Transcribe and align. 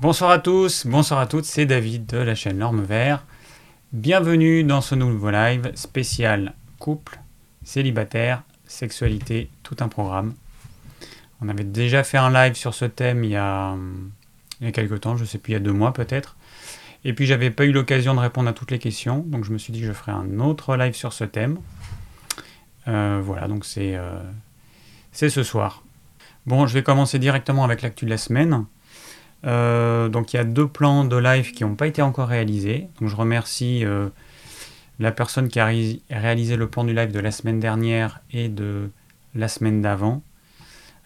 Bonsoir 0.00 0.30
à 0.30 0.38
tous, 0.38 0.86
bonsoir 0.86 1.20
à 1.20 1.26
toutes, 1.26 1.44
c'est 1.44 1.66
David 1.66 2.06
de 2.06 2.16
la 2.16 2.34
chaîne 2.34 2.56
Norme 2.56 2.82
Vert. 2.82 3.22
Bienvenue 3.92 4.64
dans 4.64 4.80
ce 4.80 4.94
nouveau 4.94 5.30
live 5.30 5.72
spécial 5.74 6.54
couple, 6.78 7.20
célibataire, 7.64 8.42
sexualité, 8.66 9.50
tout 9.62 9.76
un 9.80 9.88
programme. 9.88 10.32
On 11.42 11.50
avait 11.50 11.64
déjà 11.64 12.02
fait 12.02 12.16
un 12.16 12.32
live 12.32 12.54
sur 12.54 12.72
ce 12.72 12.86
thème 12.86 13.24
il 13.24 13.32
y 13.32 13.36
a, 13.36 13.76
il 14.62 14.64
y 14.64 14.68
a 14.70 14.72
quelques 14.72 15.02
temps, 15.02 15.18
je 15.18 15.26
sais 15.26 15.36
plus, 15.36 15.50
il 15.50 15.52
y 15.52 15.56
a 15.56 15.60
deux 15.60 15.74
mois 15.74 15.92
peut-être. 15.92 16.34
Et 17.04 17.12
puis 17.12 17.26
j'avais 17.26 17.50
pas 17.50 17.66
eu 17.66 17.72
l'occasion 17.72 18.14
de 18.14 18.20
répondre 18.20 18.48
à 18.48 18.54
toutes 18.54 18.70
les 18.70 18.78
questions, 18.78 19.18
donc 19.26 19.44
je 19.44 19.52
me 19.52 19.58
suis 19.58 19.70
dit 19.70 19.82
que 19.82 19.86
je 19.86 19.92
ferai 19.92 20.12
un 20.12 20.40
autre 20.40 20.76
live 20.76 20.94
sur 20.94 21.12
ce 21.12 21.24
thème. 21.24 21.58
Euh, 22.88 23.20
voilà, 23.22 23.48
donc 23.48 23.66
c'est 23.66 23.96
euh, 23.96 24.18
c'est 25.12 25.28
ce 25.28 25.42
soir. 25.42 25.84
Bon, 26.46 26.66
je 26.66 26.72
vais 26.72 26.82
commencer 26.82 27.18
directement 27.18 27.64
avec 27.64 27.82
l'actu 27.82 28.06
de 28.06 28.10
la 28.10 28.16
semaine. 28.16 28.64
Euh, 29.46 30.08
donc 30.08 30.32
il 30.32 30.36
y 30.36 30.40
a 30.40 30.44
deux 30.44 30.66
plans 30.66 31.04
de 31.04 31.16
live 31.16 31.52
qui 31.52 31.64
n'ont 31.64 31.74
pas 31.74 31.86
été 31.86 32.02
encore 32.02 32.28
réalisés. 32.28 32.88
Donc 33.00 33.08
je 33.08 33.16
remercie 33.16 33.84
la 34.98 35.12
personne 35.12 35.48
qui 35.48 35.60
a 35.60 35.70
réalisé 36.10 36.56
le 36.56 36.68
plan 36.68 36.84
du 36.84 36.94
live 36.94 37.12
de 37.12 37.20
la 37.20 37.30
semaine 37.30 37.60
dernière 37.60 38.20
et 38.32 38.48
de 38.48 38.90
la 39.34 39.48
semaine 39.48 39.80
d'avant. 39.80 40.22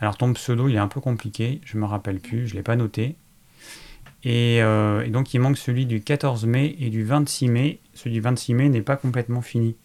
Alors 0.01 0.17
ton 0.17 0.33
pseudo 0.33 0.69
il 0.69 0.75
est 0.75 0.79
un 0.79 0.89
peu 0.89 1.01
compliqué, 1.01 1.61
je 1.65 1.79
me 1.79 1.85
rappelle 1.85 2.19
plus, 2.19 2.49
je 2.49 2.55
l'ai 2.55 2.63
pas 2.63 2.77
noté. 2.77 3.17
Et, 4.25 4.57
et, 4.57 5.11
donc 5.11 5.35
il 5.35 5.39
manque 5.39 5.59
celui 5.59 5.87
du 5.87 6.01
14 6.01 6.47
mai 6.47 6.77
et 6.81 6.91
du 6.91 7.05
26 7.05 7.49
mai. 7.49 7.81
Celui 7.93 8.15
du 8.15 8.21
26 8.21 8.55
mai 8.55 8.69
n'est 8.69 8.83
pas 8.83 8.97
complètement 8.97 9.43
fini. 9.43 9.77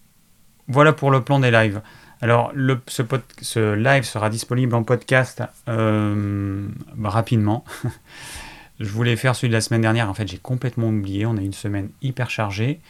Voilà 0.67 0.94
pour 0.94 1.09
le 1.11 1.22
plan 1.22 1.39
des 1.39 1.52
lives. 1.52 1.81
Alors, 2.22 2.52
ce, 2.88 3.76
live 3.76 4.04
sera 4.04 4.30
disponible 4.30 4.76
en 4.76 4.84
podcast 4.84 5.41
euh, 5.70 6.68
rapidement. 7.02 7.64
je 8.80 8.90
voulais 8.90 9.16
faire 9.16 9.36
celui 9.36 9.50
de 9.50 9.54
la 9.54 9.62
semaine 9.62 9.82
dernière. 9.82 10.09
En 10.09 10.14
fait, 10.14 10.28
j'ai 10.28 10.38
complètement 10.38 10.90
oublié. 10.90 11.26
On 11.26 11.38
a 11.38 11.42
une 11.42 11.54
semaine 11.54 11.90
hyper 12.02 12.30
chargée. 12.30 12.82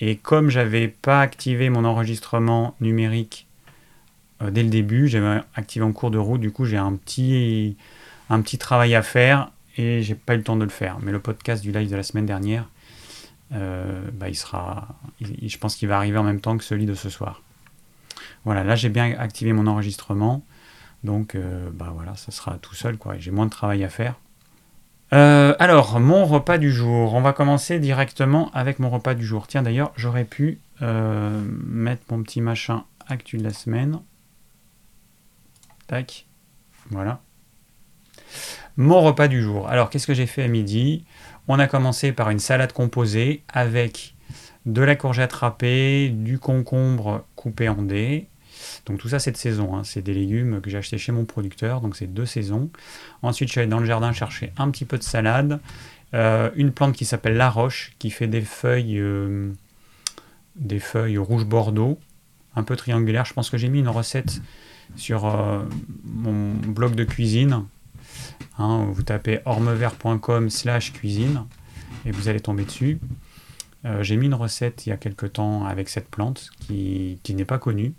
Et 0.00 0.16
comme 0.16 0.50
j'avais 0.50 0.88
pas 0.88 1.20
activé 1.20 1.70
mon 1.70 1.84
enregistrement 1.84 2.74
numérique 2.80 3.46
euh, 4.42 4.50
dès 4.50 4.62
le 4.62 4.70
début, 4.70 5.08
j'avais 5.08 5.40
activé 5.54 5.84
en 5.84 5.92
cours 5.92 6.10
de 6.10 6.18
route. 6.18 6.40
Du 6.40 6.50
coup, 6.50 6.64
j'ai 6.64 6.76
un 6.76 6.94
petit, 6.94 7.76
un 8.28 8.40
petit 8.40 8.58
travail 8.58 8.94
à 8.96 9.02
faire 9.02 9.52
et 9.76 10.02
j'ai 10.02 10.16
pas 10.16 10.34
eu 10.34 10.38
le 10.38 10.42
temps 10.42 10.56
de 10.56 10.64
le 10.64 10.70
faire. 10.70 10.98
Mais 11.00 11.12
le 11.12 11.20
podcast 11.20 11.62
du 11.62 11.70
live 11.70 11.90
de 11.90 11.96
la 11.96 12.02
semaine 12.02 12.26
dernière, 12.26 12.68
euh, 13.52 14.02
bah, 14.12 14.28
il 14.28 14.36
sera, 14.36 14.88
je 15.20 15.58
pense 15.58 15.76
qu'il 15.76 15.88
va 15.88 15.96
arriver 15.96 16.18
en 16.18 16.24
même 16.24 16.40
temps 16.40 16.58
que 16.58 16.64
celui 16.64 16.86
de 16.86 16.94
ce 16.94 17.08
soir. 17.08 17.42
Voilà, 18.44 18.64
là 18.64 18.76
j'ai 18.76 18.88
bien 18.88 19.14
activé 19.18 19.52
mon 19.52 19.66
enregistrement, 19.66 20.44
donc 21.04 21.34
euh, 21.34 21.70
bah 21.72 21.90
voilà, 21.94 22.16
ça 22.16 22.32
sera 22.32 22.58
tout 22.58 22.74
seul 22.74 22.96
quoi. 22.96 23.18
J'ai 23.18 23.30
moins 23.30 23.46
de 23.46 23.50
travail 23.50 23.84
à 23.84 23.88
faire. 23.88 24.14
Euh, 25.14 25.54
alors, 25.58 26.00
mon 26.00 26.26
repas 26.26 26.58
du 26.58 26.70
jour. 26.70 27.14
On 27.14 27.22
va 27.22 27.32
commencer 27.32 27.78
directement 27.78 28.50
avec 28.52 28.78
mon 28.78 28.90
repas 28.90 29.14
du 29.14 29.24
jour. 29.24 29.46
Tiens, 29.46 29.62
d'ailleurs, 29.62 29.92
j'aurais 29.96 30.24
pu 30.24 30.60
mettre 30.80 32.02
mon 32.10 32.22
petit 32.22 32.40
machin 32.40 32.84
actu 33.08 33.38
de 33.38 33.42
la 33.42 33.52
semaine. 33.52 34.00
Tac. 35.86 36.26
Voilà. 36.90 37.20
Mon 38.76 39.00
repas 39.00 39.28
du 39.28 39.42
jour. 39.42 39.68
Alors, 39.68 39.90
qu'est-ce 39.90 40.06
que 40.06 40.14
j'ai 40.14 40.26
fait 40.26 40.44
à 40.44 40.48
midi? 40.48 41.04
On 41.48 41.58
a 41.58 41.66
commencé 41.66 42.12
par 42.12 42.28
une 42.30 42.38
salade 42.38 42.72
composée 42.72 43.42
avec 43.48 44.14
de 44.66 44.82
la 44.82 44.94
courgette 44.94 45.32
râpée, 45.32 46.10
du 46.10 46.38
concombre 46.38 47.24
coupé 47.38 47.68
en 47.68 47.82
dés. 47.82 48.28
Donc 48.86 48.98
tout 48.98 49.08
ça 49.08 49.18
c'est 49.18 49.30
de 49.30 49.36
saison, 49.36 49.76
hein. 49.76 49.84
c'est 49.84 50.02
des 50.02 50.14
légumes 50.14 50.60
que 50.60 50.68
j'ai 50.68 50.78
achetés 50.78 50.98
chez 50.98 51.12
mon 51.12 51.24
producteur, 51.24 51.80
donc 51.80 51.96
c'est 51.96 52.06
deux 52.06 52.26
saisons. 52.26 52.70
Ensuite 53.22 53.48
je 53.48 53.52
suis 53.52 53.60
allé 53.60 53.70
dans 53.70 53.78
le 53.78 53.86
jardin 53.86 54.12
chercher 54.12 54.52
un 54.56 54.70
petit 54.70 54.84
peu 54.84 54.98
de 54.98 55.02
salade, 55.02 55.60
euh, 56.14 56.50
une 56.56 56.72
plante 56.72 56.94
qui 56.94 57.04
s'appelle 57.04 57.36
la 57.36 57.50
roche, 57.50 57.92
qui 57.98 58.10
fait 58.10 58.26
des 58.26 58.40
feuilles, 58.40 58.98
euh, 58.98 59.52
des 60.56 60.80
feuilles 60.80 61.18
rouge 61.18 61.44
bordeaux, 61.44 61.98
un 62.56 62.64
peu 62.64 62.74
triangulaires. 62.74 63.26
Je 63.26 63.34
pense 63.34 63.48
que 63.48 63.58
j'ai 63.58 63.68
mis 63.68 63.78
une 63.78 63.88
recette 63.88 64.40
sur 64.96 65.26
euh, 65.26 65.62
mon 66.04 66.54
blog 66.54 66.96
de 66.96 67.04
cuisine, 67.04 67.64
Hein, 68.58 68.88
vous 68.92 69.02
tapez 69.02 69.40
ormevert.com 69.44 70.50
slash 70.50 70.92
cuisine 70.92 71.44
et 72.04 72.10
vous 72.10 72.28
allez 72.28 72.40
tomber 72.40 72.64
dessus. 72.64 72.98
Euh, 73.84 74.02
j'ai 74.02 74.16
mis 74.16 74.26
une 74.26 74.34
recette 74.34 74.86
il 74.86 74.90
y 74.90 74.92
a 74.92 74.96
quelques 74.96 75.34
temps 75.34 75.64
avec 75.64 75.88
cette 75.88 76.08
plante 76.08 76.50
qui, 76.60 77.20
n'est 77.28 77.44
pas 77.44 77.58
connue. 77.58 77.94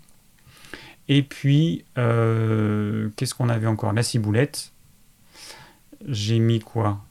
Et 1.08 1.22
puis, 1.22 1.84
euh, 1.98 3.08
qu'est-ce 3.16 3.34
qu'on 3.34 3.48
avait 3.48 3.66
encore? 3.66 3.92
La 3.92 4.02
ciboulette. 4.02 4.72
J'ai 6.06 6.38
mis 6.38 6.60
quoi? 6.60 7.04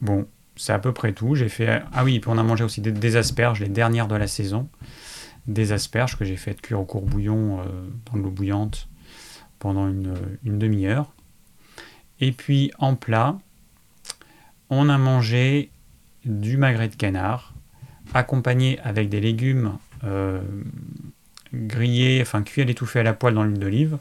Bon, 0.00 0.26
c'est 0.56 0.72
à 0.72 0.78
peu 0.78 0.92
près 0.92 1.12
tout. 1.12 1.34
J'ai 1.34 1.48
fait. 1.48 1.82
Ah 1.92 2.04
oui, 2.04 2.20
puis 2.20 2.30
on 2.30 2.38
a 2.38 2.42
mangé 2.42 2.64
aussi 2.64 2.80
des, 2.80 3.16
asperges, 3.16 3.60
les 3.60 3.68
dernières 3.68 4.08
de 4.08 4.16
la 4.16 4.26
saison. 4.26 4.68
Des 5.46 5.72
asperges 5.72 6.16
que 6.16 6.24
j'ai 6.24 6.36
fait 6.36 6.60
cuire 6.60 6.80
au 6.80 6.84
court 6.84 7.02
bouillon 7.02 7.60
euh, 7.60 7.64
dans 8.06 8.18
de 8.18 8.22
l'eau 8.22 8.30
bouillante 8.30 8.88
pendant 9.58 9.88
une 9.88 10.58
demi-heure. 10.58 11.12
Et 12.20 12.32
puis 12.32 12.70
en 12.78 12.94
plat, 12.94 13.38
on 14.70 14.88
a 14.88 14.98
mangé 14.98 15.70
du 16.24 16.56
magret 16.56 16.88
de 16.88 16.96
canard, 16.96 17.54
accompagné 18.14 18.78
avec 18.80 19.08
des 19.08 19.20
légumes 19.20 19.78
euh, 20.04 20.40
grillés, 21.54 22.20
enfin 22.22 22.42
cuits 22.42 22.62
à 22.62 22.64
l'étouffée 22.64 23.00
à 23.00 23.02
la 23.02 23.12
poêle 23.12 23.34
dans 23.34 23.44
l'huile 23.44 23.58
d'olive. 23.58 23.98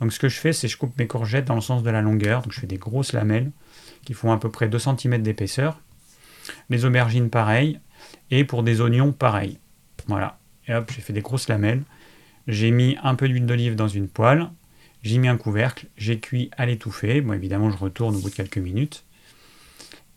Donc 0.00 0.12
ce 0.12 0.18
que 0.18 0.28
je 0.28 0.36
fais, 0.36 0.52
c'est 0.52 0.68
je 0.68 0.76
coupe 0.76 0.98
mes 0.98 1.06
courgettes 1.06 1.44
dans 1.44 1.54
le 1.54 1.60
sens 1.60 1.82
de 1.82 1.90
la 1.90 2.00
longueur. 2.00 2.42
Donc 2.42 2.52
je 2.52 2.60
fais 2.60 2.66
des 2.66 2.78
grosses 2.78 3.12
lamelles 3.12 3.50
qui 4.04 4.14
font 4.14 4.32
à 4.32 4.38
peu 4.38 4.50
près 4.50 4.68
2 4.68 4.78
cm 4.78 5.22
d'épaisseur. 5.22 5.78
Les 6.70 6.84
aubergines 6.84 7.30
pareil. 7.30 7.78
Et 8.30 8.44
pour 8.44 8.62
des 8.62 8.80
oignons 8.80 9.12
pareil. 9.12 9.58
Voilà. 10.06 10.38
Et 10.66 10.74
hop, 10.74 10.90
j'ai 10.94 11.02
fait 11.02 11.12
des 11.12 11.20
grosses 11.20 11.48
lamelles. 11.48 11.82
J'ai 12.46 12.70
mis 12.70 12.96
un 13.02 13.14
peu 13.14 13.28
d'huile 13.28 13.46
d'olive 13.46 13.76
dans 13.76 13.88
une 13.88 14.08
poêle. 14.08 14.48
J'ai 15.02 15.18
mis 15.18 15.28
un 15.28 15.36
couvercle, 15.36 15.86
j'ai 15.96 16.18
cuit 16.18 16.50
à 16.56 16.66
l'étouffée. 16.66 17.20
Bon, 17.20 17.32
évidemment, 17.32 17.70
je 17.70 17.76
retourne 17.76 18.16
au 18.16 18.18
bout 18.18 18.30
de 18.30 18.34
quelques 18.34 18.58
minutes. 18.58 19.04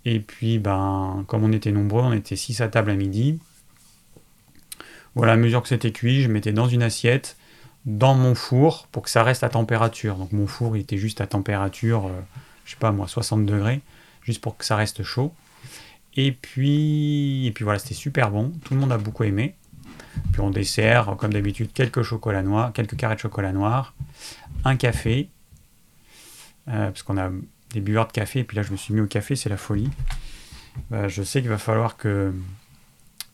Et 0.06 0.20
puis, 0.20 0.60
ben, 0.60 1.24
comme 1.28 1.44
on 1.44 1.52
était 1.52 1.72
nombreux, 1.72 2.02
on 2.02 2.14
était 2.14 2.36
6 2.36 2.62
à 2.62 2.68
table 2.68 2.92
à 2.92 2.96
midi. 2.96 3.40
Voilà, 5.16 5.34
à 5.34 5.36
mesure 5.38 5.62
que 5.62 5.70
c'était 5.70 5.92
cuit, 5.92 6.22
je 6.22 6.30
mettais 6.30 6.52
dans 6.52 6.68
une 6.68 6.84
assiette, 6.84 7.38
dans 7.86 8.16
mon 8.16 8.36
four, 8.36 8.88
pour 8.92 9.04
que 9.04 9.10
ça 9.10 9.24
reste 9.24 9.44
à 9.44 9.50
température. 9.50 10.16
Donc 10.16 10.32
mon 10.32 10.48
four, 10.48 10.76
était 10.76 10.98
juste 10.98 11.22
à 11.22 11.28
température, 11.28 12.08
euh, 12.08 12.20
je 12.66 12.72
sais 12.72 12.78
pas 12.78 12.92
moi, 12.92 13.08
60 13.08 13.46
degrés, 13.46 13.82
juste 14.24 14.42
pour 14.42 14.58
que 14.58 14.66
ça 14.66 14.76
reste 14.76 15.04
chaud. 15.04 15.34
Et 16.16 16.32
puis, 16.32 17.46
et 17.48 17.52
puis 17.52 17.64
voilà, 17.64 17.80
c'était 17.80 17.96
super 17.96 18.32
bon. 18.32 18.52
Tout 18.64 18.74
le 18.74 18.80
monde 18.80 18.92
a 18.92 18.98
beaucoup 18.98 19.24
aimé. 19.24 19.56
Puis 20.32 20.42
on 20.42 20.50
dessert, 20.50 21.16
comme 21.18 21.34
d'habitude, 21.34 21.72
quelques 21.74 22.04
chocolats 22.04 22.44
noirs, 22.44 22.74
quelques 22.74 22.96
carrés 22.96 23.16
de 23.16 23.20
chocolat 23.20 23.52
noir, 23.52 23.94
un 24.64 24.76
café, 24.76 25.30
euh, 26.68 26.88
parce 26.88 27.04
qu'on 27.04 27.18
a 27.18 27.30
des 27.74 27.82
buveurs 27.82 28.08
de 28.08 28.12
café, 28.12 28.40
et 28.40 28.44
puis 28.44 28.56
là 28.56 28.64
je 28.64 28.72
me 28.72 28.78
suis 28.78 28.94
mis 28.94 29.02
au 29.02 29.08
café, 29.08 29.36
c'est 29.36 29.50
la 29.50 29.58
folie. 29.58 29.90
Bah, 30.90 31.08
je 31.08 31.24
sais 31.24 31.42
qu'il 31.42 31.50
va 31.50 31.58
falloir 31.58 31.98
que, 31.98 32.34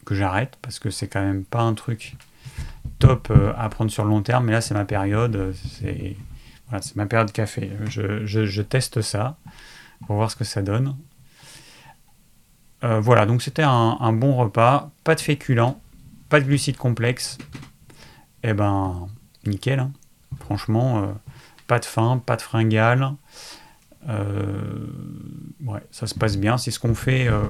j'arrête, 0.09 0.57
parce 0.63 0.79
que 0.79 0.89
c'est 0.89 1.07
quand 1.07 1.21
même 1.21 1.45
pas 1.45 1.61
un 1.61 1.75
truc 1.75 2.15
top 2.97 3.27
euh, 3.29 3.53
à 3.57 3.69
prendre 3.69 3.91
sur 3.91 4.03
le 4.03 4.09
long 4.09 4.23
terme, 4.23 4.45
mais 4.45 4.51
là 4.51 4.61
c'est 4.61 4.73
ma 4.73 4.85
période, 4.85 5.53
c'est 5.79 6.15
voilà, 6.69 6.83
ma 6.95 7.05
période 7.05 7.31
café. 7.31 7.71
Je, 7.89 8.25
je, 8.25 8.61
teste 8.61 9.01
ça 9.01 9.37
pour 10.07 10.15
voir 10.15 10.31
ce 10.31 10.35
que 10.35 10.43
ça 10.43 10.61
donne. 10.61 10.95
Euh, 12.83 12.99
voilà, 12.99 13.25
donc 13.25 13.41
c'était 13.41 13.63
un, 13.63 14.13
bon 14.13 14.35
repas, 14.35 14.91
pas 15.03 15.15
de 15.15 15.19
féculents, 15.19 15.79
pas 16.29 16.39
de 16.39 16.45
glucides 16.45 16.77
complexes. 16.77 17.37
Et 18.41 18.49
eh 18.49 18.53
ben, 18.53 19.09
nickel. 19.45 19.79
Hein. 19.79 19.91
Franchement, 20.39 21.03
euh, 21.03 21.07
pas 21.67 21.79
de 21.79 21.85
faim, 21.85 22.21
pas 22.25 22.37
de 22.37 22.41
fringale. 22.41 23.11
Euh, 24.07 24.87
ouais, 25.65 25.81
ça 25.91 26.07
se 26.07 26.15
passe 26.15 26.37
bien. 26.37 26.57
C'est 26.57 26.71
ce 26.71 26.79
qu'on 26.79 26.95
fait 26.95 27.27
euh, 27.27 27.43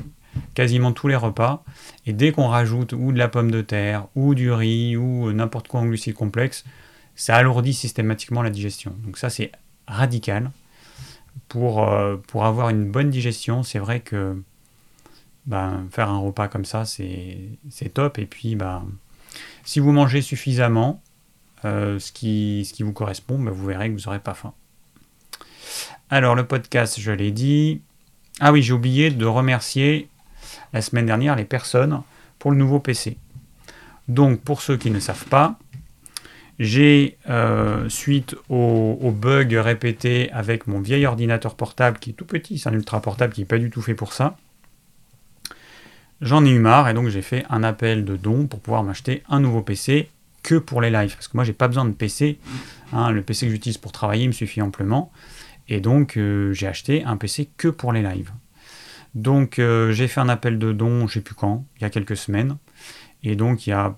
quasiment 0.53 0.91
tous 0.91 1.07
les 1.07 1.15
repas. 1.15 1.63
Et 2.05 2.13
dès 2.13 2.31
qu'on 2.31 2.47
rajoute 2.47 2.93
ou 2.93 3.11
de 3.11 3.17
la 3.17 3.27
pomme 3.27 3.51
de 3.51 3.61
terre, 3.61 4.07
ou 4.15 4.35
du 4.35 4.51
riz, 4.51 4.97
ou 4.97 5.31
n'importe 5.31 5.67
quoi 5.67 5.81
en 5.81 5.85
glucides 5.85 6.15
complexes, 6.15 6.65
ça 7.15 7.35
alourdit 7.35 7.73
systématiquement 7.73 8.41
la 8.41 8.49
digestion. 8.49 8.95
Donc 9.03 9.17
ça, 9.17 9.29
c'est 9.29 9.51
radical. 9.87 10.51
Pour, 11.47 11.89
pour 12.27 12.45
avoir 12.45 12.69
une 12.69 12.91
bonne 12.91 13.09
digestion, 13.09 13.63
c'est 13.63 13.79
vrai 13.79 14.01
que 14.01 14.41
ben, 15.45 15.87
faire 15.91 16.09
un 16.09 16.19
repas 16.19 16.47
comme 16.47 16.65
ça, 16.65 16.85
c'est 16.85 17.57
top. 17.93 18.19
Et 18.19 18.25
puis, 18.25 18.55
ben, 18.55 18.85
si 19.63 19.79
vous 19.79 19.91
mangez 19.91 20.21
suffisamment, 20.21 21.01
euh, 21.65 21.99
ce, 21.99 22.11
qui, 22.11 22.65
ce 22.65 22.73
qui 22.73 22.83
vous 22.83 22.93
correspond, 22.93 23.37
ben, 23.37 23.51
vous 23.51 23.65
verrez 23.65 23.89
que 23.89 23.99
vous 23.99 24.05
n'aurez 24.05 24.19
pas 24.19 24.33
faim. 24.33 24.53
Alors, 26.11 26.33
le 26.33 26.43
podcast, 26.43 26.99
je 26.99 27.11
l'ai 27.11 27.29
dit. 27.29 27.81
Ah 28.39 28.51
oui, 28.51 28.63
j'ai 28.63 28.73
oublié 28.73 29.11
de 29.11 29.25
remercier 29.25 30.09
la 30.73 30.81
semaine 30.81 31.05
dernière 31.05 31.35
les 31.35 31.45
personnes 31.45 32.01
pour 32.39 32.49
le 32.49 32.57
nouveau 32.57 32.79
PC. 32.79 33.17
Donc, 34.07 34.41
pour 34.41 34.63
ceux 34.63 34.75
qui 34.75 34.89
ne 34.89 34.99
savent 34.99 35.25
pas, 35.25 35.59
J'ai, 36.57 37.17
euh, 37.29 37.87
suite 37.87 38.35
aux, 38.49 39.13
bugs 39.15 39.61
répétés 39.61 40.31
avec 40.31 40.67
mon 40.67 40.81
vieil 40.81 41.05
ordinateur 41.05 41.55
portable 41.55 41.99
qui 41.99 42.09
est 42.09 42.13
tout 42.13 42.25
petit, 42.25 42.57
c'est 42.57 42.67
un 42.69 42.73
ultra 42.73 43.01
portable 43.01 43.33
qui 43.33 43.41
n'est 43.41 43.45
pas 43.45 43.59
du 43.59 43.69
tout 43.69 43.81
fait 43.81 43.93
pour 43.93 44.11
ça, 44.11 44.35
j'en 46.19 46.43
ai 46.43 46.49
eu 46.49 46.59
marre 46.59 46.89
et 46.89 46.93
donc 46.93 47.07
j'ai 47.07 47.21
fait 47.21 47.45
un 47.49 47.63
appel 47.63 48.03
de 48.03 48.17
don 48.17 48.47
pour 48.47 48.59
pouvoir 48.59 48.83
m'acheter 48.83 49.23
un 49.29 49.39
nouveau 49.39 49.61
PC 49.61 50.09
que 50.43 50.55
pour 50.55 50.81
les 50.81 50.89
lives. 50.89 51.13
Parce 51.13 51.27
que 51.29 51.37
moi, 51.37 51.43
j'ai 51.43 51.53
pas 51.53 51.67
besoin 51.67 51.85
de 51.85 51.91
PC. 51.91 52.39
Hein, 52.91 53.11
le 53.11 53.21
PC 53.21 53.45
que 53.45 53.51
j'utilise 53.51 53.77
pour 53.77 53.91
travailler 53.91 54.27
me 54.27 54.33
suffit 54.33 54.61
amplement. 54.61 55.11
Et 55.69 55.79
donc, 55.79 56.17
euh, 56.17 56.51
j'ai 56.51 56.67
acheté 56.67 57.03
un 57.03 57.15
PC 57.15 57.47
que 57.55 57.67
pour 57.67 57.93
les 57.93 58.01
lives. 58.01 58.31
Donc, 59.13 59.59
euh, 59.59 59.91
j'ai 59.91 60.07
fait 60.07 60.19
un 60.19 60.29
appel 60.29 60.57
de 60.59 60.73
don, 60.73 61.07
je 61.07 61.13
sais 61.13 61.21
plus 61.21 61.35
quand, 61.35 61.63
il 61.77 61.83
y 61.83 61.85
a 61.85 61.89
quelques 61.91 62.17
semaines. 62.17 62.57
Et 63.23 63.35
donc, 63.35 63.67
il 63.67 63.69
y 63.69 63.73
a 63.73 63.95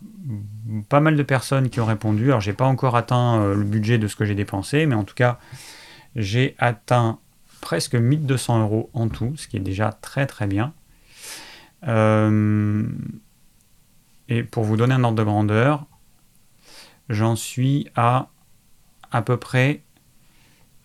pas 0.90 1.00
mal 1.00 1.16
de 1.16 1.24
personnes 1.24 1.70
qui 1.70 1.80
ont 1.80 1.86
répondu. 1.86 2.26
Alors, 2.26 2.42
j'ai 2.42 2.54
pas 2.54 2.66
encore 2.66 2.98
atteint 2.98 3.40
euh, 3.40 3.56
le 3.56 3.64
budget 3.64 3.98
de 3.98 4.08
ce 4.08 4.18
que 4.18 4.26
j'ai 4.26 4.36
dépensé, 4.36 4.86
mais 4.86 4.96
en 4.96 5.06
tout 5.06 5.16
cas, 5.16 5.40
j'ai 6.16 6.56
atteint 6.60 7.20
presque 7.62 7.96
1200 7.96 8.62
euros 8.62 8.90
en 8.94 9.08
tout, 9.08 9.34
ce 9.38 9.48
qui 9.48 9.56
est 9.58 9.62
déjà 9.62 9.92
très 9.94 10.26
très 10.28 10.48
bien. 10.48 10.74
Et 14.30 14.44
pour 14.44 14.64
vous 14.64 14.78
donner 14.78 14.94
un 14.94 15.04
ordre 15.04 15.18
de 15.18 15.24
grandeur, 15.24 15.86
j'en 17.10 17.36
suis 17.36 17.88
à 17.96 18.30
à 19.12 19.22
peu 19.22 19.38
près. 19.38 19.82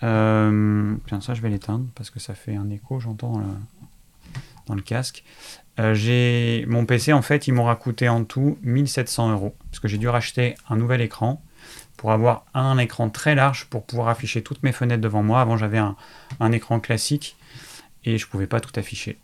Euh, 0.07 0.97
ça 1.21 1.35
je 1.35 1.43
vais 1.43 1.51
l'éteindre 1.51 1.87
parce 1.95 2.11
que 2.11 2.21
ça 2.21 2.35
fait 2.35 2.55
un 2.55 2.71
écho, 2.71 3.01
j'entends 3.01 3.43
dans 4.67 4.75
le 4.75 4.83
casque. 4.83 5.25
Euh, 5.79 6.65
mon 6.67 6.87
PC 6.87 7.13
en 7.13 7.23
fait 7.23 7.47
il 7.47 7.53
m'aura 7.53 7.77
coûté 7.77 8.09
en 8.09 8.25
tout 8.25 8.59
1700 8.63 9.33
euros 9.33 9.55
parce 9.71 9.79
que 9.79 9.89
j'ai 9.89 9.99
dû 9.99 10.09
racheter 10.09 10.55
un 10.71 10.77
nouvel 10.77 11.03
écran 11.03 11.43
pour 11.99 12.13
avoir 12.13 12.47
un 12.55 12.79
écran 12.79 13.11
très 13.11 13.35
large 13.35 13.67
pour 13.67 13.85
pouvoir 13.85 14.09
afficher 14.09 14.43
toutes 14.43 14.63
mes 14.63 14.73
fenêtres 14.73 15.03
devant 15.03 15.23
moi. 15.23 15.41
Avant 15.41 15.57
j'avais 15.57 15.79
un, 15.79 16.53
écran 16.53 16.81
classique 16.81 17.37
et 18.05 18.17
je 18.17 18.27
pouvais 18.27 18.47
pas 18.47 18.61
tout 18.61 18.73
afficher. 18.79 19.19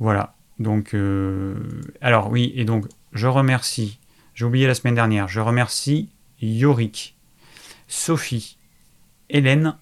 Voilà. 0.00 0.34
Donc 0.58 0.94
euh, 0.94 1.54
alors 2.00 2.30
oui 2.30 2.52
et 2.56 2.64
donc 2.64 2.86
je 3.12 3.26
remercie 3.26 3.98
j'ai 4.34 4.44
oublié 4.44 4.66
la 4.66 4.74
semaine 4.74 4.94
dernière 4.94 5.26
je 5.26 5.40
remercie 5.40 6.10
Yorick 6.40 7.16
Sophie 7.88 8.56
Hélène 9.34 9.76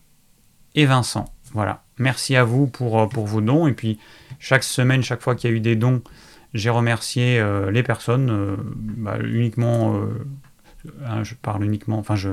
et 0.74 0.86
Vincent. 0.86 1.26
Voilà. 1.52 1.84
Merci 1.98 2.34
à 2.34 2.42
vous 2.42 2.66
pour, 2.66 2.98
euh, 2.98 3.06
pour 3.06 3.26
vos 3.26 3.42
dons. 3.42 3.68
Et 3.68 3.72
puis 3.72 4.00
chaque 4.40 4.64
semaine, 4.64 5.02
chaque 5.02 5.22
fois 5.22 5.36
qu'il 5.36 5.50
y 5.50 5.52
a 5.52 5.56
eu 5.56 5.60
des 5.60 5.76
dons, 5.76 6.02
j'ai 6.54 6.70
remercié 6.70 7.38
euh, 7.38 7.70
les 7.70 7.82
personnes, 7.82 8.30
euh, 8.30 8.56
bah, 8.58 9.18
uniquement, 9.22 10.00
hein, 11.06 11.22
je 11.22 11.34
parle 11.34 11.64
uniquement, 11.64 11.98
enfin 11.98 12.16
je, 12.16 12.30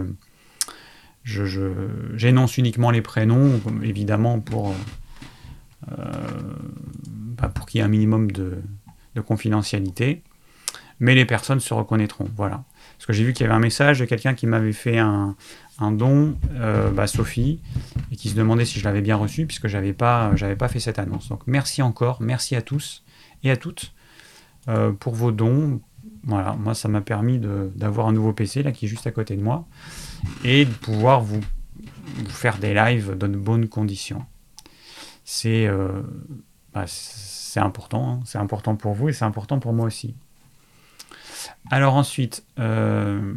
j'énonce 2.15 2.57
uniquement 2.57 2.89
les 2.89 3.01
prénoms, 3.01 3.61
évidemment 3.83 4.39
pour, 4.39 4.73
bah, 5.87 7.49
pour 7.53 7.65
qu'il 7.67 7.79
y 7.79 7.81
ait 7.81 7.85
un 7.85 7.89
minimum 7.89 8.31
de, 8.31 8.61
confidentialité, 9.27 10.23
mais 11.01 11.13
les 11.13 11.25
personnes 11.25 11.59
se 11.59 11.73
reconnaîtront, 11.73 12.29
voilà. 12.37 12.63
Parce 12.99 13.07
que 13.07 13.13
j'ai 13.13 13.23
vu 13.23 13.33
qu'il 13.33 13.45
y 13.45 13.49
avait 13.49 13.55
un 13.55 13.61
message 13.61 13.99
de 13.99 14.05
quelqu'un 14.05 14.35
qui 14.35 14.45
m'avait 14.45 14.73
fait 14.73 14.99
un, 14.99 15.35
don, 15.79 16.37
bah, 16.93 17.07
Sophie, 17.07 17.61
et 18.11 18.17
qui 18.17 18.29
se 18.29 18.35
demandait 18.35 18.65
si 18.65 18.77
je 18.77 18.83
l'avais 18.83 19.01
bien 19.01 19.15
reçu, 19.15 19.47
puisque 19.47 19.67
je 19.67 19.77
n'avais 19.77 19.93
pas, 19.93 20.31
pas 20.59 20.67
fait 20.67 20.81
cette 20.81 20.99
annonce. 20.99 21.29
Donc 21.29 21.41
merci 21.47 21.81
encore, 21.81 22.21
merci 22.21 22.55
à 22.57 22.61
tous 22.61 23.03
et 23.43 23.51
à 23.51 23.57
toutes 23.57 23.93
euh, 24.67 24.91
pour 24.91 25.15
vos 25.15 25.31
dons. 25.31 25.81
Voilà, 26.23 26.53
moi 26.53 26.75
ça 26.75 26.87
m'a 26.89 27.01
permis 27.01 27.39
d'avoir 27.39 28.07
un 28.07 28.13
nouveau 28.13 28.33
PC 28.33 28.61
là 28.61 28.71
qui 28.71 28.85
est 28.85 28.87
juste 28.89 29.07
à 29.07 29.11
côté 29.11 29.35
de 29.37 29.41
moi 29.41 29.65
et 30.43 30.65
de 30.65 30.71
pouvoir 30.71 31.21
vous, 31.21 31.39
faire 32.27 32.57
des 32.57 32.73
lives 32.73 33.15
dans 33.17 33.29
de 33.29 33.37
bonnes 33.37 33.67
conditions. 33.69 34.25
C'est 35.23 35.65
euh, 35.65 36.01
bah, 36.73 36.85
important, 37.55 38.09
hein. 38.11 38.19
c'est 38.25 38.37
important 38.37 38.75
pour 38.75 38.93
vous 38.93 39.09
et 39.09 39.13
c'est 39.13 39.25
important 39.25 39.59
pour 39.59 39.73
moi 39.73 39.85
aussi. 39.85 40.15
Alors 41.71 41.95
ensuite, 41.95 42.45
euh, 42.59 43.33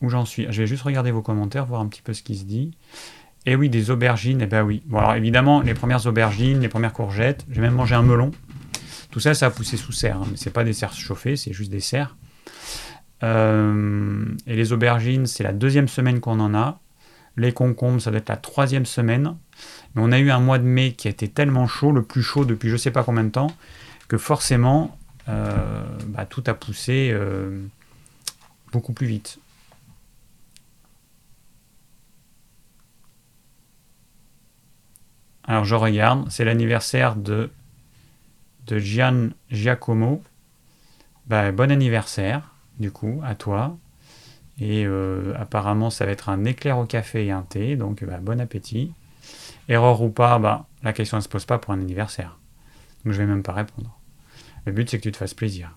où 0.00 0.08
j'en 0.08 0.24
suis? 0.24 0.46
Je 0.50 0.62
vais 0.62 0.66
juste 0.66 0.82
regarder 0.82 1.10
vos 1.10 1.22
commentaires, 1.22 1.66
voir 1.66 1.80
un 1.80 1.86
petit 1.86 2.02
peu 2.02 2.12
ce 2.12 2.22
qui 2.22 2.36
se 2.36 2.44
dit. 2.44 2.72
Et 3.46 3.52
eh 3.52 3.56
oui, 3.56 3.70
des 3.70 3.90
aubergines, 3.90 4.40
et 4.40 4.44
eh 4.44 4.46
ben 4.46 4.62
oui. 4.62 4.82
Bon, 4.86 4.98
alors 4.98 5.14
évidemment, 5.14 5.62
les 5.62 5.74
premières 5.74 6.06
aubergines, 6.06 6.60
les 6.60 6.68
premières 6.68 6.92
courgettes, 6.92 7.46
j'ai 7.50 7.60
même 7.60 7.74
mangé 7.74 7.94
un 7.94 8.02
melon. 8.02 8.32
Tout 9.10 9.20
ça, 9.20 9.32
ça 9.32 9.46
a 9.46 9.50
poussé 9.50 9.76
sous 9.76 9.92
serre, 9.92 10.18
hein, 10.18 10.26
mais 10.30 10.36
c'est 10.36 10.52
pas 10.52 10.64
des 10.64 10.74
serres 10.74 10.92
chauffées, 10.92 11.36
c'est 11.36 11.52
juste 11.52 11.70
des 11.70 11.80
serres. 11.80 12.16
Euh, 13.22 14.24
et 14.46 14.54
les 14.54 14.72
aubergines, 14.72 15.26
c'est 15.26 15.44
la 15.44 15.52
deuxième 15.52 15.88
semaine 15.88 16.20
qu'on 16.20 16.40
en 16.40 16.54
a. 16.54 16.80
Les 17.36 17.52
concombres, 17.52 18.02
ça 18.02 18.10
doit 18.10 18.18
être 18.18 18.28
la 18.28 18.36
troisième 18.36 18.84
semaine. 18.84 19.36
Mais 19.94 20.02
on 20.04 20.12
a 20.12 20.18
eu 20.18 20.30
un 20.30 20.40
mois 20.40 20.58
de 20.58 20.64
mai 20.64 20.92
qui 20.92 21.08
a 21.08 21.10
été 21.10 21.28
tellement 21.28 21.66
chaud, 21.66 21.92
le 21.92 22.02
plus 22.02 22.22
chaud 22.22 22.44
depuis 22.44 22.68
je 22.68 22.76
sais 22.76 22.90
pas 22.90 23.02
combien 23.02 23.24
de 23.24 23.30
temps, 23.30 23.52
que 24.08 24.18
forcément, 24.18 24.97
bah, 25.28 26.26
tout 26.26 26.42
a 26.46 26.54
poussé 26.54 27.10
euh, 27.12 27.64
beaucoup 28.72 28.92
plus 28.92 29.06
vite. 29.06 29.38
Alors 35.44 35.64
je 35.64 35.74
regarde, 35.74 36.30
c'est 36.30 36.44
l'anniversaire 36.44 37.16
de, 37.16 37.50
de 38.66 38.78
Gian 38.78 39.28
Giacomo. 39.50 40.22
Bah, 41.26 41.52
bon 41.52 41.70
anniversaire, 41.70 42.54
du 42.78 42.90
coup, 42.90 43.20
à 43.24 43.34
toi. 43.34 43.76
Et 44.60 44.86
euh, 44.86 45.34
apparemment, 45.38 45.90
ça 45.90 46.04
va 46.04 46.10
être 46.10 46.28
un 46.30 46.44
éclair 46.44 46.78
au 46.78 46.84
café 46.84 47.26
et 47.26 47.30
un 47.30 47.42
thé, 47.42 47.76
donc 47.76 48.04
bah, 48.04 48.18
bon 48.20 48.40
appétit. 48.40 48.92
Erreur 49.68 50.00
ou 50.02 50.10
pas, 50.10 50.66
la 50.82 50.92
question 50.92 51.18
ne 51.18 51.22
se 51.22 51.28
pose 51.28 51.44
pas 51.44 51.58
pour 51.58 51.72
un 51.72 51.80
anniversaire. 51.80 52.38
Donc 53.04 53.12
je 53.12 53.18
vais 53.18 53.26
même 53.26 53.42
pas 53.42 53.52
répondre. 53.52 53.97
Le 54.68 54.74
but, 54.74 54.90
c'est 54.90 54.98
que 54.98 55.02
tu 55.04 55.12
te 55.12 55.16
fasses 55.16 55.32
plaisir. 55.32 55.74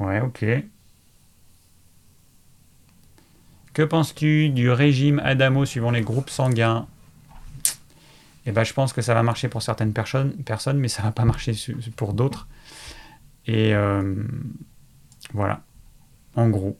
Ouais, 0.00 0.20
ok. 0.20 0.44
Que 3.72 3.82
penses-tu 3.82 4.48
du 4.48 4.68
régime 4.68 5.20
Adamo 5.20 5.64
suivant 5.64 5.92
les 5.92 6.00
groupes 6.00 6.30
sanguins? 6.30 6.88
Eh 8.46 8.50
ben, 8.50 8.64
je 8.64 8.72
pense 8.72 8.92
que 8.92 9.00
ça 9.00 9.14
va 9.14 9.22
marcher 9.22 9.48
pour 9.48 9.62
certaines 9.62 9.92
personnes, 9.92 10.34
mais 10.74 10.88
ça 10.88 11.04
va 11.04 11.12
pas 11.12 11.24
marcher 11.24 11.54
pour 11.94 12.14
d'autres. 12.14 12.48
Et 13.46 13.72
euh, 13.72 14.16
voilà, 15.34 15.62
en 16.34 16.48
gros. 16.48 16.76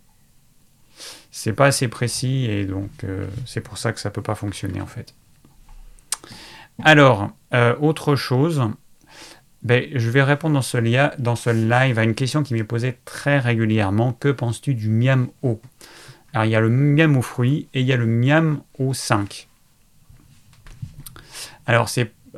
C'est 1.30 1.52
pas 1.52 1.66
assez 1.66 1.86
précis 1.86 2.46
et 2.46 2.64
donc 2.64 2.90
euh, 3.04 3.28
c'est 3.46 3.60
pour 3.60 3.78
ça 3.78 3.92
que 3.92 4.00
ça 4.00 4.10
peut 4.10 4.20
pas 4.20 4.34
fonctionner 4.34 4.80
en 4.80 4.86
fait. 4.86 5.14
Alors, 6.82 7.30
euh, 7.52 7.76
autre 7.78 8.16
chose, 8.16 8.60
ben, 9.64 9.88
je 9.94 10.10
vais 10.10 10.22
répondre 10.22 10.54
dans 10.54 10.62
ce, 11.36 11.48
live 11.48 11.98
à 11.98 12.04
une 12.04 12.14
question 12.14 12.42
qui 12.42 12.52
m'est 12.52 12.64
posée 12.64 12.98
très 13.06 13.38
régulièrement. 13.38 14.12
Que 14.12 14.28
penses-tu 14.28 14.74
du 14.74 14.90
miam 14.90 15.28
O? 15.42 15.60
Alors, 16.34 16.44
il 16.44 16.50
y 16.50 16.56
a 16.56 16.60
le 16.60 16.68
miam 16.68 17.16
au 17.16 17.22
fruit 17.22 17.68
et 17.72 17.80
il 17.80 17.86
y 17.86 17.92
a 17.92 17.96
le 17.96 18.06
miam 18.06 18.60
au 18.78 18.92
5. 18.92 19.48
Alors, 21.66 21.88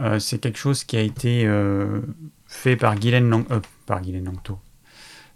euh, 0.00 0.18
c'est 0.20 0.38
quelque 0.38 0.58
chose 0.58 0.84
qui 0.84 0.96
a 0.96 1.00
été 1.00 1.44
euh, 1.46 2.00
fait 2.46 2.76
par 2.76 2.94
Guylaine, 2.94 3.28
Lang 3.28 3.44
euh, 3.50 3.60
Langto. 3.88 4.60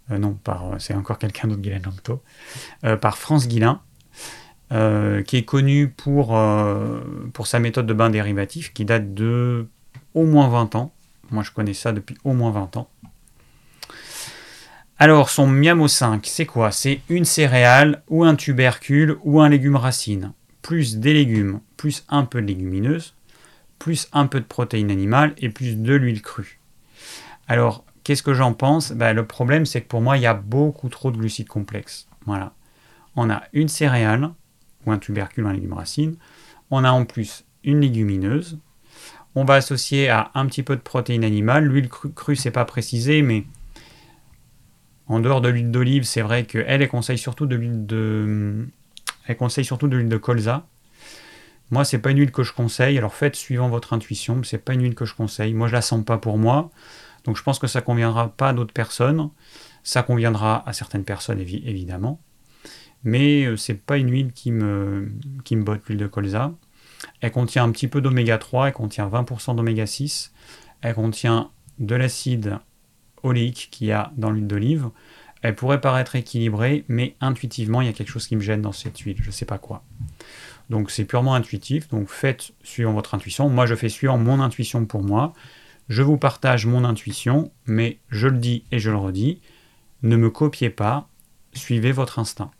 non, 0.09 0.37
c'est 0.79 0.93
encore 0.93 1.17
quelqu'un 1.17 1.49
d'autre, 1.49 1.61
Guylaine 1.61 1.83
Langto. 1.83 2.23
par 3.01 3.17
France 3.17 3.49
Guillain, 3.49 3.81
qui 4.69 5.37
est 5.37 5.45
connu 5.45 5.89
pour 5.89 6.37
sa 7.43 7.59
méthode 7.59 7.85
de 7.85 7.93
bain 7.93 8.09
dérivatif, 8.09 8.71
qui 8.71 8.85
date 8.85 9.13
de 9.13 9.67
au 10.13 10.25
moins 10.25 10.47
20 10.47 10.75
ans. 10.75 10.93
Moi, 11.31 11.43
je 11.43 11.51
connais 11.51 11.73
ça 11.73 11.91
depuis 11.93 12.17
au 12.23 12.33
moins 12.33 12.51
20 12.51 12.77
ans. 12.77 12.89
Alors, 14.99 15.29
son 15.31 15.47
Miamo 15.47 15.87
5, 15.87 16.25
c'est 16.27 16.45
quoi? 16.45 16.71
C'est 16.71 17.01
une 17.09 17.25
céréale 17.25 18.03
ou 18.07 18.23
un 18.23 18.35
tubercule 18.35 19.17
ou 19.23 19.41
un 19.41 19.49
légume 19.49 19.77
racine, 19.77 20.33
plus 20.61 20.97
des 20.97 21.13
légumes, 21.13 21.61
plus 21.75 22.05
un 22.09 22.25
peu 22.25 22.41
de 22.41 22.45
légumineuse, 22.45 23.15
plus 23.79 24.07
un 24.13 24.27
peu 24.27 24.39
de 24.39 24.45
protéines 24.45 24.91
animales 24.91 25.33
et 25.39 25.49
plus 25.49 25.75
de 25.75 25.95
l'huile 25.95 26.21
crue. 26.21 26.59
Alors, 27.47 27.83
qu'est-ce 28.03 28.21
que 28.21 28.35
j'en 28.35 28.53
pense? 28.53 28.91
Ben, 28.91 29.13
Le 29.13 29.25
problème, 29.25 29.65
c'est 29.65 29.81
que 29.81 29.87
pour 29.87 30.01
moi, 30.01 30.17
il 30.17 30.21
y 30.21 30.27
a 30.27 30.35
beaucoup 30.35 30.89
trop 30.89 31.09
de 31.09 31.17
glucides 31.17 31.47
complexes. 31.47 32.07
Voilà. 32.27 32.53
On 33.15 33.29
a 33.31 33.41
une 33.53 33.69
céréale, 33.69 34.29
ou 34.85 34.91
un 34.91 34.99
tubercule, 34.99 35.47
un 35.47 35.53
légume 35.53 35.73
racine. 35.73 36.15
On 36.69 36.83
a 36.83 36.91
en 36.91 37.05
plus 37.05 37.43
une 37.63 37.81
légumineuse. 37.81 38.59
On 39.35 39.45
va 39.45 39.55
associer 39.55 40.09
à 40.09 40.31
un 40.33 40.45
petit 40.45 40.63
peu 40.63 40.75
de 40.75 40.81
protéines 40.81 41.23
animales. 41.23 41.65
L'huile 41.65 41.89
crue, 41.89 42.11
crue 42.11 42.35
c'est 42.35 42.51
pas 42.51 42.65
précisé, 42.65 43.21
mais 43.21 43.45
en 45.07 45.19
dehors 45.19 45.41
de 45.41 45.49
l'huile 45.49 45.71
d'olive, 45.71 46.03
c'est 46.03 46.21
vrai 46.21 46.45
qu'elle, 46.45 46.65
elle 46.67 46.87
conseille 46.87 47.17
surtout 47.17 47.45
de 47.45 47.55
l'huile 47.55 47.85
de... 47.85 48.67
Elle 49.27 49.37
surtout 49.49 49.87
l'huile 49.87 50.09
de 50.09 50.17
colza. 50.17 50.65
Moi, 51.69 51.85
c'est 51.85 51.99
pas 51.99 52.11
une 52.11 52.19
huile 52.19 52.31
que 52.31 52.43
je 52.43 52.51
conseille. 52.51 52.97
Alors 52.97 53.13
faites 53.13 53.35
suivant 53.35 53.69
votre 53.69 53.93
intuition, 53.93 54.41
c'est 54.43 54.57
pas 54.57 54.73
une 54.73 54.83
huile 54.83 54.95
que 54.95 55.05
je 55.05 55.13
conseille. 55.15 55.53
Moi, 55.53 55.67
je 55.67 55.73
la 55.73 55.81
sens 55.81 56.03
pas 56.03 56.17
pour 56.17 56.37
moi. 56.37 56.69
Donc 57.23 57.37
je 57.37 57.43
pense 57.43 57.59
que 57.59 57.67
ça 57.67 57.81
conviendra 57.81 58.29
pas 58.29 58.49
à 58.49 58.53
d'autres 58.53 58.73
personnes. 58.73 59.29
Ça 59.83 60.03
conviendra 60.03 60.67
à 60.67 60.73
certaines 60.73 61.05
personnes, 61.05 61.39
évidemment. 61.39 62.19
Mais 63.03 63.45
euh, 63.45 63.57
c'est 63.57 63.75
pas 63.75 63.97
une 63.97 64.11
huile 64.11 64.31
qui 64.33 64.51
me 64.51 65.09
botte, 65.55 65.87
l'huile 65.87 65.99
de 65.99 66.07
colza. 66.07 66.51
Elle 67.21 67.31
contient 67.31 67.63
un 67.63 67.71
petit 67.71 67.87
peu 67.87 68.01
d'oméga 68.01 68.37
3, 68.37 68.67
elle 68.67 68.73
contient 68.73 69.07
20% 69.07 69.55
d'oméga 69.55 69.85
6, 69.85 70.33
elle 70.81 70.95
contient 70.95 71.49
de 71.79 71.95
l'acide 71.95 72.59
oléique 73.23 73.69
qu'il 73.71 73.87
y 73.87 73.91
a 73.91 74.11
dans 74.17 74.31
l'huile 74.31 74.47
d'olive. 74.47 74.89
Elle 75.41 75.55
pourrait 75.55 75.81
paraître 75.81 76.15
équilibrée, 76.15 76.85
mais 76.87 77.15
intuitivement, 77.19 77.81
il 77.81 77.87
y 77.87 77.89
a 77.89 77.93
quelque 77.93 78.11
chose 78.11 78.27
qui 78.27 78.35
me 78.35 78.41
gêne 78.41 78.61
dans 78.61 78.71
cette 78.71 78.99
huile, 78.99 79.17
je 79.19 79.27
ne 79.27 79.31
sais 79.31 79.45
pas 79.45 79.57
quoi. 79.57 79.83
Donc 80.69 80.91
c'est 80.91 81.05
purement 81.05 81.33
intuitif, 81.33 81.89
donc 81.89 82.09
faites 82.09 82.51
suivant 82.63 82.93
votre 82.93 83.15
intuition. 83.15 83.49
Moi, 83.49 83.65
je 83.65 83.75
fais 83.75 83.89
suivant 83.89 84.17
mon 84.17 84.39
intuition 84.39 84.85
pour 84.85 85.03
moi. 85.03 85.33
Je 85.89 86.03
vous 86.03 86.17
partage 86.17 86.65
mon 86.65 86.85
intuition, 86.85 87.51
mais 87.65 87.97
je 88.09 88.27
le 88.27 88.37
dis 88.37 88.63
et 88.71 88.79
je 88.79 88.91
le 88.91 88.97
redis, 88.97 89.41
ne 90.03 90.15
me 90.15 90.29
copiez 90.29 90.69
pas, 90.69 91.09
suivez 91.53 91.91
votre 91.91 92.19
instinct. 92.19 92.51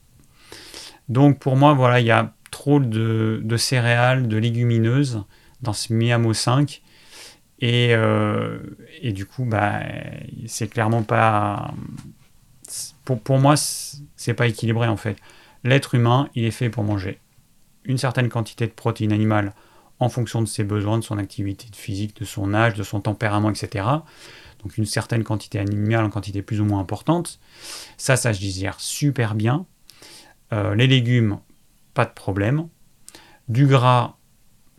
Donc 1.08 1.40
pour 1.40 1.56
moi, 1.56 1.74
voilà, 1.74 2.00
il 2.00 2.08
y 2.08 2.12
a 2.12 2.34
trop 2.52 2.80
de, 2.80 3.58
céréales, 3.58 4.28
de 4.28 4.38
légumineuses 4.38 5.24
dans 5.62 5.74
ce 5.74 5.94
Miamo 5.94 6.34
5. 6.34 6.82
Euh, 7.64 8.60
et, 9.02 9.14
du 9.14 9.26
coup, 9.26 9.46
bah, 9.46 9.82
c'est 10.48 10.68
clairement 10.68 11.04
pas. 11.04 11.74
Pour, 13.06 13.20
pour 13.20 13.40
moi, 13.40 13.56
c'est 13.58 14.34
pas 14.34 14.48
équilibré 14.48 14.88
en 14.88 14.98
fait. 14.98 15.18
L'être 15.64 15.96
humain, 15.96 16.30
il 16.36 16.46
est 16.46 16.52
fait 16.52 16.70
pour 16.70 16.84
manger 16.84 17.20
une 17.86 17.98
certaine 17.98 18.30
quantité 18.30 18.68
de 18.68 18.72
protéines 18.72 19.12
animales 19.12 19.54
en 20.00 20.10
fonction 20.10 20.42
de 20.42 20.48
ses 20.48 20.64
besoins, 20.64 20.98
de 20.98 21.04
son 21.04 21.18
activité 21.18 21.68
physique, 21.74 22.16
de 22.20 22.26
son 22.26 22.54
âge, 22.54 22.74
de 22.74 22.84
son 22.84 23.02
tempérament, 23.02 23.50
etc. 23.50 23.86
Donc 24.64 24.78
une 24.78 24.86
certaine 24.86 25.24
quantité 25.24 25.60
animale 25.60 26.06
en 26.06 26.10
quantité 26.10 26.42
plus 26.42 26.62
ou 26.62 26.66
moins 26.66 26.80
importante. 26.80 27.40
Ça, 27.98 28.16
ça 28.16 28.34
se 28.34 28.40
digère 28.40 28.80
super 28.80 29.36
bien. 29.36 29.66
Euh, 30.54 30.76
les 30.76 30.88
légumes, 30.88 31.40
pas 31.94 32.06
de 32.06 32.12
problème. 32.12 32.68
Du 33.48 33.68
gras, 33.68 34.16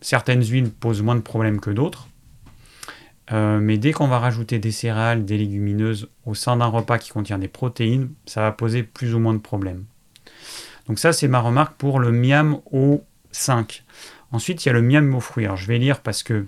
certaines 0.01 0.43
huiles 0.43 0.71
posent 0.71 1.01
moins 1.01 1.15
de 1.15 1.21
problèmes 1.21 1.59
que 1.59 1.69
d'autres. 1.69 2.07
Euh, 3.31 3.59
mais 3.59 3.77
dès 3.77 3.93
qu'on 3.93 4.07
va 4.07 4.19
rajouter 4.19 4.59
des 4.59 4.71
céréales, 4.71 5.25
des 5.25 5.37
légumineuses 5.37 6.09
au 6.25 6.35
sein 6.35 6.57
d'un 6.57 6.67
repas 6.67 6.97
qui 6.97 7.11
contient 7.11 7.39
des 7.39 7.47
protéines, 7.47 8.11
ça 8.25 8.41
va 8.41 8.51
poser 8.51 8.83
plus 8.83 9.15
ou 9.15 9.19
moins 9.19 9.33
de 9.33 9.39
problèmes. 9.39 9.85
Donc 10.87 10.99
ça, 10.99 11.13
c'est 11.13 11.27
ma 11.27 11.39
remarque 11.39 11.75
pour 11.75 11.99
le 11.99 12.11
miam 12.11 12.59
au 12.71 13.03
5. 13.31 13.83
Ensuite, 14.31 14.65
il 14.65 14.69
y 14.69 14.71
a 14.71 14.73
le 14.73 14.81
miam 14.81 15.15
aux 15.15 15.21
fruits. 15.21 15.45
Alors 15.45 15.57
je 15.57 15.67
vais 15.67 15.77
lire 15.77 16.01
parce 16.01 16.23
que, 16.23 16.45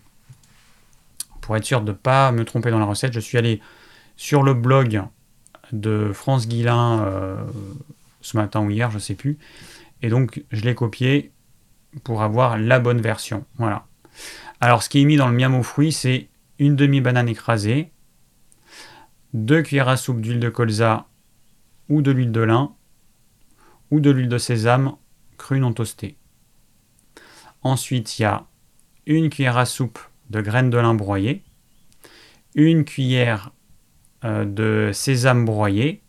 pour 1.42 1.56
être 1.56 1.64
sûr 1.64 1.82
de 1.82 1.92
ne 1.92 1.96
pas 1.96 2.32
me 2.32 2.44
tromper 2.44 2.72
dans 2.72 2.80
la 2.80 2.86
recette, 2.86 3.14
je 3.14 3.20
suis 3.20 3.38
allé 3.38 3.62
sur 4.18 4.44
le 4.44 4.54
blog 4.54 5.04
de 5.72 6.12
France 6.14 6.48
Guillain 6.48 7.02
euh, 7.06 7.36
ce 8.22 8.38
matin 8.38 8.62
ou 8.62 8.70
hier, 8.70 8.90
je 8.90 8.96
ne 8.96 9.02
sais 9.02 9.16
plus. 9.16 9.38
Et 10.02 10.10
donc, 10.10 10.44
je 10.52 10.62
l'ai 10.62 10.76
copié 10.76 11.32
pour 12.04 12.22
avoir 12.22 12.58
la 12.58 12.80
bonne 12.80 13.02
version. 13.02 13.46
Voilà. 13.58 13.88
Alors, 14.60 14.84
ce 14.84 14.90
qui 14.90 15.02
est 15.02 15.06
mis 15.06 15.18
dans 15.18 15.28
le 15.28 15.36
miam 15.36 15.56
aux 15.56 15.64
fruits, 15.64 15.92
c'est 15.92 16.30
une 16.60 16.76
demi-banane 16.76 17.30
écrasée, 17.30 17.92
deux 19.34 19.62
cuillères 19.62 19.90
à 19.90 19.98
soupe 19.98 20.22
d'huile 20.22 20.40
de 20.40 20.50
colza 20.50 21.08
ou 21.90 22.02
de 22.02 22.12
l'huile 22.12 22.32
de 22.32 22.42
lin, 22.42 22.74
ou 23.92 24.00
de 24.00 24.10
l'huile 24.10 24.30
de 24.30 24.38
sésame 24.38 24.96
crue 25.38 25.60
non 25.60 25.74
toastée. 25.74 26.18
Ensuite, 27.62 28.20
il 28.20 28.24
y 28.24 28.26
a 28.26 28.46
une 29.06 29.30
cuillère 29.30 29.58
à 29.58 29.66
soupe 29.66 30.00
de 30.30 30.42
graines 30.42 30.70
de 30.70 30.78
lin 30.78 30.94
broyées, 30.94 31.44
une 32.56 32.86
cuillère 32.86 33.52
euh, 34.24 34.46
de 34.46 34.92
sésame 34.94 35.46
broyé, 35.46 36.02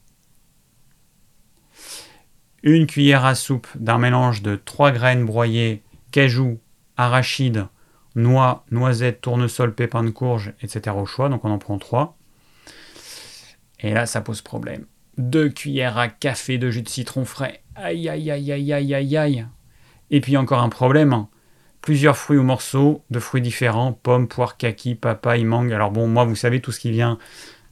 une 2.62 2.86
cuillère 2.86 3.24
à 3.24 3.34
soupe 3.34 3.68
d'un 3.76 3.98
mélange 3.98 4.42
de 4.42 4.56
trois 4.56 4.90
graines 4.90 5.24
broyées, 5.24 5.82
cajou, 6.10 6.58
arachide, 6.96 7.66
noix, 8.14 8.64
noisettes, 8.70 9.20
tournesol, 9.20 9.74
pépins 9.74 10.02
de 10.02 10.10
courge, 10.10 10.54
etc. 10.62 10.96
au 10.96 11.06
choix. 11.06 11.28
Donc 11.28 11.44
on 11.44 11.50
en 11.50 11.58
prend 11.58 11.78
trois. 11.78 12.16
Et 13.80 13.92
là, 13.92 14.06
ça 14.06 14.20
pose 14.20 14.40
problème. 14.40 14.86
Deux 15.18 15.48
cuillères 15.48 15.98
à 15.98 16.08
café 16.08 16.58
de 16.58 16.70
jus 16.70 16.82
de 16.82 16.88
citron 16.88 17.24
frais. 17.24 17.62
Aïe, 17.74 18.08
aïe, 18.08 18.30
aïe, 18.30 18.52
aïe, 18.52 18.72
aïe, 18.72 18.94
aïe, 18.94 19.16
aïe. 19.16 19.46
Et 20.10 20.20
puis 20.20 20.36
encore 20.36 20.62
un 20.62 20.68
problème. 20.68 21.26
Plusieurs 21.82 22.16
fruits 22.16 22.38
ou 22.38 22.42
morceaux 22.42 23.04
de 23.10 23.18
fruits 23.18 23.42
différents. 23.42 23.92
Pommes, 23.92 24.28
poires, 24.28 24.56
kaki, 24.56 24.94
papaye, 24.94 25.44
mangue. 25.44 25.72
Alors 25.72 25.90
bon, 25.90 26.08
moi, 26.08 26.24
vous 26.24 26.34
savez, 26.34 26.60
tout 26.60 26.72
ce 26.72 26.80
qui 26.80 26.90
vient 26.90 27.18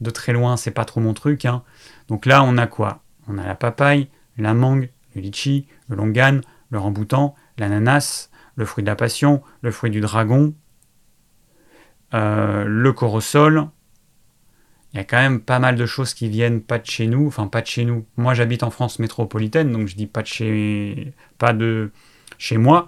de 0.01 0.09
très 0.09 0.33
loin, 0.33 0.57
c'est 0.57 0.71
pas 0.71 0.85
trop 0.85 1.01
mon 1.01 1.13
truc. 1.13 1.45
Hein. 1.45 1.63
Donc 2.07 2.25
là, 2.25 2.43
on 2.43 2.57
a 2.57 2.67
quoi? 2.67 3.01
On 3.27 3.37
a 3.37 3.45
la 3.45 3.55
papaye, 3.55 4.09
la 4.43 4.53
mangue, 4.53 4.89
le 5.15 5.21
litchi, 5.21 5.67
le 5.87 5.95
longan, 5.95 6.41
le 6.69 6.79
ramboutan, 6.79 7.35
l'ananas, 7.57 8.29
le 8.55 8.65
fruit 8.65 8.83
de 8.83 8.89
la 8.89 8.95
passion, 8.95 9.41
le 9.61 9.71
fruit 9.71 9.91
du 9.91 10.01
dragon, 10.01 10.53
euh, 12.13 12.65
le 12.65 12.93
corosol, 12.93 13.67
il 14.93 14.97
y 14.97 15.01
a 15.01 15.03
quand 15.03 15.17
même 15.17 15.41
pas 15.41 15.59
mal 15.59 15.75
de 15.75 15.85
choses 15.85 16.13
qui 16.13 16.29
viennent 16.29 16.61
pas 16.61 16.79
de 16.79 16.85
chez 16.85 17.07
nous, 17.07 17.27
enfin 17.27 17.47
pas 17.47 17.61
de 17.61 17.67
chez 17.67 17.83
nous. 17.83 18.05
Moi 18.15 18.33
j'habite 18.33 18.63
en 18.63 18.69
France 18.69 18.99
métropolitaine, 18.99 19.71
donc 19.73 19.87
je 19.87 19.95
dis 19.95 20.07
pas 20.07 20.23
de 20.23 21.91
chez, 22.37 22.57
moi. 22.57 22.87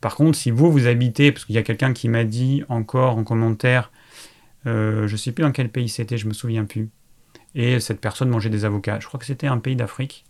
Par 0.00 0.14
contre, 0.14 0.38
si 0.38 0.52
vous 0.52 0.70
vous 0.70 0.86
habitez, 0.86 1.32
parce 1.32 1.44
qu'il 1.44 1.56
y 1.56 1.58
a 1.58 1.64
quelqu'un 1.64 1.92
qui 1.92 2.08
m'a 2.08 2.22
dit 2.22 2.62
encore 2.68 3.18
en 3.18 3.24
commentaire, 3.24 3.90
euh, 4.66 5.08
je 5.08 5.16
sais 5.16 5.32
plus 5.32 5.42
dans 5.42 5.50
quel 5.50 5.68
pays 5.68 5.88
c'était, 5.88 6.16
je 6.16 6.28
me 6.28 6.32
souviens 6.32 6.64
plus. 6.64 6.90
Et 7.54 7.80
cette 7.80 8.00
personne 8.00 8.28
mangeait 8.28 8.50
des 8.50 8.64
avocats. 8.64 8.98
Je 9.00 9.06
crois 9.06 9.18
que 9.18 9.26
c'était 9.26 9.46
un 9.46 9.58
pays 9.58 9.76
d'Afrique, 9.76 10.24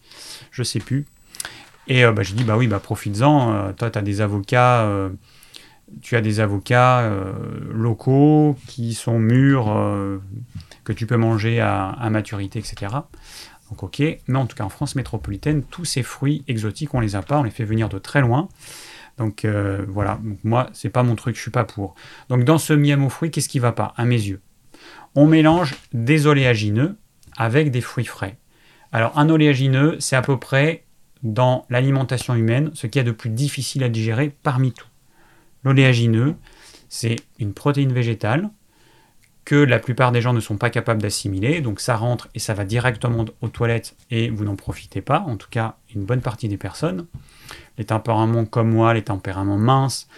je 0.51 0.63
sais 0.63 0.81
plus. 0.81 1.07
Et 1.87 2.05
euh, 2.05 2.13
bah, 2.13 2.23
j'ai 2.23 2.35
dit 2.35 2.45
bah 2.45 2.57
oui, 2.57 2.67
bah 2.67 2.81
profites-en. 2.81 3.53
Euh, 3.53 3.73
toi, 3.73 3.91
tu 3.91 3.99
as 3.99 4.03
des 4.03 4.21
avocats. 4.21 4.83
Euh, 4.83 5.11
tu 6.03 6.17
as 6.17 6.21
des 6.21 6.41
avocats 6.41 7.11
locaux 7.71 8.59
qui 8.67 8.93
sont 8.93 9.19
mûrs 9.19 9.75
que 10.85 10.93
tu 10.93 11.07
peux 11.07 11.17
manger 11.17 11.61
à, 11.61 12.09
maturité, 12.11 12.59
etc. 12.59 12.93
Donc 13.71 13.83
ok, 13.83 14.03
mais 14.27 14.39
en 14.39 14.47
tout 14.47 14.57
cas 14.57 14.65
en 14.65 14.69
France 14.69 14.97
métropolitaine, 14.97 15.63
tous 15.63 15.85
ces 15.85 16.03
fruits 16.03 16.45
exotiques, 16.49 16.95
on 16.95 17.01
les 17.01 17.17
a 17.17 17.23
pas, 17.23 17.39
on 17.39 17.43
les 17.43 17.51
fait 17.51 17.65
venir 17.65 17.89
de 17.89 17.99
très 17.99 18.21
loin. 18.21 18.49
Donc 19.19 19.45
euh, 19.45 19.85
voilà, 19.89 20.19
donc, 20.23 20.39
moi 20.45 20.71
c'est 20.73 20.89
pas 20.89 21.03
mon 21.03 21.15
truc, 21.15 21.37
je 21.37 21.43
suis 21.43 21.51
pas 21.51 21.65
pour. 21.65 21.95
Donc 22.29 22.45
dans 22.45 22.59
ce 22.59 22.73
miam 22.73 23.05
aux 23.05 23.11
fruits, 23.11 23.31
qu'est-ce 23.31 23.49
qui 23.49 23.59
va 23.59 23.73
pas? 23.73 23.93
À 23.97 24.05
mes 24.05 24.17
yeux, 24.17 24.41
on 25.15 25.27
mélange 25.27 25.75
des 25.93 26.27
oléagineux 26.27 26.97
avec 27.39 27.71
des 27.71 27.81
fruits 27.81 28.05
frais. 28.05 28.37
Alors 28.93 29.17
un 29.19 29.31
oléagineux, 29.31 29.97
c'est 30.01 30.17
à 30.17 30.23
peu 30.23 30.39
près 30.39 30.85
dans 31.23 31.65
l'alimentation 31.71 32.35
humaine 32.35 32.71
ce 32.75 32.87
qu'il 32.87 32.99
y 32.99 33.05
a 33.05 33.07
de 33.07 33.13
plus 33.13 33.31
difficile 33.31 33.83
à 33.85 33.89
digérer 33.89 34.35
parmi 34.43 34.73
tout. 34.73 34.87
L'oléagineux, 35.65 36.35
c'est 36.89 37.17
une 37.39 37.55
protéine 37.55 37.93
végétale 37.93 38.51
que 39.45 39.55
la 39.55 39.79
plupart 39.79 40.13
des 40.13 40.21
gens 40.21 40.35
ne 40.35 40.41
sont 40.41 40.59
pas 40.59 40.69
capables 40.69 41.01
d'assimiler. 41.01 41.61
Donc 41.61 41.81
ça 41.81 41.97
rentre 41.97 42.29
et 42.35 42.39
ça 42.39 42.55
va 42.55 42.65
directement 42.65 43.25
aux 43.41 43.49
toilettes 43.49 43.97
et 44.11 44.29
vous 44.29 44.45
n'en 44.45 44.57
profitez 44.57 45.01
pas, 45.01 45.21
en 45.21 45.37
tout 45.37 45.49
cas 45.51 45.77
une 45.95 46.05
bonne 46.05 46.21
partie 46.21 46.49
des 46.49 46.59
personnes. 46.59 47.07
Les 47.79 47.85
tempéraments 47.85 48.45
comme 48.45 48.71
moi, 48.71 48.93
les 48.95 49.03
tempéraments 49.03 49.57
minces, 49.57 50.09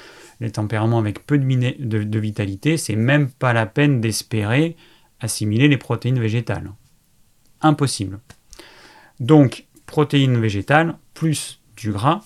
les 0.41 0.51
tempéraments 0.51 0.99
avec 0.99 1.27
peu 1.27 1.39
de, 1.39 2.03
de 2.03 2.19
vitalité, 2.19 2.77
c'est 2.77 2.97
même 2.97 3.31
pas 3.31 3.53
la 3.53 3.67
peine 3.67 4.01
d'espérer 4.01 4.77
assimiler 5.21 5.69
les 5.69 5.77
protéines 5.77 6.19
végétales. 6.19 6.73
Impossible. 7.61 8.21
Donc 9.19 9.67
protéines 9.87 10.41
végétales 10.41 10.97
plus 11.15 11.61
du 11.77 11.93
gras 11.93 12.21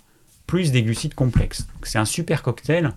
plus 0.47 0.73
des 0.73 0.83
glucides 0.83 1.15
complexes. 1.15 1.67
C'est 1.83 1.99
un 1.99 2.05
super 2.05 2.43
cocktail 2.43 2.93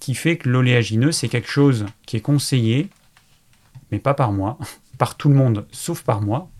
qui 0.00 0.14
fait 0.14 0.36
que 0.36 0.48
l'oléagineux, 0.48 1.12
c'est 1.12 1.28
quelque 1.28 1.48
chose 1.48 1.86
qui 2.06 2.16
est 2.16 2.20
conseillé 2.20 2.90
mais 3.90 3.98
pas 3.98 4.14
par 4.14 4.32
moi, 4.32 4.58
par 4.98 5.16
tout 5.16 5.28
le 5.28 5.34
monde 5.34 5.66
sauf 5.72 6.02
par 6.02 6.20
moi. 6.20 6.50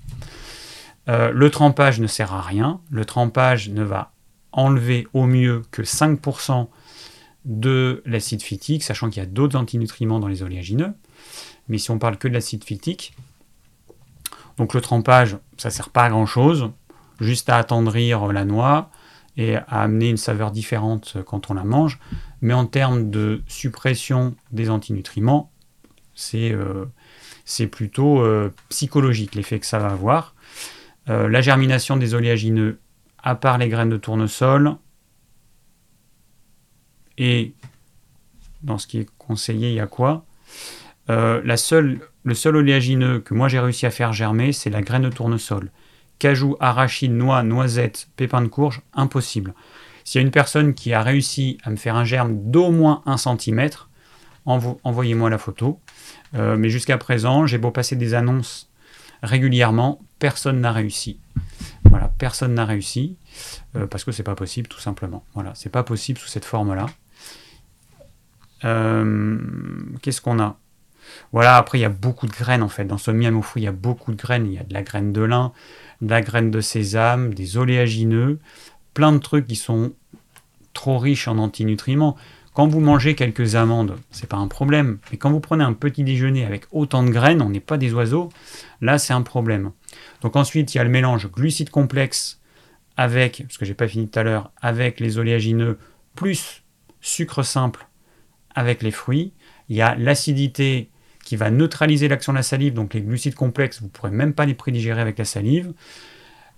Euh, 1.09 1.31
le 1.31 1.50
trempage 1.50 2.00
ne 2.00 2.07
sert 2.07 2.35
à 2.35 2.43
rien. 2.43 2.81
Le 2.90 3.05
trempage 3.05 3.71
ne 3.71 3.83
va 3.83 4.12
enlever 4.52 5.07
au 5.14 5.26
mieux 5.26 5.62
que 5.71 5.83
5% 5.83 6.69
de 7.45 8.02
l'acide 8.05 8.43
phytique, 8.43 8.83
sachant 8.83 9.09
qu'il 9.09 9.23
y 9.23 9.26
a 9.26 9.28
d'autres 9.28 9.57
antinutriments 9.57 10.21
dans 10.21 10.28
les 10.28 10.43
oléagineux. 10.43 10.93
Mais 11.69 11.78
si 11.78 11.90
on 11.90 11.99
parle 11.99 12.19
que 12.19 12.28
de 12.28 12.35
l'acide 12.35 12.64
phytique, 12.64 13.14
donc 14.58 14.74
le 14.74 14.80
trempage, 14.80 15.38
ça 15.56 15.70
sert 15.70 15.90
pas 15.90 16.04
à 16.04 16.10
grand 16.10 16.26
chose, 16.26 16.70
juste 17.20 17.48
à 17.48 17.56
attendrir 17.56 18.26
la 18.32 18.44
noix 18.44 18.90
et 19.36 19.56
à 19.56 19.82
amener 19.82 20.10
une 20.10 20.16
saveur 20.16 20.50
différente 20.50 21.16
quand 21.24 21.50
on 21.50 21.54
la 21.54 21.64
mange. 21.64 21.98
Mais 22.42 22.54
en 22.54 22.66
termes 22.66 23.10
de 23.10 23.42
suppression 23.46 24.34
des 24.50 24.68
antinutriments, 24.68 25.52
c'est 26.14 26.52
euh, 26.52 26.86
plutôt 27.70 28.20
euh, 28.20 28.52
psychologique 28.68 29.36
l'effet 29.36 29.60
que 29.60 29.66
ça 29.66 29.78
va 29.78 29.90
avoir. 29.90 30.34
Euh, 31.08 31.28
la 31.28 31.40
germination 31.40 31.96
des 31.96 32.14
oléagineux, 32.14 32.80
à 33.22 33.36
part 33.36 33.58
les 33.58 33.68
graines 33.68 33.88
de 33.88 33.96
tournesol, 33.96 34.76
et 37.16 37.54
dans 38.62 38.78
ce 38.78 38.86
qui 38.88 38.98
est 38.98 39.08
conseillé, 39.18 39.70
il 39.70 39.74
y 39.74 39.80
a 39.80 39.86
quoi? 39.86 40.24
Euh, 41.10 41.40
la 41.44 41.56
seule, 41.56 42.00
le 42.24 42.34
seul 42.34 42.56
oléagineux 42.56 43.20
que 43.20 43.34
moi 43.34 43.48
j'ai 43.48 43.60
réussi 43.60 43.86
à 43.86 43.90
faire 43.90 44.12
germer, 44.12 44.52
c'est 44.52 44.70
la 44.70 44.82
graine 44.82 45.02
de 45.02 45.10
tournesol. 45.10 45.70
Cajou, 46.18 46.56
arachide, 46.60 47.12
noix, 47.12 47.42
noisette, 47.42 48.08
pépins 48.16 48.42
de 48.42 48.48
courge, 48.48 48.82
impossible. 48.92 49.54
S'il 50.04 50.20
y 50.20 50.24
a 50.24 50.26
une 50.26 50.32
personne 50.32 50.74
qui 50.74 50.92
a 50.92 51.02
réussi 51.02 51.58
à 51.62 51.70
me 51.70 51.76
faire 51.76 51.96
un 51.96 52.04
germe 52.04 52.50
d'au 52.50 52.70
moins 52.70 53.02
1 53.06 53.16
cm, 53.16 53.68
envoyez-moi 54.46 55.30
la 55.30 55.38
photo. 55.38 55.80
Euh, 56.34 56.56
mais 56.56 56.70
jusqu'à 56.70 56.98
présent, 56.98 57.46
j'ai 57.46 57.58
beau 57.58 57.70
passer 57.70 57.96
des 57.96 58.14
annonces 58.14 58.70
régulièrement, 59.22 60.00
personne 60.18 60.60
n'a 60.60 60.72
réussi. 60.72 61.20
Voilà, 61.84 62.12
personne 62.18 62.54
n'a 62.54 62.64
réussi 62.64 63.16
euh, 63.76 63.86
parce 63.86 64.04
que 64.04 64.12
c'est 64.12 64.22
pas 64.22 64.34
possible, 64.34 64.68
tout 64.68 64.80
simplement. 64.80 65.24
Voilà, 65.34 65.52
c'est 65.54 65.70
pas 65.70 65.82
possible 65.82 66.18
sous 66.18 66.28
cette 66.28 66.44
forme-là. 66.44 66.86
Qu'est-ce 68.60 70.20
qu'on 70.20 70.40
a? 70.40 70.58
Voilà, 71.32 71.56
après 71.56 71.78
il 71.78 71.82
y 71.82 71.86
a 71.86 71.90
beaucoup 71.90 72.26
de 72.26 72.32
graines 72.32 72.62
en 72.62 72.68
fait. 72.68 72.84
Dans 72.84 72.98
ce 72.98 73.10
miam 73.10 73.36
au 73.36 73.42
fruit, 73.42 73.62
il 73.62 73.64
y 73.66 73.68
a 73.68 73.72
beaucoup 73.72 74.12
de 74.12 74.16
graines. 74.16 74.46
Il 74.46 74.54
y 74.54 74.58
a 74.58 74.64
de 74.64 74.74
la 74.74 74.82
graine 74.82 75.12
de 75.12 75.22
lin, 75.22 75.52
de 76.00 76.10
la 76.10 76.20
graine 76.20 76.50
de 76.50 76.60
sésame, 76.60 77.34
des 77.34 77.56
oléagineux, 77.56 78.38
plein 78.94 79.12
de 79.12 79.18
trucs 79.18 79.46
qui 79.46 79.56
sont 79.56 79.92
trop 80.72 80.98
riches 80.98 81.28
en 81.28 81.38
antinutriments. 81.38 82.16
Quand 82.54 82.66
vous 82.66 82.80
mangez 82.80 83.14
quelques 83.14 83.54
amandes, 83.54 83.96
c'est 84.10 84.28
pas 84.28 84.36
un 84.36 84.48
problème. 84.48 84.98
Mais 85.10 85.16
quand 85.16 85.30
vous 85.30 85.38
prenez 85.38 85.62
un 85.62 85.74
petit 85.74 86.02
déjeuner 86.02 86.44
avec 86.44 86.66
autant 86.72 87.04
de 87.04 87.10
graines, 87.10 87.40
on 87.40 87.50
n'est 87.50 87.60
pas 87.60 87.78
des 87.78 87.92
oiseaux, 87.92 88.30
là 88.80 88.98
c'est 88.98 89.12
un 89.12 89.22
problème. 89.22 89.70
Donc 90.22 90.34
ensuite, 90.34 90.74
il 90.74 90.78
y 90.78 90.80
a 90.80 90.84
le 90.84 90.90
mélange 90.90 91.30
glucides 91.30 91.70
complexes 91.70 92.40
avec, 92.96 93.44
parce 93.44 93.58
que 93.58 93.64
j'ai 93.64 93.74
pas 93.74 93.86
fini 93.86 94.08
tout 94.08 94.18
à 94.18 94.24
l'heure, 94.24 94.50
avec 94.60 94.98
les 94.98 95.18
oléagineux, 95.18 95.78
plus 96.16 96.64
sucre 97.00 97.44
simple 97.44 97.86
avec 98.56 98.82
les 98.82 98.90
fruits. 98.90 99.32
Il 99.68 99.76
y 99.76 99.82
a 99.82 99.94
l'acidité 99.94 100.90
qui 101.28 101.37
va 101.37 101.50
neutraliser 101.50 102.08
l'action 102.08 102.32
de 102.32 102.38
la 102.38 102.42
salive, 102.42 102.73
donc 102.73 102.94
les 102.94 103.02
glucides 103.02 103.35
complexes, 103.35 103.80
vous 103.80 103.88
ne 103.88 103.90
pourrez 103.90 104.11
même 104.11 104.32
pas 104.32 104.47
les 104.47 104.54
prédigérer 104.54 105.02
avec 105.02 105.18
la 105.18 105.26
salive. 105.26 105.75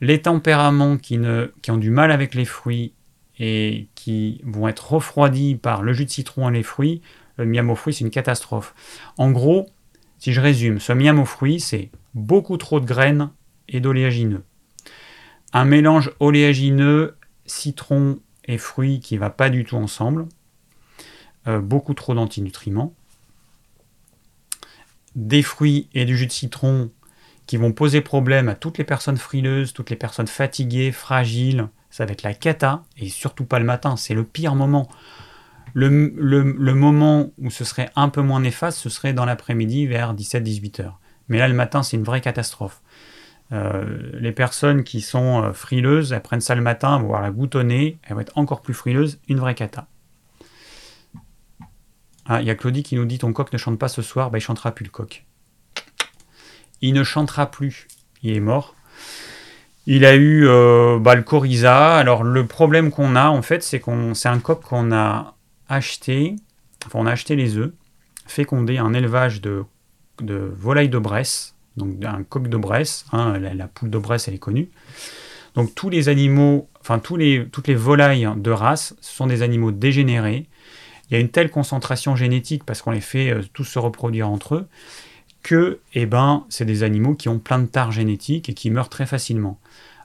Les 0.01 0.23
tempéraments 0.23 0.97
qui, 0.97 1.19
ont 1.19 1.77
du 1.77 1.91
mal 1.91 2.13
avec 2.13 2.37
les 2.37 2.45
fruits 2.45 2.93
et 3.41 3.89
qui 3.97 4.41
vont 4.45 4.69
être 4.69 4.93
refroidis 4.93 5.57
par 5.57 5.83
le 5.83 5.93
jus 5.93 6.05
de 6.05 6.11
citron 6.11 6.49
et 6.51 6.53
les 6.53 6.63
fruits, 6.63 7.03
le 7.37 7.47
miam 7.47 7.69
aux 7.69 7.75
fruits, 7.75 7.95
c'est 7.95 8.05
une 8.05 8.13
catastrophe. 8.13 8.73
En 9.19 9.33
gros, 9.33 9.67
si 10.21 10.33
je 10.33 10.41
résume, 10.41 10.79
ce 10.79 10.93
miam 10.93 11.19
aux 11.19 11.25
fruits, 11.25 11.59
c'est 11.59 11.91
beaucoup 12.15 12.57
trop 12.57 12.79
de 12.79 12.87
graines 12.87 13.31
et 13.69 13.81
d'oléagineux. 13.81 14.45
Un 15.53 15.65
mélange 15.65 16.13
oléagineux, 16.21 17.17
citron 17.45 18.21
et 18.45 18.57
fruits 18.57 19.01
qui 19.01 19.17
ne 19.17 19.19
va 19.19 19.31
pas 19.31 19.51
du 19.51 19.65
tout 19.65 19.75
ensemble. 19.75 20.29
Euh, 21.49 21.59
beaucoup 21.59 21.95
trop 21.95 22.15
d'antinutriments. 22.15 22.95
Des 25.17 25.43
fruits 25.43 25.89
et 25.95 26.05
du 26.05 26.17
jus 26.17 26.27
de 26.27 26.33
citron 26.33 26.91
qui 27.47 27.57
vont 27.57 27.73
poser 27.73 28.01
problème 28.01 28.49
à 28.49 28.55
toutes 28.55 28.79
les 28.79 28.85
personnes 28.85 29.17
frileuses, 29.17 29.73
toutes 29.73 29.91
les 29.91 29.97
personnes 29.97 30.29
fatiguées, 30.29 30.93
fragiles, 30.93 31.69
ça 31.91 32.07
va 32.07 32.13
être 32.13 32.23
la 32.23 32.33
cata, 32.33 32.85
et 32.97 33.09
surtout 33.09 33.45
pas 33.45 33.59
le 33.59 33.65
matin, 33.65 33.97
c'est 33.97 34.15
le 34.15 34.23
pire 34.23 34.55
moment. 34.55 34.89
Le, 35.75 35.89
moment 36.75 37.31
où 37.39 37.51
ce 37.51 37.65
serait 37.65 37.91
un 37.97 38.09
peu 38.09 38.23
moins 38.23 38.41
néfaste, 38.41 38.79
ce 38.79 38.89
serait 38.89 39.13
dans 39.13 39.25
l'après-midi 39.25 39.87
vers 39.87 40.15
17-18 40.15 40.83
heures. 40.83 41.01
Mais 41.29 41.39
là, 41.39 41.49
le 41.49 41.55
matin, 41.55 41.83
c'est 41.83 41.97
une 41.97 42.05
vraie 42.05 42.21
catastrophe. 42.21 42.83
Euh, 43.53 44.13
les 44.15 44.33
personnes 44.33 44.85
qui 44.85 45.01
sont 45.01 45.43
euh, 45.43 45.53
frileuses, 45.53 46.13
elles 46.13 46.23
prennent 46.23 46.41
ça 46.41 46.55
le 46.55 46.63
matin, 46.63 46.99
vont 46.99 47.09
voir 47.09 47.21
la 47.21 47.33
boutonner, 47.33 47.99
elles 48.05 48.15
vont 48.15 48.21
être 48.21 48.39
encore 48.39 48.63
plus 48.63 48.75
frileuses, 48.75 49.19
une 49.29 49.41
vraie 49.41 49.57
cata. 49.57 49.89
Ah, 52.27 52.41
il 52.41 52.47
y 52.47 52.51
a 52.51 52.55
Claudie 52.55 52.83
qui 52.83 52.97
nous 52.97 53.05
dit 53.05 53.19
ton 53.19 53.33
coq 53.33 53.53
ne 53.53 53.59
chante 53.59 53.79
pas 53.79 53.89
ce 53.89 54.03
soir, 54.03 54.31
bah, 54.31 54.39
il 54.39 54.41
chantera 54.41 54.73
plus 54.73 54.85
le 54.85 54.91
coq. 54.91 55.25
Il 56.83 56.95
ne 56.95 57.05
chantera 57.05 57.51
plus, 57.51 57.89
il 58.23 58.35
est 58.35 58.41
mort. 58.41 58.75
Il 59.87 60.05
a 60.05 60.15
eu 60.15 60.47
euh, 60.47 60.99
bah, 60.99 61.15
le 61.15 61.23
coryza. 61.23 61.97
Alors 61.97 62.23
le 62.23 62.47
problème 62.47 62.91
qu'on 62.91 63.17
a 63.17 63.29
en 63.29 63.43
fait, 63.43 63.63
c'est 63.63 63.81
qu'on 63.81 64.15
c'est 64.15 64.29
un 64.29 64.39
coq 64.39 64.63
qu'on 64.63 64.93
a 64.93 65.35
acheté, 65.69 66.37
enfin 66.87 66.99
on 67.01 67.07
a 67.07 67.13
acheté 67.13 67.37
les 67.37 67.57
œufs, 67.57 67.73
fécondé 68.27 68.79
un 68.79 68.93
élevage 68.93 69.41
de, 69.41 69.65
volailles 70.23 70.89
de 70.89 70.99
Bresse, 70.99 71.55
donc 71.77 72.05
un 72.05 72.23
coq 72.23 72.49
de 72.49 72.57
Bresse, 72.57 73.07
hein, 73.13 73.39
la, 73.39 73.69
poule 73.69 73.91
de 73.91 73.99
Bresse 73.99 74.29
elle 74.29 74.35
est 74.35 74.39
connue. 74.39 74.71
Donc 75.55 75.75
tous 75.75 75.89
les 75.89 76.09
animaux, 76.09 76.69
enfin 76.81 76.99
toutes 76.99 77.19
les 77.19 77.75
volailles 77.75 78.29
de 78.37 78.51
race, 78.51 78.95
ce 79.01 79.13
sont 79.13 79.27
des 79.27 79.43
animaux 79.43 79.73
dégénérés. 79.73 80.47
Il 81.11 81.15
y 81.15 81.17
a 81.17 81.21
une 81.21 81.31
telle 81.31 81.51
concentration 81.51 82.15
génétique 82.17 82.65
parce 82.65 82.83
qu'on 82.83 82.93
les 82.93 83.01
fait 83.01 83.31
euh, 83.31 83.43
tous 83.53 83.65
se 83.65 83.79
reproduire 83.79 84.29
entre 84.29 84.55
eux 84.55 84.69
que 85.43 85.81
eh 85.95 86.07
ben, 86.07 86.45
c'est 86.49 86.65
des 86.65 86.83
animaux 86.83 87.15
qui 87.15 87.29
ont 87.29 87.39
plein 87.39 87.59
de 87.59 87.67
tares 87.67 87.93
génétiques 87.93 88.49
et 88.49 88.55
qui 88.55 88.71
meurent 88.71 88.91
très 88.91 89.07
facilement. 89.07 89.59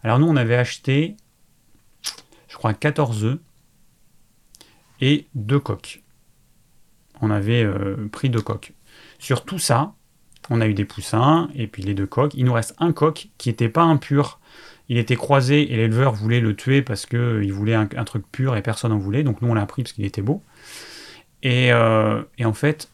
Alors 0.04 0.20
nous, 0.20 0.28
on 0.28 0.36
avait 0.36 0.56
acheté, 0.56 1.18
je 2.48 2.56
crois, 2.56 2.74
14 2.74 3.26
œufs 3.26 3.40
et 5.02 5.28
deux 5.36 5.60
coques. 5.60 6.04
On 7.22 7.32
avait 7.32 7.64
euh, 7.64 8.08
pris 8.12 8.30
deux 8.30 8.42
coques. 8.42 8.74
Sur 9.20 9.44
tout 9.44 9.60
ça, 9.60 9.94
on 10.50 10.62
a 10.62 10.68
eu 10.68 10.74
des 10.74 10.86
poussins 10.86 11.50
et 11.56 11.68
puis 11.68 11.84
les 11.84 11.94
deux 11.94 12.06
coques. 12.06 12.34
Il 12.36 12.46
nous 12.46 12.54
reste 12.54 12.76
un 12.80 12.94
coq 12.94 13.30
qui 13.38 13.50
n'était 13.50 13.70
pas 13.70 13.84
impur. 13.84 14.40
Il 14.88 14.98
était 14.98 15.16
croisé 15.16 15.74
et 15.74 15.76
l'éleveur 15.76 16.14
voulait 16.14 16.40
le 16.40 16.56
tuer 16.56 16.82
parce 16.82 17.06
qu'il 17.06 17.18
euh, 17.18 17.52
voulait 17.52 17.74
un, 17.74 17.88
truc 17.88 18.24
pur 18.32 18.56
et 18.56 18.62
personne 18.62 18.92
n'en 18.92 19.00
voulait. 19.00 19.24
Donc 19.24 19.42
nous, 19.42 19.50
on 19.50 19.56
l'a 19.56 19.66
pris 19.66 19.84
parce 19.84 19.94
qu'il 19.94 20.06
était 20.06 20.22
beau. 20.22 20.44
Et, 21.44 21.72
euh, 21.72 22.24
et 22.38 22.46
en 22.46 22.54
fait, 22.54 22.90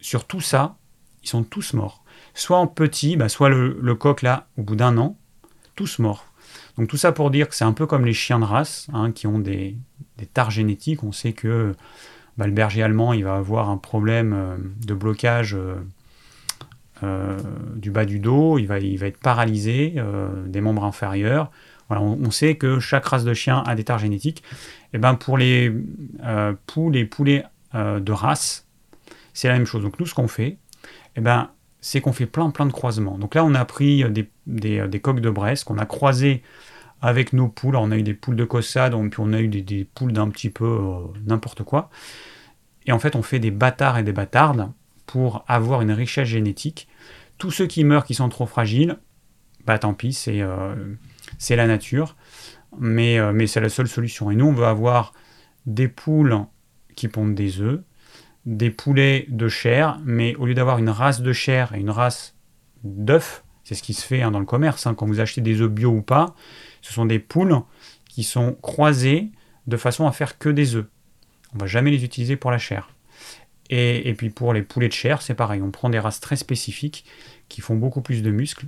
sur 0.00 0.24
tout 0.26 0.40
ça, 0.40 0.76
ils 1.22 1.28
sont 1.28 1.42
tous 1.42 1.74
morts. 1.74 2.02
Soit 2.34 2.58
en 2.58 2.66
petit, 2.66 3.16
bah, 3.16 3.28
soit 3.28 3.48
le, 3.48 3.94
coq 3.94 4.22
là, 4.22 4.46
au 4.56 4.62
bout 4.62 4.76
d'un 4.76 4.96
an, 4.98 5.16
tous 5.74 5.98
morts. 5.98 6.26
Donc 6.78 6.88
tout 6.88 6.96
ça 6.96 7.12
pour 7.12 7.30
dire 7.30 7.48
que 7.48 7.54
c'est 7.54 7.64
un 7.64 7.72
peu 7.72 7.86
comme 7.86 8.04
les 8.04 8.12
chiens 8.12 8.38
de 8.38 8.44
race, 8.44 8.88
hein, 8.92 9.10
qui 9.10 9.26
ont 9.26 9.38
des, 9.38 9.76
des, 10.18 10.26
tares 10.26 10.50
génétiques. 10.50 11.02
On 11.02 11.12
sait 11.12 11.32
que 11.32 11.74
bah, 12.36 12.46
le 12.46 12.52
berger 12.52 12.82
allemand, 12.82 13.12
il 13.12 13.24
va 13.24 13.36
avoir 13.36 13.70
un 13.70 13.78
problème 13.78 14.32
euh, 14.34 14.56
de 14.86 14.94
blocage 14.94 15.56
euh, 17.02 17.38
du 17.74 17.90
bas 17.90 18.04
du 18.04 18.18
dos, 18.18 18.58
il 18.58 18.66
va, 18.66 18.78
il 18.78 18.98
va 18.98 19.06
être 19.06 19.20
paralysé 19.20 19.96
des 20.46 20.62
membres 20.62 20.84
inférieurs. 20.84 21.50
Voilà, 21.88 22.02
on, 22.02 22.30
sait 22.30 22.56
que 22.56 22.80
chaque 22.80 23.04
race 23.04 23.24
de 23.24 23.34
chien 23.34 23.62
a 23.66 23.74
des 23.74 23.84
tares 23.84 23.98
génétiques. 23.98 24.42
Et 24.94 24.98
ben 24.98 25.14
pour 25.14 25.36
les 25.36 25.70
poules 26.66 26.96
et 26.96 27.04
poulets 27.04 27.44
de 27.76 28.12
race, 28.12 28.66
c'est 29.34 29.48
la 29.48 29.54
même 29.54 29.66
chose. 29.66 29.82
Donc 29.82 30.00
nous, 30.00 30.06
ce 30.06 30.14
qu'on 30.14 30.28
fait, 30.28 30.58
eh 31.16 31.20
ben, 31.20 31.50
c'est 31.80 32.00
qu'on 32.00 32.12
fait 32.12 32.26
plein, 32.26 32.50
plein 32.50 32.66
de 32.66 32.72
croisements. 32.72 33.18
Donc 33.18 33.34
là, 33.34 33.44
on 33.44 33.54
a 33.54 33.64
pris 33.64 34.04
des, 34.10 34.28
des, 34.46 35.00
coques 35.00 35.20
de 35.20 35.30
Bresse 35.30 35.62
qu'on 35.62 35.78
a 35.78 35.86
croisées 35.86 36.42
avec 37.00 37.32
nos 37.32 37.48
poules. 37.48 37.76
on 37.76 37.90
a 37.90 37.96
eu 37.96 38.02
des 38.02 38.14
poules 38.14 38.36
de 38.36 38.44
Cossade, 38.44 38.94
puis 39.10 39.20
on 39.20 39.32
a 39.32 39.40
eu 39.40 39.48
des, 39.48 39.84
poules 39.84 40.12
d'un 40.12 40.28
petit 40.28 40.50
peu 40.50 40.64
euh, 40.64 40.98
n'importe 41.26 41.62
quoi. 41.62 41.90
Et 42.86 42.92
en 42.92 42.98
fait, 42.98 43.16
on 43.16 43.22
fait 43.22 43.38
des 43.38 43.50
bâtards 43.50 43.98
et 43.98 44.02
des 44.02 44.12
bâtardes 44.12 44.70
pour 45.06 45.44
avoir 45.48 45.82
une 45.82 45.92
richesse 45.92 46.28
génétique. 46.28 46.88
Tous 47.38 47.50
ceux 47.50 47.66
qui 47.66 47.84
meurent, 47.84 48.04
qui 48.04 48.14
sont 48.14 48.28
trop 48.28 48.46
fragiles, 48.46 48.98
bah 49.66 49.78
tant 49.78 49.94
pis, 49.94 50.12
c'est 50.12 50.40
euh, 50.40 50.74
la 51.50 51.66
nature. 51.66 52.16
Mais, 52.78 53.18
euh, 53.18 53.32
mais 53.32 53.46
c'est 53.46 53.60
la 53.60 53.68
seule 53.68 53.88
solution. 53.88 54.30
Et 54.30 54.36
nous, 54.36 54.46
on 54.46 54.52
veut 54.52 54.66
avoir 54.66 55.12
des 55.66 55.88
poules 55.88 56.38
qui 56.96 57.08
pondent 57.08 57.34
des 57.34 57.60
œufs, 57.60 57.80
des 58.44 58.70
poulets 58.70 59.26
de 59.28 59.48
chair, 59.48 60.00
mais 60.04 60.34
au 60.36 60.46
lieu 60.46 60.54
d'avoir 60.54 60.78
une 60.78 60.90
race 60.90 61.20
de 61.20 61.32
chair 61.32 61.74
et 61.74 61.80
une 61.80 61.90
race 61.90 62.34
d'œufs, 62.82 63.44
c'est 63.64 63.74
ce 63.74 63.82
qui 63.82 63.94
se 63.94 64.04
fait 64.04 64.22
hein, 64.22 64.30
dans 64.30 64.40
le 64.40 64.46
commerce, 64.46 64.86
hein, 64.86 64.94
quand 64.94 65.06
vous 65.06 65.20
achetez 65.20 65.40
des 65.40 65.60
œufs 65.60 65.70
bio 65.70 65.90
ou 65.90 66.02
pas, 66.02 66.34
ce 66.82 66.92
sont 66.92 67.06
des 67.06 67.18
poules 67.18 67.60
qui 68.08 68.22
sont 68.22 68.54
croisées 68.62 69.30
de 69.66 69.76
façon 69.76 70.06
à 70.06 70.12
faire 70.12 70.38
que 70.38 70.48
des 70.48 70.76
œufs. 70.76 70.86
On 71.54 71.58
va 71.58 71.66
jamais 71.66 71.90
les 71.90 72.04
utiliser 72.04 72.36
pour 72.36 72.50
la 72.50 72.58
chair. 72.58 72.90
Et, 73.68 74.14
puis 74.16 74.30
pour 74.30 74.52
les 74.52 74.62
poulets 74.62 74.88
de 74.88 74.92
chair, 74.92 75.22
c'est 75.22 75.34
pareil, 75.34 75.60
on 75.60 75.72
prend 75.72 75.90
des 75.90 75.98
races 75.98 76.20
très 76.20 76.36
spécifiques 76.36 77.04
qui 77.48 77.60
font 77.60 77.74
beaucoup 77.74 78.00
plus 78.00 78.22
de 78.22 78.30
muscles. 78.30 78.66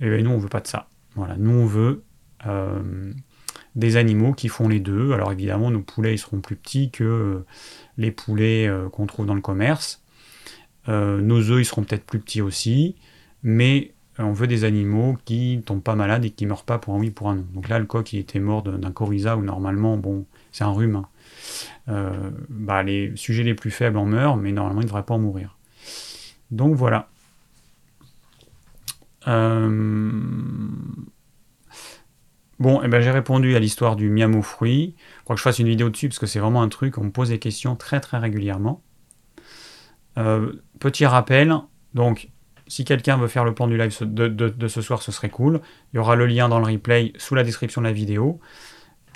Et 0.00 0.22
nous, 0.22 0.30
on 0.30 0.38
veut 0.38 0.48
pas 0.48 0.60
de 0.60 0.68
ça. 0.68 0.88
Voilà, 1.16 1.36
nous, 1.36 1.50
on 1.50 1.66
veut 1.66 2.04
euh, 2.46 3.12
des 3.76 3.96
animaux 3.96 4.32
qui 4.32 4.48
font 4.48 4.68
les 4.68 4.80
deux. 4.80 5.12
Alors 5.12 5.32
évidemment, 5.32 5.70
nos 5.70 5.80
poulets 5.80 6.14
ils 6.14 6.18
seront 6.18 6.40
plus 6.40 6.56
petits 6.56 6.90
que 6.90 7.04
euh, 7.04 7.46
les 7.96 8.10
poulets 8.10 8.66
euh, 8.66 8.88
qu'on 8.88 9.06
trouve 9.06 9.26
dans 9.26 9.34
le 9.34 9.40
commerce. 9.40 10.02
Euh, 10.88 11.20
nos 11.20 11.50
œufs 11.50 11.60
ils 11.60 11.64
seront 11.64 11.82
peut-être 11.82 12.04
plus 12.04 12.20
petits 12.20 12.42
aussi, 12.42 12.96
mais 13.42 13.92
on 14.18 14.32
veut 14.32 14.46
des 14.46 14.64
animaux 14.64 15.16
qui 15.24 15.56
ne 15.56 15.62
tombent 15.62 15.82
pas 15.82 15.96
malades 15.96 16.24
et 16.24 16.30
qui 16.30 16.44
ne 16.44 16.50
meurent 16.50 16.64
pas 16.64 16.78
pour 16.78 16.94
un 16.94 16.98
oui 16.98 17.10
pour 17.10 17.30
un 17.30 17.36
non. 17.36 17.46
Donc 17.54 17.68
là, 17.68 17.78
le 17.78 17.86
coq 17.86 18.12
il 18.12 18.18
était 18.18 18.38
mort 18.38 18.62
d'un 18.62 18.92
coryza 18.92 19.36
où 19.36 19.42
normalement, 19.42 19.96
bon, 19.96 20.24
c'est 20.52 20.64
un 20.64 20.72
rhume. 20.72 21.04
Hein. 21.88 22.32
bah, 22.48 22.82
les 22.84 23.12
sujets 23.16 23.42
les 23.42 23.54
plus 23.54 23.72
faibles 23.72 23.98
en 23.98 24.04
meurent, 24.04 24.36
mais 24.36 24.52
normalement 24.52 24.82
ils 24.82 24.84
ne 24.84 24.88
devraient 24.88 25.04
pas 25.04 25.14
en 25.14 25.18
mourir. 25.18 25.58
Donc 26.52 26.76
voilà. 26.76 27.08
Bon, 32.64 32.80
eh 32.82 32.88
ben, 32.88 33.02
j'ai 33.02 33.10
répondu 33.10 33.54
à 33.56 33.58
l'histoire 33.58 33.94
du 33.94 34.08
miam 34.08 34.34
aux 34.34 34.40
fruits. 34.40 34.94
Je 35.18 35.24
crois 35.24 35.36
que 35.36 35.38
je 35.38 35.42
fasse 35.42 35.58
une 35.58 35.68
vidéo 35.68 35.90
dessus 35.90 36.08
parce 36.08 36.18
que 36.18 36.24
c'est 36.24 36.38
vraiment 36.38 36.62
un 36.62 36.70
truc, 36.70 36.96
on 36.96 37.04
me 37.04 37.10
pose 37.10 37.28
des 37.28 37.38
questions 37.38 37.76
très 37.76 38.00
très 38.00 38.16
régulièrement. 38.16 38.80
petit 40.80 41.04
rappel, 41.04 41.54
donc 41.92 42.30
si 42.66 42.86
quelqu'un 42.86 43.18
veut 43.18 43.28
faire 43.28 43.44
le 43.44 43.52
plan 43.52 43.66
du 43.66 43.76
live 43.76 43.94
de, 44.00 44.68
ce 44.68 44.80
soir, 44.80 45.02
ce 45.02 45.12
serait 45.12 45.28
cool. 45.28 45.60
Il 45.92 45.96
y 45.96 45.98
aura 45.98 46.16
le 46.16 46.24
lien 46.24 46.48
dans 46.48 46.58
le 46.58 46.64
replay 46.64 47.12
sous 47.18 47.34
la 47.34 47.44
description 47.44 47.82
de 47.82 47.86
la 47.86 47.92
vidéo. 47.92 48.40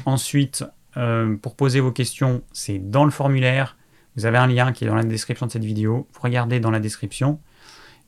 Ensuite, 0.04 0.66
euh, 0.98 1.34
pour 1.38 1.56
poser 1.56 1.80
vos 1.80 1.90
questions, 1.90 2.42
c'est 2.52 2.78
dans 2.78 3.06
le 3.06 3.10
formulaire. 3.10 3.78
Vous 4.16 4.26
avez 4.26 4.36
un 4.36 4.46
lien 4.46 4.72
qui 4.72 4.84
est 4.84 4.88
dans 4.88 4.94
la 4.94 5.04
description 5.04 5.46
de 5.46 5.52
cette 5.52 5.64
vidéo. 5.64 6.06
Vous 6.12 6.20
regardez 6.20 6.60
dans 6.60 6.70
la 6.70 6.80
description, 6.80 7.40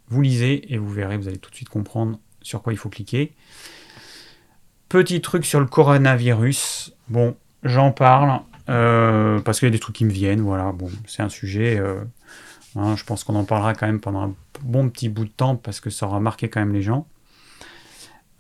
vous 0.08 0.20
lisez 0.20 0.70
et 0.70 0.76
vous 0.76 0.90
verrez, 0.90 1.16
vous 1.16 1.28
allez 1.28 1.38
tout 1.38 1.48
de 1.48 1.56
suite 1.56 1.70
comprendre 1.70 2.20
sur 2.42 2.60
quoi 2.60 2.74
il 2.74 2.76
faut 2.76 2.90
cliquer. 2.90 3.34
Petit 4.90 5.20
truc 5.20 5.46
sur 5.46 5.60
le 5.60 5.66
coronavirus. 5.66 6.92
Bon, 7.08 7.36
j'en 7.62 7.92
parle 7.92 8.40
euh, 8.68 9.38
parce 9.38 9.60
qu'il 9.60 9.66
y 9.66 9.70
a 9.70 9.72
des 9.72 9.78
trucs 9.78 9.94
qui 9.94 10.04
me 10.04 10.10
viennent. 10.10 10.40
Voilà, 10.40 10.72
bon, 10.72 10.90
c'est 11.06 11.22
un 11.22 11.28
sujet. 11.28 11.78
Euh, 11.78 12.00
hein, 12.74 12.96
je 12.96 13.04
pense 13.04 13.22
qu'on 13.22 13.36
en 13.36 13.44
parlera 13.44 13.72
quand 13.72 13.86
même 13.86 14.00
pendant 14.00 14.22
un 14.22 14.34
bon 14.62 14.88
petit 14.88 15.08
bout 15.08 15.26
de 15.26 15.30
temps 15.30 15.54
parce 15.54 15.78
que 15.78 15.90
ça 15.90 16.06
aura 16.06 16.18
marqué 16.18 16.48
quand 16.48 16.58
même 16.58 16.72
les 16.72 16.82
gens. 16.82 17.06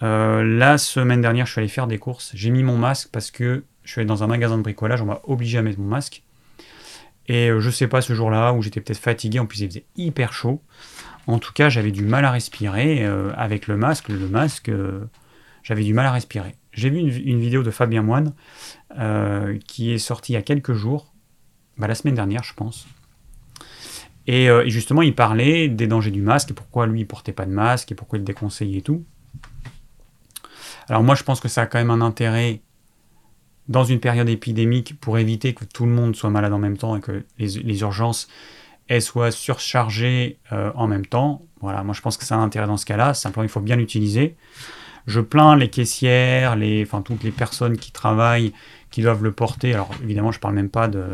Euh, 0.02 0.42
la 0.42 0.76
semaine 0.76 1.20
dernière, 1.20 1.46
je 1.46 1.52
suis 1.52 1.60
allé 1.60 1.68
faire 1.68 1.86
des 1.86 1.98
courses. 1.98 2.32
J'ai 2.34 2.50
mis 2.50 2.64
mon 2.64 2.76
masque 2.76 3.10
parce 3.12 3.30
que 3.30 3.62
je 3.84 3.92
suis 3.92 4.00
allé 4.00 4.08
dans 4.08 4.24
un 4.24 4.26
magasin 4.26 4.58
de 4.58 4.62
bricolage. 4.62 5.00
On 5.02 5.06
m'a 5.06 5.20
obligé 5.28 5.56
à 5.56 5.62
mettre 5.62 5.78
mon 5.78 5.86
masque. 5.86 6.24
Et 7.28 7.48
je 7.60 7.70
sais 7.70 7.86
pas 7.86 8.00
ce 8.00 8.12
jour-là 8.12 8.54
où 8.54 8.62
j'étais 8.62 8.80
peut-être 8.80 8.98
fatigué. 8.98 9.38
En 9.38 9.46
plus, 9.46 9.60
il 9.60 9.68
faisait 9.68 9.84
hyper 9.96 10.32
chaud. 10.32 10.60
En 11.28 11.38
tout 11.38 11.52
cas, 11.52 11.68
j'avais 11.68 11.92
du 11.92 12.02
mal 12.02 12.24
à 12.24 12.32
respirer 12.32 13.04
avec 13.36 13.68
le 13.68 13.76
masque. 13.76 14.08
Le 14.08 14.26
masque, 14.26 14.68
j'avais 15.62 15.84
du 15.84 15.94
mal 15.94 16.06
à 16.06 16.12
respirer. 16.12 16.54
J'ai 16.72 16.90
vu 16.90 16.98
une, 16.98 17.40
vidéo 17.40 17.62
de 17.62 17.70
Fabien 17.70 18.02
Moine 18.02 18.32
qui 19.66 19.92
est 19.92 19.98
sortie 19.98 20.32
il 20.32 20.34
y 20.36 20.38
a 20.38 20.42
quelques 20.42 20.72
jours, 20.72 21.12
bah, 21.78 21.88
la 21.88 21.94
semaine 21.94 22.14
dernière, 22.14 22.44
je 22.44 22.54
pense, 22.54 22.86
euh, 24.28 24.62
et, 24.64 24.70
justement, 24.70 25.02
il 25.02 25.14
parlait 25.14 25.68
des 25.68 25.86
dangers 25.86 26.10
du 26.10 26.22
masque 26.22 26.50
et 26.50 26.54
pourquoi 26.54 26.86
lui 26.86 27.00
il 27.00 27.06
portait 27.06 27.32
pas 27.32 27.46
de 27.46 27.52
masque 27.52 27.92
et 27.92 27.94
pourquoi 27.94 28.18
il 28.18 28.20
le 28.20 28.26
déconseillait 28.26 28.78
et 28.78 28.82
tout. 28.82 29.04
Alors 30.88 31.02
moi, 31.02 31.14
je 31.14 31.22
pense 31.22 31.40
que 31.40 31.48
ça 31.48 31.62
a 31.62 31.66
quand 31.66 31.78
même 31.78 31.90
un 31.90 32.00
intérêt 32.00 32.60
dans 33.68 33.84
une 33.84 34.00
période 34.00 34.28
épidémique 34.28 34.98
pour 35.00 35.18
éviter 35.18 35.54
que 35.54 35.64
tout 35.64 35.84
le 35.84 35.92
monde 35.92 36.16
soit 36.16 36.30
malade 36.30 36.52
en 36.52 36.58
même 36.58 36.76
temps 36.76 36.96
et 36.96 37.00
que 37.00 37.24
les, 37.38 37.80
urgences 37.80 38.28
soient 39.00 39.30
surchargées 39.30 40.38
euh, 40.52 40.72
en 40.74 40.88
même 40.88 41.06
temps. 41.06 41.42
Voilà, 41.60 41.84
moi 41.84 41.94
je 41.94 42.00
pense 42.00 42.16
que 42.16 42.24
ça 42.24 42.34
a 42.34 42.38
un 42.38 42.42
intérêt 42.42 42.66
dans 42.66 42.76
ce 42.76 42.86
cas-là. 42.86 43.14
Simplement, 43.14 43.44
il 43.44 43.48
faut 43.48 43.60
bien 43.60 43.76
l'utiliser. 43.76 44.36
Je 45.06 45.20
plains 45.20 45.56
les 45.56 45.68
caissières, 45.68 46.56
les, 46.56 46.86
toutes 47.04 47.22
les 47.22 47.30
personnes 47.30 47.76
qui 47.76 47.92
travaillent, 47.92 48.52
qui 48.90 49.02
doivent 49.02 49.22
le 49.22 49.32
porter. 49.32 49.74
Alors 49.74 49.90
évidemment, 50.02 50.32
je 50.32 50.40
parle 50.40 50.54
même 50.54 50.70
pas 50.70 50.88
de 50.88 51.06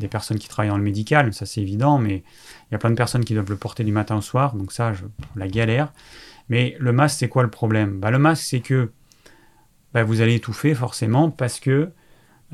des 0.00 0.08
personnes 0.08 0.38
qui 0.38 0.48
travaillent 0.48 0.70
dans 0.70 0.78
le 0.78 0.82
médical, 0.82 1.32
ça 1.34 1.44
c'est 1.44 1.60
évident, 1.60 1.98
mais 1.98 2.24
il 2.70 2.72
y 2.72 2.74
a 2.74 2.78
plein 2.78 2.90
de 2.90 2.94
personnes 2.94 3.24
qui 3.24 3.34
doivent 3.34 3.50
le 3.50 3.56
porter 3.56 3.84
du 3.84 3.92
matin 3.92 4.16
au 4.16 4.22
soir, 4.22 4.56
donc 4.56 4.72
ça, 4.72 4.92
la 5.36 5.46
galère. 5.46 5.92
Mais 6.48 6.74
le 6.80 6.90
masque, 6.92 7.18
c'est 7.18 7.28
quoi 7.28 7.42
le 7.42 7.50
problème? 7.50 8.00
Bah, 8.00 8.10
Le 8.10 8.18
masque, 8.18 8.42
c'est 8.42 8.60
que 8.60 8.90
bah, 9.92 10.02
vous 10.02 10.20
allez 10.20 10.34
étouffer 10.36 10.74
forcément 10.74 11.30
parce 11.30 11.60
que 11.60 11.90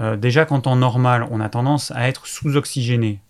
euh, 0.01 0.17
déjà 0.17 0.45
quand 0.45 0.67
en 0.67 0.77
normal, 0.77 1.27
on 1.31 1.41
a 1.41 1.49
tendance 1.49 1.91
à 1.93 2.09
être 2.09 2.27
sous-oxygéné. 2.27 3.21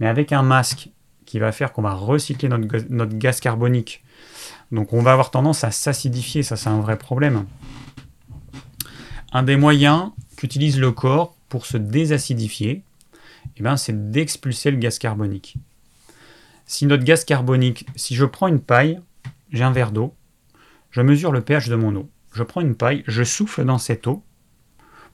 Mais 0.00 0.06
avec 0.06 0.32
un 0.32 0.42
masque 0.42 0.88
qui 1.26 1.38
va 1.38 1.52
faire 1.52 1.72
qu'on 1.72 1.82
va 1.82 1.92
recycler 1.92 2.48
notre 2.48 3.14
gaz 3.16 3.40
carbonique, 3.40 4.02
donc 4.72 4.92
on 4.92 5.02
va 5.02 5.12
avoir 5.12 5.30
tendance 5.30 5.64
à 5.64 5.70
s'acidifier, 5.70 6.42
ça 6.42 6.56
c'est 6.56 6.68
un 6.68 6.80
vrai 6.80 6.98
problème. 6.98 7.46
Un 9.32 9.42
des 9.42 9.56
moyens 9.56 10.10
qu'utilise 10.36 10.78
le 10.78 10.92
corps 10.92 11.34
pour 11.48 11.66
se 11.66 11.76
désacidifier, 11.76 12.82
eh 13.56 13.62
ben, 13.62 13.76
c'est 13.76 14.10
d'expulser 14.10 14.70
le 14.70 14.76
gaz 14.76 14.98
carbonique. 14.98 15.56
Si 16.66 16.86
notre 16.86 17.04
gaz 17.04 17.24
carbonique, 17.24 17.86
si 17.96 18.14
je 18.14 18.24
prends 18.24 18.46
une 18.46 18.60
paille, 18.60 19.00
j'ai 19.52 19.64
un 19.64 19.72
verre 19.72 19.90
d'eau, 19.90 20.14
je 20.90 21.00
mesure 21.00 21.32
le 21.32 21.40
pH 21.40 21.68
de 21.68 21.74
mon 21.74 21.94
eau. 21.96 22.10
Je 22.32 22.42
prends 22.42 22.60
une 22.60 22.74
paille, 22.74 23.04
je 23.06 23.24
souffle 23.24 23.64
dans 23.64 23.78
cette 23.78 24.06
eau. 24.06 24.22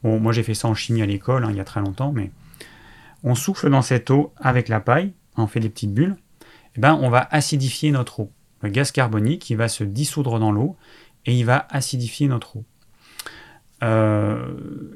Bon, 0.02 0.20
moi 0.20 0.32
j'ai 0.32 0.42
fait 0.42 0.54
ça 0.54 0.68
en 0.68 0.74
chimie 0.74 1.02
à 1.02 1.06
l'école, 1.06 1.44
hein, 1.44 1.50
il 1.50 1.56
y 1.56 1.60
a 1.60 1.64
très 1.64 1.80
longtemps, 1.80 2.12
mais 2.12 2.30
on 3.22 3.34
souffle 3.34 3.70
dans 3.70 3.82
cette 3.82 4.10
eau 4.10 4.34
avec 4.36 4.68
la 4.68 4.80
paille, 4.80 5.12
on 5.36 5.46
fait 5.46 5.60
des 5.60 5.70
petites 5.70 5.94
bulles, 5.94 6.16
eh 6.76 6.80
ben, 6.80 6.98
on 7.00 7.08
va 7.08 7.26
acidifier 7.30 7.90
notre 7.90 8.20
eau. 8.20 8.32
Gaz 8.68 8.92
carbonique, 8.92 9.50
il 9.50 9.56
va 9.56 9.68
se 9.68 9.84
dissoudre 9.84 10.38
dans 10.38 10.52
l'eau 10.52 10.76
et 11.26 11.34
il 11.34 11.44
va 11.44 11.66
acidifier 11.70 12.28
notre 12.28 12.56
eau. 12.56 12.64
Euh, 13.82 14.46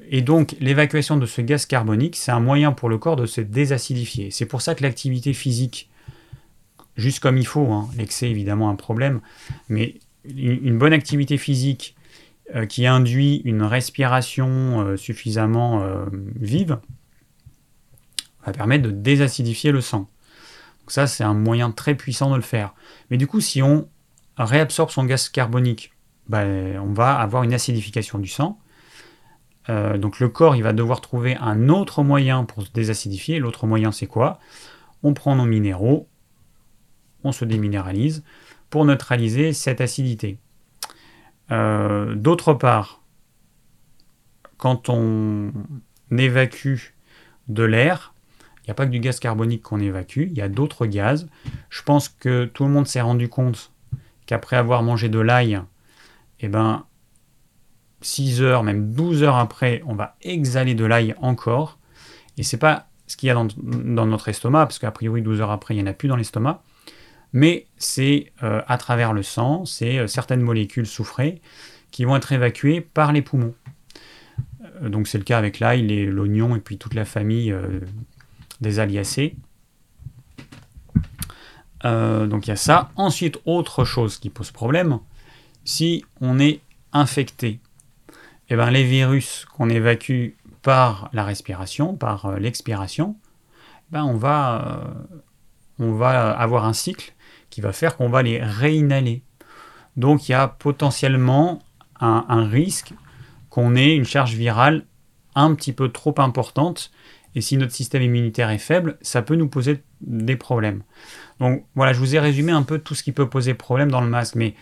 et 0.08 0.22
donc 0.22 0.56
l'évacuation 0.60 1.16
de 1.16 1.26
ce 1.26 1.40
gaz 1.40 1.66
carbonique, 1.66 2.16
c'est 2.16 2.30
un 2.30 2.40
moyen 2.40 2.72
pour 2.72 2.88
le 2.88 2.98
corps 2.98 3.16
de 3.16 3.26
se 3.26 3.40
désacidifier. 3.40 4.30
C'est 4.30 4.46
pour 4.46 4.62
ça 4.62 4.74
que 4.74 4.82
l'activité 4.82 5.32
physique, 5.32 5.90
juste 6.96 7.20
comme 7.20 7.36
il 7.36 7.46
faut, 7.46 7.70
hein, 7.72 7.88
l'excès 7.96 8.30
évidemment 8.30 8.70
un 8.70 8.76
problème, 8.76 9.20
mais 9.68 9.96
une, 10.24 10.78
bonne 10.78 10.92
activité 10.92 11.38
physique 11.38 11.96
euh, 12.54 12.66
qui 12.66 12.86
induit 12.86 13.42
une 13.44 13.62
respiration 13.62 14.80
euh, 14.80 14.96
suffisamment 14.96 15.82
vive, 16.36 16.78
va 18.46 18.52
permettre 18.52 18.84
de 18.84 18.90
désacidifier 18.90 19.72
le 19.72 19.80
sang. 19.80 20.08
Donc 20.88 20.92
ça, 20.92 21.06
c'est 21.06 21.22
un 21.22 21.34
moyen 21.34 21.70
très 21.70 21.94
puissant 21.94 22.30
de 22.30 22.36
le 22.36 22.40
faire. 22.40 22.72
Mais 23.10 23.18
du 23.18 23.26
coup, 23.26 23.42
si 23.42 23.60
on 23.60 23.90
réabsorbe 24.38 24.88
son 24.88 25.04
gaz 25.04 25.28
carbonique, 25.28 25.92
ben, 26.30 26.80
on 26.80 26.94
va 26.94 27.14
avoir 27.14 27.42
une 27.42 27.52
acidification 27.52 28.18
du 28.18 28.26
sang. 28.26 28.58
Euh, 29.68 29.98
donc 29.98 30.18
le 30.18 30.30
corps, 30.30 30.56
il 30.56 30.62
va 30.62 30.72
devoir 30.72 31.02
trouver 31.02 31.36
un 31.36 31.68
autre 31.68 32.02
moyen 32.02 32.44
pour 32.44 32.62
se 32.62 32.72
désacidifier. 32.72 33.38
L'autre 33.38 33.66
moyen, 33.66 33.92
c'est 33.92 34.06
quoi? 34.06 34.38
On 35.02 35.12
prend 35.12 35.36
nos 35.36 35.44
minéraux, 35.44 36.08
on 37.22 37.32
se 37.32 37.44
déminéralise 37.44 38.24
pour 38.70 38.86
neutraliser 38.86 39.52
cette 39.52 39.82
acidité. 39.82 40.38
Euh, 41.50 42.14
d'autre 42.14 42.54
part, 42.54 43.02
quand 44.56 44.88
on 44.88 45.52
évacue 46.10 46.78
de 47.48 47.62
l'air, 47.62 48.14
n'y 48.68 48.72
a 48.72 48.74
pas 48.74 48.86
que 48.86 48.90
du 48.90 49.00
gaz 49.00 49.18
carbonique 49.18 49.62
qu'on 49.62 49.80
évacue, 49.80 50.26
il 50.30 50.36
y 50.36 50.42
a 50.42 50.48
d'autres 50.48 50.86
gaz. 50.86 51.28
Je 51.70 51.82
pense 51.82 52.08
que 52.08 52.44
tout 52.44 52.64
le 52.64 52.70
monde 52.70 52.86
s'est 52.86 53.00
rendu 53.00 53.28
compte 53.28 53.72
qu'après 54.26 54.56
avoir 54.56 54.82
mangé 54.82 55.08
de 55.08 55.18
l'ail, 55.18 55.60
eh 56.40 56.48
ben, 56.48 56.84
6 58.02 58.42
heures, 58.42 58.62
même 58.62 58.92
12 58.92 59.22
heures 59.22 59.36
après, 59.36 59.82
on 59.86 59.94
va 59.94 60.16
exhaler 60.22 60.74
de 60.74 60.84
l'ail 60.84 61.14
encore. 61.20 61.78
Et 62.36 62.42
c'est 62.42 62.58
pas 62.58 62.88
ce 63.06 63.16
qu'il 63.16 63.28
y 63.28 63.30
a 63.30 63.34
dans, 63.34 64.06
notre 64.06 64.28
estomac, 64.28 64.66
parce 64.66 64.78
qu'a 64.78 64.90
priori 64.90 65.22
12 65.22 65.40
heures 65.40 65.50
après, 65.50 65.74
il 65.74 65.78
n'y 65.78 65.82
en 65.82 65.90
a 65.90 65.94
plus 65.94 66.08
dans 66.08 66.16
l'estomac. 66.16 66.62
Mais 67.32 67.66
c'est 67.76 68.32
euh, 68.42 68.62
à 68.68 68.78
travers 68.78 69.12
le 69.12 69.22
sang, 69.22 69.64
c'est 69.64 69.98
euh, 69.98 70.06
certaines 70.06 70.40
molécules 70.40 70.86
soufrées 70.86 71.40
qui 71.90 72.04
vont 72.04 72.16
être 72.16 72.32
évacuées 72.32 72.80
par 72.80 73.12
les 73.12 73.22
poumons. 73.22 73.54
Euh, 74.82 74.88
donc 74.88 75.08
c'est 75.08 75.18
le 75.18 75.24
cas 75.24 75.38
avec 75.38 75.58
l'ail, 75.58 75.86
l'oignon 76.06 76.56
et 76.56 76.60
puis 76.60 76.78
toute 76.78 76.94
la 76.94 77.04
famille 77.04 77.54
des 78.60 78.80
aliacées. 78.80 79.36
donc 81.82 82.46
il 82.46 82.48
y 82.48 82.52
a 82.52 82.56
ça. 82.56 82.90
Ensuite, 82.96 83.38
autre 83.44 83.84
chose 83.84 84.18
qui 84.18 84.30
pose 84.30 84.50
problème, 84.50 84.98
si 85.64 86.04
on 86.20 86.38
est 86.38 86.60
infecté 86.92 87.60
eh 88.50 88.56
ben, 88.56 88.70
les 88.70 88.84
virus 88.84 89.44
qu'on 89.44 89.68
évacue 89.68 90.30
par 90.62 91.10
la 91.12 91.24
respiration, 91.24 91.94
par 91.96 92.26
euh, 92.26 92.38
l'expiration, 92.38 93.16
ben, 93.90 94.04
on, 94.04 94.16
va, 94.16 94.64
euh, 94.66 95.16
on 95.78 95.92
va 95.92 96.30
avoir 96.30 96.64
un 96.64 96.72
cycle 96.72 97.14
qui 97.50 97.60
va 97.60 97.72
faire 97.72 97.96
qu'on 97.96 98.08
va 98.08 98.22
les 98.22 98.42
réinhaler. 98.42 99.22
Donc 99.96 100.28
il 100.28 100.32
y 100.32 100.34
a 100.34 100.48
potentiellement 100.48 101.60
un, 102.00 102.46
risque 102.46 102.92
qu'on 103.50 103.74
ait 103.74 103.96
une 103.96 104.04
charge 104.04 104.34
virale 104.34 104.84
un 105.34 105.54
petit 105.54 105.72
peu 105.72 105.88
trop 105.88 106.14
importante. 106.18 106.92
Et 107.38 107.40
si 107.40 107.56
notre 107.56 107.70
système 107.70 108.02
immunitaire 108.02 108.50
est 108.50 108.58
faible, 108.58 108.98
ça 109.00 109.22
peut 109.22 109.36
nous 109.36 109.46
poser 109.46 109.84
des 110.00 110.34
problèmes. 110.34 110.82
Donc 111.38 111.64
voilà, 111.76 111.92
je 111.92 112.00
vous 112.00 112.16
ai 112.16 112.18
résumé 112.18 112.50
un 112.50 112.64
peu 112.64 112.80
tout 112.80 112.96
ce 112.96 113.04
qui 113.04 113.12
peut 113.12 113.28
poser 113.28 113.54
problème 113.54 113.92
dans 113.92 114.00
le 114.00 114.08
masque. 114.08 114.34
Mais 114.34 114.56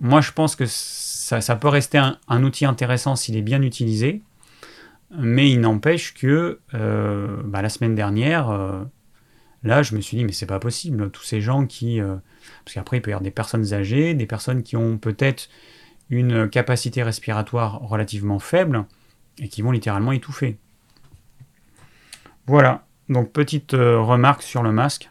moi, 0.00 0.20
je 0.20 0.30
pense 0.30 0.54
que 0.54 0.64
ça, 0.68 1.56
peut 1.56 1.66
rester 1.66 1.98
un, 1.98 2.44
outil 2.44 2.66
intéressant 2.66 3.16
s'il 3.16 3.36
est 3.36 3.42
bien 3.42 3.62
utilisé, 3.62 4.22
mais 5.10 5.50
il 5.50 5.60
n'empêche 5.60 6.14
que 6.14 6.60
euh, 6.74 7.42
bah, 7.46 7.62
la 7.62 7.68
semaine 7.68 7.96
dernière, 7.96 8.48
euh, 8.48 8.84
là, 9.64 9.82
je 9.82 9.96
me 9.96 10.00
suis 10.00 10.16
dit, 10.16 10.24
mais 10.24 10.30
c'est 10.30 10.46
pas 10.46 10.60
possible, 10.60 11.10
tous 11.10 11.24
ces 11.24 11.40
gens 11.40 11.66
qui. 11.66 12.00
Euh, 12.00 12.14
parce 12.64 12.74
qu'après, 12.74 12.98
il 12.98 13.00
peut 13.00 13.10
y 13.10 13.12
avoir 13.12 13.24
des 13.24 13.32
personnes 13.32 13.74
âgées, 13.74 14.14
des 14.14 14.26
personnes 14.26 14.62
qui 14.62 14.76
ont 14.76 14.98
peut-être 14.98 15.48
une 16.10 16.48
capacité 16.48 17.02
respiratoire 17.02 17.80
relativement 17.80 18.38
faible 18.38 18.84
et 19.40 19.48
qui 19.48 19.62
vont 19.62 19.72
littéralement 19.72 20.12
étouffer. 20.12 20.58
Voilà, 22.46 22.84
donc 23.08 23.32
petite 23.32 23.72
remarque 23.72 24.42
sur 24.42 24.62
le 24.62 24.72
masque. 24.72 25.10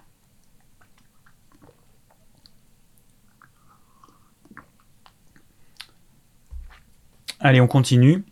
Allez, 7.39 7.59
on 7.59 7.67
continue. 7.67 8.23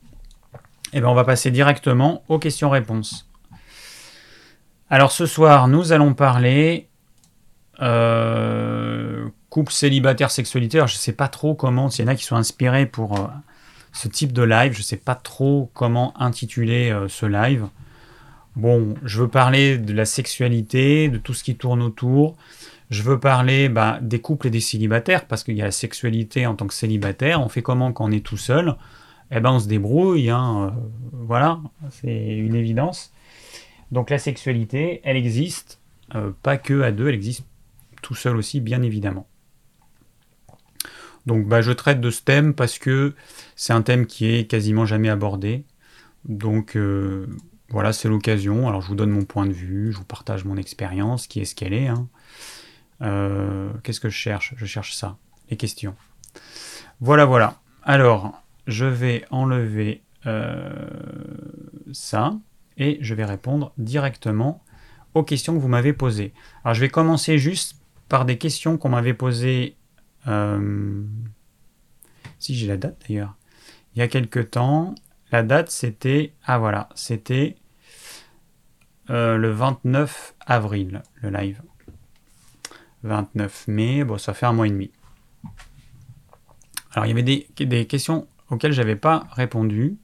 Et 0.93 0.97
eh 0.97 0.99
bien, 1.01 1.09
on 1.09 1.13
va 1.13 1.25
passer 1.25 1.51
directement 1.51 2.23
aux 2.27 2.39
questions-réponses. 2.39 3.29
Alors 4.89 5.11
ce 5.11 5.25
soir, 5.25 5.67
nous 5.67 5.93
allons 5.93 6.13
parler 6.13 6.89
euh, 7.81 9.29
couple 9.49 9.71
célibataire 9.71 10.31
sexualité. 10.31 10.81
Je 10.85 10.95
sais 10.95 11.13
pas 11.13 11.27
trop 11.27 11.55
comment, 11.55 11.89
s'il 11.89 12.05
y 12.05 12.07
en 12.07 12.11
a 12.11 12.15
qui 12.15 12.23
sont 12.23 12.35
inspirés 12.35 12.85
pour 12.85 13.19
euh, 13.19 13.27
ce 13.93 14.07
type 14.07 14.33
de 14.33 14.43
live, 14.43 14.73
je 14.73 14.81
sais 14.81 14.97
pas 14.97 15.15
trop 15.15 15.69
comment 15.73 16.13
intituler 16.21 16.91
euh, 16.91 17.07
ce 17.07 17.25
live. 17.25 17.67
Bon, 18.55 18.95
je 19.03 19.21
veux 19.21 19.27
parler 19.27 19.77
de 19.77 19.93
la 19.93 20.05
sexualité, 20.05 21.09
de 21.09 21.17
tout 21.17 21.33
ce 21.33 21.43
qui 21.43 21.55
tourne 21.55 21.81
autour. 21.81 22.35
Je 22.89 23.03
veux 23.03 23.19
parler 23.19 23.69
bah, 23.69 23.99
des 24.01 24.19
couples 24.19 24.47
et 24.47 24.49
des 24.49 24.59
célibataires, 24.59 25.25
parce 25.25 25.43
qu'il 25.43 25.55
y 25.55 25.61
a 25.61 25.65
la 25.65 25.71
sexualité 25.71 26.45
en 26.45 26.55
tant 26.55 26.67
que 26.67 26.73
célibataire. 26.73 27.41
On 27.41 27.47
fait 27.47 27.61
comment 27.61 27.93
quand 27.93 28.05
on 28.05 28.11
est 28.11 28.25
tout 28.25 28.37
seul? 28.37 28.75
Eh 29.31 29.39
ben, 29.39 29.51
on 29.51 29.59
se 29.59 29.67
débrouille. 29.67 30.29
Hein, 30.29 30.73
voilà, 31.13 31.59
c'est 31.89 32.35
une 32.37 32.55
évidence. 32.55 33.13
Donc 33.91 34.09
la 34.09 34.17
sexualité, 34.17 35.01
elle 35.03 35.17
existe, 35.17 35.79
pas 36.43 36.57
que 36.57 36.81
à 36.81 36.91
deux, 36.91 37.07
elle 37.07 37.15
existe 37.15 37.45
tout 38.01 38.15
seul 38.15 38.35
aussi, 38.35 38.59
bien 38.59 38.81
évidemment. 38.81 39.27
Donc 41.25 41.47
bah, 41.47 41.61
je 41.61 41.71
traite 41.71 42.01
de 42.01 42.09
ce 42.09 42.21
thème 42.21 42.53
parce 42.53 42.79
que 42.79 43.13
c'est 43.55 43.73
un 43.73 43.81
thème 43.81 44.05
qui 44.07 44.33
est 44.33 44.45
quasiment 44.49 44.85
jamais 44.85 45.09
abordé. 45.09 45.65
Donc 46.25 46.75
euh, 46.75 47.27
voilà, 47.71 47.93
c'est 47.93 48.10
l'occasion. 48.10 48.67
Alors 48.67 48.81
je 48.81 48.88
vous 48.88 48.95
donne 48.95 49.12
mon 49.12 49.25
point 49.25 49.45
de 49.45 49.53
vue, 49.53 49.91
je 49.91 49.97
vous 49.97 50.05
partage 50.05 50.45
mon 50.45 50.57
expérience, 50.57 51.27
qui 51.27 51.39
est 51.39 51.45
ce 51.45 51.55
qu'elle 51.55 51.73
est. 51.73 51.88
Hein. 51.88 52.07
Euh, 53.01 53.71
qu'est-ce 53.84 53.99
que 53.99 54.10
je 54.10 54.17
cherche? 54.17 54.53
Je 54.57 54.65
cherche 54.65 54.93
ça, 54.93 55.17
les 55.49 55.57
questions. 55.57 55.95
Voilà, 56.99 57.25
voilà. 57.25 57.55
Alors, 57.84 58.41
je 58.67 58.86
vais 58.86 59.25
enlever 59.31 60.03
euh, 60.27 60.88
ça 61.91 62.38
et 62.77 62.99
je 63.01 63.15
vais 63.15 63.25
répondre 63.25 63.73
directement 63.77 64.63
aux 65.13 65.23
questions 65.23 65.53
que 65.53 65.60
vous 65.60 65.67
m'avez 65.67 65.93
posées. 65.93 66.34
Alors 66.63 66.73
je 66.73 66.81
vais 66.81 66.89
commencer 66.89 67.38
juste 67.38 67.75
par 68.07 68.25
des 68.25 68.38
questions 68.38 68.77
qu'on 68.77 68.89
m'avait 68.89 69.13
posées 69.13 69.75
euh, 70.27 71.03
si 72.39 72.55
j'ai 72.55 72.67
la 72.67 72.77
date 72.77 73.03
d'ailleurs. 73.07 73.36
Il 73.95 73.99
y 73.99 74.01
a 74.01 74.07
quelques 74.07 74.51
temps, 74.51 74.95
la 75.31 75.43
date 75.43 75.69
c'était. 75.69 76.34
Ah 76.45 76.60
voilà, 76.60 76.89
c'était 76.95 77.57
euh, 79.09 79.37
le 79.37 79.51
29 79.51 80.35
avril, 80.45 81.01
le 81.21 81.29
live. 81.29 81.61
29 83.03 83.67
mai, 83.67 84.03
bon, 84.03 84.17
ça 84.17 84.33
fait 84.33 84.45
un 84.45 84.53
mois 84.53 84.67
et 84.67 84.69
demi. 84.69 84.91
Alors 86.93 87.05
il 87.05 87.09
y 87.09 87.11
avait 87.11 87.23
des, 87.23 87.85
questions 87.85 88.27
auxquelles 88.49 88.73
j'avais 88.73 88.95
pas 88.95 89.27
répondu. 89.31 89.97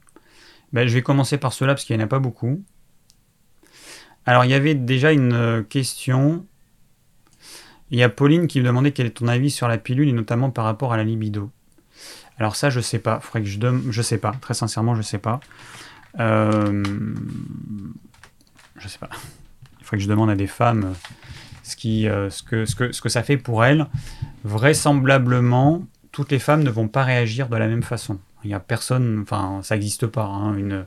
Ben, 0.72 0.88
je 0.88 0.94
vais 0.94 1.02
commencer 1.02 1.38
par 1.38 1.52
cela 1.52 1.74
parce 1.74 1.84
qu'il 1.84 1.96
n'y 1.96 2.02
en 2.02 2.06
a 2.06 2.08
pas 2.08 2.18
beaucoup. 2.18 2.62
Alors 4.26 4.44
il 4.44 4.50
y 4.50 4.54
avait 4.54 4.74
déjà 4.74 5.12
une 5.12 5.64
question 5.68 6.44
il 7.90 7.98
y 7.98 8.02
a 8.02 8.08
Pauline 8.08 8.46
qui 8.46 8.60
me 8.60 8.66
demandait 8.66 8.92
quel 8.92 9.06
est 9.06 9.10
ton 9.10 9.28
avis 9.28 9.50
sur 9.50 9.68
la 9.68 9.78
pilule 9.78 10.08
et 10.08 10.12
notamment 10.12 10.50
par 10.50 10.64
rapport 10.64 10.92
à 10.92 10.96
la 10.96 11.04
libido. 11.04 11.50
Alors 12.38 12.54
ça, 12.54 12.70
je 12.70 12.80
sais 12.80 12.98
pas. 12.98 13.20
Faudrait 13.20 13.42
que 13.42 13.48
je 13.48 13.58
donne. 13.58 13.82
Je 13.90 14.02
sais 14.02 14.18
pas. 14.18 14.32
Très 14.40 14.54
sincèrement, 14.54 14.94
je 14.94 15.02
sais 15.02 15.18
pas. 15.18 15.40
Euh... 16.20 16.82
Je 18.78 18.88
sais 18.88 18.98
pas. 18.98 19.10
Il 19.80 19.84
faudrait 19.84 19.98
que 19.98 20.04
je 20.04 20.08
demande 20.08 20.30
à 20.30 20.36
des 20.36 20.46
femmes 20.46 20.94
ce, 21.62 21.76
qui, 21.76 22.08
euh, 22.08 22.30
ce, 22.30 22.42
que, 22.42 23.08
ça 23.08 23.22
fait 23.22 23.36
pour 23.36 23.64
elles. 23.64 23.86
Vraisemblablement, 24.44 25.86
toutes 26.12 26.30
les 26.30 26.38
femmes 26.38 26.62
ne 26.62 26.70
vont 26.70 26.88
pas 26.88 27.04
réagir 27.04 27.48
de 27.48 27.56
la 27.56 27.66
même 27.66 27.82
façon. 27.82 28.18
Il 28.44 28.48
n'y 28.48 28.54
a 28.54 28.60
personne, 28.60 29.20
enfin, 29.22 29.60
ça 29.62 29.74
n'existe 29.74 30.06
pas. 30.06 30.24
Hein. 30.24 30.56
une, 30.56 30.86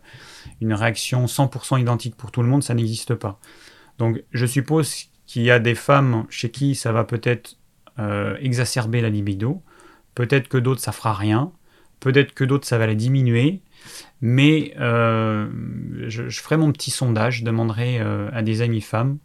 une 0.62 0.74
réaction 0.74 1.26
100% 1.26 1.80
identique 1.80 2.16
pour 2.16 2.32
tout 2.32 2.42
le 2.42 2.48
monde, 2.48 2.64
ça 2.64 2.74
n'existe 2.74 3.16
pas. 3.16 3.40
Donc, 3.98 4.24
je 4.32 4.46
suppose 4.46 5.08
qu'il 5.26 5.44
y 5.44 5.52
a 5.52 5.60
des 5.60 5.76
femmes 5.76 6.26
chez 6.30 6.50
qui 6.50 6.76
ça 6.76 6.92
va 6.92 7.04
peut-être 7.04 7.58
euh, 8.00 8.38
exacerber 8.42 9.02
la 9.02 9.10
libido, 9.10 9.62
peut-être 10.16 10.48
que 10.48 10.58
d'autres 10.58 10.82
ça 10.82 10.92
fera 10.92 11.14
rien, 11.14 11.52
peut-être 12.00 12.34
que 12.34 12.44
d'autres 12.44 12.68
ça 12.68 12.78
va 12.78 12.88
la 12.88 12.96
diminuer, 12.96 13.62
mais 14.22 14.74
euh, 14.80 15.48
je, 16.08 16.30
ferai 16.30 16.58
mon 16.58 16.72
petit 16.72 16.92
sondage, 16.92 17.40
je 17.40 17.46
demanderai 17.46 18.00
euh, 18.00 18.30
à 18.34 18.42
des 18.42 18.62
amies 18.62 18.82
femmes 18.82 19.18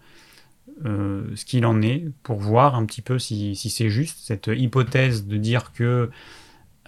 ce 0.84 1.44
qu'il 1.46 1.64
en 1.64 1.80
est 1.80 2.04
pour 2.22 2.38
voir 2.38 2.74
un 2.74 2.84
petit 2.84 3.00
peu 3.00 3.18
si, 3.18 3.56
c'est 3.56 3.88
juste 3.88 4.18
cette 4.20 4.50
hypothèse 4.54 5.26
de 5.26 5.38
dire 5.38 5.72
que 5.72 6.10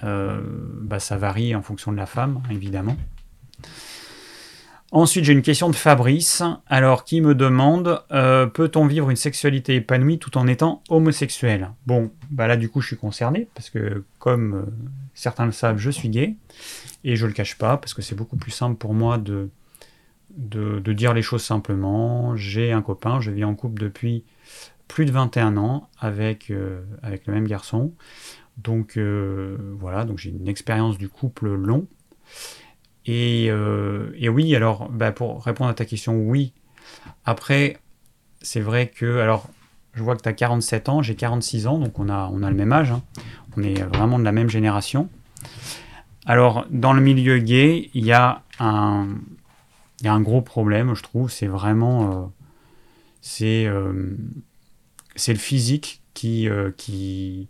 bah, 0.03 0.99
ça 0.99 1.17
varie 1.17 1.55
en 1.55 1.63
fonction 1.63 1.91
de 1.91 1.97
la 1.97 2.05
femme, 2.05 2.43
évidemment. 2.51 2.99
Ensuite, 4.91 5.25
j'ai 5.25 5.35
une 5.35 5.43
question 5.43 5.69
de 5.69 5.77
Fabrice, 5.77 6.43
alors 6.67 7.05
qui 7.05 7.21
me 7.21 7.35
demande 7.35 8.03
euh, 8.11 8.47
peut-on 8.47 8.87
vivre 8.87 9.11
une 9.11 9.17
sexualité 9.17 9.77
épanouie 9.77 10.19
tout 10.19 10.39
en 10.39 10.47
étant 10.47 10.83
homosexuel? 10.89 11.73
Bon, 11.87 12.11
bah 12.31 12.47
là 12.47 12.57
du 12.57 12.71
coup, 12.71 12.81
je 12.81 12.87
suis 12.87 12.97
concerné 12.97 13.49
parce 13.55 13.69
que 13.69 14.05
comme 14.19 14.55
euh, 14.55 14.63
certains 15.13 15.45
le 15.45 15.53
savent, 15.53 15.77
je 15.77 15.91
suis 15.91 16.09
gay 16.09 16.37
et 17.05 17.17
je 17.17 17.27
le 17.27 17.33
cache 17.33 17.57
pas 17.57 17.77
parce 17.77 17.95
que 17.95 18.03
c'est 18.03 18.15
beaucoup 18.15 18.37
plus 18.37 18.51
simple 18.51 18.77
pour 18.77 18.95
moi 18.95 19.19
de, 19.19 19.51
de, 20.31 20.93
dire 20.93 21.15
les 21.15 21.23
choses 21.23 21.45
simplement. 21.45 22.37
J'ai 22.37 22.73
un 22.73 22.83
copain, 22.83 23.21
je 23.21 23.31
vis 23.31 23.45
en 23.45 23.55
couple 23.55 23.81
depuis 23.81 24.25
plus 24.89 25.05
de 25.05 25.13
21 25.13 25.57
ans 25.57 25.89
avec, 26.01 26.51
euh, 26.51 26.83
avec 27.03 27.27
le 27.27 27.35
même 27.35 27.47
garçon. 27.47 27.93
Donc 28.57 28.99
voilà, 28.99 30.05
donc 30.05 30.19
j'ai 30.19 30.31
une 30.31 30.49
expérience 30.49 30.99
du 30.99 31.09
couple 31.09 31.55
long. 31.55 31.87
Euh, 33.09 34.11
et, 34.15 34.29
oui, 34.29 34.55
alors, 34.55 34.89
bah, 34.91 35.13
pour 35.13 35.43
répondre 35.45 35.71
à 35.71 35.75
ta 35.75 35.85
question, 35.85 36.17
oui. 36.17 36.53
Après, 37.25 37.79
c'est 38.43 38.61
vrai 38.61 38.89
que, 38.89 39.19
alors, 39.19 39.49
je 39.95 40.03
vois 40.03 40.17
que 40.17 40.23
tu 40.23 40.29
as 40.29 40.33
47 40.33 40.89
ans, 40.89 41.03
j'ai 41.03 41.15
46 41.15 41.67
ans, 41.67 41.79
donc 41.79 41.99
on 41.99 42.09
a, 42.09 42.31
on 42.33 42.43
a 42.43 42.51
le 42.51 42.57
même 42.57 42.73
âge. 42.73 42.93
Hein. 42.93 43.03
On 43.57 43.63
est 43.63 43.83
vraiment 43.83 44.19
de 44.19 44.25
la 44.25 44.33
même 44.33 44.51
génération. 44.51 45.09
Alors, 46.29 46.65
dans 46.71 46.93
le 46.93 47.01
milieu 47.01 47.39
gay, 47.39 47.91
il 47.95 48.05
y 48.05 48.13
a 48.13 48.43
un, 48.61 49.09
gros 50.21 50.43
problème, 50.43 50.95
je 50.95 51.03
trouve. 51.03 51.31
C'est 51.31 51.49
vraiment. 51.49 52.13
Euh, 52.13 52.27
c'est, 53.21 53.67
euh, 53.67 54.17
c'est 55.17 55.33
le 55.33 55.39
physique 55.41 56.03
qui, 56.15 56.49
qui, 56.77 57.49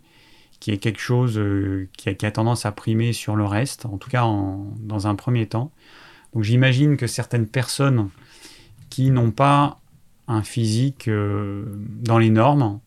qui 0.59 0.71
est 0.71 0.77
quelque 0.77 0.99
chose 0.99 1.37
euh, 1.37 1.87
qui, 1.97 2.09
a, 2.09 2.31
tendance 2.31 2.65
à 2.65 2.71
primer 2.71 3.13
sur 3.13 3.35
le 3.35 3.45
reste, 3.45 3.85
en 3.85 3.97
tout 3.97 4.09
cas 4.09 4.23
dans 4.23 5.07
un 5.07 5.15
premier 5.15 5.47
temps. 5.47 5.71
Donc 6.33 6.43
j'imagine 6.43 6.97
que 6.97 7.07
certaines 7.07 7.47
personnes 7.47 8.09
qui 8.89 9.11
n'ont 9.11 9.31
pas 9.31 9.79
un 10.27 10.43
physique 10.43 11.07
euh, 11.07 11.65
dans 12.01 12.19
les 12.19 12.29
normes 12.29 12.79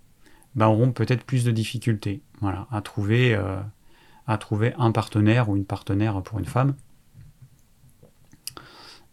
bah, 0.54 0.68
auront 0.68 0.92
peut-être 0.92 1.24
plus 1.24 1.44
de 1.44 1.50
difficultés 1.50 2.20
voilà, 2.40 2.66
à, 2.70 2.82
trouver, 2.82 3.34
euh, 3.34 3.58
à 4.26 4.38
trouver 4.38 4.74
un 4.78 4.92
partenaire 4.92 5.48
ou 5.48 5.56
une 5.56 5.64
partenaire 5.64 6.22
pour 6.22 6.38
une 6.38 6.44
femme. 6.44 6.74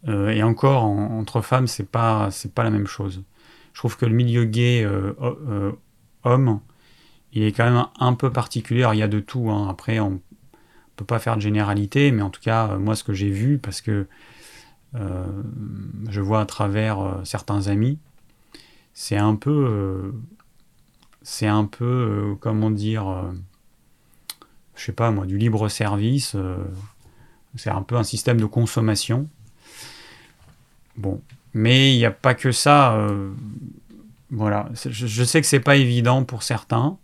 et 0.08 0.44
encore, 0.44 0.84
entre 0.84 1.42
femmes, 1.42 1.68
c'est 1.68 1.90
pas, 1.90 2.30
pas 2.56 2.64
la 2.64 2.70
même 2.70 2.88
chose. 2.88 3.24
Je 3.74 3.80
trouve 3.80 3.98
que 3.98 4.06
le 4.06 4.16
milieu 4.16 4.46
gay 4.46 4.88
homme 6.24 6.62
il 7.34 7.44
est 7.44 7.52
quand 7.52 7.66
même 7.66 7.86
un 8.00 8.14
peu 8.14 8.32
particulier. 8.32 8.88
il 8.94 9.00
y 9.00 9.04
a 9.04 9.08
de 9.08 9.20
tout. 9.20 9.50
Hein. 9.50 9.68
Après, 9.70 10.00
on 10.00 10.20
peut 10.96 11.06
pas 11.06 11.20
faire 11.20 11.36
de 11.36 11.42
généralité, 11.42 12.12
mais 12.12 12.22
en 12.22 12.30
tout 12.30 12.42
cas, 12.42 12.70
euh, 12.70 12.80
moi, 12.80 12.96
ce 12.96 13.04
que 13.04 13.14
j'ai 13.14 13.30
vu, 13.30 13.58
parce 13.58 13.82
que 13.82 14.08
euh, 14.96 15.26
je 16.10 16.22
vois 16.22 16.42
à 16.42 16.46
travers 16.46 17.00
euh, 17.00 17.24
certains 17.24 17.68
amis, 17.68 18.00
c'est 18.94 19.18
un 19.18 19.36
peu, 19.36 20.14
c'est 21.22 21.48
un 21.48 21.66
peu, 21.66 22.36
comment 22.42 22.70
dire, 22.70 23.32
je 24.80 24.86
sais 24.86 24.92
pas 24.92 25.12
moi, 25.12 25.26
du 25.26 25.38
libre 25.38 25.68
service. 25.70 26.36
c'est 27.56 27.70
un 27.70 27.82
peu 27.82 27.96
un 27.96 28.04
système 28.04 28.40
de 28.40 28.46
consommation. 28.46 29.28
Bon, 30.96 31.22
mais 31.54 31.94
il 31.94 31.98
n'y 31.98 32.06
a 32.06 32.12
pas 32.12 32.34
que 32.34 32.52
ça. 32.52 32.98
voilà, 34.32 34.70
je, 34.74 35.24
sais 35.24 35.42
que 35.42 35.48
c'est 35.48 35.60
pas 35.60 35.76
évident 35.76 36.24
pour 36.24 36.44
certains. 36.44 36.98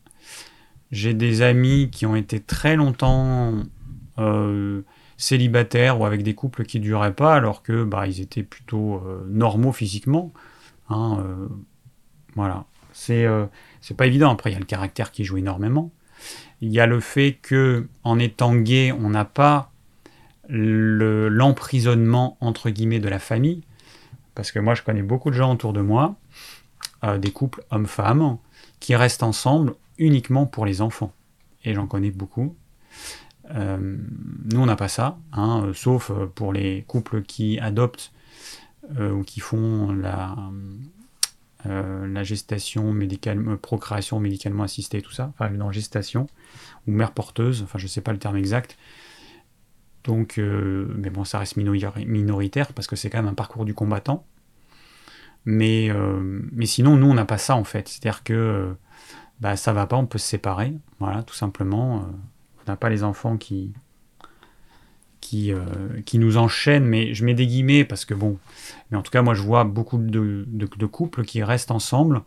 J'ai 0.92 1.14
des 1.14 1.42
amis 1.42 1.90
qui 1.92 2.06
ont 2.06 2.16
été 2.16 2.40
très 2.40 2.76
longtemps 2.76 3.54
euh, 4.18 4.82
célibataires 5.18 6.00
ou 6.00 6.06
avec 6.06 6.24
des 6.24 6.36
couples 6.36 6.64
qui 6.64 6.80
duraient 6.80 7.14
pas, 7.14 7.36
alors 7.36 7.64
que 7.64 7.84
bah, 7.84 8.08
ils 8.08 8.22
étaient 8.22 8.44
plutôt 8.44 9.02
euh, 9.06 9.26
normaux 9.30 9.72
physiquement. 9.72 10.32
Hein, 10.90 11.18
euh, 11.20 11.48
voilà. 12.36 12.66
C'est 12.94 13.28
c'est 13.82 13.98
pas 13.98 14.08
évident. 14.08 14.32
Après, 14.32 14.52
il 14.52 14.54
y 14.54 14.56
a 14.56 14.60
le 14.60 14.66
caractère 14.66 15.12
qui 15.12 15.26
joue 15.26 15.36
énormément. 15.36 15.92
Il 16.62 16.72
y 16.72 16.80
a 16.80 16.86
le 16.86 17.00
fait 17.00 17.34
que 17.42 17.88
en 18.04 18.20
étant 18.20 18.56
gay, 18.56 18.92
on 18.92 19.10
n'a 19.10 19.26
pas 19.26 19.72
l'emprisonnement 20.48 22.38
entre 22.40 22.70
guillemets 22.70 23.00
de 23.00 23.10
la 23.10 23.20
famille. 23.20 23.64
Parce 24.36 24.52
que 24.52 24.60
moi, 24.60 24.76
je 24.76 24.84
connais 24.84 25.02
beaucoup 25.02 25.32
de 25.32 25.36
gens 25.36 25.54
autour 25.54 25.74
de 25.74 25.82
moi, 25.82 26.16
des 27.20 27.32
couples 27.32 27.64
hommes-femmes, 27.72 28.38
qui 28.80 28.96
restent 28.96 29.24
ensemble 29.24 29.76
uniquement 29.98 30.46
pour 30.46 30.66
les 30.66 30.82
enfants. 30.82 31.14
Et 31.64 31.74
j'en 31.74 31.88
connais 31.88 32.12
beaucoup. 32.12 32.56
Euh, 33.52 33.98
nous, 34.46 34.60
on 34.60 34.66
n'a 34.66 34.76
pas 34.76 34.88
ça, 34.88 35.18
hein, 35.34 35.72
sauf 35.74 36.10
euh, 36.10 36.26
pour 36.26 36.52
les 36.52 36.84
couples 36.88 37.22
qui 37.22 37.60
adoptent 37.60 38.12
euh, 38.98 39.12
ou 39.12 39.24
qui 39.24 39.40
font 39.40 39.92
la, 39.92 40.36
la 41.66 42.24
gestation 42.24 42.94
médicale, 42.94 43.58
procréation 43.58 44.20
médicalement 44.20 44.64
assistée, 44.64 45.02
tout 45.02 45.12
ça, 45.12 45.32
enfin 45.34 45.50
dans 45.52 45.72
gestation, 45.72 46.28
ou 46.88 46.92
mère 46.92 47.12
porteuse, 47.12 47.64
enfin 47.64 47.80
je 47.80 47.88
sais 47.88 48.02
pas 48.02 48.14
le 48.14 48.20
terme 48.20 48.38
exact. 48.38 48.78
Donc, 50.04 50.38
mais 50.38 51.10
bon, 51.10 51.24
ça 51.24 51.40
reste 51.40 51.58
minoritaire 51.58 52.74
parce 52.74 52.88
que 52.88 52.96
c'est 52.96 53.10
quand 53.10 53.18
même 53.18 53.32
un 53.32 53.34
parcours 53.34 53.66
du 53.66 53.74
combattant. 53.74 54.26
Mais, 55.46 55.92
mais 56.52 56.66
sinon, 56.68 56.96
nous, 56.96 57.08
on 57.08 57.16
n'a 57.16 57.26
pas 57.26 57.40
ça 57.40 57.56
en 57.56 57.64
fait. 57.64 57.88
C'est-à-dire 57.88 58.24
que 58.24 58.76
bah, 59.40 59.56
ça 59.56 59.74
va 59.74 59.88
pas, 59.88 59.98
on 59.98 60.06
peut 60.06 60.20
se 60.20 60.28
séparer. 60.28 60.76
Voilà, 61.00 61.24
tout 61.24 61.34
simplement. 61.34 62.08
on 62.60 62.72
n'a 62.72 62.78
pas 62.78 62.90
les 62.90 63.04
enfants 63.04 63.38
qui, 63.38 63.74
qui, 65.26 65.52
euh, 65.52 65.66
qui 66.06 66.20
nous 66.20 66.38
enchaînent, 66.38 66.86
mais 66.86 67.16
je 67.16 67.26
mets 67.26 67.34
des 67.34 67.48
guillemets 67.48 67.84
parce 67.84 68.06
que 68.06 68.14
bon, 68.14 68.38
mais 68.92 68.98
en 68.98 69.02
tout 69.02 69.10
cas, 69.10 69.24
moi 69.24 69.34
je 69.34 69.42
vois 69.42 69.64
beaucoup 69.64 69.98
de, 69.98 70.46
de, 70.48 70.86
couples 70.86 71.24
qui 71.24 71.42
restent 71.42 71.72
ensemble 71.72 72.22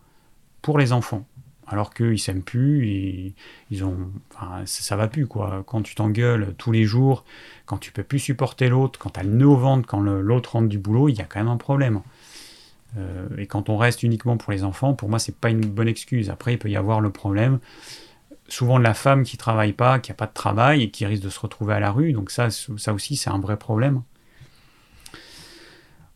pour 0.63 0.79
les 0.79 0.93
enfants, 0.93 1.25
alors 1.69 1.95
qu'ils 1.95 2.19
s'aiment 2.19 2.43
plus 2.43 2.89
et 2.89 3.35
ils 3.71 3.85
ont, 3.85 3.97
enfin, 4.35 4.63
ça, 4.65 4.97
va 4.97 5.07
plus 5.07 5.29
quoi. 5.29 5.63
Quand 5.65 5.83
tu 5.83 5.95
t'engueules 5.95 6.55
tous 6.59 6.73
les 6.73 6.83
jours, 6.83 7.25
quand 7.67 7.79
tu 7.79 7.93
peux 7.93 8.03
plus 8.03 8.19
supporter 8.19 8.69
l'autre, 8.69 8.99
quand 8.99 9.11
tu 9.11 9.21
as 9.21 9.23
le 9.23 9.31
nœud 9.31 9.47
au 9.47 9.57
ventre, 9.57 9.87
quand 9.87 10.01
l'autre 10.01 10.55
rentre 10.55 10.69
du 10.69 10.79
boulot, 10.81 11.09
il 11.09 11.17
y 11.17 11.21
a 11.21 11.25
quand 11.25 11.39
même 11.39 11.47
un 11.47 11.57
problème. 11.57 12.01
Euh, 12.97 13.29
et 13.39 13.47
quand 13.47 13.69
on 13.69 13.77
reste 13.77 14.03
uniquement 14.03 14.37
pour 14.37 14.51
les 14.51 14.65
enfants, 14.65 14.95
pour 14.95 15.09
moi, 15.09 15.21
c'est 15.21 15.37
pas 15.37 15.51
une 15.51 15.61
bonne 15.61 15.89
excuse. 15.89 16.31
Après, 16.31 16.55
il 16.55 16.59
peut 16.59 16.71
y 16.71 16.77
avoir 16.77 17.01
le 17.01 17.11
problème 17.11 17.61
souvent 18.49 18.79
de 18.79 18.85
la 18.85 18.95
femme 18.95 19.23
qui 19.23 19.37
travaille 19.37 19.73
pas, 19.73 19.99
qui 19.99 20.11
a 20.11 20.15
pas 20.15 20.27
de 20.27 20.33
travail 20.33 20.83
et 20.83 20.91
qui 20.91 21.07
risque 21.07 21.23
de 21.23 21.29
se 21.29 21.41
retrouver 21.41 21.75
à 21.75 21.81
la 21.81 21.91
rue. 21.91 22.13
Donc 22.13 22.31
ça, 22.31 22.49
ça 22.51 22.93
aussi, 22.93 23.17
c'est 23.17 23.31
un 23.31 23.39
vrai 23.39 23.57
problème. 23.57 24.03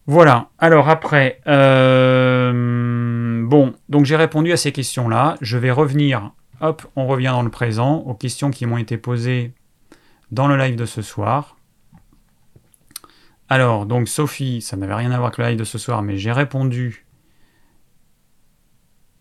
Voilà. 0.07 0.49
Alors 0.59 0.89
après, 0.89 1.41
euh, 1.47 3.43
bon, 3.47 3.75
donc 3.89 4.05
j'ai 4.05 4.17
répondu 4.17 4.53
à 4.53 4.57
ces 4.57 4.73
questions-là. 4.73 5.37
Je 5.41 5.59
vais 5.59 5.71
revenir. 5.71 6.33
Hop, 6.61 6.87
on 6.97 7.07
revient 7.07 7.33
dans 7.33 7.43
le 7.43 7.51
présent 7.51 7.97
aux 7.99 8.15
questions 8.15 8.51
qui 8.51 8.67
m'ont 8.67 8.79
été 8.79 8.97
posées 8.97 9.53
dans 10.31 10.49
le 10.49 10.57
live 10.57 10.77
de 10.77 10.87
ce 10.87 11.03
soir. 11.03 11.57
Alors, 13.49 13.85
donc 13.85 14.09
Sophie, 14.09 14.63
ça 14.63 14.77
n'avait 14.77 14.95
rien 14.95 15.11
à 15.11 15.19
voir 15.19 15.27
avec 15.27 15.39
le 15.39 15.45
live 15.47 15.59
de 15.59 15.65
ce 15.65 15.77
soir, 15.77 16.03
mais 16.03 16.17
j'ai 16.17 16.33
répondu 16.33 17.02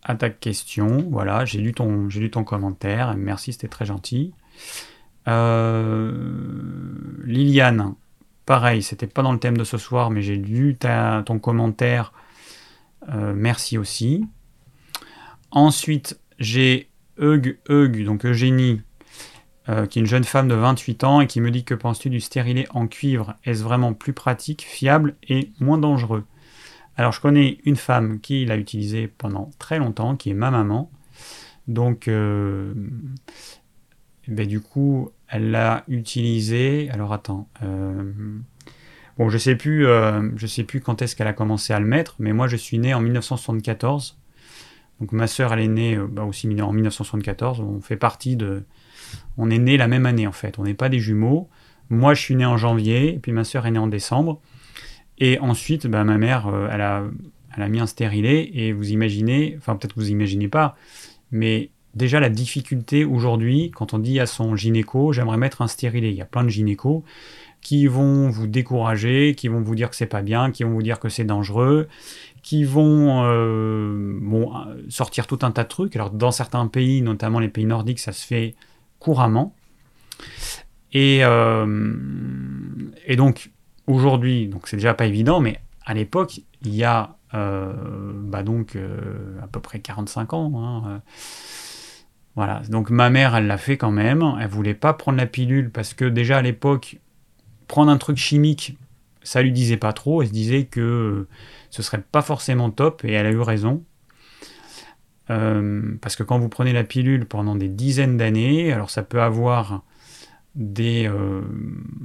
à 0.02 0.14
ta 0.14 0.30
question. 0.30 1.06
Voilà, 1.10 1.44
j'ai 1.44 1.58
lu 1.60 1.72
ton, 1.72 2.08
lu 2.08 2.30
ton 2.30 2.44
commentaire. 2.44 3.14
Merci, 3.16 3.52
c'était 3.52 3.68
très 3.68 3.84
gentil. 3.84 4.34
Euh, 5.28 6.12
Liliane, 7.24 7.94
pareil, 8.46 8.82
c'était 8.82 9.06
pas 9.06 9.22
dans 9.22 9.32
le 9.32 9.38
thème 9.38 9.56
de 9.56 9.64
ce 9.64 9.78
soir, 9.78 10.10
mais 10.10 10.22
j'ai 10.22 10.36
lu 10.36 10.76
ton 10.76 11.38
commentaire. 11.38 12.12
Euh, 13.08 13.32
merci 13.34 13.78
aussi. 13.78 14.26
Ensuite, 15.50 16.18
j'ai 16.38 16.88
Eug, 17.20 17.58
Eug, 17.68 18.04
donc 18.04 18.24
Eugénie, 18.24 18.80
euh, 19.68 19.86
qui 19.86 19.98
est 19.98 20.02
une 20.02 20.08
jeune 20.08 20.24
femme 20.24 20.48
de 20.48 20.54
28 20.54 21.04
ans 21.04 21.20
et 21.20 21.26
qui 21.26 21.40
me 21.40 21.50
dit 21.50 21.64
que 21.64 21.74
penses-tu 21.74 22.10
du 22.10 22.20
stérilet 22.20 22.66
en 22.70 22.86
cuivre? 22.86 23.34
Est-ce 23.44 23.62
vraiment 23.62 23.92
plus 23.92 24.12
pratique, 24.12 24.62
fiable 24.62 25.14
et 25.28 25.50
moins 25.60 25.78
dangereux? 25.78 26.24
Alors, 26.96 27.12
je 27.12 27.20
connais 27.20 27.58
une 27.64 27.76
femme 27.76 28.20
qui 28.20 28.44
l'a 28.44 28.56
utilisé 28.56 29.08
pendant 29.08 29.50
très 29.58 29.78
longtemps, 29.78 30.16
qui 30.16 30.30
est 30.30 30.34
ma 30.34 30.50
maman. 30.50 30.90
Donc, 31.68 32.08
euh, 32.08 32.74
ben, 34.28 34.46
du 34.46 34.60
coup, 34.60 35.10
elle 35.28 35.50
l'a 35.50 35.84
utilisé. 35.88 36.90
Alors, 36.90 37.12
attends. 37.12 37.48
Euh, 37.62 38.12
bon, 39.16 39.30
je 39.30 39.38
sais 39.38 39.56
plus, 39.56 39.86
euh, 39.86 40.30
je 40.36 40.46
sais 40.46 40.64
plus 40.64 40.80
quand 40.80 41.00
est-ce 41.00 41.16
qu'elle 41.16 41.28
a 41.28 41.32
commencé 41.32 41.72
à 41.72 41.80
le 41.80 41.86
mettre, 41.86 42.16
mais 42.18 42.32
moi, 42.32 42.46
je 42.46 42.56
suis 42.56 42.78
né 42.78 42.92
en 42.92 43.00
1974. 43.00 44.18
Donc, 45.00 45.12
ma 45.12 45.26
sœur, 45.26 45.52
elle 45.54 45.60
est 45.60 45.68
née 45.68 45.96
bah, 45.96 46.24
aussi 46.24 46.46
en 46.60 46.72
1974. 46.72 47.60
On 47.60 47.80
fait 47.80 47.96
partie 47.96 48.36
de. 48.36 48.64
On 49.38 49.50
est 49.50 49.58
né 49.58 49.78
la 49.78 49.88
même 49.88 50.04
année, 50.04 50.26
en 50.26 50.32
fait. 50.32 50.58
On 50.58 50.64
n'est 50.64 50.74
pas 50.74 50.90
des 50.90 50.98
jumeaux. 50.98 51.48
Moi, 51.88 52.12
je 52.14 52.20
suis 52.20 52.36
né 52.36 52.44
en 52.44 52.56
janvier, 52.58 53.18
puis 53.22 53.32
ma 53.32 53.44
sœur 53.44 53.66
est 53.66 53.70
née 53.70 53.78
en 53.78 53.86
décembre. 53.86 54.40
Et 55.24 55.38
ensuite, 55.38 55.86
bah, 55.86 56.02
ma 56.02 56.18
mère, 56.18 56.48
euh, 56.48 56.68
elle, 56.72 56.80
a, 56.80 57.04
elle 57.56 57.62
a 57.62 57.68
mis 57.68 57.78
un 57.78 57.86
stérilet, 57.86 58.50
et 58.54 58.72
vous 58.72 58.90
imaginez, 58.90 59.54
enfin 59.56 59.76
peut-être 59.76 59.94
que 59.94 60.00
vous 60.00 60.10
imaginez 60.10 60.48
pas, 60.48 60.74
mais 61.30 61.70
déjà 61.94 62.18
la 62.18 62.28
difficulté 62.28 63.04
aujourd'hui, 63.04 63.70
quand 63.70 63.94
on 63.94 64.00
dit 64.00 64.18
à 64.18 64.26
son 64.26 64.56
gynéco, 64.56 65.12
j'aimerais 65.12 65.36
mettre 65.36 65.62
un 65.62 65.68
stérilet, 65.68 66.10
il 66.10 66.16
y 66.16 66.22
a 66.22 66.24
plein 66.26 66.42
de 66.42 66.48
gynécos 66.48 67.04
qui 67.60 67.86
vont 67.86 68.30
vous 68.30 68.48
décourager, 68.48 69.36
qui 69.36 69.46
vont 69.46 69.60
vous 69.60 69.76
dire 69.76 69.90
que 69.90 69.94
c'est 69.94 70.06
pas 70.06 70.22
bien, 70.22 70.50
qui 70.50 70.64
vont 70.64 70.70
vous 70.70 70.82
dire 70.82 70.98
que 70.98 71.08
c'est 71.08 71.22
dangereux, 71.22 71.86
qui 72.42 72.64
vont 72.64 73.22
euh, 73.24 74.18
sortir 74.88 75.28
tout 75.28 75.38
un 75.42 75.52
tas 75.52 75.62
de 75.62 75.68
trucs. 75.68 75.94
Alors 75.94 76.10
dans 76.10 76.32
certains 76.32 76.66
pays, 76.66 77.00
notamment 77.00 77.38
les 77.38 77.48
pays 77.48 77.66
nordiques, 77.66 78.00
ça 78.00 78.10
se 78.10 78.26
fait 78.26 78.56
couramment. 78.98 79.54
Et, 80.92 81.20
euh, 81.22 81.94
et 83.06 83.14
donc 83.14 83.52
aujourd'hui, 83.86 84.48
donc 84.48 84.68
c'est 84.68 84.76
déjà 84.76 84.94
pas 84.94 85.06
évident, 85.06 85.40
mais 85.40 85.60
à 85.84 85.94
l'époque, 85.94 86.40
il 86.62 86.74
y 86.74 86.84
a 86.84 87.16
euh, 87.34 87.72
bah 88.14 88.42
donc 88.42 88.76
euh, 88.76 89.40
à 89.42 89.46
peu 89.46 89.60
près 89.60 89.80
45 89.80 90.32
ans. 90.32 90.52
Hein, 90.56 90.82
euh. 90.86 90.98
voilà, 92.36 92.62
donc 92.68 92.90
ma 92.90 93.10
mère, 93.10 93.34
elle 93.34 93.46
l'a 93.46 93.58
fait 93.58 93.76
quand 93.76 93.90
même. 93.90 94.22
Elle 94.40 94.48
voulait 94.48 94.74
pas 94.74 94.92
prendre 94.92 95.18
la 95.18 95.26
pilule 95.26 95.70
parce 95.70 95.94
que 95.94 96.04
déjà 96.04 96.38
à 96.38 96.42
l'époque, 96.42 96.98
prendre 97.68 97.90
un 97.90 97.98
truc 97.98 98.16
chimique, 98.16 98.76
ça 99.22 99.42
lui 99.42 99.52
disait 99.52 99.76
pas 99.76 99.92
trop. 99.92 100.22
Elle 100.22 100.28
se 100.28 100.32
disait 100.32 100.64
que 100.64 101.26
ce 101.70 101.82
serait 101.82 102.02
pas 102.02 102.22
forcément 102.22 102.70
top, 102.70 103.04
et 103.04 103.12
elle 103.12 103.26
a 103.26 103.30
eu 103.30 103.40
raison. 103.40 103.82
parce 105.28 106.16
que 106.16 106.22
quand 106.22 106.38
vous 106.38 106.50
prenez 106.50 106.74
la 106.74 106.84
pilule 106.84 107.24
pendant 107.26 107.56
des 107.56 107.68
dizaines 107.68 108.18
d'années, 108.18 108.72
alors 108.72 108.90
ça 108.90 109.02
peut 109.02 109.22
avoir 109.22 109.82
des, 110.54 111.08
euh, 111.08 111.42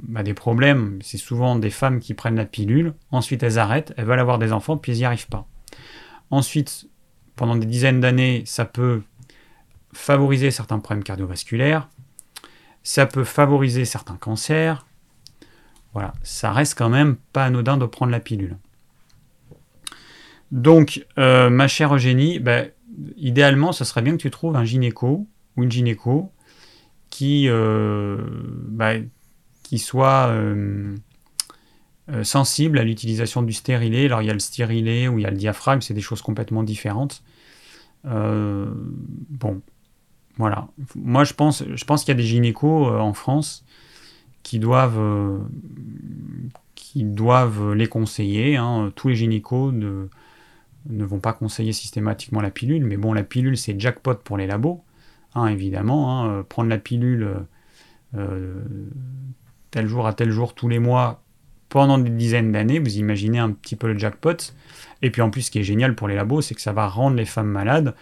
bah, 0.08 0.22
des 0.22 0.34
problèmes. 0.34 0.98
C'est 1.02 1.18
souvent 1.18 1.56
des 1.56 1.70
femmes 1.70 2.00
qui 2.00 2.14
prennent 2.14 2.36
la 2.36 2.44
pilule, 2.44 2.94
ensuite 3.10 3.42
elles 3.42 3.58
arrêtent, 3.58 3.92
elles 3.96 4.04
veulent 4.04 4.20
avoir 4.20 4.38
des 4.38 4.52
enfants, 4.52 4.76
puis 4.76 4.92
elles 4.92 4.98
n'y 4.98 5.04
arrivent 5.04 5.28
pas. 5.28 5.46
Ensuite, 6.30 6.88
pendant 7.36 7.56
des 7.56 7.66
dizaines 7.66 8.00
d'années, 8.00 8.42
ça 8.46 8.64
peut 8.64 9.02
favoriser 9.92 10.50
certains 10.50 10.78
problèmes 10.78 11.04
cardiovasculaires, 11.04 11.88
ça 12.82 13.06
peut 13.06 13.24
favoriser 13.24 13.84
certains 13.84 14.16
cancers. 14.16 14.86
Voilà, 15.94 16.12
ça 16.22 16.52
reste 16.52 16.76
quand 16.76 16.90
même 16.90 17.16
pas 17.32 17.46
anodin 17.46 17.76
de 17.76 17.86
prendre 17.86 18.12
la 18.12 18.20
pilule. 18.20 18.56
Donc, 20.52 21.06
euh, 21.18 21.50
ma 21.50 21.68
chère 21.68 21.94
Eugénie, 21.94 22.38
bah, 22.38 22.64
idéalement, 23.16 23.72
ce 23.72 23.84
serait 23.84 24.02
bien 24.02 24.12
que 24.12 24.22
tu 24.22 24.30
trouves 24.30 24.56
un 24.56 24.64
gynéco 24.64 25.26
ou 25.56 25.62
une 25.62 25.70
gynéco 25.70 26.32
qui, 27.10 27.48
euh, 27.48 28.18
bah, 28.68 28.94
qui 29.62 29.78
soit 29.78 30.28
euh, 30.28 30.94
euh, 32.10 32.24
sensible 32.24 32.78
à 32.78 32.84
l'utilisation 32.84 33.42
du 33.42 33.52
stérilet. 33.52 34.06
Alors 34.06 34.22
il 34.22 34.26
y 34.26 34.30
a 34.30 34.34
le 34.34 34.38
stérilet 34.38 35.08
ou 35.08 35.18
il 35.18 35.22
y 35.22 35.26
a 35.26 35.30
le 35.30 35.36
diaphragme, 35.36 35.80
c'est 35.80 35.94
des 35.94 36.00
choses 36.00 36.22
complètement 36.22 36.62
différentes. 36.62 37.22
bon, 38.04 39.62
voilà. 40.36 40.68
Moi 40.94 41.24
je 41.24 41.34
pense, 41.34 41.64
je 41.74 41.84
pense 41.84 42.04
qu'il 42.04 42.12
y 42.12 42.16
a 42.16 42.20
des 42.20 42.26
gynécos 42.26 42.86
en 42.88 43.12
France 43.12 43.64
qui 44.42 44.58
doivent, 44.58 45.40
qui 46.74 47.04
doivent 47.04 47.72
les 47.72 47.88
conseiller. 47.88 48.56
Hein. 48.56 48.92
Tous 48.94 49.08
les 49.08 49.16
gynécos 49.16 49.72
ne, 49.72 50.08
ne 50.88 51.04
vont 51.04 51.20
pas 51.20 51.32
conseiller 51.32 51.72
systématiquement 51.72 52.40
la 52.40 52.50
pilule, 52.50 52.84
mais 52.84 52.96
bon, 52.96 53.12
la 53.12 53.24
pilule 53.24 53.56
c'est 53.56 53.78
jackpot 53.78 54.14
pour 54.14 54.36
les 54.36 54.46
labos. 54.46 54.82
Hein, 55.38 55.48
évidemment. 55.48 56.24
Hein, 56.24 56.30
euh, 56.30 56.42
prendre 56.42 56.68
la 56.68 56.78
pilule 56.78 57.22
euh, 57.22 57.38
euh, 58.16 58.64
tel 59.70 59.86
jour 59.86 60.06
à 60.06 60.12
tel 60.12 60.30
jour 60.30 60.54
tous 60.54 60.68
les 60.68 60.78
mois 60.78 61.22
pendant 61.68 61.98
des 61.98 62.10
dizaines 62.10 62.52
d'années, 62.52 62.78
vous 62.78 62.96
imaginez 62.96 63.38
un 63.38 63.50
petit 63.50 63.76
peu 63.76 63.92
le 63.92 63.98
jackpot. 63.98 64.36
Et 65.02 65.10
puis 65.10 65.20
en 65.20 65.30
plus, 65.30 65.42
ce 65.42 65.50
qui 65.50 65.58
est 65.58 65.64
génial 65.64 65.94
pour 65.94 66.08
les 66.08 66.14
labos, 66.14 66.40
c'est 66.40 66.54
que 66.54 66.62
ça 66.62 66.72
va 66.72 66.88
rendre 66.88 67.16
les 67.16 67.26
femmes 67.26 67.48
malades. 67.48 67.94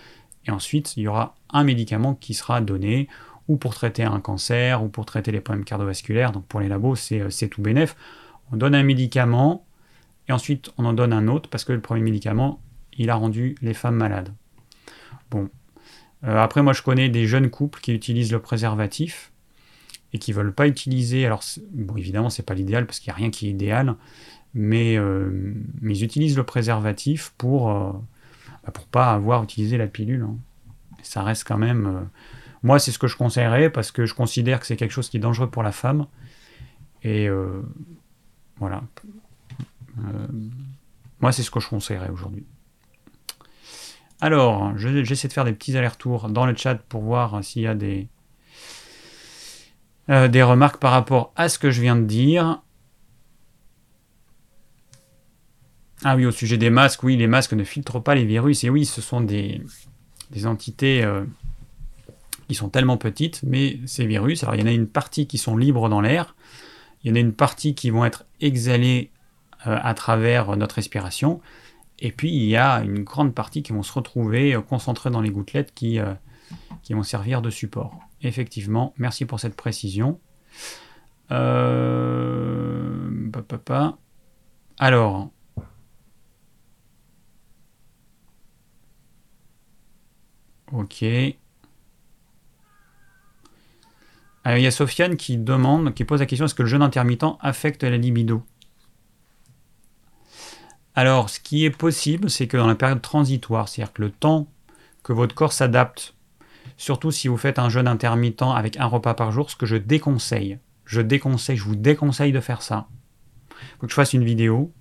Et 0.46 0.53
ensuite, 0.53 0.96
il 0.96 1.03
y 1.03 1.09
aura 1.09 1.35
un 1.51 1.64
médicament 1.64 2.14
qui 2.14 2.35
sera 2.35 2.61
donné, 2.61 3.09
ou 3.49 3.57
pour 3.57 3.75
traiter 3.75 4.05
un 4.05 4.20
cancer, 4.20 4.85
ou 4.85 4.88
pour 4.88 5.05
traiter 5.05 5.33
les 5.33 5.40
problèmes 5.40 5.64
cardiovasculaires. 5.64 6.31
Donc 6.31 6.46
pour 6.46 6.61
les 6.61 6.68
labos, 6.68 6.94
c'est 6.94 7.49
tout 7.49 7.61
bénef. 7.61 7.97
On 8.53 8.57
donne 8.57 8.76
un 8.76 8.84
médicament, 8.84 9.66
et 10.28 10.32
ensuite 10.32 10.70
on 10.78 10.84
en 10.84 10.93
donne 10.93 11.12
un 11.12 11.26
autre, 11.26 11.51
parce 11.51 11.64
que 11.64 11.72
le 11.72 11.80
premier 11.80 12.03
médicament, 12.03 12.61
il 12.97 13.11
a 13.11 13.16
rendu 13.16 13.57
les 13.62 13.74
femmes 13.74 13.97
malades. 13.97 14.32
Bon, 15.30 15.51
euh, 16.24 16.38
après, 16.38 16.62
moi, 16.62 16.72
je 16.72 16.82
connais 16.82 17.08
des 17.08 17.26
jeunes 17.26 17.50
couples 17.50 17.80
qui 17.80 17.92
utilisent 17.92 18.32
le 18.32 18.40
préservatif 18.40 19.32
et 20.12 20.18
qui 20.18 20.32
veulent 20.32 20.54
pas 20.54 20.66
utiliser. 20.66 21.26
Alors, 21.26 21.42
bon, 21.72 21.96
évidemment, 21.96 22.30
c'est 22.30 22.42
pas 22.42 22.54
l'idéal 22.54 22.86
parce 22.86 23.00
qu'il 23.00 23.10
n'y 23.10 23.14
a 23.14 23.16
rien 23.16 23.30
qui 23.30 23.48
est 23.48 23.50
idéal, 23.50 23.96
mais, 24.54 24.96
euh, 24.96 25.54
mais 25.80 25.96
ils 25.96 26.04
utilisent 26.04 26.36
le 26.36 26.44
préservatif 26.44 27.32
pour 27.36 27.70
euh, 27.70 27.92
bah, 28.64 28.72
pour 28.72 28.86
pas 28.86 29.12
avoir 29.12 29.42
utilisé 29.44 29.76
la 29.76 29.86
pilule. 29.86 30.22
Hein. 30.22 30.36
Ça 31.02 31.22
reste 31.22 31.44
quand 31.44 31.58
même. 31.58 32.08
moi, 32.64 32.78
c'est 32.80 32.90
ce 32.90 32.98
que 32.98 33.06
je 33.06 33.16
conseillerais 33.16 33.70
parce 33.70 33.92
que 33.92 34.06
je 34.06 34.14
considère 34.14 34.58
que 34.58 34.66
c'est 34.66 34.76
quelque 34.76 34.90
chose 34.90 35.08
qui 35.08 35.18
est 35.18 35.20
dangereux 35.20 35.48
pour 35.48 35.62
la 35.62 35.70
femme. 35.70 36.06
Et 37.04 37.28
voilà. 38.58 38.82
moi, 41.20 41.30
c'est 41.30 41.44
ce 41.44 41.50
que 41.52 41.60
je 41.60 41.68
conseillerais 41.68 42.08
aujourd'hui. 42.08 42.44
Alors, 44.20 44.76
j'essaie 44.76 45.28
de 45.28 45.32
faire 45.32 45.44
des 45.44 45.52
petits 45.52 45.76
allers-retours 45.76 46.28
dans 46.30 46.46
le 46.46 46.56
chat 46.56 46.76
pour 46.76 47.02
voir 47.02 47.44
s'il 47.44 47.62
y 47.62 47.66
a 47.66 47.74
des, 47.74 48.08
euh, 50.08 50.28
des 50.28 50.42
remarques 50.42 50.78
par 50.78 50.92
rapport 50.92 51.32
à 51.34 51.48
ce 51.48 51.58
que 51.58 51.70
je 51.70 51.82
viens 51.82 51.96
de 51.96 52.04
dire. 52.04 52.62
Ah 56.04 56.14
oui, 56.14 56.24
au 56.24 56.30
sujet 56.30 56.56
des 56.56 56.70
masques, 56.70 57.02
oui, 57.02 57.16
les 57.16 57.26
masques 57.26 57.54
ne 57.54 57.64
filtrent 57.64 58.02
pas 58.02 58.14
les 58.14 58.24
virus. 58.24 58.62
Et 58.62 58.70
oui, 58.70 58.86
ce 58.86 59.00
sont 59.00 59.20
des, 59.20 59.62
entités 60.44 61.02
euh, 61.02 61.24
qui 62.46 62.54
sont 62.54 62.68
tellement 62.68 62.96
petites, 62.96 63.42
mais 63.42 63.80
ces 63.86 64.06
virus, 64.06 64.44
alors 64.44 64.54
il 64.54 64.60
y 64.60 64.64
en 64.64 64.68
a 64.68 64.72
une 64.72 64.86
partie 64.86 65.26
qui 65.26 65.38
sont 65.38 65.56
libres 65.56 65.88
dans 65.88 66.00
l'air, 66.00 66.36
il 67.02 67.10
y 67.10 67.12
en 67.12 67.16
a 67.16 67.20
une 67.20 67.32
partie 67.32 67.74
qui 67.74 67.90
vont 67.90 68.04
être 68.04 68.24
exhalées 68.40 69.10
euh, 69.66 69.78
à 69.82 69.94
travers 69.94 70.56
notre 70.56 70.76
respiration, 70.76 71.40
et 71.99 72.12
puis 72.12 72.30
il 72.30 72.44
y 72.44 72.57
a 72.57 72.82
une 72.82 73.05
grande 73.05 73.34
partie 73.34 73.62
qui 73.62 73.72
vont 73.72 73.82
se 73.82 73.92
retrouver 73.92 74.55
euh, 74.55 74.61
concentrées 74.61 75.11
dans 75.11 75.20
les 75.20 75.30
gouttelettes 75.30 75.72
qui, 75.74 75.99
qui 76.82 76.94
vont 76.94 77.03
servir 77.03 77.42
de 77.42 77.51
support. 77.51 77.99
Effectivement, 78.22 78.94
merci 78.99 79.24
pour 79.24 79.40
cette 79.40 79.57
précision. 79.57 80.20
Euh... 81.30 83.30
Alors, 84.78 85.30
Ok. 90.72 91.05
Alors, 94.44 94.59
il 94.59 94.62
y 94.62 94.66
a 94.66 94.70
Sofiane 94.70 95.16
qui 95.16 95.38
demande, 95.38 95.94
qui 95.94 96.05
pose 96.05 96.20
la 96.20 96.26
question 96.26 96.47
est-ce 96.47 96.55
que 96.55 96.62
le 96.62 96.68
jeûne 96.68 96.82
intermittent 96.82 97.36
affecte 97.40 97.82
la 97.82 97.97
libido? 97.97 98.44
Alors, 100.97 101.30
ce 101.30 101.38
qui 101.38 101.64
est 101.64 101.70
possible, 101.70 102.30
c'est 102.30 102.49
que 102.49 102.57
dans 102.57 102.66
la 102.66 102.74
période 102.74 103.03
transitoire, 103.03 103.68
c'est-à-dire 103.68 103.92
que 103.92 104.03
le 104.03 104.11
temps 104.11 104.49
que 105.03 105.12
votre 105.12 105.34
corps 105.34 105.53
s'adapte, 105.53 106.14
surtout 106.76 107.11
si 107.11 107.28
vous 107.28 107.36
faites 107.36 107.59
un 107.59 107.68
jeûne 107.68 107.86
intermittent 107.86 108.42
avec 108.42 108.76
un 108.78 108.86
repas 108.86 109.14
par 109.14 109.30
jour, 109.30 109.51
ce 109.51 109.57
que 109.57 109.66
je 109.66 109.76
déconseille, 109.76 110.59
je 110.84 111.01
déconseille, 111.01 111.57
je 111.57 111.64
vous 111.64 111.76
déconseille 111.76 112.32
de 112.32 112.40
faire 112.40 112.62
ça. 112.62 112.88
Il 113.51 113.80
faut 113.80 113.86
que 113.86 113.90
je 113.90 113.94
fasse 113.94 114.14
une 114.14 114.24
vidéo 114.24 114.72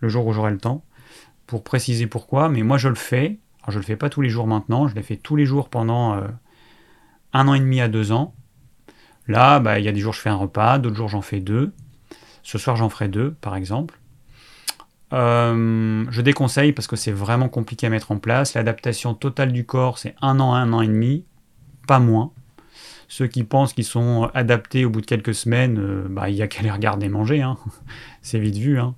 le 0.00 0.08
jour 0.08 0.26
où 0.26 0.32
j'aurai 0.32 0.50
le 0.50 0.58
temps 0.58 0.84
pour 1.46 1.62
préciser 1.62 2.06
pourquoi, 2.06 2.48
mais 2.48 2.62
moi 2.62 2.78
je 2.78 2.88
le 2.88 2.94
fais 2.94 3.38
je 3.70 3.74
ne 3.74 3.80
le 3.80 3.84
fais 3.84 3.96
pas 3.96 4.08
tous 4.08 4.22
les 4.22 4.30
jours 4.30 4.46
maintenant, 4.46 4.88
je 4.88 4.94
l'ai 4.94 5.02
fait 5.02 5.16
tous 5.16 5.36
les 5.36 5.44
jours 5.46 5.68
pendant 5.68 6.14
euh, 6.14 6.26
un 7.32 7.48
an 7.48 7.54
et 7.54 7.60
demi 7.60 7.80
à 7.80 7.88
deux 7.88 8.12
ans. 8.12 8.34
Là, 9.26 9.60
bah, 9.60 9.78
il 9.78 9.84
y 9.84 9.88
a 9.88 9.92
des 9.92 10.00
jours 10.00 10.14
je 10.14 10.20
fais 10.20 10.30
un 10.30 10.36
repas, 10.36 10.78
d'autres 10.78 10.96
jours 10.96 11.08
j'en 11.08 11.20
fais 11.20 11.40
deux. 11.40 11.72
Ce 12.42 12.56
soir 12.56 12.76
j'en 12.76 12.88
ferai 12.88 13.08
deux, 13.08 13.32
par 13.32 13.56
exemple. 13.56 13.98
Euh, 15.12 16.04
je 16.10 16.20
déconseille 16.20 16.72
parce 16.72 16.86
que 16.86 16.96
c'est 16.96 17.12
vraiment 17.12 17.48
compliqué 17.48 17.86
à 17.86 17.90
mettre 17.90 18.12
en 18.12 18.18
place. 18.18 18.54
L'adaptation 18.54 19.14
totale 19.14 19.52
du 19.52 19.64
corps, 19.64 19.98
c'est 19.98 20.14
un 20.20 20.38
an, 20.40 20.54
un 20.54 20.72
an 20.72 20.80
et 20.82 20.86
demi, 20.86 21.24
pas 21.86 21.98
moins. 21.98 22.32
Ceux 23.10 23.26
qui 23.26 23.42
pensent 23.42 23.72
qu'ils 23.72 23.84
sont 23.84 24.30
adaptés 24.34 24.84
au 24.84 24.90
bout 24.90 25.00
de 25.00 25.06
quelques 25.06 25.34
semaines, 25.34 25.78
euh, 25.78 26.06
bah, 26.10 26.28
il 26.28 26.34
n'y 26.34 26.42
a 26.42 26.46
qu'à 26.46 26.62
les 26.62 26.70
regarder 26.70 27.08
manger. 27.08 27.40
Hein. 27.40 27.56
C'est 28.22 28.38
vite 28.38 28.56
vu. 28.56 28.78
Hein. 28.78 28.94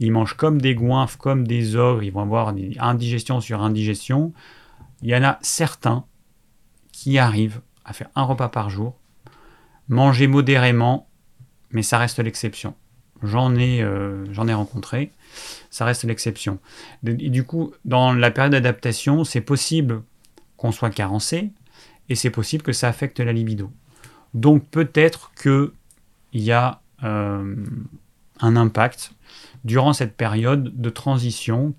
Ils 0.00 0.12
mangent 0.12 0.36
comme 0.36 0.60
des 0.60 0.74
goinfres, 0.74 1.16
comme 1.16 1.46
des 1.46 1.76
ogres. 1.76 2.02
Ils 2.02 2.12
vont 2.12 2.20
avoir 2.20 2.54
indigestion 2.78 3.40
sur 3.40 3.62
indigestion. 3.62 4.34
Il 5.00 5.08
y 5.08 5.16
en 5.16 5.24
a 5.24 5.38
certains 5.40 6.04
qui 6.92 7.18
arrivent 7.18 7.60
à 7.84 7.92
faire 7.92 8.08
un 8.14 8.22
repas 8.22 8.48
par 8.48 8.70
jour, 8.70 8.96
manger 9.88 10.26
modérément, 10.26 11.08
mais 11.70 11.82
ça 11.82 11.98
reste 11.98 12.18
l'exception. 12.18 12.74
J'en 13.22 13.54
ai, 13.56 13.82
euh, 13.82 14.24
j'en 14.32 14.48
ai 14.48 14.54
rencontré, 14.54 15.12
ça 15.74 15.84
reste 15.84 16.04
l'exception. 16.04 16.60
Du 17.02 17.42
coup, 17.42 17.72
dans 17.84 18.12
la 18.12 18.30
période 18.30 18.52
d'adaptation, 18.52 19.24
c'est 19.24 19.40
possible 19.40 20.04
qu'on 20.56 20.70
soit 20.70 20.90
carencé, 20.90 21.50
et 22.08 22.14
c'est 22.14 22.30
possible 22.30 22.62
que 22.62 22.72
ça 22.72 22.86
affecte 22.86 23.18
la 23.18 23.32
libido. 23.32 23.72
Donc 24.34 24.68
peut-être 24.68 25.32
qu'il 25.34 25.72
y 26.32 26.52
a 26.52 26.80
euh, 27.02 27.56
un 28.38 28.54
impact 28.54 29.14
durant 29.64 29.92
cette 29.92 30.16
période 30.16 30.80
de 30.80 30.90
transition, 30.90 31.74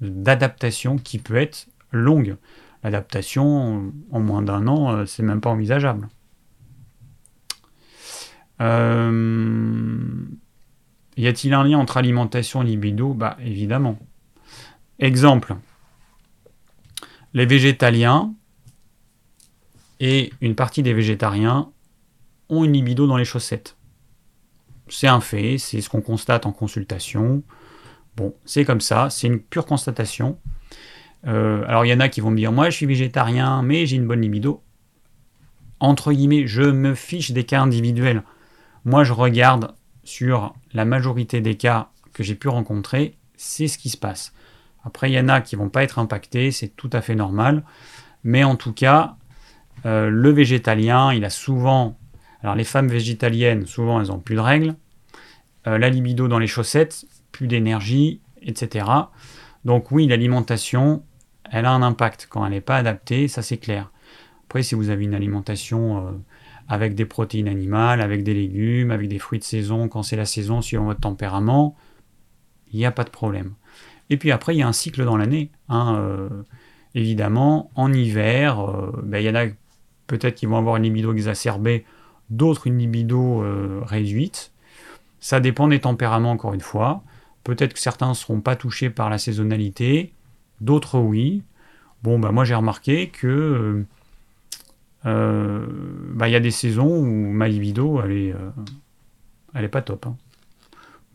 d'adaptation 0.00 0.96
qui 0.96 1.18
peut 1.18 1.34
être 1.34 1.66
longue. 1.90 2.36
L'adaptation 2.84 3.92
en 4.12 4.20
moins 4.20 4.42
d'un 4.42 4.68
an, 4.68 4.92
euh, 4.92 5.06
c'est 5.06 5.24
même 5.24 5.40
pas 5.40 5.50
envisageable. 5.50 6.08
Euh, 8.60 10.24
y 11.16 11.26
a-t-il 11.26 11.54
un 11.54 11.64
lien 11.64 11.78
entre 11.78 11.96
alimentation 11.96 12.62
et 12.62 12.66
libido? 12.66 13.14
Bah 13.14 13.36
évidemment. 13.44 13.98
Exemple. 14.98 15.56
Les 17.32 17.46
végétaliens 17.46 18.32
et 20.00 20.32
une 20.40 20.54
partie 20.54 20.82
des 20.82 20.94
végétariens 20.94 21.70
ont 22.48 22.64
une 22.64 22.72
libido 22.72 23.06
dans 23.06 23.16
les 23.16 23.24
chaussettes. 23.24 23.76
C'est 24.88 25.08
un 25.08 25.20
fait, 25.20 25.58
c'est 25.58 25.80
ce 25.80 25.88
qu'on 25.88 26.02
constate 26.02 26.46
en 26.46 26.52
consultation. 26.52 27.42
Bon, 28.16 28.34
c'est 28.44 28.64
comme 28.64 28.80
ça, 28.80 29.10
c'est 29.10 29.26
une 29.26 29.40
pure 29.40 29.66
constatation. 29.66 30.38
Euh, 31.26 31.64
alors 31.66 31.84
il 31.84 31.88
y 31.88 31.94
en 31.94 32.00
a 32.00 32.08
qui 32.08 32.20
vont 32.20 32.30
me 32.30 32.36
dire, 32.36 32.52
moi 32.52 32.70
je 32.70 32.76
suis 32.76 32.86
végétarien, 32.86 33.62
mais 33.62 33.86
j'ai 33.86 33.96
une 33.96 34.06
bonne 34.06 34.20
libido. 34.20 34.62
Entre 35.80 36.12
guillemets, 36.12 36.46
je 36.46 36.62
me 36.62 36.94
fiche 36.94 37.32
des 37.32 37.44
cas 37.44 37.62
individuels. 37.62 38.22
Moi 38.84 39.04
je 39.04 39.12
regarde 39.12 39.74
sur 40.04 40.54
la 40.74 40.84
majorité 40.84 41.40
des 41.40 41.56
cas 41.56 41.88
que 42.12 42.22
j'ai 42.22 42.34
pu 42.34 42.48
rencontrer, 42.48 43.16
c'est 43.36 43.68
ce 43.68 43.78
qui 43.78 43.88
se 43.88 43.96
passe. 43.96 44.34
Après, 44.84 45.10
il 45.10 45.14
y 45.14 45.20
en 45.20 45.28
a 45.28 45.40
qui 45.40 45.56
vont 45.56 45.70
pas 45.70 45.82
être 45.82 45.98
impactés, 45.98 46.50
c'est 46.50 46.68
tout 46.68 46.90
à 46.92 47.00
fait 47.00 47.14
normal. 47.14 47.64
Mais 48.22 48.44
en 48.44 48.56
tout 48.56 48.72
cas, 48.72 49.16
euh, 49.86 50.10
le 50.10 50.30
végétalien, 50.30 51.12
il 51.12 51.24
a 51.24 51.30
souvent. 51.30 51.98
Alors, 52.42 52.54
les 52.54 52.64
femmes 52.64 52.88
végétaliennes, 52.88 53.66
souvent, 53.66 54.00
elles 54.00 54.12
ont 54.12 54.18
plus 54.18 54.34
de 54.34 54.40
règles. 54.40 54.74
Euh, 55.66 55.78
la 55.78 55.88
libido 55.88 56.28
dans 56.28 56.38
les 56.38 56.46
chaussettes, 56.46 57.06
plus 57.32 57.46
d'énergie, 57.46 58.20
etc. 58.42 58.86
Donc, 59.64 59.90
oui, 59.90 60.06
l'alimentation, 60.06 61.02
elle 61.50 61.64
a 61.64 61.72
un 61.72 61.82
impact 61.82 62.26
quand 62.28 62.44
elle 62.44 62.52
n'est 62.52 62.60
pas 62.60 62.76
adaptée, 62.76 63.28
ça 63.28 63.40
c'est 63.40 63.56
clair. 63.56 63.90
Après, 64.44 64.62
si 64.62 64.74
vous 64.74 64.90
avez 64.90 65.04
une 65.04 65.14
alimentation 65.14 66.06
euh, 66.06 66.10
avec 66.68 66.94
des 66.94 67.04
protéines 67.04 67.48
animales, 67.48 68.00
avec 68.00 68.22
des 68.22 68.34
légumes, 68.34 68.90
avec 68.90 69.08
des 69.08 69.18
fruits 69.18 69.38
de 69.38 69.44
saison, 69.44 69.88
quand 69.88 70.02
c'est 70.02 70.16
la 70.16 70.26
saison, 70.26 70.62
suivant 70.62 70.84
votre 70.84 71.00
tempérament, 71.00 71.76
il 72.72 72.78
n'y 72.78 72.86
a 72.86 72.92
pas 72.92 73.04
de 73.04 73.10
problème. 73.10 73.54
Et 74.10 74.16
puis 74.16 74.32
après, 74.32 74.54
il 74.54 74.58
y 74.58 74.62
a 74.62 74.68
un 74.68 74.72
cycle 74.72 75.04
dans 75.04 75.16
l'année. 75.16 75.50
Hein, 75.68 76.28
évidemment, 76.94 77.70
en 77.74 77.92
hiver, 77.92 78.58
ben, 79.02 79.18
il 79.18 79.26
y 79.26 79.30
en 79.30 79.34
a 79.34 79.46
peut-être 80.06 80.36
qu'ils 80.36 80.48
vont 80.48 80.58
avoir 80.58 80.76
une 80.76 80.84
libido 80.84 81.12
exacerbée, 81.12 81.84
d'autres 82.30 82.66
une 82.66 82.78
libido 82.78 83.42
euh, 83.42 83.80
réduite. 83.82 84.52
Ça 85.20 85.40
dépend 85.40 85.68
des 85.68 85.80
tempéraments, 85.80 86.32
encore 86.32 86.54
une 86.54 86.60
fois. 86.60 87.02
Peut-être 87.44 87.74
que 87.74 87.80
certains 87.80 88.10
ne 88.10 88.14
seront 88.14 88.40
pas 88.40 88.56
touchés 88.56 88.90
par 88.90 89.10
la 89.10 89.18
saisonnalité, 89.18 90.12
d'autres 90.60 90.98
oui. 90.98 91.42
Bon, 92.02 92.18
bah, 92.18 92.32
moi 92.32 92.44
j'ai 92.44 92.54
remarqué 92.54 93.08
que 93.08 93.84
euh, 95.06 95.10
euh, 95.10 95.66
bah, 96.14 96.28
il 96.28 96.32
y 96.32 96.36
a 96.36 96.40
des 96.40 96.50
saisons 96.50 96.88
où 96.88 97.04
ma 97.04 97.48
libido, 97.48 98.00
elle 98.02 98.12
est, 98.12 98.34
elle 99.54 99.64
est 99.64 99.68
pas 99.68 99.82
top. 99.82 100.06
Hein. 100.06 100.16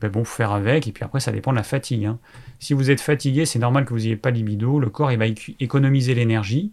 Ben 0.01 0.09
bon, 0.09 0.23
faire 0.23 0.51
avec, 0.51 0.87
et 0.87 0.91
puis 0.93 1.03
après, 1.03 1.19
ça 1.19 1.31
dépend 1.31 1.51
de 1.51 1.57
la 1.57 1.63
fatigue. 1.63 2.05
Hein. 2.05 2.19
Si 2.59 2.73
vous 2.73 2.89
êtes 2.89 3.01
fatigué, 3.01 3.45
c'est 3.45 3.59
normal 3.59 3.85
que 3.85 3.89
vous 3.89 3.99
n'ayez 3.99 4.15
pas 4.15 4.31
libido. 4.31 4.79
Le 4.79 4.89
corps, 4.89 5.11
il 5.11 5.17
va 5.17 5.25
économiser 5.59 6.15
l'énergie. 6.15 6.71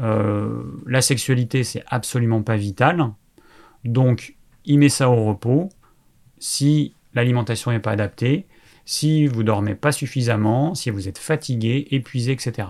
Euh, 0.00 0.62
la 0.86 1.00
sexualité, 1.00 1.64
c'est 1.64 1.82
absolument 1.88 2.42
pas 2.42 2.56
vital. 2.56 3.10
Donc, 3.84 4.36
il 4.64 4.78
met 4.78 4.88
ça 4.88 5.10
au 5.10 5.24
repos. 5.24 5.68
Si 6.38 6.94
l'alimentation 7.14 7.72
n'est 7.72 7.80
pas 7.80 7.92
adaptée, 7.92 8.46
si 8.84 9.26
vous 9.26 9.42
dormez 9.42 9.74
pas 9.74 9.92
suffisamment, 9.92 10.74
si 10.74 10.90
vous 10.90 11.08
êtes 11.08 11.18
fatigué, 11.18 11.88
épuisé, 11.90 12.32
etc. 12.32 12.68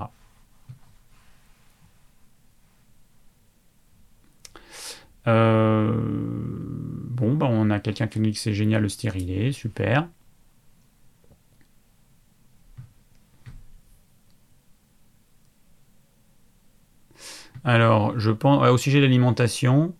Euh, 5.26 5.94
bon, 5.96 7.34
bah 7.34 7.46
on 7.48 7.70
a 7.70 7.80
quelqu'un 7.80 8.06
qui 8.06 8.20
nous 8.20 8.26
dit 8.26 8.32
que 8.32 8.38
c'est 8.38 8.52
génial 8.52 8.82
le 8.82 8.88
stérilet, 8.88 9.52
super. 9.52 10.08
Alors, 17.64 18.18
je 18.18 18.30
pense 18.30 18.68
au 18.68 18.76
sujet 18.76 18.98
de 18.98 19.04
l'alimentation, 19.04 19.94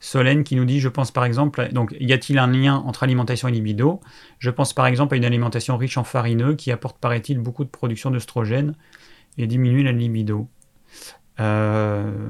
Solène 0.00 0.44
qui 0.44 0.54
nous 0.54 0.64
dit, 0.64 0.78
je 0.80 0.88
pense 0.88 1.10
par 1.10 1.24
exemple, 1.24 1.68
donc 1.72 1.94
y 1.98 2.12
a-t-il 2.12 2.38
un 2.38 2.46
lien 2.46 2.76
entre 2.76 3.02
alimentation 3.02 3.48
et 3.48 3.52
libido? 3.52 4.00
Je 4.38 4.50
pense 4.50 4.72
par 4.72 4.86
exemple 4.86 5.14
à 5.14 5.16
une 5.16 5.24
alimentation 5.24 5.76
riche 5.76 5.98
en 5.98 6.04
farineux 6.04 6.54
qui 6.54 6.70
apporte, 6.70 6.98
paraît-il, 6.98 7.38
beaucoup 7.38 7.64
de 7.64 7.70
production 7.70 8.10
d'œstrogène 8.10 8.74
et 9.36 9.46
diminue 9.48 9.82
la 9.82 9.92
libido. 9.92 10.48
Euh, 11.40 12.28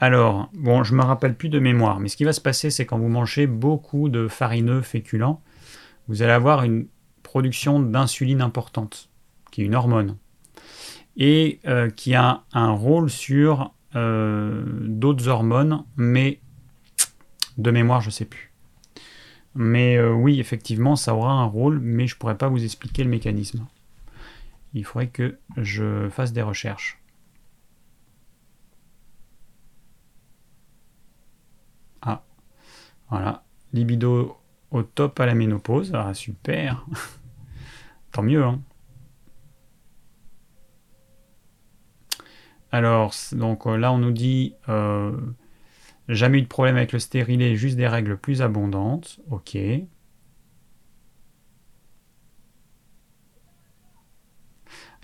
alors, 0.00 0.50
bon, 0.52 0.84
je 0.84 0.94
me 0.94 1.02
rappelle 1.02 1.34
plus 1.34 1.48
de 1.48 1.58
mémoire, 1.58 2.00
mais 2.00 2.08
ce 2.08 2.16
qui 2.16 2.24
va 2.24 2.32
se 2.32 2.40
passer, 2.40 2.70
c'est 2.70 2.84
quand 2.84 2.98
vous 2.98 3.08
mangez 3.08 3.46
beaucoup 3.46 4.08
de 4.08 4.28
farineux 4.28 4.82
féculents, 4.82 5.40
vous 6.08 6.22
allez 6.22 6.32
avoir 6.32 6.64
une 6.64 6.86
production 7.22 7.80
d'insuline 7.80 8.42
importante, 8.42 9.08
qui 9.50 9.62
est 9.62 9.64
une 9.64 9.74
hormone. 9.74 10.16
et 11.16 11.60
euh, 11.66 11.90
qui 11.90 12.14
a 12.14 12.42
un 12.52 12.72
rôle 12.72 13.08
sur 13.08 13.72
euh, 13.94 14.64
d'autres 14.80 15.28
hormones, 15.28 15.84
mais 15.96 16.40
de 17.58 17.70
mémoire, 17.70 18.00
je 18.00 18.08
ne 18.08 18.12
sais 18.12 18.24
plus. 18.24 18.52
Mais 19.54 19.96
euh, 19.96 20.12
oui, 20.12 20.40
effectivement, 20.40 20.96
ça 20.96 21.14
aura 21.14 21.32
un 21.32 21.44
rôle, 21.44 21.78
mais 21.80 22.06
je 22.06 22.14
ne 22.16 22.18
pourrais 22.18 22.36
pas 22.36 22.48
vous 22.48 22.64
expliquer 22.64 23.04
le 23.04 23.10
mécanisme. 23.10 23.66
Il 24.74 24.84
faudrait 24.84 25.08
que 25.08 25.38
je 25.56 26.08
fasse 26.10 26.32
des 26.32 26.42
recherches. 26.42 26.98
Ah, 32.02 32.22
voilà. 33.10 33.44
Libido 33.72 34.36
au 34.70 34.82
top 34.82 35.20
à 35.20 35.26
la 35.26 35.34
ménopause. 35.34 35.92
Ah, 35.94 36.14
super. 36.14 36.86
Tant 38.12 38.22
mieux, 38.22 38.44
hein. 38.44 38.60
Alors, 42.72 43.14
donc 43.32 43.66
euh, 43.66 43.76
là, 43.76 43.92
on 43.92 43.98
nous 43.98 44.10
dit 44.10 44.54
euh, 44.68 45.12
jamais 46.08 46.38
eu 46.38 46.42
de 46.42 46.48
problème 46.48 46.76
avec 46.76 46.92
le 46.92 46.98
stérilet, 46.98 47.54
juste 47.56 47.76
des 47.76 47.86
règles 47.86 48.16
plus 48.16 48.42
abondantes. 48.42 49.20
Ok. 49.30 49.56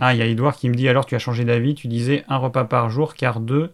Ah, 0.01 0.15
il 0.15 0.19
y 0.19 0.23
a 0.23 0.27
Edouard 0.27 0.57
qui 0.57 0.69
me 0.69 0.75
dit 0.75 0.89
alors 0.89 1.07
tu 1.07 1.15
as 1.15 1.19
changé 1.19 1.45
d'avis, 1.45 1.75
tu 1.75 1.87
disais 1.89 2.25
un 2.29 2.39
repas 2.39 2.65
par 2.65 2.91
jour, 2.91 3.15
car 3.15 3.39
deux, 3.41 3.73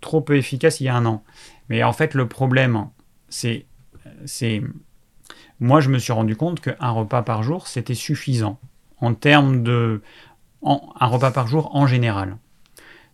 trop 0.00 0.20
peu 0.20 0.36
efficace 0.36 0.80
il 0.80 0.84
y 0.84 0.88
a 0.88 0.96
un 0.96 1.06
an. 1.06 1.24
Mais 1.68 1.82
en 1.82 1.92
fait, 1.92 2.14
le 2.14 2.28
problème, 2.28 2.88
c'est. 3.32 3.66
c'est 4.26 4.62
moi, 5.60 5.80
je 5.80 5.90
me 5.90 5.98
suis 5.98 6.12
rendu 6.12 6.36
compte 6.36 6.60
qu'un 6.60 6.90
repas 6.90 7.22
par 7.22 7.42
jour, 7.42 7.66
c'était 7.66 7.94
suffisant 7.94 8.58
en 9.00 9.14
termes 9.14 9.62
de. 9.62 10.02
un 10.64 11.06
repas 11.06 11.30
par 11.30 11.48
jour 11.48 11.74
en 11.74 11.86
général 11.86 12.36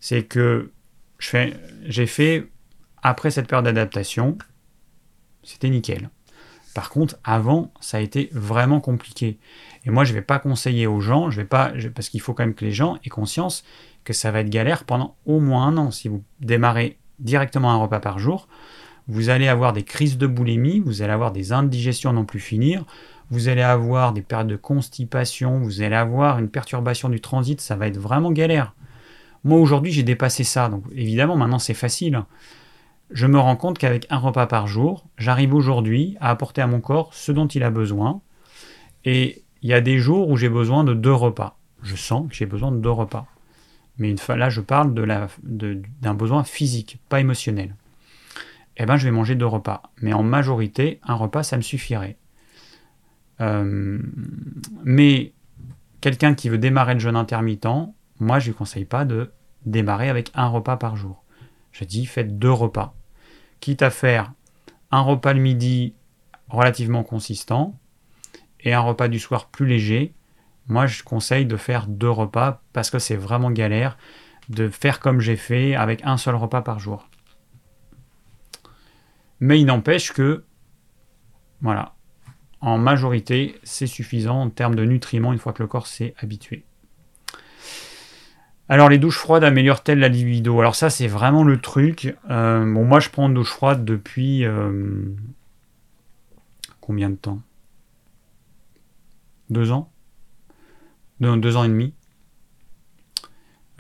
c'est 0.01 0.25
que 0.25 0.73
j'ai 1.19 2.07
fait, 2.07 2.49
après 3.03 3.31
cette 3.31 3.49
période 3.49 3.65
d'adaptation, 3.65 4.39
c'était 5.43 5.71
nickel. 5.71 6.11
Par 6.75 6.91
contre, 6.91 7.17
avant, 7.25 7.73
ça 7.81 7.97
a 7.97 8.01
été 8.01 8.29
vraiment 8.33 8.81
compliqué. 8.81 9.39
Et 9.85 9.91
moi, 9.91 10.05
je 10.05 10.13
ne 10.13 10.19
vais 10.19 10.23
pas 10.23 10.39
conseiller 10.39 10.87
aux 10.87 11.01
gens, 11.01 11.31
je 11.31 11.41
vais 11.41 11.47
pas, 11.47 11.73
parce 11.95 12.09
qu'il 12.09 12.21
faut 12.21 12.35
quand 12.35 12.45
même 12.45 12.55
que 12.55 12.65
les 12.65 12.73
gens 12.73 12.99
aient 13.05 13.09
conscience 13.09 13.65
que 14.05 14.13
ça 14.13 14.31
va 14.31 14.41
être 14.41 14.51
galère 14.51 14.85
pendant 14.85 15.17
au 15.27 15.41
moins 15.41 15.67
un 15.67 15.77
an. 15.77 15.91
Si 15.91 16.09
vous 16.09 16.23
démarrez 16.41 16.99
directement 17.19 17.73
un 17.73 17.77
repas 17.77 18.01
par 18.01 18.19
jour, 18.19 18.49
vous 19.09 19.31
allez 19.31 19.49
avoir 19.49 19.73
des 19.73 19.83
crises 19.83 20.19
de 20.19 20.27
boulimie, 20.27 20.81
vous 20.81 21.03
allez 21.03 21.13
avoir 21.13 21.33
des 21.33 21.53
indigestions 21.53 22.13
non 22.13 22.25
plus 22.25 22.41
finir, 22.41 22.85
vous 23.31 23.49
allez 23.49 23.63
avoir 23.63 24.13
des 24.13 24.23
périodes 24.23 24.49
de 24.49 24.57
constipation, 24.57 25.59
vous 25.59 25.83
allez 25.83 25.97
avoir 25.97 26.39
une 26.39 26.49
perturbation 26.49 27.09
du 27.09 27.21
transit, 27.21 27.61
ça 27.61 27.77
va 27.77 27.89
être 27.89 27.99
vraiment 27.99 28.31
galère. 28.31 28.75
Moi 29.45 29.59
aujourd'hui 29.59 29.93
j'ai 29.93 30.03
dépassé 30.03 30.45
ça, 30.45 30.69
donc 30.69 30.85
évidemment 30.93 31.37
maintenant 31.37 31.59
c'est 31.59 31.75
facile. 31.75 32.23
Je 33.11 33.27
me 33.27 33.39
rends 33.39 33.57
compte 33.57 33.79
qu'avec 33.79 34.07
un 34.11 34.19
repas 34.19 34.47
par 34.47 34.67
jour, 34.67 35.07
j'arrive 35.17 35.55
aujourd'hui 35.55 36.17
à 36.21 36.31
apporter 36.31 36.61
à 36.61 36.67
mon 36.67 36.81
corps 36.81 37.15
ce 37.15 37.33
dont 37.33 37.47
il 37.47 37.63
a 37.63 37.71
besoin. 37.71 38.21
Et 39.05 39.45
il 39.63 39.71
y 39.71 39.73
a 39.73 39.81
des 39.81 39.99
jours 39.99 40.29
où 40.29 40.37
j'ai 40.37 40.51
besoin 40.51 40.85
de 40.85 40.93
deux 40.93 41.15
repas. 41.15 41.57
Je 41.83 41.97
sens 41.97 42.29
que 42.29 42.35
j'ai 42.35 42.45
besoin 42.45 42.71
de 42.71 42.77
deux 42.77 42.91
repas. 42.91 43.27
Mais 43.97 44.15
là, 44.29 44.51
je 44.51 44.61
parle 44.61 44.93
d'un 44.93 46.15
besoin 46.15 46.45
physique, 46.45 46.99
pas 47.09 47.21
émotionnel. 47.21 47.75
Eh 48.79 48.87
bien, 48.87 48.97
je 48.97 49.05
vais 49.05 49.11
manger 49.11 49.35
deux 49.35 49.47
repas. 49.47 49.83
Mais 50.01 50.13
en 50.13 50.23
majorité, 50.23 51.01
un 51.03 51.15
repas, 51.15 51.43
ça 51.43 51.57
me 51.57 51.63
suffirait. 51.63 52.17
Euh, 53.41 53.99
mais 54.85 55.33
quelqu'un 56.01 56.35
qui 56.35 56.49
veut 56.49 56.59
démarrer 56.59 56.95
le 56.95 57.01
jeûne 57.01 57.17
intermittent, 57.17 57.67
moi, 58.21 58.39
je 58.39 58.49
ne 58.49 58.53
lui 58.53 58.59
conseille 58.59 58.85
pas 58.85 59.05
de 59.05 59.33
démarrer 59.67 60.09
avec 60.09 60.31
un 60.35 60.47
repas 60.47 60.77
par 60.77 60.97
jour. 60.97 61.25
Je 61.73 61.85
dis, 61.85 62.07
faites 62.07 62.39
deux 62.39 62.53
repas. 62.53 62.95
Quitte 63.61 63.83
à 63.83 63.91
faire 63.91 64.33
un 64.91 65.01
repas 65.01 65.33
le 65.33 65.41
midi 65.41 65.95
relativement 66.49 67.03
consistant 67.03 67.79
et 68.61 68.73
un 68.75 68.81
repas 68.81 69.09
du 69.09 69.19
soir 69.19 69.49
plus 69.49 69.67
léger, 69.67 70.15
moi, 70.69 70.87
je 70.87 71.03
conseille 71.03 71.47
de 71.47 71.57
faire 71.57 71.87
deux 71.87 72.11
repas 72.11 72.63
parce 72.73 72.91
que 72.91 72.99
c'est 72.99 73.17
vraiment 73.17 73.51
galère 73.51 73.97
de 74.49 74.69
faire 74.69 75.01
comme 75.01 75.21
j'ai 75.21 75.37
fait 75.37 75.75
avec 75.75 76.05
un 76.05 76.17
seul 76.17 76.35
repas 76.35 76.63
par 76.63 76.79
jour. 76.79 77.08
Mais 79.41 79.61
il 79.61 79.67
n'empêche 79.67 80.13
que, 80.13 80.45
voilà, 81.61 81.95
en 82.61 82.79
majorité, 82.79 83.59
c'est 83.63 83.87
suffisant 83.87 84.43
en 84.43 84.51
termes 84.51 84.75
de 84.75 84.85
nutriments 84.85 85.33
une 85.33 85.39
fois 85.39 85.53
que 85.53 85.63
le 85.63 85.69
corps 85.69 85.87
s'est 85.87 86.15
habitué. 86.19 86.65
Alors 88.71 88.91
les 88.91 88.99
douches 88.99 89.17
froides 89.17 89.45
améliorent-elles 89.45 89.99
la 89.99 90.09
libido? 90.09 90.61
Alors 90.61 90.75
ça 90.75 90.91
c'est 90.91 91.07
vraiment 91.07 91.43
le 91.43 91.59
truc. 91.59 92.15
Euh, 92.29 92.71
bon 92.71 92.85
moi 92.85 93.01
je 93.01 93.09
prends 93.09 93.29
une 93.29 93.35
douche 93.35 93.53
froide 93.53 93.85
depuis 93.85 94.45
euh, 94.45 95.05
combien 96.81 97.09
de 97.09 97.15
temps? 97.15 97.41
Deux 99.49 99.73
ans? 99.73 99.91
Deux, 101.21 101.57
ans 101.57 101.65
et 101.65 101.69
demi? 101.69 101.95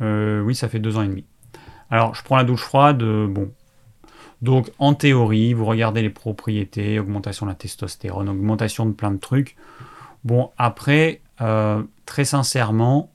Euh, 0.00 0.40
oui 0.40 0.54
ça 0.54 0.70
fait 0.70 0.78
deux 0.78 0.96
ans 0.96 1.02
et 1.02 1.09
demi. 1.09 1.26
Alors 1.90 2.14
je 2.14 2.22
prends 2.22 2.36
la 2.36 2.44
douche 2.44 2.62
froide, 2.62 3.02
bon. 3.02 3.52
Donc 4.43 4.70
en 4.78 4.95
théorie, 4.95 5.53
vous 5.53 5.64
regardez 5.64 6.03
les 6.03 6.11
propriétés, 6.11 6.99
augmentation 6.99 7.47
de 7.47 7.51
la 7.51 7.57
testostérone, 7.57 8.28
augmentation 8.28 8.86
de 8.86 8.93
plein 8.93 9.11
de 9.11 9.18
trucs. 9.18 9.57
Bon 10.24 10.51
après, 10.57 11.20
très 12.07 12.24
sincèrement, 12.24 13.11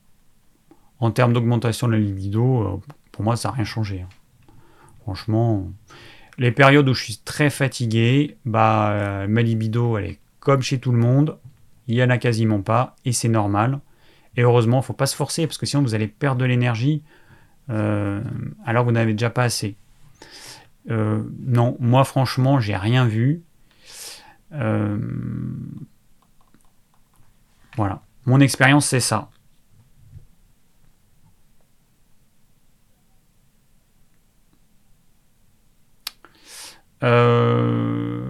en 1.04 1.12
termes 1.12 1.34
d'augmentation 1.34 1.88
de 1.88 1.94
la 1.94 2.00
libido, 2.00 2.62
euh, 2.62 2.78
pour 3.12 3.26
moi, 3.26 3.36
ça 3.36 3.50
n'a 3.50 3.56
rien 3.56 3.66
changé. 3.66 4.02
Hein. 4.02 4.10
Franchement, 5.02 5.68
les 6.38 6.52
périodes 6.52 6.88
où 6.88 6.94
je 6.94 7.04
suis 7.04 7.18
très 7.18 7.50
fatigué, 7.50 8.38
bah, 8.46 8.92
euh, 8.92 9.28
ma 9.28 9.42
libido, 9.42 9.98
elle 9.98 10.06
est 10.06 10.20
comme 10.40 10.62
chez 10.62 10.80
tout 10.80 10.94
le 10.94 10.98
monde. 10.98 11.38
Il 11.88 11.96
n'y 11.96 12.04
en 12.04 12.10
a 12.10 12.18
quasiment 12.18 12.62
pas, 12.62 12.96
et 13.04 13.12
c'est 13.12 13.28
normal. 13.28 13.82
Et 14.38 14.44
heureusement, 14.44 14.78
il 14.78 14.80
ne 14.80 14.86
faut 14.86 14.94
pas 14.94 15.06
se 15.06 15.16
forcer, 15.16 15.46
parce 15.46 15.58
que 15.58 15.66
sinon 15.66 15.84
vous 15.84 15.94
allez 15.94 16.08
perdre 16.08 16.40
de 16.40 16.46
l'énergie 16.46 17.04
euh, 17.70 18.22
alors 18.66 18.84
que 18.84 18.88
vous 18.88 18.94
n'avez 18.94 19.12
déjà 19.12 19.30
pas 19.30 19.44
assez. 19.44 19.76
Non, 20.88 21.78
moi 21.80 22.04
franchement, 22.04 22.60
j'ai 22.60 22.76
rien 22.76 23.06
vu. 23.06 23.44
voilà. 24.52 24.90
Mon 28.26 28.40
expérience, 28.40 28.88
c'est 28.88 29.00
ça. 29.00 29.30
Euh, 37.04 38.22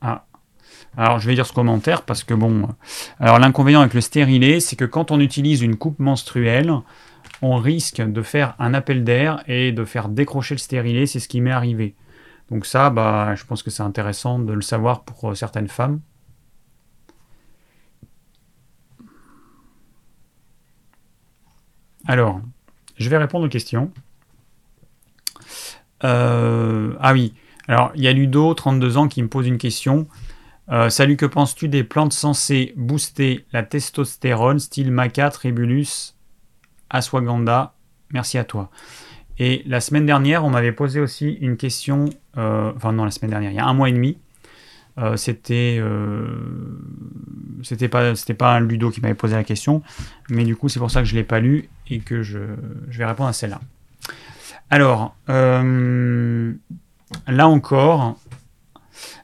ah. 0.00 0.24
Alors, 0.98 1.20
je 1.20 1.28
vais 1.28 1.34
lire 1.34 1.46
ce 1.46 1.52
commentaire 1.52 2.02
parce 2.02 2.24
que 2.24 2.34
bon. 2.34 2.68
Alors, 3.20 3.38
l'inconvénient 3.38 3.80
avec 3.80 3.94
le 3.94 4.00
stérilet, 4.00 4.58
c'est 4.58 4.74
que 4.74 4.84
quand 4.84 5.12
on 5.12 5.20
utilise 5.20 5.62
une 5.62 5.76
coupe 5.76 6.00
menstruelle, 6.00 6.74
on 7.40 7.56
risque 7.56 8.02
de 8.02 8.20
faire 8.20 8.56
un 8.58 8.74
appel 8.74 9.04
d'air 9.04 9.44
et 9.46 9.70
de 9.70 9.84
faire 9.84 10.08
décrocher 10.08 10.56
le 10.56 10.58
stérilet. 10.58 11.06
C'est 11.06 11.20
ce 11.20 11.28
qui 11.28 11.40
m'est 11.40 11.52
arrivé. 11.52 11.94
Donc, 12.50 12.66
ça, 12.66 12.90
bah, 12.90 13.36
je 13.36 13.44
pense 13.44 13.62
que 13.62 13.70
c'est 13.70 13.84
intéressant 13.84 14.40
de 14.40 14.52
le 14.52 14.60
savoir 14.60 15.04
pour 15.04 15.30
euh, 15.30 15.34
certaines 15.36 15.68
femmes. 15.68 16.00
Alors, 22.06 22.40
je 22.96 23.08
vais 23.08 23.18
répondre 23.18 23.46
aux 23.46 23.50
questions. 23.50 23.92
Euh, 26.02 26.94
ah 26.98 27.12
oui, 27.12 27.34
alors 27.68 27.92
il 27.94 28.02
y 28.02 28.08
a 28.08 28.12
Ludo, 28.12 28.52
32 28.54 28.96
ans, 28.96 29.06
qui 29.06 29.22
me 29.22 29.28
pose 29.28 29.46
une 29.46 29.58
question. 29.58 30.08
Euh, 30.70 30.90
salut, 30.90 31.16
que 31.16 31.24
penses-tu 31.24 31.68
des 31.68 31.82
plantes 31.82 32.12
censées 32.12 32.74
booster 32.76 33.46
la 33.52 33.62
testostérone, 33.62 34.58
style 34.58 34.92
maca, 34.92 35.30
tribulus, 35.30 36.14
ashwagandha 36.90 37.72
Merci 38.12 38.36
à 38.36 38.44
toi. 38.44 38.70
Et 39.38 39.62
la 39.66 39.80
semaine 39.80 40.04
dernière, 40.04 40.44
on 40.44 40.50
m'avait 40.50 40.72
posé 40.72 41.00
aussi 41.00 41.38
une 41.40 41.56
question, 41.56 42.10
euh, 42.36 42.72
enfin 42.76 42.92
non, 42.92 43.04
la 43.04 43.10
semaine 43.10 43.30
dernière, 43.30 43.50
il 43.50 43.56
y 43.56 43.60
a 43.60 43.66
un 43.66 43.72
mois 43.72 43.88
et 43.88 43.92
demi, 43.92 44.18
euh, 44.98 45.16
c'était 45.16 45.80
c'était 47.62 47.88
pas 47.88 48.12
pas 48.36 48.54
un 48.54 48.60
Ludo 48.60 48.90
qui 48.90 49.00
m'avait 49.00 49.14
posé 49.14 49.36
la 49.36 49.44
question, 49.44 49.82
mais 50.28 50.44
du 50.44 50.56
coup 50.56 50.68
c'est 50.68 50.80
pour 50.80 50.90
ça 50.90 51.00
que 51.00 51.08
je 51.08 51.14
l'ai 51.14 51.24
pas 51.24 51.40
lu 51.40 51.68
et 51.88 52.00
que 52.00 52.22
je, 52.22 52.40
vais 52.88 53.06
répondre 53.06 53.28
à 53.28 53.32
celle-là. 53.32 53.60
Alors 54.70 55.14
là 55.28 56.52
encore, 57.48 58.18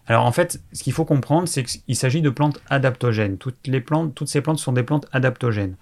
alors 0.06 0.26
en 0.26 0.32
fait, 0.32 0.62
ce 0.72 0.82
qu'il 0.82 0.92
faut 0.92 1.04
comprendre, 1.04 1.48
c'est 1.48 1.62
qu'il 1.62 1.96
s'agit 1.96 2.20
de 2.20 2.30
plantes 2.30 2.60
adaptogènes. 2.68 3.38
Toutes 3.38 3.56
ces 4.26 4.40
plantes 4.40 4.58
sont 4.58 4.72
des 4.72 4.82
plantes 4.82 5.06
adaptogènes. 5.12 5.76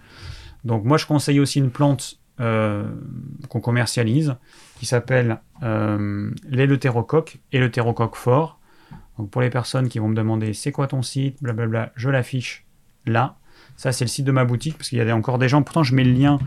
Donc 0.65 0.85
moi, 0.85 0.97
je 0.97 1.07
conseille 1.07 1.41
aussi 1.41 1.59
une 1.59 1.71
plante 1.71 2.19
qu'on 2.39 3.61
commercialise 3.61 4.37
qui 4.79 4.87
s'appelle 4.87 5.39
euh, 5.63 6.31
l'éleutérocoque, 6.49 7.39
éleutérocoque 7.53 8.17
fort. 8.17 8.59
Donc 9.19 9.31
pour 9.31 9.43
les 9.43 9.51
personnes 9.51 9.89
qui 9.89 10.01
vont 10.01 10.09
me 10.09 10.17
demander 10.17 10.55
c'est 10.55 10.73
quoi 10.73 10.89
ton 10.89 11.03
site, 11.03 11.41
blablabla, 11.41 11.93
je 11.95 12.09
l'affiche 12.11 12.65
là. 13.07 13.37
Ça 13.77 13.93
c'est 13.93 14.05
le 14.05 14.09
site 14.09 14.25
de 14.25 14.33
ma 14.33 14.45
boutique 14.45 14.77
parce 14.77 14.89
qu'il 14.89 14.99
y 14.99 15.09
a 15.09 15.17
encore 15.17 15.39
des 15.39 15.49
gens. 15.49 15.63
Pourtant 15.63 15.85
je 15.85 15.95
mets 15.95 16.03
le 16.03 16.13
lien 16.13 16.39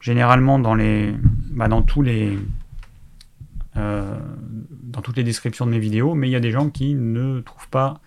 généralement 0.00 0.58
dans 0.58 0.74
les, 0.74 1.14
bah, 1.50 1.68
dans 1.68 1.82
tous 1.82 2.00
les, 2.00 2.38
euh, 3.76 4.18
dans 4.92 5.00
toutes 5.00 5.16
les 5.16 5.24
descriptions 5.24 5.66
de 5.66 5.70
mes 5.70 5.78
vidéos, 5.78 6.14
mais 6.14 6.28
il 6.28 6.32
y 6.32 6.36
a 6.36 6.40
des 6.40 6.50
gens 6.50 6.68
qui 6.68 6.94
ne 6.94 7.40
trouvent 7.40 7.68
pas 7.68 8.00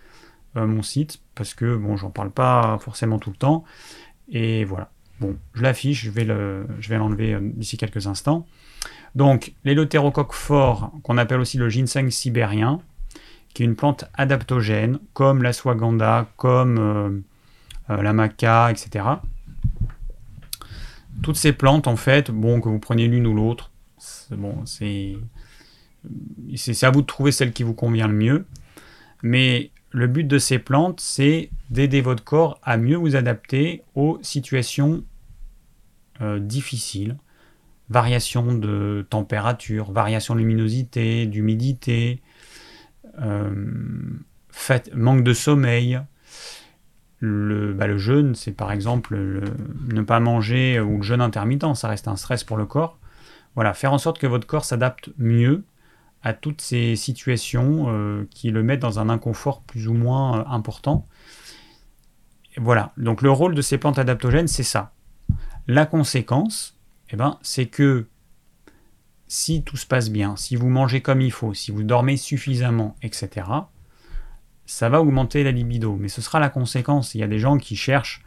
euh, 0.56 0.66
mon 0.66 0.82
site 0.82 1.20
parce 1.34 1.52
que 1.52 1.76
bon, 1.76 1.96
j'en 1.96 2.10
parle 2.10 2.30
pas 2.30 2.78
forcément 2.80 3.18
tout 3.18 3.30
le 3.30 3.36
temps. 3.36 3.64
Et 4.28 4.64
voilà. 4.64 4.90
Bon, 5.20 5.36
je 5.54 5.62
l'affiche, 5.62 6.04
je 6.04 6.10
vais 6.10 6.24
l'enlever 6.24 7.34
euh, 7.34 7.40
d'ici 7.42 7.76
quelques 7.76 8.06
instants. 8.06 8.46
Donc, 9.14 9.54
l'élothérocoque 9.64 10.32
fort, 10.32 10.92
qu'on 11.02 11.18
appelle 11.18 11.40
aussi 11.40 11.58
le 11.58 11.68
ginseng 11.68 12.10
sibérien, 12.10 12.80
qui 13.54 13.62
est 13.62 13.66
une 13.66 13.76
plante 13.76 14.04
adaptogène, 14.14 14.98
comme 15.14 15.42
la 15.42 15.54
swaganda, 15.54 16.28
comme 16.36 17.22
la 17.88 18.12
maca, 18.12 18.70
etc. 18.70 19.06
Toutes 21.22 21.36
ces 21.36 21.54
plantes, 21.54 21.86
en 21.86 21.96
fait, 21.96 22.30
bon, 22.30 22.60
que 22.60 22.68
vous 22.68 22.78
preniez 22.78 23.08
l'une 23.08 23.26
ou 23.26 23.34
l'autre, 23.34 23.70
bon, 24.32 24.66
c'est 24.66 25.16
c'est 26.56 26.84
à 26.84 26.90
vous 26.90 27.02
de 27.02 27.06
trouver 27.06 27.32
celle 27.32 27.52
qui 27.52 27.62
vous 27.62 27.74
convient 27.74 28.08
le 28.08 28.14
mieux. 28.14 28.46
Mais 29.22 29.70
le 29.90 30.06
but 30.06 30.24
de 30.24 30.38
ces 30.38 30.58
plantes, 30.58 31.00
c'est 31.00 31.50
d'aider 31.70 32.00
votre 32.00 32.22
corps 32.22 32.60
à 32.62 32.76
mieux 32.76 32.96
vous 32.96 33.16
adapter 33.16 33.82
aux 33.94 34.18
situations 34.22 35.04
euh, 36.20 36.38
difficiles. 36.38 37.16
Variation 37.88 38.54
de 38.54 39.06
température, 39.08 39.92
variation 39.92 40.34
de 40.34 40.40
luminosité, 40.40 41.26
d'humidité, 41.26 42.20
euh, 43.20 43.50
manque 44.94 45.22
de 45.22 45.32
sommeil. 45.32 46.00
Le, 47.18 47.72
bah, 47.72 47.86
le 47.86 47.96
jeûne, 47.96 48.34
c'est 48.34 48.52
par 48.52 48.72
exemple 48.72 49.16
ne 49.16 50.02
pas 50.02 50.20
manger 50.20 50.80
ou 50.80 50.98
le 50.98 51.02
jeûne 51.02 51.22
intermittent, 51.22 51.74
ça 51.74 51.88
reste 51.88 52.08
un 52.08 52.16
stress 52.16 52.44
pour 52.44 52.56
le 52.56 52.66
corps. 52.66 52.98
Voilà, 53.54 53.72
faire 53.72 53.92
en 53.92 53.98
sorte 53.98 54.18
que 54.18 54.26
votre 54.26 54.46
corps 54.46 54.66
s'adapte 54.66 55.08
mieux 55.16 55.64
à 56.26 56.32
toutes 56.32 56.60
ces 56.60 56.96
situations 56.96 57.84
euh, 57.86 58.26
qui 58.32 58.50
le 58.50 58.64
mettent 58.64 58.80
dans 58.80 58.98
un 58.98 59.08
inconfort 59.08 59.62
plus 59.62 59.86
ou 59.86 59.94
moins 59.94 60.40
euh, 60.40 60.44
important. 60.48 61.06
voilà, 62.56 62.92
donc 62.96 63.22
le 63.22 63.30
rôle 63.30 63.54
de 63.54 63.62
ces 63.62 63.78
plantes 63.78 64.00
adaptogènes, 64.00 64.48
c'est 64.48 64.64
ça. 64.64 64.92
La 65.68 65.86
conséquence, 65.86 66.80
eh 67.10 67.16
ben, 67.16 67.38
c'est 67.42 67.66
que 67.66 68.08
si 69.28 69.62
tout 69.62 69.76
se 69.76 69.86
passe 69.86 70.10
bien, 70.10 70.34
si 70.34 70.56
vous 70.56 70.68
mangez 70.68 71.00
comme 71.00 71.20
il 71.20 71.30
faut, 71.30 71.54
si 71.54 71.70
vous 71.70 71.84
dormez 71.84 72.16
suffisamment, 72.16 72.96
etc., 73.02 73.46
ça 74.64 74.88
va 74.88 75.00
augmenter 75.00 75.44
la 75.44 75.52
libido. 75.52 75.94
Mais 75.94 76.08
ce 76.08 76.22
sera 76.22 76.40
la 76.40 76.48
conséquence. 76.48 77.14
Il 77.14 77.20
y 77.20 77.22
a 77.22 77.28
des 77.28 77.38
gens 77.38 77.56
qui 77.56 77.76
cherchent 77.76 78.24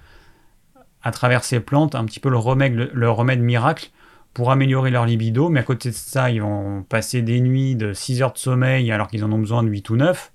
à 1.02 1.12
travers 1.12 1.44
ces 1.44 1.60
plantes 1.60 1.96
un 1.96 2.06
petit 2.06 2.22
peu 2.22 2.30
le 2.30 2.38
remède, 2.38 2.92
le 2.94 3.12
remède 3.12 3.42
miracle 3.42 3.92
pour 4.34 4.52
améliorer 4.52 4.92
leur 4.92 5.06
libido, 5.06 5.50
mais 5.50 5.60
à 5.60 5.64
côté 5.64 5.90
de 5.90 5.96
ça, 5.96 6.30
ils 6.30 6.42
vont 6.42 6.84
passer 6.84 7.22
des 7.22 7.42
nuits 7.42 7.76
de 7.76 7.94
6 7.94 8.22
heures 8.22 8.34
de 8.34 8.38
sommeil 8.38 8.92
alors 8.92 9.08
qu'ils 9.08 9.24
en 9.24 9.32
ont 9.32 9.40
besoin 9.40 9.64
de 9.64 9.70
8 9.70 9.90
ou 9.90 9.96
9. 9.98 10.32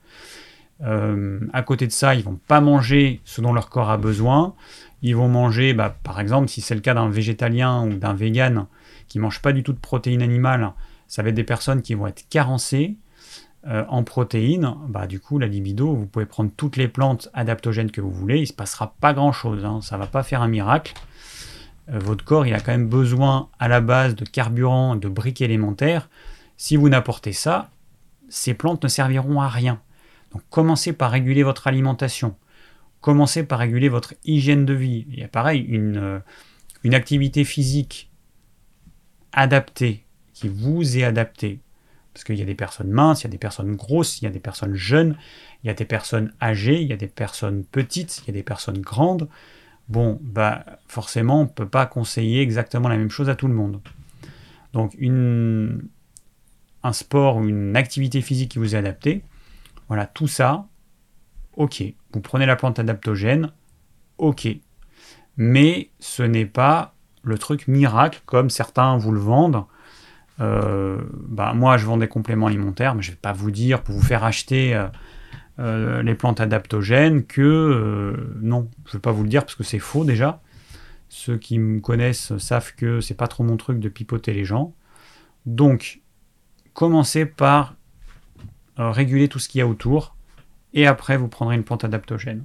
Euh, 0.83 1.41
à 1.53 1.63
côté 1.63 1.87
de 1.87 1.93
ça, 1.93 2.15
ils 2.15 2.25
vont 2.25 2.39
pas 2.49 2.61
manger 2.61 3.21
ce 3.25 3.41
dont 3.41 3.53
leur 3.53 3.71
corps 3.71 3.91
a 3.91 3.97
besoin. 3.97 4.55
Ils 5.03 5.15
vont 5.15 5.29
manger, 5.29 5.75
bah, 5.75 5.97
par 6.03 6.21
exemple, 6.21 6.49
si 6.49 6.61
c'est 6.61 6.75
le 6.75 6.81
cas 6.81 6.95
d'un 6.95 7.09
végétalien 7.09 7.87
ou 7.87 7.95
d'un 7.95 8.15
vegan 8.15 8.67
qui 9.07 9.19
mange 9.19 9.41
pas 9.41 9.53
du 9.53 9.63
tout 9.63 9.73
de 9.73 9.79
protéines 9.79 10.23
animales, 10.23 10.73
ça 11.07 11.23
va 11.23 11.29
être 11.29 11.35
des 11.35 11.45
personnes 11.45 11.83
qui 11.83 11.95
vont 11.95 12.07
être 12.07 12.29
carencées 12.29 12.97
euh, 13.67 13.85
en 13.89 14.03
protéines. 14.03 14.75
Bah, 14.89 15.07
du 15.07 15.21
coup, 15.21 15.39
la 15.39 15.47
libido, 15.47 15.95
vous 15.95 16.07
pouvez 16.07 16.27
prendre 16.27 16.51
toutes 16.57 16.77
les 16.77 16.89
plantes 16.89 17.29
adaptogènes 17.33 17.91
que 17.91 18.01
vous 18.01 18.11
voulez, 18.11 18.41
il 18.41 18.47
se 18.47 18.53
passera 18.53 18.95
pas 19.01 19.15
grand 19.15 19.33
chose. 19.33 19.65
Hein. 19.65 19.81
Ça 19.83 19.97
va 19.97 20.07
pas 20.07 20.23
faire 20.23 20.43
un 20.43 20.49
miracle. 20.49 20.95
Euh, 21.91 21.99
votre 21.99 22.25
corps 22.25 22.47
il 22.47 22.55
a 22.55 22.61
quand 22.61 22.73
même 22.73 22.89
besoin 22.89 23.51
à 23.59 23.69
la 23.69 23.81
base 23.81 24.15
de 24.15 24.25
carburant, 24.25 24.97
de 24.97 25.09
briques 25.09 25.41
élémentaires. 25.41 26.09
Si 26.57 26.77
vous 26.77 26.89
n'apportez 26.89 27.33
ça, 27.33 27.71
ces 28.29 28.55
plantes 28.55 28.83
ne 28.83 28.89
serviront 28.89 29.41
à 29.41 29.49
rien. 29.49 29.81
Donc 30.33 30.43
commencez 30.51 30.93
par 30.93 31.11
réguler 31.11 31.43
votre 31.43 31.67
alimentation. 31.67 32.37
Commencez 33.01 33.45
par 33.45 33.59
réguler 33.59 33.89
votre 33.89 34.15
hygiène 34.25 34.65
de 34.65 34.73
vie. 34.73 35.07
Il 35.11 35.19
y 35.19 35.23
a 35.23 35.29
pareil, 35.29 35.61
une, 35.61 35.99
euh, 35.99 36.19
une 36.85 36.95
activité 36.95 37.45
physique 37.45 38.11
adaptée, 39.33 40.05
qui 40.33 40.49
vous 40.49 40.97
est 40.97 41.05
adaptée. 41.05 41.61
Parce 42.13 42.25
qu'il 42.25 42.39
y 42.39 42.43
a 42.43 42.47
des 42.47 42.55
personnes 42.55 42.91
minces, 42.91 43.23
il 43.23 43.25
y 43.25 43.27
a 43.27 43.31
des 43.31 43.39
personnes 43.39 43.75
grosses, 43.75 44.23
il 44.23 44.25
y 44.25 44.29
a 44.29 44.31
des 44.31 44.41
personnes 44.41 44.75
jeunes, 44.75 45.17
il 45.63 45.67
y 45.67 45.71
a 45.71 45.75
des 45.75 45.85
personnes 45.85 46.33
âgées, 46.41 46.81
il 46.81 46.89
y 46.89 46.93
a 46.93 46.97
des 46.97 47.09
personnes 47.09 47.65
petites, 47.65 48.23
il 48.23 48.29
y 48.29 48.31
a 48.31 48.33
des 48.35 48.45
personnes 48.45 48.81
grandes 48.81 49.29
bon, 49.89 50.19
bah 50.23 50.65
forcément, 50.87 51.41
on 51.41 51.45
ne 51.45 51.49
peut 51.49 51.69
pas 51.69 51.87
conseiller 51.87 52.41
exactement 52.41 52.89
la 52.89 52.97
même 52.97 53.11
chose 53.11 53.29
à 53.29 53.35
tout 53.35 53.49
le 53.49 53.55
monde. 53.55 53.81
Donc, 54.73 54.97
un 55.01 56.93
sport 56.93 57.37
ou 57.37 57.49
une 57.49 57.77
activité 57.77 58.21
physique 58.21 58.51
qui 58.53 58.59
vous 58.59 58.75
est 58.75 58.79
adaptée, 58.79 59.23
voilà, 59.89 60.07
tout 60.07 60.27
ça, 60.27 60.67
ok. 61.57 61.83
Vous 62.13 62.21
prenez 62.21 62.47
la 62.47 62.57
plante 62.57 62.79
adaptogène, 62.79 63.51
ok. 64.19 64.49
Mais 65.37 65.91
ce 65.99 66.23
n'est 66.23 66.47
pas 66.47 66.95
le 67.23 67.39
truc 67.39 67.69
miracle 67.69 68.21
comme 68.27 68.51
certains 68.51 68.97
vous 68.97 69.13
le 69.13 69.21
vendent. 69.21 69.65
Euh, 70.41 70.99
bah, 71.13 71.55
moi, 71.55 71.77
je 71.77 71.87
vends 71.87 71.97
des 71.97 72.09
compléments 72.09 72.47
alimentaires, 72.47 72.95
mais 72.95 73.03
je 73.03 73.11
ne 73.11 73.15
vais 73.15 73.21
pas 73.21 73.33
vous 73.33 73.51
dire 73.51 73.83
pour 73.83 73.95
vous 73.95 74.03
faire 74.03 74.25
acheter. 74.25 74.75
Euh, 74.75 74.89
euh, 75.61 76.03
les 76.03 76.15
plantes 76.17 76.41
adaptogènes 76.41 77.25
que 77.25 77.41
euh, 77.41 78.37
non, 78.41 78.69
je 78.87 78.91
ne 78.91 78.93
vais 78.95 79.01
pas 79.01 79.13
vous 79.13 79.23
le 79.23 79.29
dire 79.29 79.43
parce 79.43 79.55
que 79.55 79.63
c'est 79.63 79.79
faux 79.79 80.05
déjà. 80.05 80.41
Ceux 81.09 81.37
qui 81.39 81.59
me 81.59 81.81
connaissent 81.81 82.37
savent 82.39 82.75
que 82.75 83.01
c'est 83.01 83.15
pas 83.15 83.29
trop 83.29 83.45
mon 83.45 83.57
truc 83.57 83.79
de 83.79 83.89
pipoter 83.89 84.33
les 84.33 84.45
gens. 84.45 84.75
Donc, 85.47 86.01
commencez 86.73 87.25
par 87.25 87.77
euh, 88.81 88.91
réguler 88.91 89.29
tout 89.29 89.39
ce 89.39 89.49
qu'il 89.49 89.61
y 89.61 89.63
a 89.63 89.67
autour 89.67 90.17
et 90.73 90.89
après 90.89 91.17
vous 91.17 91.29
prendrez 91.29 91.55
une 91.55 91.63
plante 91.63 91.85
adaptogène. 91.85 92.45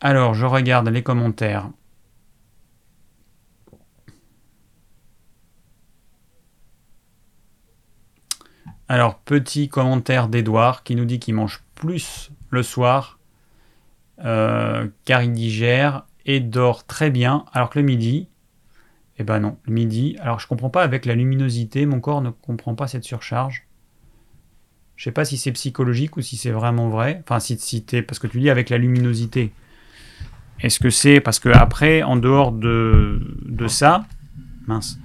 Alors, 0.00 0.34
je 0.34 0.46
regarde 0.46 0.88
les 0.88 1.02
commentaires. 1.02 1.70
Alors, 8.88 9.18
petit 9.18 9.68
commentaire 9.68 10.28
d'Edouard 10.28 10.82
qui 10.82 10.94
nous 10.94 11.04
dit 11.04 11.18
qu'il 11.18 11.34
mange 11.34 11.62
plus 11.74 12.30
le 12.50 12.62
soir 12.62 13.18
euh, 14.24 14.86
car 15.04 15.22
il 15.22 15.32
digère 15.32 16.04
et 16.26 16.40
dort 16.40 16.86
très 16.86 17.10
bien, 17.10 17.44
alors 17.52 17.70
que 17.70 17.78
le 17.78 17.84
midi, 17.84 18.28
eh 19.18 19.24
ben 19.24 19.40
non, 19.40 19.58
le 19.64 19.72
midi, 19.72 20.16
alors 20.20 20.40
je 20.40 20.46
comprends 20.46 20.70
pas 20.70 20.82
avec 20.82 21.04
la 21.06 21.14
luminosité, 21.14 21.86
mon 21.86 22.00
corps 22.00 22.20
ne 22.20 22.30
comprend 22.30 22.74
pas 22.74 22.86
cette 22.86 23.04
surcharge. 23.04 23.66
Je 24.96 25.04
sais 25.04 25.12
pas 25.12 25.24
si 25.24 25.36
c'est 25.36 25.52
psychologique 25.52 26.16
ou 26.16 26.22
si 26.22 26.36
c'est 26.36 26.52
vraiment 26.52 26.88
vrai. 26.88 27.22
Enfin, 27.24 27.40
si, 27.40 27.58
si 27.58 27.84
parce 28.06 28.18
que 28.18 28.26
tu 28.26 28.40
dis 28.40 28.48
avec 28.48 28.70
la 28.70 28.78
luminosité. 28.78 29.52
Est-ce 30.60 30.78
que 30.78 30.90
c'est 30.90 31.20
parce 31.20 31.40
que 31.40 31.48
après, 31.48 32.02
en 32.04 32.16
dehors 32.16 32.52
de, 32.52 33.20
ça, 33.66 34.06
mince, 34.68 34.98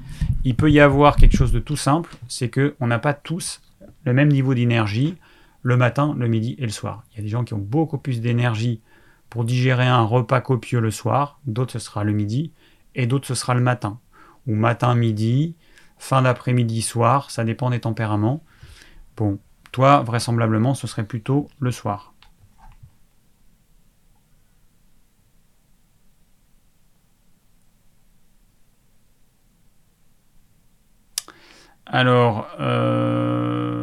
il 0.44 0.56
peut 0.56 0.70
y 0.70 0.80
avoir 0.80 1.16
quelque 1.16 1.36
chose 1.36 1.52
de 1.52 1.60
tout 1.60 1.76
simple, 1.76 2.16
c'est 2.28 2.50
que 2.50 2.76
on 2.80 2.88
n'a 2.88 3.00
pas 3.00 3.16
tous 3.16 3.62
le 4.06 4.14
même 4.14 4.30
niveau 4.30 4.54
d'énergie 4.54 5.18
le 5.62 5.78
matin, 5.78 6.16
le 6.18 6.28
midi 6.28 6.56
et 6.58 6.64
le 6.64 6.72
soir. 6.72 7.04
Il 7.12 7.18
y 7.18 7.20
a 7.20 7.24
des 7.24 7.30
gens 7.30 7.44
qui 7.44 7.54
ont 7.54 7.60
beaucoup 7.60 7.98
plus 7.98 8.22
d'énergie 8.22 8.82
pour 9.30 9.44
digérer 9.44 9.86
un 9.86 10.04
repas 10.04 10.42
copieux 10.42 10.80
le 10.80 10.92
soir, 10.92 11.40
d'autres 11.46 11.74
ce 11.74 11.80
sera 11.80 12.04
le 12.04 12.14
midi, 12.14 12.54
et 12.96 13.06
d'autres 13.08 13.28
ce 13.28 13.36
sera 13.36 13.54
le 13.54 13.62
matin. 13.62 14.00
Ou 14.48 14.56
matin, 14.56 14.96
midi, 14.96 15.56
fin 15.98 16.22
d'après-midi, 16.22 16.82
soir, 16.82 17.30
ça 17.30 17.44
dépend 17.44 17.70
des 17.70 17.82
tempéraments. 17.82 18.44
Bon, 19.18 19.40
toi, 19.72 20.02
vraisemblablement, 20.02 20.74
ce 20.74 20.88
serait 20.88 21.04
plutôt 21.06 21.48
le 21.60 21.72
soir. 21.72 22.14
Alors, 31.86 32.48
euh, 32.60 33.79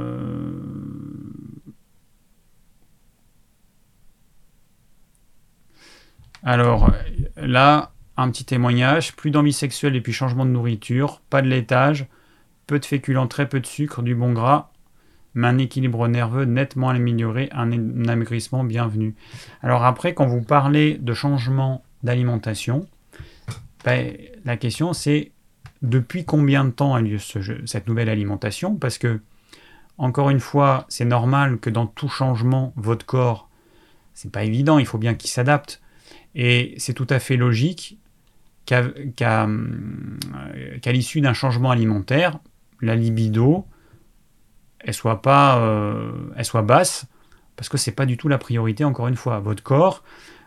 alors 6.47 6.92
là, 7.36 7.90
un 8.16 8.30
petit 8.30 8.44
témoignage, 8.44 9.16
plus 9.16 9.32
d'envie 9.32 9.53
sexuelle 9.53 9.92
depuis 9.92 10.12
changement 10.12 10.47
de 10.47 10.51
nourriture, 10.51 11.20
pas 11.28 11.42
de 11.42 11.49
laitage, 11.49 12.07
peu 12.68 12.78
de 12.78 12.84
féculents, 12.84 13.26
très 13.26 13.49
peu 13.49 13.59
de 13.59 13.66
sucre, 13.66 14.01
du 14.01 14.14
bon 14.14 14.32
gras, 14.32 14.70
mais 15.34 15.49
un 15.49 15.59
équilibre 15.59 16.07
nerveux 16.07 16.44
nettement 16.44 16.88
amélioré, 16.90 17.49
un, 17.51 17.72
amaigrissement 18.09 18.62
bienvenu. 18.62 19.16
Alors 19.61 19.84
après, 19.84 20.14
quand 20.14 20.26
vous 20.26 20.40
parlez 20.40 20.99
de 20.99 21.14
changement 21.14 21.82
d'alimentation, 22.05 22.86
ben, 23.84 24.16
la 24.44 24.57
question 24.57 24.92
c'est 24.92 25.32
depuis 25.82 26.24
combien 26.24 26.64
de 26.64 26.70
temps 26.70 26.94
a 26.94 27.01
lieu 27.01 27.18
cette 27.18 27.88
nouvelle 27.88 28.09
alimentation? 28.09 28.76
Parce 28.76 28.99
que, 28.99 29.20
encore 29.99 30.30
une 30.30 30.40
fois, 30.40 30.86
c'est 30.88 31.05
normal 31.05 31.59
que 31.59 31.70
dans 31.70 31.86
tout 31.86 32.09
changement, 32.09 32.72
votre 32.76 33.05
corps, 33.05 33.51
c'est 34.14 34.30
pas 34.30 34.44
évident, 34.44 34.78
il 34.78 34.86
faut 34.86 34.99
bien 34.99 35.14
qu'il 35.14 35.28
s'adapte. 35.28 35.82
Et 36.35 36.75
c'est 36.79 36.95
tout 36.95 37.07
à 37.11 37.19
fait 37.19 37.37
logique 37.37 37.99
qu'à 38.67 39.47
l'issue 40.87 41.21
d'un 41.21 41.33
changement 41.33 41.71
alimentaire, 41.71 42.39
la 42.81 42.97
libido, 42.97 43.67
elle 44.81 44.95
soit 44.95 45.23
pas, 45.23 45.59
euh, 45.61 46.13
elle 46.37 46.45
soit 46.45 46.63
basse, 46.63 47.07
parce 47.57 47.69
que 47.69 47.79
c'est 47.79 47.93
pas 47.93 48.07
du 48.07 48.17
tout 48.17 48.29
la 48.29 48.39
priorité. 48.39 48.85
Encore 48.85 49.09
une 49.09 49.17
fois, 49.17 49.39
votre 49.39 49.63
corps, 49.63 50.03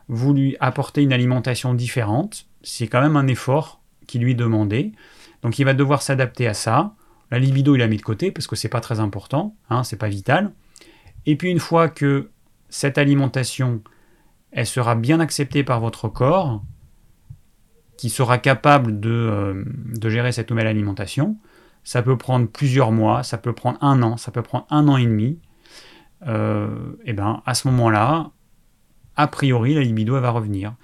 vous 0.07 0.33
lui 0.33 0.57
apportez 0.59 1.01
une 1.01 1.13
alimentation 1.13 1.73
différente, 1.73 2.47
c'est 2.61 2.87
quand 2.87 3.01
même 3.01 3.15
un 3.15 3.27
effort 3.27 3.81
qui 4.07 4.19
lui 4.19 4.31
est 4.31 4.35
demandé. 4.35 4.91
Donc 5.41 5.59
il 5.59 5.65
va 5.65 5.73
devoir 5.73 6.01
s'adapter 6.01 6.47
à 6.47 6.53
ça. 6.53 6.93
La 7.31 7.39
libido, 7.39 7.75
il 7.75 7.79
l'a 7.79 7.87
mis 7.87 7.97
de 7.97 8.01
côté 8.01 8.31
parce 8.31 8.47
que 8.47 8.55
c'est 8.55 8.69
pas 8.69 8.81
très 8.81 8.99
important, 8.99 9.55
hein, 9.69 9.83
c'est 9.83 9.97
pas 9.97 10.09
vital. 10.09 10.51
Et 11.25 11.35
puis 11.35 11.49
une 11.51 11.59
fois 11.59 11.89
que 11.89 12.29
cette 12.69 12.97
alimentation, 12.97 13.81
elle 14.51 14.65
sera 14.65 14.95
bien 14.95 15.19
acceptée 15.19 15.63
par 15.63 15.79
votre 15.79 16.07
corps, 16.07 16.63
qui 17.97 18.09
sera 18.09 18.37
capable 18.37 18.99
de, 18.99 19.09
euh, 19.09 19.63
de 19.65 20.09
gérer 20.09 20.31
cette 20.31 20.49
nouvelle 20.49 20.67
alimentation, 20.67 21.37
ça 21.83 22.01
peut 22.01 22.17
prendre 22.17 22.47
plusieurs 22.47 22.91
mois, 22.91 23.23
ça 23.23 23.37
peut 23.37 23.53
prendre 23.53 23.77
un 23.81 24.01
an, 24.03 24.17
ça 24.17 24.31
peut 24.31 24.41
prendre 24.41 24.65
un 24.69 24.87
an 24.87 24.97
et 24.97 25.05
demi. 25.05 25.39
Euh, 26.27 26.93
et 27.05 27.13
ben 27.13 27.41
à 27.45 27.53
ce 27.53 27.67
moment-là, 27.69 28.31
a 29.15 29.27
priori, 29.27 29.73
la 29.73 29.81
libido 29.81 30.15
elle 30.15 30.21
va 30.21 30.31
revenir. 30.31 30.75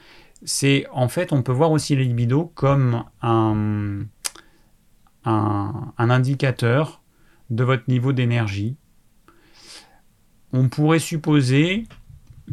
C'est 0.43 0.87
en 0.91 1.07
fait, 1.07 1.31
on 1.31 1.41
peut 1.41 1.51
voir 1.51 1.71
aussi 1.71 1.95
la 1.95 2.03
libido 2.03 2.51
comme 2.55 3.03
un, 3.21 4.05
indicateur 5.97 7.01
de 7.49 7.63
votre 7.63 7.83
niveau 7.87 8.11
d'énergie. 8.11 8.75
On 10.53 10.69
pourrait 10.69 10.99
supposer 10.99 11.87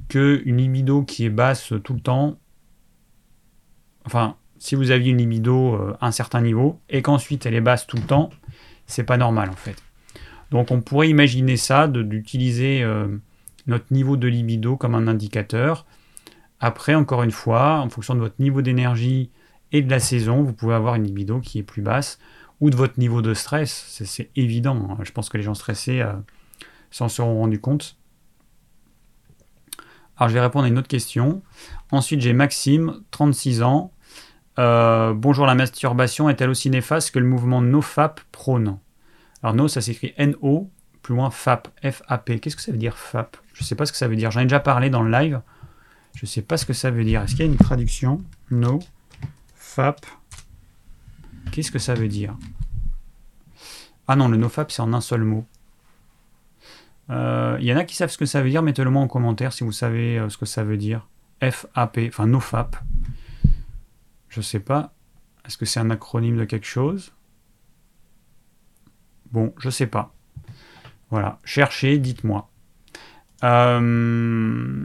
qu'une 0.08 0.56
libido 0.56 1.02
qui 1.02 1.24
est 1.24 1.30
basse 1.30 1.72
tout 1.82 1.94
le 1.94 2.00
temps, 2.00 2.38
enfin, 4.04 4.36
si 4.58 4.74
vous 4.74 4.90
aviez 4.90 5.10
une 5.10 5.18
libido 5.18 5.74
euh, 5.74 5.96
à 6.00 6.06
un 6.06 6.12
certain 6.12 6.40
niveau 6.40 6.80
et 6.88 7.02
qu'ensuite 7.02 7.46
elle 7.46 7.54
est 7.54 7.60
basse 7.60 7.86
tout 7.86 7.96
le 7.96 8.04
temps, 8.04 8.30
c'est 8.86 9.04
pas 9.04 9.16
normal 9.16 9.50
en 9.50 9.56
fait. 9.56 9.76
Donc 10.50 10.70
on 10.70 10.80
pourrait 10.80 11.08
imaginer 11.08 11.56
ça, 11.56 11.88
d'utiliser 11.88 12.82
euh, 12.82 13.08
notre 13.66 13.86
niveau 13.92 14.16
de 14.16 14.28
libido 14.28 14.76
comme 14.76 14.94
un 14.94 15.08
indicateur. 15.08 15.86
Après, 16.60 16.94
encore 16.94 17.22
une 17.22 17.32
fois, 17.32 17.80
en 17.80 17.88
fonction 17.88 18.14
de 18.14 18.20
votre 18.20 18.36
niveau 18.38 18.62
d'énergie 18.62 19.30
et 19.72 19.82
de 19.82 19.90
la 19.90 19.98
saison, 19.98 20.42
vous 20.42 20.52
pouvez 20.52 20.74
avoir 20.74 20.94
une 20.94 21.04
libido 21.04 21.40
qui 21.40 21.58
est 21.58 21.64
plus 21.64 21.82
basse 21.82 22.18
ou 22.60 22.70
de 22.70 22.76
votre 22.76 23.00
niveau 23.00 23.22
de 23.22 23.34
stress. 23.34 24.00
C'est 24.04 24.30
évident. 24.36 24.90
Hein. 24.90 24.98
Je 25.02 25.10
pense 25.10 25.28
que 25.28 25.36
les 25.36 25.42
gens 25.42 25.54
stressés 25.54 26.00
euh, 26.00 26.12
s'en 26.90 27.08
seront 27.08 27.38
rendus 27.38 27.60
compte. 27.60 27.96
Alors, 30.22 30.28
je 30.28 30.34
vais 30.34 30.40
répondre 30.40 30.66
à 30.66 30.68
une 30.68 30.78
autre 30.78 30.86
question. 30.86 31.42
Ensuite, 31.90 32.20
j'ai 32.20 32.32
Maxime, 32.32 33.00
36 33.10 33.64
ans. 33.64 33.90
Euh, 34.60 35.14
bonjour, 35.14 35.46
la 35.46 35.56
masturbation 35.56 36.28
est-elle 36.28 36.48
aussi 36.48 36.70
néfaste 36.70 37.10
que 37.10 37.18
le 37.18 37.26
mouvement 37.26 37.60
NoFap 37.60 38.20
prône? 38.30 38.78
Alors, 39.42 39.56
No, 39.56 39.66
ça 39.66 39.80
s'écrit 39.80 40.14
N-O, 40.16 40.70
plus 41.02 41.16
loin 41.16 41.32
FAP, 41.32 41.66
F-A-P. 41.82 42.38
Qu'est-ce 42.38 42.54
que 42.54 42.62
ça 42.62 42.70
veut 42.70 42.78
dire 42.78 42.96
FAP 42.96 43.36
Je 43.52 43.64
ne 43.64 43.66
sais 43.66 43.74
pas 43.74 43.84
ce 43.84 43.90
que 43.90 43.98
ça 43.98 44.06
veut 44.06 44.14
dire. 44.14 44.30
J'en 44.30 44.38
ai 44.38 44.44
déjà 44.44 44.60
parlé 44.60 44.90
dans 44.90 45.02
le 45.02 45.10
live. 45.10 45.40
Je 46.14 46.20
ne 46.22 46.28
sais 46.28 46.42
pas 46.42 46.56
ce 46.56 46.66
que 46.66 46.72
ça 46.72 46.92
veut 46.92 47.02
dire. 47.02 47.22
Est-ce 47.22 47.32
qu'il 47.32 47.44
y 47.44 47.48
a 47.48 47.50
une 47.50 47.56
traduction? 47.56 48.18
No, 48.52 48.78
FAP. 49.56 50.06
Qu'est-ce 51.50 51.72
que 51.72 51.80
ça 51.80 51.94
veut 51.94 52.06
dire? 52.06 52.36
Ah 54.06 54.14
non, 54.14 54.28
le 54.28 54.36
nofap, 54.36 54.70
c'est 54.70 54.82
en 54.82 54.92
un 54.92 55.00
seul 55.00 55.24
mot. 55.24 55.44
Il 57.08 57.14
euh, 57.14 57.58
y 57.60 57.72
en 57.72 57.76
a 57.76 57.84
qui 57.84 57.96
savent 57.96 58.10
ce 58.10 58.18
que 58.18 58.26
ça 58.26 58.42
veut 58.42 58.50
dire, 58.50 58.62
mettez-le 58.62 58.90
moi 58.90 59.02
en 59.02 59.08
commentaire 59.08 59.52
si 59.52 59.64
vous 59.64 59.72
savez 59.72 60.18
euh, 60.18 60.28
ce 60.28 60.38
que 60.38 60.46
ça 60.46 60.64
veut 60.64 60.76
dire. 60.76 61.08
F-A-P, 61.42 62.08
enfin 62.08 62.26
nofap. 62.26 62.76
Je 64.28 64.40
sais 64.40 64.60
pas. 64.60 64.94
Est-ce 65.44 65.58
que 65.58 65.66
c'est 65.66 65.80
un 65.80 65.90
acronyme 65.90 66.36
de 66.36 66.44
quelque 66.44 66.66
chose? 66.66 67.12
Bon, 69.32 69.52
je 69.58 69.70
sais 69.70 69.86
pas. 69.86 70.14
Voilà, 71.10 71.38
cherchez, 71.44 71.98
dites-moi. 71.98 72.48
Euh, 73.44 74.84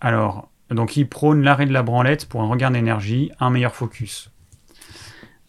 alors, 0.00 0.50
donc 0.70 0.96
il 0.96 1.08
prône 1.08 1.42
l'arrêt 1.42 1.66
de 1.66 1.72
la 1.72 1.82
branlette 1.82 2.26
pour 2.26 2.42
un 2.42 2.46
regain 2.46 2.70
d'énergie, 2.70 3.30
un 3.40 3.50
meilleur 3.50 3.74
focus. 3.74 4.30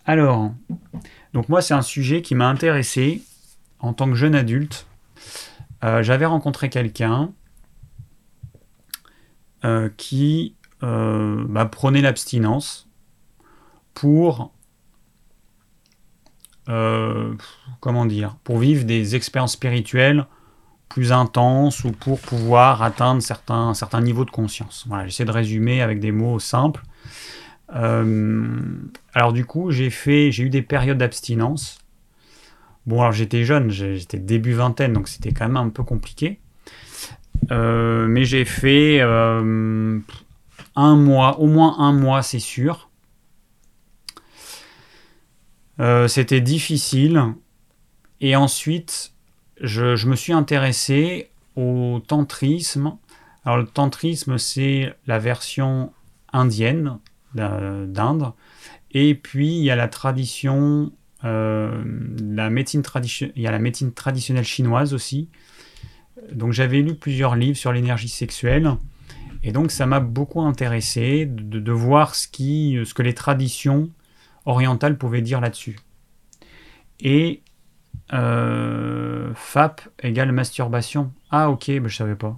Alors, 0.05 0.53
donc 1.33 1.47
moi 1.47 1.61
c'est 1.61 1.73
un 1.73 1.81
sujet 1.81 2.21
qui 2.21 2.35
m'a 2.35 2.47
intéressé 2.47 3.21
en 3.79 3.93
tant 3.93 4.09
que 4.09 4.15
jeune 4.15 4.35
adulte. 4.35 4.87
Euh, 5.83 6.01
j'avais 6.01 6.25
rencontré 6.25 6.69
quelqu'un 6.69 7.33
euh, 9.65 9.89
qui 9.97 10.55
euh, 10.81 11.43
bah, 11.47 11.65
prenait 11.65 12.01
l'abstinence 12.01 12.87
pour 13.93 14.51
comment 17.81 18.05
dire 18.05 18.37
pour 18.45 18.57
vivre 18.57 18.85
des 18.85 19.17
expériences 19.17 19.51
spirituelles 19.51 20.25
plus 20.87 21.11
intenses 21.11 21.83
ou 21.83 21.91
pour 21.91 22.21
pouvoir 22.21 22.81
atteindre 22.81 23.21
certains, 23.21 23.73
certains 23.73 23.99
niveaux 23.99 24.23
de 24.23 24.31
conscience. 24.31 24.85
Voilà, 24.87 25.05
j'essaie 25.05 25.25
de 25.25 25.31
résumer 25.31 25.81
avec 25.81 25.99
des 25.99 26.13
mots 26.13 26.39
simples. 26.39 26.81
Alors 27.69 29.33
du 29.33 29.43
coup, 29.45 29.71
j'ai 29.71 29.89
fait, 29.89 30.31
j'ai 30.31 30.43
eu 30.43 30.49
des 30.49 30.61
périodes 30.61 30.99
d'abstinence. 30.99 31.82
Bon, 32.85 32.99
alors 32.99 33.13
j'étais 33.13 33.43
jeune, 33.45 33.69
j'étais 33.69 34.19
début 34.19 34.53
vingtaine, 34.53 34.93
donc 34.93 35.07
c'était 35.07 35.31
quand 35.31 35.45
même 35.45 35.57
un 35.57 35.69
peu 35.69 35.83
compliqué. 35.83 36.39
Euh, 37.51 38.07
mais 38.07 38.25
j'ai 38.25 38.45
fait 38.45 38.99
euh, 39.01 39.99
un 40.75 40.95
mois, 40.95 41.39
au 41.39 41.47
moins 41.47 41.79
un 41.79 41.93
mois, 41.93 42.21
c'est 42.21 42.39
sûr. 42.39 42.89
c'était 46.07 46.41
difficile. 46.41 47.33
Et 48.21 48.35
ensuite, 48.37 49.11
je, 49.59 49.95
je, 49.95 50.07
me 50.07 50.15
suis 50.15 50.31
intéressé 50.31 51.29
au 51.55 52.01
tantrisme. 52.07 52.97
Alors 53.45 53.57
le 53.57 53.65
tantrisme, 53.65 54.37
c'est 54.37 54.93
la 55.07 55.19
version 55.19 55.91
indienne 56.31 56.99
d'Inde. 57.33 58.33
Et 58.91 59.15
puis 59.15 59.57
il 59.57 59.63
y 59.63 59.71
a 59.71 59.75
la 59.75 59.87
tradition, 59.87 60.85
euh, 60.85 61.02
la 61.23 62.49
médecine 62.49 62.83
il 63.35 63.41
y 63.41 63.47
a 63.47 63.51
la 63.51 63.59
médecine 63.59 63.93
traditionnelle 63.93 64.43
chinoise 64.43 64.93
aussi. 64.93 65.29
Donc 66.31 66.51
j'avais 66.51 66.81
lu 66.81 66.95
plusieurs 66.95 67.35
livres 67.35 67.57
sur 67.57 67.71
l'énergie 67.71 68.09
sexuelle. 68.09 68.75
Et 69.43 69.51
donc 69.51 69.71
ça 69.71 69.85
m'a 69.85 69.99
beaucoup 69.99 70.41
intéressé 70.41 71.25
de, 71.25 71.71
voir 71.71 72.15
ce, 72.15 72.27
qui, 72.27 72.79
ce 72.85 72.93
que 72.93 73.01
les 73.01 73.13
traditions 73.13 73.89
orientales 74.45 74.97
pouvaient 74.97 75.21
dire 75.21 75.41
là-dessus. 75.41 75.77
Et 76.99 77.41
euh, 78.13 79.31
FAP 79.35 79.81
égale 80.01 80.31
masturbation. 80.31 81.11
Ah 81.31 81.49
ok, 81.49 81.71
bah, 81.79 81.87
je 81.87 81.95
savais 81.95 82.15
pas. 82.15 82.37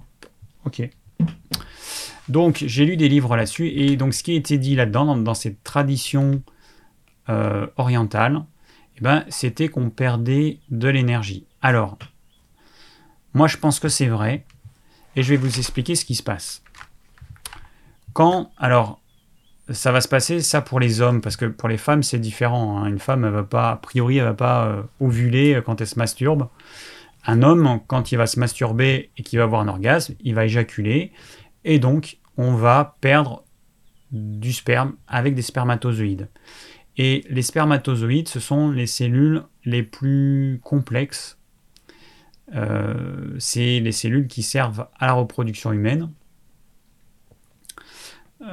Ok. 0.64 0.88
Donc 2.28 2.64
j'ai 2.66 2.84
lu 2.84 2.96
des 2.96 3.08
livres 3.08 3.36
là-dessus, 3.36 3.68
et 3.68 3.96
donc 3.96 4.12
ce 4.12 4.22
qui 4.24 4.34
été 4.34 4.58
dit 4.58 4.74
là-dedans, 4.74 5.16
dans, 5.16 5.34
cette 5.34 5.62
tradition 5.62 6.42
euh, 7.28 7.68
orientale, 7.76 8.42
eh 8.98 9.00
ben, 9.00 9.24
c'était 9.28 9.68
qu'on 9.68 9.90
perdait 9.90 10.60
de 10.70 10.88
l'énergie. 10.88 11.46
Alors, 11.62 11.98
moi 13.34 13.48
je 13.48 13.56
pense 13.56 13.80
que 13.80 13.88
c'est 13.88 14.06
vrai, 14.06 14.44
et 15.14 15.22
je 15.22 15.30
vais 15.30 15.36
vous 15.36 15.58
expliquer 15.58 15.94
ce 15.94 16.04
qui 16.04 16.14
se 16.14 16.22
passe. 16.22 16.62
Quand, 18.12 18.50
alors, 18.58 19.00
ça 19.70 19.90
va 19.90 20.00
se 20.00 20.08
passer 20.08 20.40
ça 20.40 20.62
pour 20.62 20.78
les 20.80 21.00
hommes, 21.00 21.20
parce 21.20 21.36
que 21.36 21.46
pour 21.46 21.68
les 21.68 21.76
femmes 21.76 22.02
c'est 22.02 22.18
différent. 22.18 22.78
Hein. 22.78 22.86
Une 22.86 22.98
femme, 22.98 23.24
elle 23.24 23.32
va 23.32 23.42
pas, 23.42 23.72
a 23.72 23.76
priori, 23.76 24.18
elle 24.18 24.24
va 24.24 24.34
pas 24.34 24.66
euh, 24.66 24.82
ovuler 25.00 25.60
quand 25.64 25.80
elle 25.80 25.86
se 25.86 25.98
masturbe. 25.98 26.48
Un 27.26 27.42
homme, 27.42 27.80
quand 27.88 28.12
il 28.12 28.16
va 28.16 28.26
se 28.26 28.38
masturber 28.38 29.10
et 29.16 29.22
qu'il 29.22 29.38
va 29.38 29.44
avoir 29.44 29.60
un 29.60 29.68
orgasme, 29.68 30.14
il 30.20 30.34
va 30.34 30.44
éjaculer 30.44 31.12
et 31.64 31.80
donc 31.80 32.18
on 32.36 32.54
va 32.54 32.96
perdre 33.00 33.42
du 34.12 34.52
sperme 34.52 34.94
avec 35.08 35.34
des 35.34 35.42
spermatozoïdes. 35.42 36.28
Et 36.96 37.24
les 37.28 37.42
spermatozoïdes, 37.42 38.28
ce 38.28 38.40
sont 38.40 38.70
les 38.70 38.86
cellules 38.86 39.42
les 39.64 39.82
plus 39.82 40.60
complexes. 40.64 41.38
Euh, 42.54 43.34
c'est 43.38 43.80
les 43.80 43.92
cellules 43.92 44.28
qui 44.28 44.42
servent 44.42 44.88
à 44.98 45.06
la 45.06 45.12
reproduction 45.12 45.72
humaine. 45.72 46.10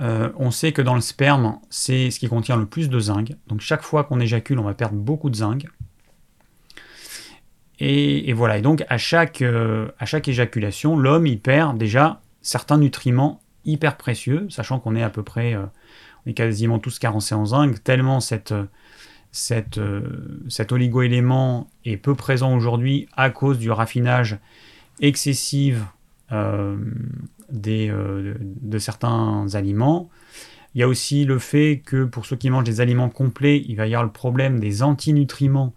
Euh, 0.01 0.31
on 0.37 0.51
sait 0.51 0.71
que 0.71 0.81
dans 0.81 0.95
le 0.95 1.01
sperme, 1.01 1.59
c'est 1.69 2.09
ce 2.09 2.19
qui 2.19 2.27
contient 2.27 2.57
le 2.57 2.65
plus 2.65 2.89
de 2.89 2.99
zinc. 2.99 3.33
Donc 3.47 3.61
chaque 3.61 3.83
fois 3.83 4.03
qu'on 4.03 4.19
éjacule, 4.19 4.59
on 4.59 4.63
va 4.63 4.73
perdre 4.73 4.95
beaucoup 4.95 5.29
de 5.29 5.35
zinc. 5.35 5.65
Et, 7.79 8.31
voilà. 8.33 8.57
Et 8.57 8.61
donc 8.61 8.83
à 8.89 8.97
chaque, 8.97 9.41
euh, 9.41 9.89
éjaculation, 10.25 10.97
l'homme 10.97 11.27
il 11.27 11.39
perd 11.39 11.77
déjà 11.77 12.21
certains 12.41 12.77
nutriments 12.77 13.41
hyper 13.65 13.97
précieux, 13.97 14.47
sachant 14.49 14.79
qu'on 14.79 14.95
est 14.95 15.03
à 15.03 15.09
peu 15.09 15.23
près, 15.23 15.55
on 16.25 16.29
est 16.29 16.33
quasiment 16.33 16.79
tous 16.79 16.99
carencés 16.99 17.35
en 17.35 17.45
zinc, 17.47 17.83
tellement 17.83 18.19
cette, 18.19 18.53
euh, 18.53 20.01
cet 20.47 20.71
oligo-élément 20.71 21.69
est 21.85 21.97
peu 21.97 22.15
présent 22.15 22.55
aujourd'hui 22.55 23.07
à 23.15 23.29
cause 23.29 23.59
du 23.59 23.71
raffinage 23.71 24.37
excessif 24.99 25.77
de 26.31 26.77
certains 28.79 29.47
aliments. 29.53 30.09
Il 30.75 30.81
y 30.81 30.83
a 30.83 30.87
aussi 30.87 31.25
le 31.25 31.37
fait 31.37 31.81
que 31.85 32.03
pour 32.05 32.25
ceux 32.25 32.35
qui 32.35 32.49
mangent 32.49 32.63
des 32.63 32.81
aliments 32.81 33.09
complets, 33.09 33.63
il 33.67 33.75
va 33.75 33.85
y 33.85 33.93
avoir 33.93 34.03
le 34.03 34.11
problème 34.11 34.59
des 34.59 34.81
antinutriments, 34.81 35.73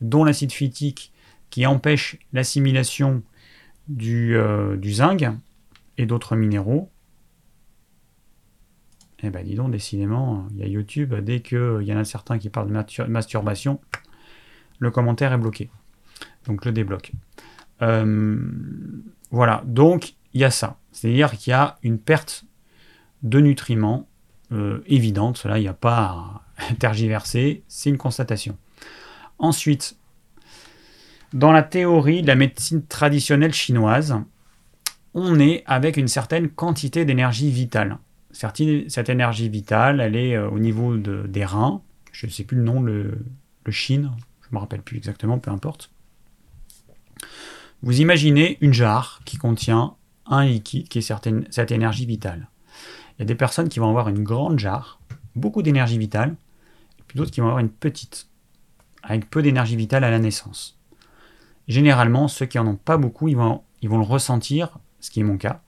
dont 0.00 0.24
l'acide 0.24 0.52
phytique, 0.52 1.12
qui 1.50 1.66
empêche 1.66 2.18
l'assimilation 2.32 3.22
euh, 3.90 4.76
du, 4.76 4.92
zinc 4.92 5.24
et 5.98 6.06
d'autres 6.06 6.36
minéraux. 6.36 6.90
Eh 9.24 9.30
ben 9.30 9.42
dis 9.44 9.54
donc, 9.54 9.70
décidément, 9.70 10.46
il 10.52 10.58
y 10.58 10.62
a 10.62 10.66
YouTube, 10.66 11.14
dès 11.14 11.40
qu'il 11.40 11.80
y 11.82 11.92
en 11.92 11.96
a 11.96 12.04
certains 12.04 12.38
qui 12.38 12.50
parlent 12.50 12.68
de 12.68 13.04
masturbation, 13.06 13.80
le 14.78 14.90
commentaire 14.90 15.32
est 15.32 15.38
bloqué. 15.38 15.70
Donc 16.46 16.64
le 16.66 16.72
débloque. 16.72 17.12
Euh, 17.82 18.38
voilà, 19.30 19.62
donc 19.64 20.14
il 20.34 20.42
y 20.42 20.44
a 20.44 20.50
ça. 20.50 20.76
C'est-à-dire 20.92 21.32
qu'il 21.32 21.52
y 21.52 21.54
a 21.54 21.78
une 21.82 21.98
perte 21.98 22.44
de 23.22 23.40
nutriments 23.40 24.06
euh, 24.52 24.82
évidente, 24.86 25.38
cela, 25.38 25.58
il 25.58 25.62
n'y 25.62 25.68
a 25.68 25.74
pas 25.74 26.42
à 26.58 26.74
tergiverser, 26.78 27.64
c'est 27.66 27.88
une 27.88 27.98
constatation. 27.98 28.58
Ensuite, 29.38 29.96
dans 31.32 31.50
la 31.50 31.62
théorie 31.62 32.22
de 32.22 32.26
la 32.26 32.36
médecine 32.36 32.84
traditionnelle 32.84 33.54
chinoise, 33.54 34.16
on 35.14 35.40
est 35.40 35.62
avec 35.66 35.96
une 35.96 36.08
certaine 36.08 36.48
quantité 36.48 37.04
d'énergie 37.04 37.50
vitale. 37.50 37.98
Cette 38.34 39.08
énergie 39.08 39.48
vitale, 39.48 40.00
elle 40.00 40.16
est 40.16 40.34
euh, 40.34 40.50
au 40.50 40.58
niveau 40.58 40.96
des 40.96 41.44
reins, 41.44 41.82
je 42.10 42.26
ne 42.26 42.32
sais 42.32 42.42
plus 42.42 42.56
le 42.56 42.64
nom, 42.64 42.82
le, 42.82 43.24
Chine, 43.70 44.10
je 44.42 44.48
ne 44.50 44.56
me 44.56 44.60
rappelle 44.60 44.82
plus 44.82 44.96
exactement, 44.98 45.38
peu 45.38 45.50
importe. 45.50 45.90
Vous 47.82 48.00
imaginez 48.00 48.58
une 48.60 48.74
jarre 48.74 49.20
qui 49.24 49.38
contient 49.38 49.94
un 50.26 50.44
liquide 50.44 50.88
qui 50.88 50.98
est 50.98 51.12
cette 51.50 51.70
énergie 51.70 52.06
vitale. 52.06 52.48
Il 53.16 53.20
y 53.20 53.22
a 53.22 53.26
des 53.26 53.34
personnes 53.34 53.68
qui 53.68 53.78
vont 53.78 53.88
avoir 53.88 54.08
une 54.08 54.22
grande 54.22 54.58
jarre, 54.58 55.00
beaucoup 55.34 55.62
d'énergie 55.62 55.96
vitale, 55.96 56.36
et 56.98 57.02
puis 57.06 57.16
d'autres 57.16 57.30
qui 57.30 57.40
vont 57.40 57.46
avoir 57.46 57.60
une 57.60 57.70
petite, 57.70 58.28
avec 59.02 59.30
peu 59.30 59.42
d'énergie 59.42 59.76
vitale 59.76 60.04
à 60.04 60.10
la 60.10 60.18
naissance. 60.18 60.78
Généralement, 61.68 62.28
ceux 62.28 62.46
qui 62.46 62.58
n'en 62.58 62.66
ont 62.66 62.76
pas 62.76 62.98
beaucoup, 62.98 63.28
ils 63.28 63.36
vont, 63.36 63.62
ils 63.80 63.88
vont 63.88 63.98
le 63.98 64.04
ressentir, 64.04 64.78
ce 65.00 65.10
qui 65.10 65.20
est 65.20 65.24
mon 65.24 65.38
cas, 65.38 65.62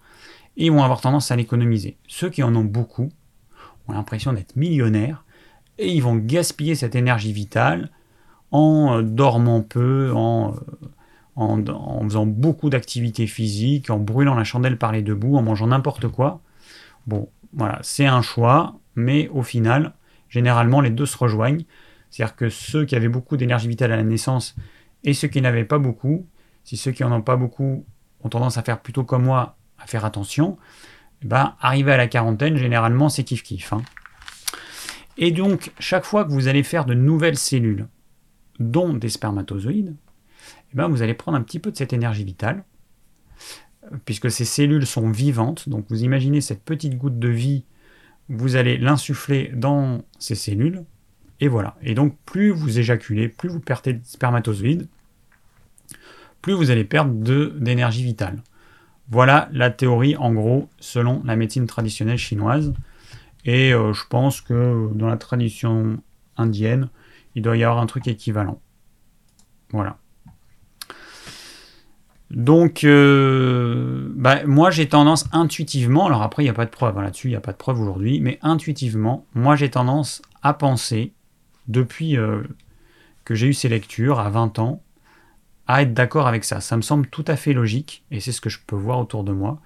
ils 0.57 0.73
vont 0.73 0.83
avoir 0.83 1.01
tendance 1.01 1.31
à 1.31 1.37
l'économiser. 1.37 1.97
Ceux 2.07 2.31
qui 2.31 2.43
en 2.43 2.55
ont 2.57 2.65
beaucoup 2.65 3.11
ont 3.89 3.93
l'impression 3.93 4.33
d'être 4.33 4.57
millionnaires, 4.57 5.25
et 5.79 5.93
ils 5.93 6.03
vont 6.03 6.17
gaspiller 6.17 6.75
cette 6.75 6.95
énergie 6.95 7.33
vitale 7.33 7.91
en 8.51 8.99
euh, 8.99 9.03
dormant 9.03 9.61
peu, 9.61 10.13
en, 10.15 10.55
euh, 10.55 10.89
en, 11.37 11.67
en 11.69 12.03
faisant 12.05 12.27
beaucoup 12.27 12.71
d'activités 12.71 13.27
physiques, 13.27 13.91
en 13.91 13.99
brûlant 13.99 14.35
la 14.35 14.45
chandelle 14.45 14.79
par 14.79 14.93
les 14.93 15.03
deux 15.03 15.15
bouts, 15.15 15.37
en 15.37 15.43
mangeant 15.43 15.67
n'importe 15.67 16.09
quoi. 16.09 16.41
Bon, 17.07 17.29
voilà, 17.53 17.79
c'est 17.83 18.07
un 18.07 18.23
choix, 18.23 18.79
mais 18.95 19.29
au 19.29 19.43
final, 19.43 19.93
généralement, 20.29 20.81
les 20.81 20.91
deux 20.91 21.07
se 21.07 21.19
rejoignent. 21.19 21.65
C'est-à-dire 22.11 22.37
que 22.37 22.49
ceux 22.49 22.85
qui 22.87 22.97
avaient 22.97 23.09
beaucoup 23.09 23.37
d'énergie 23.37 23.69
vitale 23.69 23.93
à 23.93 23.97
la 23.97 24.03
naissance 24.03 24.57
et 25.05 25.13
ceux 25.13 25.29
qui 25.29 25.43
n'avaient 25.43 25.65
pas 25.65 25.79
beaucoup, 25.79 26.27
si 26.65 26.77
ceux 26.77 26.93
qui 26.93 27.03
n'en 27.03 27.13
ont 27.13 27.23
pas 27.23 27.37
beaucoup 27.37 27.85
ont 28.23 28.29
tendance 28.29 28.57
à 28.57 28.63
faire 28.63 28.81
plutôt 28.81 29.05
comme 29.05 29.25
moi, 29.25 29.57
à 29.79 29.87
faire 29.87 30.05
attention, 30.05 30.59
eh 31.23 31.27
ben, 31.27 31.55
arriver 31.61 31.93
à 31.93 31.97
la 31.97 32.09
quarantaine, 32.09 32.57
généralement, 32.57 33.09
c'est 33.09 33.23
kiff-kiff. 33.23 33.75
Hein. 33.75 33.83
Et 35.17 35.31
donc, 35.31 35.73
chaque 35.79 36.05
fois 36.05 36.25
que 36.25 36.31
vous 36.31 36.49
allez 36.49 36.63
faire 36.63 36.85
de 36.85 36.95
nouvelles 36.95 37.39
cellules, 37.39 37.87
dont 38.59 38.93
des 38.93 39.09
spermatozoïdes, 39.09 39.95
eh 40.73 40.77
ben, 40.77 40.89
vous 40.89 41.03
allez 41.03 41.15
prendre 41.15 41.39
un 41.39 41.43
petit 41.43 41.59
peu 41.59 41.71
de 41.71 41.77
cette 41.77 41.93
énergie 41.93 42.25
vitale, 42.25 42.65
puisque 44.05 44.31
ces 44.31 44.45
cellules 44.45 44.87
sont 44.87 45.11
vivantes. 45.11 45.69
Donc 45.69 45.87
vous 45.89 46.03
imaginez 46.03 46.41
cette 46.41 46.63
petite 46.63 46.97
goutte 46.97 47.19
de 47.19 47.29
vie, 47.29 47.65
vous 48.29 48.57
allez 48.57 48.79
l'insuffler 48.79 49.53
dans 49.55 50.03
ces 50.19 50.35
cellules, 50.35 50.85
et 51.41 51.49
voilà. 51.49 51.77
Et 51.83 51.95
donc 51.95 52.17
plus 52.25 52.51
vous 52.51 52.79
éjaculez, 52.79 53.29
plus 53.29 53.49
vous 53.49 53.61
perdez 53.61 53.95
de 53.95 54.01
spermatozoïdes, 54.05 54.89
plus 56.43 56.55
vous 56.55 56.71
allez 56.71 56.85
perdre 56.85 57.13
d'énergie 57.59 58.03
vitale. 58.03 58.43
Voilà 59.11 59.49
la 59.53 59.71
théorie 59.71 60.17
en 60.17 60.33
gros 60.33 60.69
selon 60.81 61.23
la 61.25 61.37
médecine 61.37 61.67
traditionnelle 61.67 62.19
chinoise. 62.19 62.75
Et 63.45 63.73
euh, 63.73 63.93
je 63.93 64.05
pense 64.09 64.41
que 64.41 64.91
dans 64.95 65.07
la 65.07 65.17
tradition 65.17 65.99
indienne, 66.37 66.89
il 67.35 67.43
doit 67.43 67.57
y 67.57 67.63
avoir 67.63 67.81
un 67.81 67.87
truc 67.87 68.09
équivalent. 68.09 68.61
Voilà. 69.71 69.99
Donc, 72.31 72.83
euh, 72.83 74.13
bah, 74.17 74.45
moi 74.47 74.71
j'ai 74.71 74.89
tendance 74.89 75.27
intuitivement, 75.33 76.07
alors 76.07 76.23
après 76.23 76.43
il 76.43 76.47
n'y 76.47 76.51
a 76.51 76.55
pas 76.55 76.65
de 76.65 76.71
preuve 76.71 76.99
hein, 76.99 77.03
là-dessus, 77.03 77.29
il 77.29 77.31
n'y 77.31 77.37
a 77.37 77.41
pas 77.41 77.53
de 77.53 77.57
preuve 77.57 77.81
aujourd'hui, 77.81 78.21
mais 78.21 78.41
intuitivement, 78.43 79.27
moi 79.35 79.55
j'ai 79.55 79.71
tendance 79.71 80.23
à 80.43 80.53
penser, 80.53 81.13
depuis 81.69 82.17
euh, 82.17 82.43
que 83.25 83.35
j'ai 83.35 83.49
eu 83.49 83.55
ces 83.55 83.69
lectures 83.69 84.19
à 84.19 84.29
20 84.29 84.59
ans, 84.59 84.83
à 85.67 85.83
être 85.83 85.95
d'accord 85.95 86.27
avec 86.27 86.45
ça. 86.45 86.61
Ça 86.61 86.77
me 86.77 86.83
semble 86.83 87.07
tout 87.09 87.25
à 87.27 87.37
fait 87.37 87.53
logique, 87.53 88.05
et 88.11 88.21
c'est 88.21 88.33
ce 88.33 88.41
que 88.41 88.51
je 88.51 88.59
peux 88.67 88.77
voir 88.77 88.99
autour 88.99 89.25
de 89.25 89.33
moi. 89.33 89.61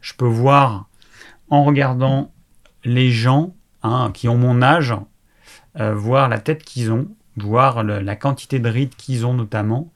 Je 0.00 0.14
peux 0.14 0.26
voir, 0.26 0.88
en 1.48 1.64
regardant 1.64 2.32
les 2.84 3.10
gens 3.10 3.54
hein, 3.82 4.10
qui 4.12 4.28
ont 4.28 4.36
mon 4.36 4.62
âge, 4.62 4.94
euh, 5.78 5.94
voir 5.94 6.28
la 6.28 6.38
tête 6.38 6.64
qu'ils 6.64 6.92
ont, 6.92 7.08
voir 7.36 7.82
la 7.82 8.16
quantité 8.16 8.58
de 8.58 8.68
rides 8.68 8.94
qu'ils 8.96 9.26
ont 9.26 9.34
notamment, 9.34 9.92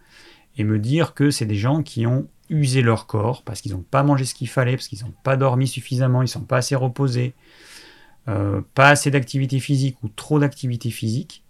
et 0.57 0.65
me 0.65 0.79
dire 0.79 1.15
que 1.15 1.31
c'est 1.31 1.47
des 1.47 1.55
gens 1.55 1.83
qui 1.83 2.07
ont 2.07 2.27
usé 2.51 2.83
leur 2.83 3.07
corps 3.07 3.43
parce 3.43 3.61
qu'ils 3.61 3.73
n'ont 3.73 3.85
pas 3.89 4.03
mangé 4.03 4.25
ce 4.25 4.35
qu'il 4.35 4.49
fallait, 4.49 4.77
parce 4.77 4.89
qu'ils 4.89 5.05
n'ont 5.05 5.15
pas 5.23 5.37
dormi 5.37 5.69
suffisamment, 5.69 6.23
ils 6.23 6.27
ne 6.27 6.31
sont 6.31 6.41
pas 6.41 6.59
assez 6.59 6.75
reposés, 6.75 7.35
euh, 8.27 8.61
pas 8.75 8.89
assez 8.89 9.11
d'activité 9.11 9.61
physique 9.61 9.97
ou 10.03 10.09
trop 10.09 10.39
d'activité 10.39 10.91
physique. 10.91 11.45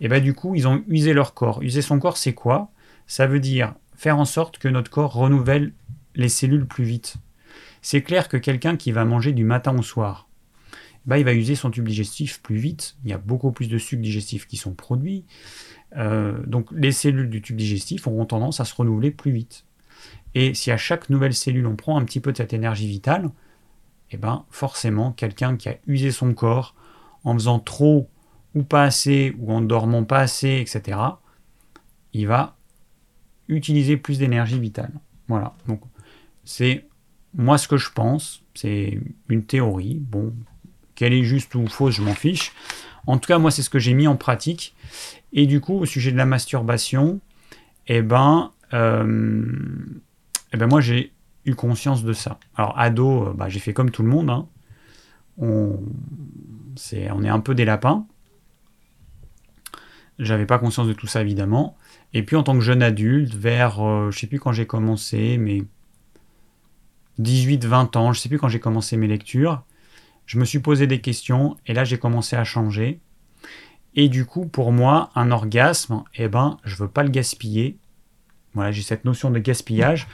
Et 0.00 0.08
bien 0.08 0.20
du 0.20 0.34
coup, 0.34 0.54
ils 0.54 0.68
ont 0.68 0.82
usé 0.88 1.12
leur 1.12 1.34
corps. 1.34 1.62
User 1.62 1.82
son 1.82 1.98
corps, 1.98 2.16
c'est 2.16 2.34
quoi? 2.34 2.70
Ça 3.06 3.26
veut 3.26 3.40
dire 3.40 3.74
faire 3.94 4.18
en 4.18 4.24
sorte 4.24 4.58
que 4.58 4.68
notre 4.68 4.90
corps 4.90 5.12
renouvelle 5.12 5.72
les 6.14 6.28
cellules 6.28 6.66
plus 6.66 6.84
vite. 6.84 7.16
C'est 7.82 8.02
clair 8.02 8.28
que 8.28 8.36
quelqu'un 8.36 8.76
qui 8.76 8.92
va 8.92 9.04
manger 9.04 9.32
du 9.32 9.44
matin 9.44 9.76
au 9.76 9.82
soir, 9.82 10.28
bah, 11.06 11.18
il 11.18 11.24
va 11.24 11.34
user 11.34 11.54
son 11.54 11.70
tube 11.70 11.86
digestif 11.86 12.40
plus 12.40 12.56
vite. 12.56 12.96
Il 13.04 13.10
y 13.10 13.12
a 13.12 13.18
beaucoup 13.18 13.52
plus 13.52 13.68
de 13.68 13.78
sucres 13.78 14.02
digestifs 14.02 14.46
qui 14.46 14.56
sont 14.56 14.72
produits. 14.72 15.24
Euh, 15.96 16.38
donc 16.46 16.68
les 16.72 16.92
cellules 16.92 17.28
du 17.28 17.42
tube 17.42 17.56
digestif 17.56 18.06
auront 18.06 18.24
tendance 18.24 18.60
à 18.60 18.64
se 18.64 18.74
renouveler 18.74 19.10
plus 19.10 19.32
vite. 19.32 19.64
Et 20.34 20.54
si 20.54 20.70
à 20.70 20.76
chaque 20.76 21.10
nouvelle 21.10 21.34
cellule 21.34 21.66
on 21.66 21.76
prend 21.76 21.98
un 21.98 22.04
petit 22.04 22.20
peu 22.20 22.32
de 22.32 22.38
cette 22.38 22.52
énergie 22.52 22.88
vitale, 22.88 23.30
eh 24.10 24.16
ben 24.16 24.44
forcément 24.50 25.12
quelqu'un 25.12 25.56
qui 25.56 25.68
a 25.68 25.76
usé 25.86 26.10
son 26.10 26.34
corps 26.34 26.74
en 27.22 27.34
faisant 27.34 27.58
trop 27.58 28.08
ou 28.54 28.62
pas 28.62 28.84
assez 28.84 29.34
ou 29.38 29.52
en 29.52 29.60
dormant 29.60 30.04
pas 30.04 30.20
assez, 30.20 30.58
etc., 30.60 30.98
il 32.12 32.26
va 32.26 32.56
utiliser 33.48 33.96
plus 33.96 34.18
d'énergie 34.18 34.58
vitale. 34.58 34.92
Voilà. 35.28 35.54
Donc 35.66 35.80
c'est 36.44 36.86
moi 37.34 37.58
ce 37.58 37.68
que 37.68 37.76
je 37.76 37.90
pense, 37.90 38.42
c'est 38.54 39.00
une 39.28 39.44
théorie. 39.44 39.98
Bon, 40.00 40.32
qu'elle 40.94 41.12
est 41.12 41.24
juste 41.24 41.54
ou 41.54 41.66
fausse, 41.66 41.94
je 41.94 42.02
m'en 42.02 42.14
fiche. 42.14 42.52
En 43.06 43.18
tout 43.18 43.26
cas, 43.26 43.38
moi, 43.38 43.50
c'est 43.50 43.62
ce 43.62 43.70
que 43.70 43.78
j'ai 43.78 43.94
mis 43.94 44.06
en 44.06 44.16
pratique. 44.16 44.74
Et 45.32 45.46
du 45.46 45.60
coup, 45.60 45.74
au 45.74 45.84
sujet 45.84 46.12
de 46.12 46.16
la 46.16 46.26
masturbation, 46.26 47.20
eh 47.86 48.02
ben, 48.02 48.52
euh, 48.72 49.44
eh 50.52 50.56
ben 50.56 50.66
moi, 50.66 50.80
j'ai 50.80 51.12
eu 51.44 51.54
conscience 51.54 52.02
de 52.02 52.12
ça. 52.12 52.38
Alors, 52.56 52.78
ado, 52.78 53.28
euh, 53.28 53.32
bah, 53.34 53.48
j'ai 53.48 53.60
fait 53.60 53.72
comme 53.72 53.90
tout 53.90 54.02
le 54.02 54.08
monde. 54.08 54.30
Hein. 54.30 54.46
On, 55.36 55.80
est, 56.92 57.10
on 57.10 57.22
est 57.22 57.28
un 57.28 57.40
peu 57.40 57.54
des 57.54 57.64
lapins. 57.64 58.06
J'avais 60.18 60.46
pas 60.46 60.58
conscience 60.58 60.86
de 60.86 60.92
tout 60.92 61.08
ça, 61.08 61.20
évidemment. 61.20 61.76
Et 62.14 62.22
puis, 62.22 62.36
en 62.36 62.44
tant 62.44 62.54
que 62.54 62.60
jeune 62.60 62.82
adulte, 62.82 63.34
vers, 63.34 63.84
euh, 63.84 64.10
je 64.12 64.20
sais 64.20 64.28
plus 64.28 64.38
quand 64.38 64.52
j'ai 64.52 64.66
commencé, 64.66 65.36
mais 65.36 65.64
18-20 67.20 67.96
ans, 67.98 68.12
je 68.12 68.20
sais 68.20 68.28
plus 68.28 68.38
quand 68.38 68.48
j'ai 68.48 68.60
commencé 68.60 68.96
mes 68.96 69.08
lectures, 69.08 69.64
je 70.24 70.38
me 70.38 70.44
suis 70.44 70.60
posé 70.60 70.86
des 70.86 71.00
questions 71.00 71.56
et 71.66 71.74
là, 71.74 71.82
j'ai 71.82 71.98
commencé 71.98 72.36
à 72.36 72.44
changer. 72.44 73.00
Et 73.96 74.08
du 74.08 74.24
coup, 74.24 74.46
pour 74.46 74.70
moi, 74.70 75.10
un 75.16 75.32
orgasme, 75.32 76.04
eh 76.14 76.28
ben, 76.28 76.58
je 76.64 76.76
veux 76.76 76.88
pas 76.88 77.02
le 77.02 77.10
gaspiller. 77.10 77.78
Voilà, 78.54 78.70
j'ai 78.70 78.82
cette 78.82 79.04
notion 79.04 79.30
de 79.30 79.40
gaspillage 79.40 80.06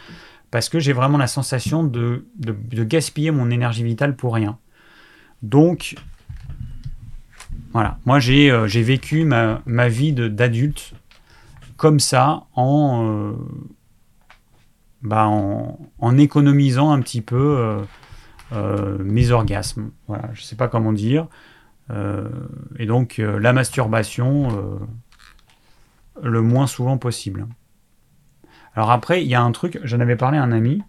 parce 0.50 0.70
que 0.70 0.80
j'ai 0.80 0.94
vraiment 0.94 1.18
la 1.18 1.26
sensation 1.26 1.84
de, 1.84 2.24
gaspiller 2.38 3.30
mon 3.30 3.50
énergie 3.50 3.84
vitale 3.84 4.16
pour 4.16 4.34
rien. 4.34 4.58
Donc, 5.42 5.96
voilà, 7.72 7.98
moi 8.04 8.18
j'ai 8.18 8.50
euh, 8.50 8.66
vécu 8.66 9.24
ma 9.24 9.88
vie 9.88 10.12
d'adulte 10.12 10.94
comme 11.80 11.98
ça 11.98 12.44
en, 12.52 13.06
euh, 13.06 13.32
bah 15.00 15.26
en, 15.26 15.78
en, 15.98 16.18
économisant 16.18 16.90
un 16.90 17.00
petit 17.00 17.22
peu 17.22 17.82
euh, 18.52 18.98
mes 19.02 19.30
orgasmes. 19.30 19.90
Voilà, 20.06 20.28
je 20.34 20.42
sais 20.42 20.56
pas 20.56 20.68
comment 20.68 20.92
dire. 20.92 21.26
et 22.78 22.84
donc 22.84 23.16
la 23.16 23.54
masturbation 23.54 24.78
le 26.22 26.42
moins 26.42 26.66
souvent 26.66 26.98
possible. 26.98 27.46
Alors 28.74 28.90
après, 28.90 29.22
il 29.22 29.28
y 29.28 29.34
a 29.34 29.40
un 29.40 29.52
truc, 29.52 29.80
j'en 29.82 30.00
avais 30.00 30.16
parlé 30.16 30.36
à 30.36 30.42
un 30.42 30.52
ami. 30.52 30.82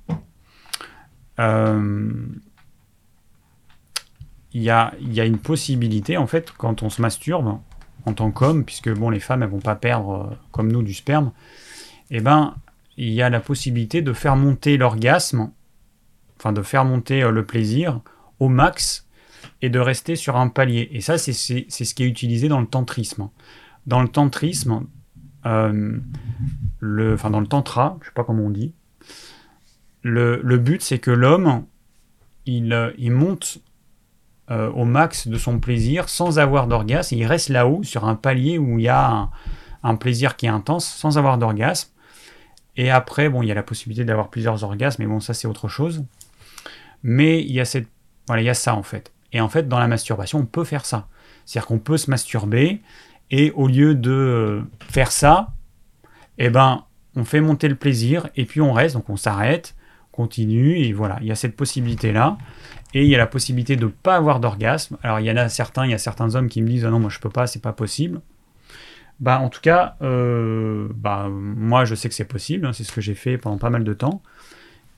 Il 4.54 4.62
y 4.62 4.70
a 4.70 4.94
une 5.00 5.38
possibilité, 5.38 6.18
en 6.18 6.28
fait, 6.28 6.52
quand 6.52 6.84
on 6.84 6.89
se 6.89 7.02
masturbe, 7.02 7.60
en 8.06 8.14
tant 8.14 8.32
qu'homme, 8.32 8.66
puisque 8.66 8.89
bon, 8.89 9.10
les 9.10 9.20
femmes, 9.20 9.43
elles 9.43 9.49
vont 9.49 9.60
pas 9.60 9.76
perdre, 9.76 10.38
comme 10.52 10.72
nous, 10.72 10.84
du 10.84 10.93
sperme, 10.93 11.32
eh 12.10 12.20
ben, 12.20 12.56
il 12.97 13.10
y 13.10 13.22
a 13.22 13.30
la 13.30 13.39
possibilité 13.39 14.02
de 14.02 14.14
faire 14.14 14.36
monter 14.36 14.78
l'orgasme, 14.78 15.52
enfin 16.38 16.54
de 16.54 16.62
faire 16.62 16.86
monter 16.86 17.22
le 17.22 17.45
plaisir 17.45 18.02
au 18.39 18.49
max 18.49 19.08
et 19.62 19.70
de 19.70 19.80
rester 19.80 20.16
sur 20.16 20.36
un 20.36 20.47
palier. 20.47 20.89
Et 20.91 21.02
ça, 21.02 21.18
c'est 21.18 21.34
ce 21.34 21.93
qui 21.93 22.04
est 22.04 22.08
utilisé 22.08 22.47
dans 22.47 22.60
le 22.60 22.68
tantrisme. 22.68 23.30
Dans 23.88 24.02
le 24.02 24.08
tantrisme, 24.08 24.86
euh, 25.45 25.97
le, 26.80 27.14
enfin 27.14 27.30
dans 27.30 27.39
le 27.39 27.47
tantra, 27.47 27.97
je 28.02 28.08
sais 28.08 28.14
pas 28.14 28.24
comment 28.24 28.43
on 28.43 28.49
dit, 28.49 28.74
le, 30.04 30.41
le 30.43 30.58
but 30.58 30.82
c'est 30.82 30.99
que 30.99 31.12
l'homme, 31.12 31.66
il, 32.45 32.93
il, 32.97 33.12
monte 33.12 33.60
euh, 34.52 34.70
au 34.72 34.84
max 34.84 35.30
de 35.30 35.38
son 35.38 35.60
plaisir 35.60 36.10
sans 36.10 36.38
avoir 36.38 36.68
d'orgasme, 36.68 37.16
il 37.16 37.26
reste 37.26 37.47
là-haut 37.47 37.84
sur 37.84 38.04
un 38.04 38.16
palier 38.16 38.58
où 38.58 38.80
il 38.80 38.84
y 38.84 38.89
a 38.89 39.30
un, 39.82 39.95
plaisir 39.95 40.36
qui 40.36 40.45
est 40.45 40.49
intense 40.49 40.86
sans 40.86 41.18
avoir 41.18 41.38
d'orgasme. 41.38 41.89
Et 42.76 42.91
après, 42.91 43.30
bon, 43.30 43.43
il 43.43 43.47
y 43.47 43.52
a 43.52 43.56
la 43.56 43.64
possibilité 43.64 44.04
d'avoir 44.04 44.30
plusieurs 44.30 44.66
orgasmes, 44.66 45.04
mais 45.04 45.08
bon, 45.08 45.22
ça 45.22 45.34
c'est 45.34 45.47
autre 45.47 45.70
chose. 45.70 46.04
Mais 47.02 47.39
il 47.41 47.54
y 47.54 47.62
a 47.62 47.66
cette, 47.66 47.88
voilà, 48.28 48.41
il 48.41 48.45
y 48.45 48.49
a 48.49 48.54
ça 48.54 48.76
en 48.76 48.84
fait. 48.84 49.14
Et 49.32 49.39
en 49.39 49.47
fait, 49.47 49.70
dans 49.70 49.80
la 49.80 49.88
masturbation, 49.88 50.39
on 50.39 50.45
peut 50.45 50.66
faire 50.66 50.86
ça. 50.86 51.08
C'est-à-dire 51.45 51.68
qu'on 51.68 51.80
peut 51.80 51.97
se 51.97 52.10
masturber 52.10 52.82
et 53.30 53.52
au 53.52 53.68
lieu 53.68 53.95
de 53.95 54.64
faire 54.89 55.14
ça, 55.14 55.54
eh 56.38 56.49
ben, 56.49 56.84
on 57.16 57.24
fait 57.24 57.39
monter 57.39 57.70
le 57.70 57.76
plaisir 57.76 58.28
et 58.36 58.43
puis 58.43 58.60
on 58.60 58.74
reste, 58.74 58.95
donc 58.95 59.10
on 59.10 59.16
s'arrête, 59.16 59.76
continue 60.12 60.78
et 60.78 60.91
voilà, 60.91 61.20
il 61.22 61.28
y 61.28 61.32
a 61.32 61.36
cette 61.36 61.56
possibilité 61.56 62.12
là. 62.12 62.38
Et 62.94 63.04
il 63.04 63.10
y 63.10 63.16
a 63.16 63.18
la 63.18 63.28
possibilité 63.28 63.76
de 63.76 63.86
ne 63.86 63.89
pas 63.89 64.16
avoir 64.16 64.39
d'orgasme. 64.39 64.98
Alors 65.04 65.20
il 65.20 65.26
y 65.26 65.32
en 65.32 65.38
a 65.38 65.50
certains, 65.50 65.86
il 65.86 65.92
y 65.92 65.94
a 65.94 65.98
certains 65.98 66.36
hommes 66.36 66.50
qui 66.50 66.62
me 66.62 66.68
disent 66.68 66.86
ah 66.86 66.89
non 66.89 67.00
moi 67.00 67.10
je 67.10 67.20
peux 67.20 67.30
pas, 67.30 67.48
c'est 67.48 67.62
pas 67.62 67.74
possible. 67.74 68.22
Bah, 69.20 69.39
en 69.39 69.50
tout 69.50 69.62
cas, 69.62 69.98
euh, 70.02 70.88
bah, 70.96 71.30
moi 71.30 71.86
je 71.86 71.94
sais 71.94 72.10
que 72.10 72.16
c'est 72.16 72.26
possible, 72.26 72.66
hein, 72.66 72.74
c'est 72.74 72.84
ce 72.84 72.92
que 72.92 73.02
j'ai 73.02 73.14
fait 73.14 73.38
pendant 73.38 73.60
pas 73.60 73.70
mal 73.70 73.84
de 73.84 73.94
temps. 73.94 74.22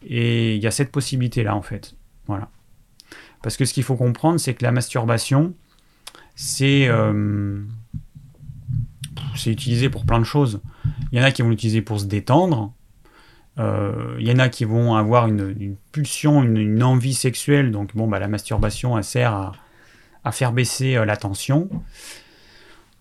Et 0.05 0.55
il 0.55 0.63
y 0.63 0.67
a 0.67 0.71
cette 0.71 0.91
possibilité-là 0.91 1.55
en 1.55 1.61
fait. 1.61 1.95
Voilà. 2.27 2.49
Parce 3.41 3.57
que 3.57 3.65
ce 3.65 3.73
qu'il 3.73 3.83
faut 3.83 3.97
comprendre, 3.97 4.39
c'est 4.39 4.53
que 4.53 4.63
la 4.63 4.71
masturbation, 4.71 5.53
c'est 6.35 6.87
euh, 6.87 7.61
c'est 9.35 9.51
utilisé 9.51 9.89
pour 9.89 10.05
plein 10.05 10.19
de 10.19 10.23
choses. 10.23 10.61
Il 11.11 11.19
y 11.19 11.21
en 11.21 11.25
a 11.25 11.31
qui 11.31 11.41
vont 11.41 11.49
l'utiliser 11.49 11.81
pour 11.81 11.99
se 11.99 12.05
détendre. 12.05 12.73
Euh, 13.59 14.15
il 14.19 14.27
y 14.27 14.31
en 14.31 14.39
a 14.39 14.49
qui 14.49 14.65
vont 14.65 14.95
avoir 14.95 15.27
une, 15.27 15.75
pulsion, 15.91 16.43
une, 16.43 16.83
envie 16.83 17.13
sexuelle. 17.13 17.71
Donc, 17.71 17.95
bon, 17.95 18.07
bah, 18.07 18.19
la 18.19 18.27
masturbation, 18.27 18.97
elle 18.97 19.03
sert 19.03 19.53
à, 20.23 20.31
faire 20.31 20.53
baisser 20.53 20.95
la 21.05 21.17
tension. 21.17 21.69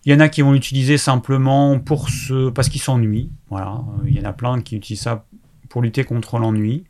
Il 0.05 0.11
y 0.11 0.15
en 0.15 0.19
a 0.19 0.27
qui 0.27 0.41
vont 0.41 0.51
l'utiliser 0.51 0.97
simplement 0.97 1.79
pour 1.79 2.09
se... 2.09 2.49
parce 2.49 2.69
qu'ils 2.69 2.81
s'ennuient. 2.81 3.31
Voilà. 3.49 3.81
Il 4.05 4.17
y 4.17 4.19
en 4.19 4.29
a 4.29 4.33
plein 4.33 4.61
qui 4.61 4.75
utilisent 4.75 5.03
ça 5.03 5.25
pour 5.69 5.81
lutter 5.81 6.03
contre 6.03 6.37
l'ennui. 6.37 6.83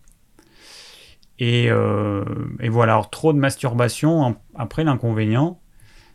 Et, 1.39 1.69
euh, 1.69 2.23
voilà, 2.69 3.01
trop 3.11 3.33
de 3.33 3.37
masturbation, 3.37 4.37
après 4.55 4.83
l'inconvénient, 4.83 5.59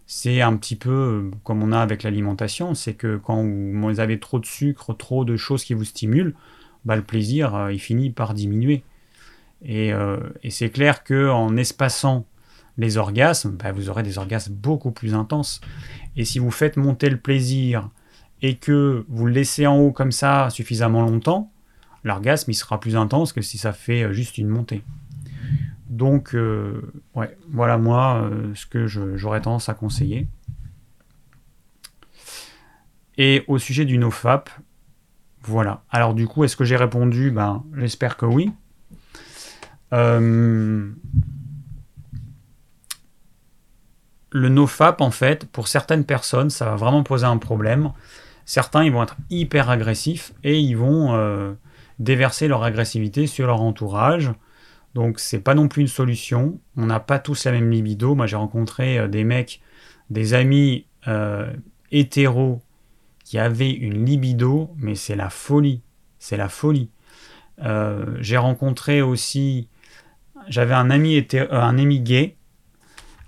c'est 0.06 0.40
un 0.40 0.56
petit 0.56 0.76
peu 0.76 1.30
comme 1.44 1.62
on 1.62 1.72
a 1.72 1.80
avec 1.80 2.02
l'alimentation, 2.02 2.74
c'est 2.74 2.94
que 2.94 3.16
quand 3.16 3.44
vous 3.44 4.00
avez 4.00 4.18
trop 4.18 4.38
de 4.38 4.46
sucre, 4.46 4.94
trop 4.94 5.24
de 5.24 5.36
choses 5.36 5.64
qui 5.64 5.74
vous 5.74 5.84
stimulent, 5.84 6.34
bah, 6.88 6.96
le 6.96 7.02
plaisir, 7.02 7.54
euh, 7.54 7.70
il 7.70 7.78
finit 7.78 8.08
par 8.08 8.32
diminuer. 8.32 8.82
Et, 9.62 9.92
euh, 9.92 10.16
c'est 10.48 10.70
clair 10.70 11.04
qu'en 11.04 11.54
espaçant 11.58 12.24
les 12.78 12.96
orgasmes, 12.96 13.58
bah, 13.58 13.72
vous 13.72 13.90
aurez 13.90 14.02
des 14.02 14.16
orgasmes 14.16 14.54
beaucoup 14.54 14.90
plus 14.90 15.14
intenses. 15.14 15.60
Et 16.16 16.24
si 16.24 16.38
vous 16.38 16.50
faites 16.50 16.78
monter 16.78 17.10
le 17.10 17.18
plaisir 17.18 17.90
et 18.40 18.56
que 18.56 19.04
vous 19.08 19.26
le 19.26 19.32
laissez 19.32 19.66
en 19.66 19.76
haut 19.76 19.92
comme 19.92 20.12
ça 20.12 20.48
suffisamment 20.48 21.02
longtemps, 21.02 21.52
l'orgasme 22.04 22.54
sera 22.54 22.80
plus 22.80 22.96
intense 22.96 23.34
que 23.34 23.42
si 23.42 23.58
ça 23.58 23.74
fait 23.74 24.04
euh, 24.04 24.14
juste 24.14 24.38
une 24.38 24.48
montée. 24.48 24.82
Donc, 25.90 26.36
ouais, 27.14 27.36
voilà 27.50 27.78
moi 27.78 28.30
ce 28.54 28.66
que 28.66 28.86
j'aurais 28.86 29.40
tendance 29.40 29.70
à 29.70 29.74
conseiller. 29.74 30.28
Et 33.16 33.42
au 33.48 33.58
sujet 33.58 33.86
du 33.86 33.96
nofap, 33.96 34.50
voilà. 35.42 35.82
Alors 35.90 36.14
du 36.14 36.26
coup, 36.26 36.44
est-ce 36.44 36.56
que 36.56 36.64
j'ai 36.64 36.76
répondu? 36.76 37.30
Ben, 37.30 37.64
j'espère 37.76 38.16
que 38.16 38.26
oui. 38.26 38.52
Euh, 39.92 40.90
le 44.30 44.48
nofap, 44.48 45.00
en 45.00 45.10
fait, 45.10 45.46
pour 45.46 45.68
certaines 45.68 46.04
personnes, 46.04 46.50
ça 46.50 46.66
va 46.66 46.76
vraiment 46.76 47.02
poser 47.02 47.24
un 47.24 47.38
problème. 47.38 47.92
Certains, 48.44 48.84
ils 48.84 48.92
vont 48.92 49.02
être 49.02 49.16
hyper 49.30 49.70
agressifs 49.70 50.32
et 50.44 50.58
ils 50.58 50.74
vont 50.74 51.14
euh, 51.14 51.54
déverser 51.98 52.48
leur 52.48 52.62
agressivité 52.62 53.26
sur 53.26 53.46
leur 53.46 53.62
entourage. 53.62 54.32
Donc, 54.94 55.18
c'est 55.18 55.40
pas 55.40 55.54
non 55.54 55.68
plus 55.68 55.82
une 55.82 55.88
solution. 55.88 56.58
On 56.76 56.86
n'a 56.86 57.00
pas 57.00 57.18
tous 57.18 57.44
la 57.44 57.52
même 57.52 57.70
libido. 57.70 58.14
Moi, 58.14 58.26
j'ai 58.26 58.36
rencontré 58.36 58.98
euh, 58.98 59.08
des 59.08 59.24
mecs, 59.24 59.60
des 60.10 60.34
amis 60.34 60.86
hétéros 61.90 62.60
qui 63.28 63.38
avaient 63.38 63.72
une 63.72 64.06
libido, 64.06 64.70
mais 64.78 64.94
c'est 64.94 65.16
la 65.16 65.28
folie. 65.28 65.82
C'est 66.18 66.36
la 66.36 66.48
folie. 66.48 66.90
j'ai 68.20 68.36
rencontré 68.36 69.02
aussi, 69.02 69.68
j'avais 70.48 70.74
un 70.74 70.90
ami, 70.90 71.26
un 71.50 71.78
ami 71.78 72.00
gay 72.00 72.38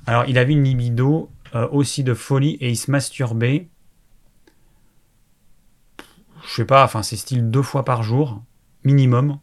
alors, 0.07 0.24
il 0.26 0.38
avait 0.38 0.55
une 0.55 0.64
libido 0.64 1.30
euh, 1.55 1.68
aussi 1.70 2.03
de 2.03 2.14
folie 2.14 2.55
et 2.61 2.70
il 2.70 2.76
se 2.76 2.90
masturbait. 2.90 3.68
Je 6.44 6.55
sais 6.55 6.64
pas, 6.64 6.84
enfin, 6.84 7.03
c'est 7.03 7.16
style 7.16 7.51
deux 7.51 7.62
fois 7.62 7.84
par 7.84 8.03
jour, 8.03 8.42
minimum. 8.84 9.38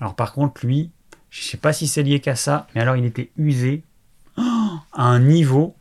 Alors, 0.00 0.16
par 0.16 0.32
contre, 0.32 0.66
lui, 0.66 0.90
je 1.30 1.42
sais 1.42 1.56
pas 1.56 1.72
si 1.72 1.86
c'est 1.86 2.02
lié 2.02 2.20
qu'à 2.20 2.34
ça, 2.34 2.66
mais 2.74 2.80
alors 2.80 2.96
il 2.96 3.04
était 3.04 3.30
usé 3.36 3.84
à 4.36 5.04
un 5.04 5.20
niveau 5.20 5.76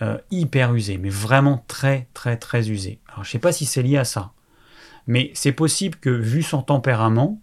euh, 0.00 0.18
hyper 0.30 0.74
usé, 0.74 0.98
mais 0.98 1.10
vraiment 1.10 1.64
très, 1.68 2.08
très, 2.14 2.36
très 2.36 2.70
usé. 2.70 2.98
Alors, 3.08 3.24
je 3.24 3.30
sais 3.30 3.38
pas 3.38 3.52
si 3.52 3.66
c'est 3.66 3.82
lié 3.82 3.98
à 3.98 4.04
ça. 4.04 4.32
Mais 5.06 5.30
c'est 5.34 5.52
possible 5.52 5.96
que, 5.96 6.10
vu 6.10 6.42
son 6.42 6.62
tempérament, 6.62 7.40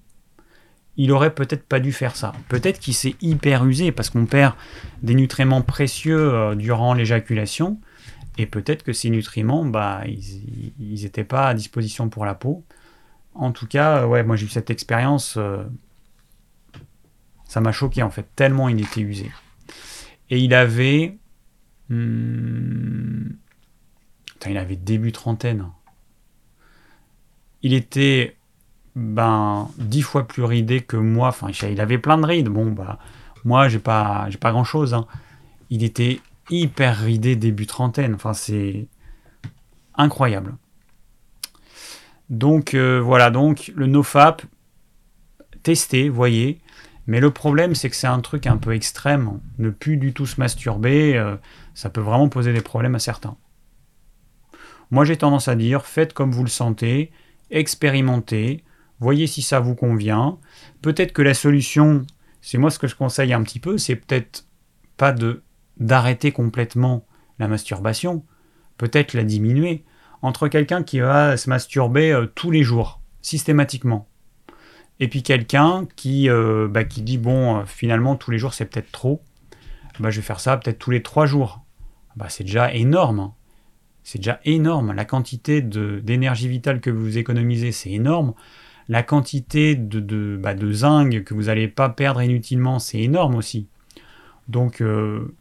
il 0.98 1.12
aurait 1.12 1.34
peut-être 1.34 1.64
pas 1.64 1.80
dû 1.80 1.94
faire 1.94 2.16
ça. 2.16 2.34
Peut-être 2.50 2.80
qu'il 2.80 2.94
s'est 2.94 3.16
hyper 3.22 3.66
usé 3.66 3.92
parce 3.92 4.10
qu'on 4.10 4.26
perd 4.26 4.56
des 5.02 5.16
nutriments 5.16 5.62
précieux 5.62 6.34
euh, 6.34 6.56
durant 6.56 6.94
l'éjaculation. 6.94 7.80
Et 8.38 8.46
peut-être 8.46 8.84
que 8.84 8.94
ces 8.94 9.10
nutriments, 9.10 9.66
bah, 9.66 10.02
ils 10.06 11.02
n'étaient 11.02 11.24
pas 11.24 11.48
à 11.48 11.54
disposition 11.54 12.10
pour 12.10 12.26
la 12.26 12.36
peau. 12.36 12.64
En 13.34 13.52
tout 13.52 13.68
cas, 13.68 14.08
ouais, 14.08 14.24
moi 14.24 14.36
j'ai 14.36 14.46
eu 14.46 14.50
cette 14.50 14.70
expérience. 14.70 15.36
Euh, 15.38 15.64
ça 17.46 17.62
m'a 17.62 17.72
choqué 17.72 18.04
en 18.04 18.10
fait, 18.10 18.28
tellement 18.36 18.70
il 18.70 18.82
était 18.82 19.02
usé. 19.02 19.32
Et 20.30 20.40
il 20.40 20.54
avait. 20.54 21.18
Hmm, 21.90 23.30
il 24.48 24.58
avait 24.58 24.76
début 24.76 25.12
trentaine. 25.12 25.66
Il 27.62 27.74
était 27.74 28.38
ben, 28.96 29.70
dix 29.78 30.02
fois 30.02 30.28
plus 30.28 30.44
ridé 30.44 30.82
que 30.82 30.98
moi. 30.98 31.30
Enfin, 31.30 31.50
il 31.50 31.82
avait 31.82 31.98
plein 31.98 32.18
de 32.18 32.26
rides. 32.26 32.50
Bon, 32.50 32.72
bah, 32.72 33.00
moi, 33.44 33.68
j'ai 33.68 33.80
pas, 33.80 34.28
j'ai 34.30 34.38
pas 34.38 34.52
grand 34.52 34.64
chose. 34.64 34.94
Hein. 34.94 35.06
Il 35.70 35.84
était 35.84 36.20
hyper 36.50 36.98
ridé 36.98 37.36
début 37.36 37.68
trentaine. 37.68 38.16
Enfin, 38.16 38.34
c'est 38.34 38.88
incroyable. 39.96 40.56
Donc, 42.30 42.74
euh, 42.74 43.00
voilà. 43.00 43.32
Donc, 43.32 43.72
le 43.76 43.88
nofap, 43.88 44.44
testé, 45.64 46.10
voyez. 46.10 46.60
Mais 47.08 47.20
le 47.20 47.32
problème, 47.32 47.74
c'est 47.74 47.90
que 47.90 47.96
c'est 47.96 48.08
un 48.08 48.20
truc 48.20 48.46
un 48.46 48.58
peu 48.58 48.74
extrême. 48.74 49.40
Ne 49.58 49.72
plus 49.72 49.98
du 49.98 50.14
tout 50.14 50.28
se 50.28 50.40
masturber, 50.40 51.18
euh, 51.18 51.36
ça 51.80 51.90
peut 51.90 52.02
vraiment 52.02 52.28
poser 52.28 52.52
des 52.52 52.60
problèmes 52.60 52.96
à 52.96 53.00
certains. 53.00 53.38
Moi, 54.92 55.06
j'ai 55.06 55.16
tendance 55.16 55.48
à 55.48 55.56
dire, 55.56 55.86
faites 55.86 56.12
comme 56.12 56.34
vous 56.34 56.44
le 56.44 56.50
sentez, 56.50 57.10
expérimentez, 57.52 58.66
voyez 59.00 59.28
si 59.28 59.42
ça 59.42 59.62
vous 59.62 59.76
convient. 59.76 60.40
Peut-être 60.82 61.14
que 61.14 61.22
la 61.22 61.34
solution, 61.34 62.06
c'est 62.42 62.58
moi 62.58 62.70
ce 62.70 62.80
que 62.80 62.88
je 62.88 62.98
conseille 62.98 63.32
un 63.32 63.42
petit 63.44 63.62
peu, 63.62 63.78
c'est 63.78 63.96
peut-être 63.96 64.46
pas 64.98 65.14
de 65.14 65.42
d'arrêter 65.78 66.34
complètement 66.34 67.06
la 67.40 67.48
masturbation, 67.48 68.26
peut-être 68.78 69.14
la 69.14 69.24
diminuer. 69.24 69.86
Entre 70.22 70.50
quelqu'un 70.50 70.84
qui 70.84 71.00
va 71.00 71.38
se 71.38 71.50
masturber 71.50 72.12
euh, 72.12 72.26
tous 72.26 72.52
les 72.52 72.64
jours, 72.64 73.00
systématiquement, 73.22 74.10
et 75.00 75.08
puis 75.08 75.24
quelqu'un 75.24 75.88
qui, 75.96 76.30
euh, 76.30 76.68
bah, 76.70 76.84
qui 76.84 77.04
dit 77.04 77.18
bon, 77.18 77.60
euh, 77.60 77.64
finalement 77.66 78.18
tous 78.18 78.32
les 78.32 78.38
jours 78.38 78.54
c'est 78.54 78.66
peut-être 78.66 78.92
trop, 78.92 79.24
bah, 80.02 80.10
je 80.10 80.20
vais 80.20 80.26
faire 80.26 80.42
ça 80.42 80.58
peut-être 80.58 80.80
tous 80.80 80.92
les 80.92 81.02
trois 81.02 81.26
jours. 81.26 81.64
Bah, 82.20 82.26
c'est 82.28 82.44
déjà 82.44 82.74
énorme. 82.74 83.32
C'est 84.04 84.20
déjà 84.20 84.42
énorme. 84.44 84.92
La 84.92 85.06
quantité 85.06 85.62
d'énergie 85.62 86.50
vitale 86.50 86.82
que 86.82 86.90
vous 86.90 87.18
économisez, 87.18 87.72
c'est 87.72 87.92
énorme. 87.92 88.34
La 88.90 89.04
quantité 89.04 89.76
de, 89.76 90.02
de, 90.02 90.38
bah, 90.38 90.54
zinc 90.72 91.24
que 91.24 91.34
vous 91.34 91.44
n'allez 91.44 91.70
pas 91.70 91.88
perdre 91.88 92.22
inutilement, 92.22 92.80
c'est 92.80 93.00
énorme 93.00 93.36
aussi. 93.36 93.68
Donc, 94.50 94.82
euh, 94.82 95.34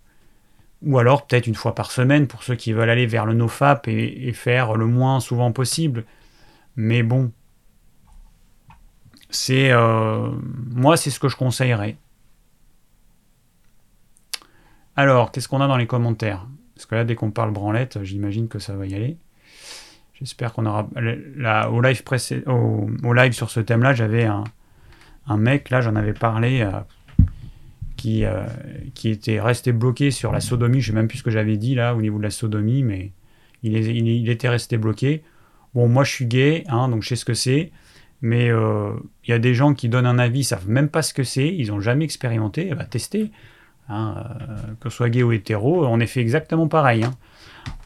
ou 0.83 0.99
alors 0.99 1.27
peut-être 1.27 1.49
une 1.49 1.57
fois 1.57 1.75
par 1.75 1.91
semaine 1.91 2.29
pour 2.29 2.45
ceux 2.45 2.55
qui 2.55 2.73
veulent 2.73 2.91
aller 2.91 3.07
vers 3.07 3.27
le 3.27 3.35
nofap 3.35 3.89
et, 3.89 4.29
et 4.29 4.33
faire 4.33 4.77
le 4.77 4.87
moins 4.87 5.19
souvent 5.19 5.51
possible. 5.51 6.05
Mais 6.77 7.03
bon, 7.03 7.33
c'est 9.31 9.73
euh, 9.73 10.31
moi, 10.71 10.97
c'est 10.97 11.11
ce 11.11 11.19
que 11.19 11.29
je 11.29 11.37
conseillerais. 11.37 11.97
Alors, 14.95 15.33
qu'est-ce 15.33 15.49
qu'on 15.49 15.61
a 15.61 15.67
dans 15.67 15.77
les 15.77 15.89
commentaires? 15.89 16.47
Parce 16.79 16.87
que 16.87 16.95
là, 16.95 17.05
dès 17.05 17.17
qu'on 17.17 17.33
parle 17.33 17.51
branlette, 17.51 18.05
j'imagine 18.05 18.47
que 18.47 18.61
ça 18.61 18.77
va 18.77 18.87
y 18.87 18.95
aller. 18.95 19.17
J'espère 20.15 20.53
qu'on 20.53 20.65
aura. 20.65 20.89
au, 21.73 21.81
live 21.81 22.03
au, 22.47 23.13
live 23.13 23.33
sur 23.33 23.51
ce 23.51 23.59
thème-là, 23.59 23.95
j'avais 23.95 24.27
un, 24.27 24.45
mec, 25.37 25.71
là, 25.71 25.81
j'en 25.81 25.97
avais 25.97 26.13
parlé, 26.13 26.61
euh, 26.61 26.71
qui, 27.97 28.25
euh, 28.25 28.45
qui 28.95 29.09
était 29.09 29.41
resté 29.41 29.73
bloqué 29.73 30.13
sur 30.13 30.31
la 30.31 30.39
sodomie. 30.39 30.81
Je 30.81 30.93
sais 30.93 30.93
même 30.93 31.09
plus 31.09 31.19
ce 31.19 31.25
que 31.25 31.33
j'avais 31.33 31.57
dit 31.57 31.75
là 31.75 31.97
au 31.97 32.01
niveau 32.01 32.19
de 32.19 32.23
la 32.23 32.31
sodomie, 32.31 32.85
mais 32.85 33.11
il, 33.65 34.31
était 34.31 34.49
resté 34.49 34.79
bloqué. 34.79 35.25
Bon, 35.75 35.89
moi, 35.89 36.05
je 36.05 36.13
suis 36.13 36.27
gay, 36.27 36.63
hein, 36.69 36.89
donc 36.89 37.03
je 37.03 37.09
sais 37.09 37.17
ce 37.17 37.25
que 37.25 37.35
c'est. 37.35 37.73
Mais 38.23 38.51
euh, 38.51 38.93
il 39.25 39.33
y 39.33 39.35
a 39.35 39.41
des 39.41 39.53
gens 39.53 39.75
qui 39.75 39.89
donnent 39.89 40.07
un 40.07 40.21
avis, 40.21 40.41
ils 40.41 40.45
savent 40.45 40.69
même 40.69 40.91
pas 40.91 41.03
ce 41.03 41.13
que 41.13 41.25
c'est, 41.25 41.53
ils 41.53 41.71
n'ont 41.71 41.81
jamais 41.81 42.05
expérimenté, 42.05 42.69
eh 42.71 42.75
ben, 42.77 42.85
tester. 42.85 43.33
Hein, 43.89 44.15
euh, 44.41 44.57
que 44.81 44.91
ce 44.91 44.97
soit 44.97 45.09
gay 45.09 45.23
ou 45.23 45.33
hétéro, 45.33 45.87
on 45.87 45.99
est 46.01 46.07
fait 46.07 46.21
exactement 46.21 46.69
pareil. 46.69 47.05
Hein. 47.05 47.15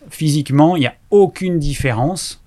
Physiquement, 0.08 0.76
il 0.76 0.80
n'y 0.80 0.86
a 0.86 0.94
aucune 1.10 1.58
différence. 1.58 2.42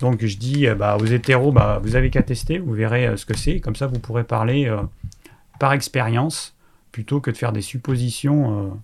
Donc 0.00 0.24
je 0.24 0.36
dis 0.36 0.66
euh, 0.66 0.74
bah, 0.74 0.96
aux 1.00 1.04
hétéros, 1.04 1.50
bah, 1.50 1.80
vous 1.82 1.96
avez 1.96 2.10
qu'à 2.10 2.22
tester, 2.22 2.58
vous 2.58 2.72
verrez 2.72 3.06
euh, 3.06 3.16
ce 3.16 3.26
que 3.26 3.36
c'est. 3.36 3.60
Comme 3.60 3.74
ça, 3.74 3.86
vous 3.86 3.98
pourrez 3.98 4.24
parler 4.24 4.72
par 5.58 5.72
expérience 5.72 6.54
plutôt 6.92 7.20
que 7.20 7.30
de 7.30 7.36
faire 7.36 7.52
des 7.52 7.62
suppositions 7.62 8.80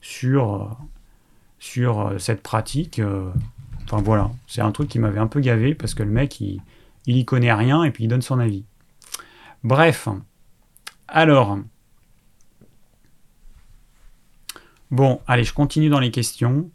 sur, 0.00 0.76
sur 1.58 2.12
cette 2.18 2.42
pratique. 2.42 3.00
Enfin 3.84 4.02
voilà, 4.02 4.30
c'est 4.46 4.60
un 4.60 4.70
truc 4.70 4.88
qui 4.88 4.98
m'avait 4.98 5.18
un 5.18 5.26
peu 5.26 5.40
gavé 5.40 5.74
parce 5.74 5.94
que 5.94 6.02
le 6.02 6.10
mec, 6.10 6.40
il, 6.40 6.60
il 7.06 7.16
y 7.16 7.24
connaît 7.24 7.52
rien 7.52 7.82
et 7.84 7.90
puis 7.90 8.04
il 8.04 8.08
donne 8.08 8.22
son 8.22 8.38
avis. 8.38 8.64
Bref, 9.64 10.08
alors, 11.08 11.58
Bon, 14.90 15.20
allez, 15.26 15.44
je 15.44 15.52
continue 15.52 15.88
dans 15.88 16.00
les 16.00 16.10
questions. 16.10 16.70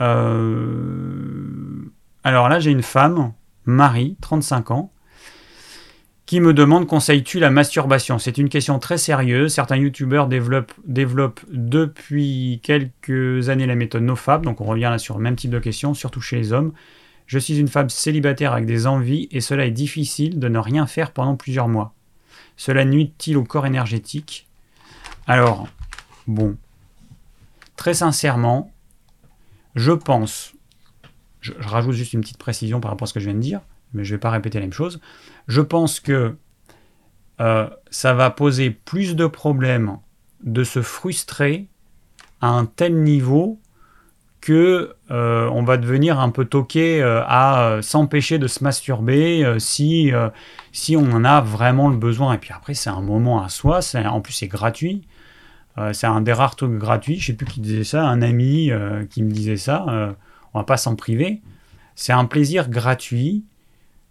Euh, 0.00 1.90
alors 2.24 2.48
là, 2.48 2.60
j'ai 2.60 2.70
une 2.70 2.82
femme, 2.82 3.32
Marie, 3.64 4.16
35 4.20 4.70
ans, 4.70 4.92
qui 6.26 6.40
me 6.40 6.54
demande 6.54 6.86
conseilles-tu 6.86 7.40
la 7.40 7.50
masturbation? 7.50 8.18
C'est 8.18 8.38
une 8.38 8.48
question 8.48 8.78
très 8.78 8.98
sérieuse. 8.98 9.52
Certains 9.52 9.76
youtubeurs 9.76 10.28
développent, 10.28 10.74
développent, 10.86 11.40
depuis 11.50 12.60
quelques 12.62 13.48
années 13.48 13.66
la 13.66 13.74
méthode 13.74 14.04
NoFap, 14.04 14.42
donc 14.42 14.60
on 14.60 14.64
revient 14.64 14.82
là 14.82 14.98
sur 14.98 15.16
le 15.16 15.24
même 15.24 15.34
type 15.34 15.50
de 15.50 15.58
questions, 15.58 15.92
surtout 15.92 16.20
chez 16.20 16.36
les 16.36 16.52
hommes. 16.52 16.72
Je 17.26 17.38
suis 17.38 17.58
une 17.58 17.68
femme 17.68 17.90
célibataire 17.90 18.52
avec 18.52 18.66
des 18.66 18.86
envies 18.86 19.28
et 19.32 19.40
cela 19.40 19.66
est 19.66 19.72
difficile 19.72 20.38
de 20.38 20.48
ne 20.48 20.58
rien 20.58 20.86
faire 20.86 21.12
pendant 21.12 21.36
plusieurs 21.36 21.68
mois. 21.68 21.94
Cela 22.56 22.84
nuit-il 22.84 23.36
au 23.36 23.44
corps 23.44 23.66
énergétique? 23.66 24.46
Alors, 25.26 25.66
bon, 26.26 26.56
très 27.80 27.94
sincèrement, 27.94 28.70
je 29.74 29.92
pense, 29.92 30.52
je, 31.40 31.54
rajoute 31.58 31.94
juste 31.94 32.12
une 32.12 32.20
petite 32.20 32.36
précision 32.36 32.78
par 32.78 32.90
rapport 32.90 33.04
à 33.04 33.08
ce 33.08 33.14
que 33.14 33.20
je 33.20 33.24
viens 33.24 33.34
de 33.34 33.40
dire, 33.40 33.62
mais 33.94 34.04
je 34.04 34.12
ne 34.12 34.16
vais 34.16 34.20
pas 34.20 34.28
répéter 34.28 34.58
la 34.58 34.66
même 34.66 34.72
chose, 34.74 35.00
je 35.48 35.62
pense 35.62 35.98
que 35.98 36.36
euh, 37.40 37.70
ça 37.90 38.12
va 38.12 38.28
poser 38.28 38.68
plus 38.68 39.16
de 39.16 39.26
problèmes 39.26 39.96
de 40.44 40.62
se 40.62 40.82
frustrer 40.82 41.68
à 42.42 42.48
un 42.48 42.66
tel 42.66 43.02
niveau 43.02 43.58
que 44.42 44.94
euh, 45.10 45.48
on 45.48 45.62
va 45.62 45.78
devenir 45.78 46.20
un 46.20 46.28
peu 46.28 46.44
toqué 46.44 47.02
euh, 47.02 47.22
à 47.24 47.78
s'empêcher 47.80 48.38
de 48.38 48.46
se 48.46 48.62
masturber 48.62 49.56
si, 49.58 50.12
si 50.72 50.98
on 50.98 51.10
en 51.12 51.24
a 51.24 51.40
vraiment 51.40 51.88
le 51.88 51.96
besoin. 51.96 52.34
Et 52.34 52.38
puis 52.38 52.52
après, 52.52 52.74
c'est 52.74 52.90
un 52.90 53.00
moment 53.00 53.42
à 53.42 53.48
soi, 53.48 53.80
en 53.94 54.20
plus 54.20 54.34
c'est 54.34 54.48
gratuit. 54.48 55.06
Euh, 55.78 55.92
c'est 55.92 56.06
un 56.06 56.20
des 56.20 56.32
rares 56.32 56.56
trucs 56.56 56.78
gratuits. 56.78 57.18
Je 57.18 57.26
sais 57.26 57.32
plus 57.32 57.46
qui 57.46 57.60
disait 57.60 57.84
ça, 57.84 58.04
un 58.06 58.22
ami 58.22 58.70
euh, 58.70 59.04
qui 59.06 59.22
me 59.22 59.30
disait 59.30 59.56
ça. 59.56 59.86
Euh, 59.88 60.12
on 60.54 60.58
va 60.58 60.64
pas 60.64 60.76
s'en 60.76 60.96
priver. 60.96 61.40
C'est 61.94 62.12
un 62.12 62.24
plaisir 62.24 62.68
gratuit 62.68 63.44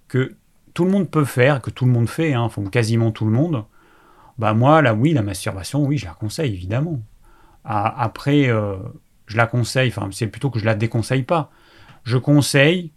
que 0.07 0.36
tout 0.74 0.86
le 0.86 0.91
monde 0.91 1.10
peut 1.10 1.26
faire, 1.26 1.62
que 1.62 1.70
tout 1.70 1.86
le 1.86 1.91
monde 1.91 2.07
fait, 2.07 2.34
hein, 2.34 2.49
quasiment 2.72 3.12
tout 3.12 3.26
le 3.26 3.32
monde. 3.32 3.66
Bah 4.38 4.53
moi, 4.53 4.82
là, 4.82 4.93
oui, 4.93 5.14
la 5.14 5.22
masturbation, 5.22 5.84
oui, 5.84 5.97
je 5.97 6.05
la 6.05 6.14
conseille 6.14 6.53
évidemment. 6.53 7.01
après, 7.66 8.49
je 9.26 9.38
la 9.38 9.47
conseille. 9.47 9.89
Enfin, 9.89 10.07
c'est 10.12 10.28
plutôt 10.28 10.49
que 10.49 10.60
je 10.60 10.66
la 10.66 10.76
déconseille 10.76 11.24
pas. 11.24 11.51
Je 12.03 12.18
conseille 12.18 12.91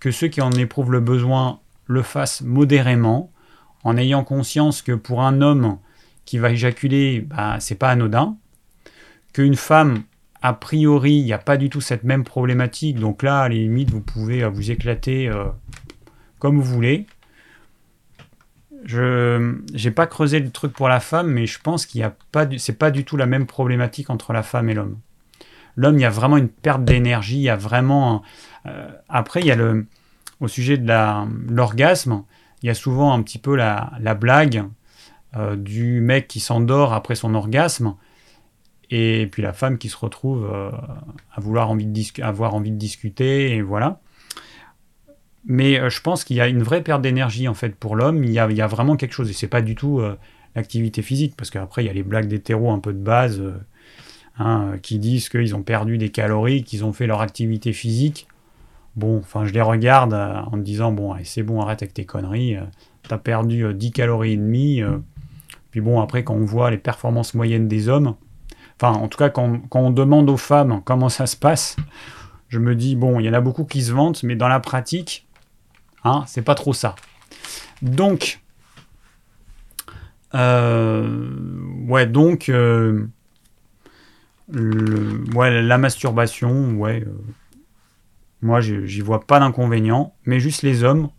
que 0.00 0.10
ceux 0.10 0.28
qui 0.28 0.40
en 0.40 0.52
éprouvent 0.52 0.92
le 0.92 1.00
besoin 1.00 1.60
le 1.86 2.02
fassent 2.02 2.40
modérément, 2.40 3.30
en 3.84 3.96
ayant 3.96 4.24
conscience 4.24 4.80
que 4.80 4.92
pour 4.92 5.22
un 5.22 5.42
homme 5.42 5.78
qui 6.26 6.38
va 6.38 6.50
éjaculer, 6.50 7.20
bah, 7.20 7.56
c'est 7.60 7.76
pas 7.76 7.88
anodin. 7.88 8.36
Qu'une 9.32 9.54
femme, 9.54 10.02
a 10.42 10.52
priori, 10.52 11.14
il 11.14 11.24
n'y 11.24 11.32
a 11.32 11.38
pas 11.38 11.56
du 11.56 11.70
tout 11.70 11.80
cette 11.80 12.04
même 12.04 12.24
problématique. 12.24 12.98
Donc 12.98 13.22
là, 13.22 13.40
à 13.40 13.48
la 13.48 13.54
limite, 13.54 13.90
vous 13.90 14.00
pouvez 14.00 14.42
euh, 14.42 14.48
vous 14.48 14.70
éclater 14.70 15.28
euh, 15.28 15.46
comme 16.38 16.56
vous 16.56 16.74
voulez. 16.74 17.06
Je 18.84 19.56
n'ai 19.72 19.90
pas 19.90 20.06
creusé 20.06 20.38
le 20.38 20.50
truc 20.50 20.72
pour 20.72 20.88
la 20.88 21.00
femme, 21.00 21.28
mais 21.28 21.46
je 21.46 21.58
pense 21.60 21.86
qu'il 21.86 22.00
y 22.00 22.04
a 22.04 22.14
pas, 22.30 22.46
c'est 22.58 22.78
pas 22.78 22.90
du 22.90 23.04
tout 23.04 23.16
la 23.16 23.26
même 23.26 23.46
problématique 23.46 24.10
entre 24.10 24.32
la 24.32 24.42
femme 24.42 24.68
et 24.68 24.74
l'homme. 24.74 24.98
L'homme, 25.76 25.98
il 25.98 26.02
y 26.02 26.06
a 26.06 26.10
vraiment 26.10 26.36
une 26.36 26.48
perte 26.48 26.84
d'énergie, 26.84 27.36
il 27.36 27.42
y 27.42 27.50
a 27.50 27.56
vraiment. 27.56 28.22
Euh, 28.66 28.88
après, 29.08 29.40
il 29.40 29.46
y 29.46 29.50
a 29.50 29.56
le, 29.56 29.86
au 30.40 30.48
sujet 30.48 30.78
de 30.78 31.52
l'orgasme, 31.52 32.22
il 32.62 32.66
y 32.66 32.70
a 32.70 32.74
souvent 32.74 33.12
un 33.12 33.22
petit 33.22 33.38
peu 33.38 33.56
la 33.56 34.14
blague 34.14 34.64
euh, 35.36 35.54
du 35.54 36.00
mec 36.00 36.28
qui 36.28 36.40
s'endort 36.40 36.94
après 36.94 37.14
son 37.14 37.34
orgasme, 37.34 37.94
et 38.90 39.28
puis 39.30 39.42
la 39.42 39.52
femme 39.52 39.76
qui 39.76 39.90
se 39.90 39.96
retrouve 39.96 40.48
euh, 40.50 40.70
à 41.34 41.40
vouloir 41.40 41.70
avoir 42.22 42.54
envie 42.54 42.70
de 42.70 42.76
discuter, 42.76 43.54
et 43.54 43.60
voilà. 43.60 44.00
Mais 45.44 45.78
euh, 45.78 45.90
je 45.90 46.00
pense 46.00 46.24
qu'il 46.24 46.36
y 46.36 46.40
a 46.40 46.48
une 46.48 46.62
vraie 46.62 46.82
perte 46.82 47.02
d'énergie 47.02 47.48
en 47.48 47.54
fait 47.54 47.74
pour 47.74 47.96
l'homme. 47.96 48.24
Il, 48.24 48.30
y 48.30 48.38
a, 48.38 48.66
vraiment 48.66 48.96
quelque 48.96 49.12
chose, 49.12 49.28
et 49.28 49.34
c'est 49.34 49.48
pas 49.48 49.60
du 49.60 49.74
tout 49.74 50.00
l'activité 50.54 51.02
physique, 51.02 51.34
parce 51.36 51.50
qu'après 51.50 51.84
il 51.84 51.86
y 51.86 51.90
a 51.90 51.92
les 51.92 52.02
blagues 52.02 52.28
d'hétéro 52.28 52.70
un 52.70 52.78
peu 52.78 52.94
de 52.94 53.02
base 53.02 53.42
hein, 54.38 54.76
qui 54.80 54.98
disent 54.98 55.28
qu'ils 55.28 55.54
ont 55.54 55.62
perdu 55.62 55.98
des 55.98 56.08
calories, 56.08 56.64
qu'ils 56.64 56.84
ont 56.84 56.94
fait 56.94 57.06
leur 57.06 57.20
activité 57.20 57.74
physique. 57.74 58.26
Bon, 58.94 59.18
enfin 59.18 59.44
je 59.44 59.52
les 59.52 59.60
regarde 59.60 60.14
en 60.14 60.56
me 60.56 60.62
disant 60.62 60.92
bon, 60.92 61.14
c'est 61.24 61.42
bon, 61.42 61.60
arrête 61.60 61.82
avec 61.82 61.92
tes 61.92 62.06
conneries. 62.06 62.56
T'as 63.06 63.18
perdu 63.18 63.74
10 63.74 63.92
calories 63.92 64.32
et 64.32 64.36
demie 64.38 64.82
puis 65.76 65.82
bon, 65.82 66.00
après, 66.00 66.24
quand 66.24 66.32
on 66.32 66.46
voit 66.46 66.70
les 66.70 66.78
performances 66.78 67.34
moyennes 67.34 67.68
des 67.68 67.90
hommes, 67.90 68.14
enfin, 68.80 68.98
en 68.98 69.08
tout 69.08 69.18
cas, 69.18 69.28
quand, 69.28 69.60
on 69.70 69.90
demande 69.90 70.30
aux 70.30 70.38
femmes 70.38 70.80
comment 70.86 71.10
ça 71.10 71.26
se 71.26 71.36
passe, 71.36 71.76
je 72.48 72.58
me 72.58 72.74
dis, 72.74 72.96
bon, 72.96 73.20
il 73.20 73.26
y 73.26 73.28
en 73.28 73.34
a 73.34 73.42
beaucoup 73.42 73.66
qui 73.66 73.82
se 73.82 73.92
vantent, 73.92 74.22
mais 74.22 74.36
dans 74.36 74.48
la 74.48 74.58
pratique, 74.58 75.28
hein, 76.02 76.24
c'est 76.26 76.40
pas 76.40 76.54
trop 76.54 76.72
ça. 76.72 76.94
Donc, 77.82 78.40
euh, 80.34 81.28
ouais, 81.86 82.06
donc, 82.06 82.48
euh, 82.48 83.06
ouais, 84.48 85.60
la 85.60 85.76
masturbation, 85.76 86.72
ouais, 86.76 87.04
euh, 87.06 87.12
moi, 88.40 88.62
j'y 88.62 89.02
vois 89.02 89.20
pas 89.20 89.40
d'inconvénient, 89.40 90.14
mais 90.24 90.40
juste 90.40 90.62
les 90.62 90.84
hommes, 90.84 91.10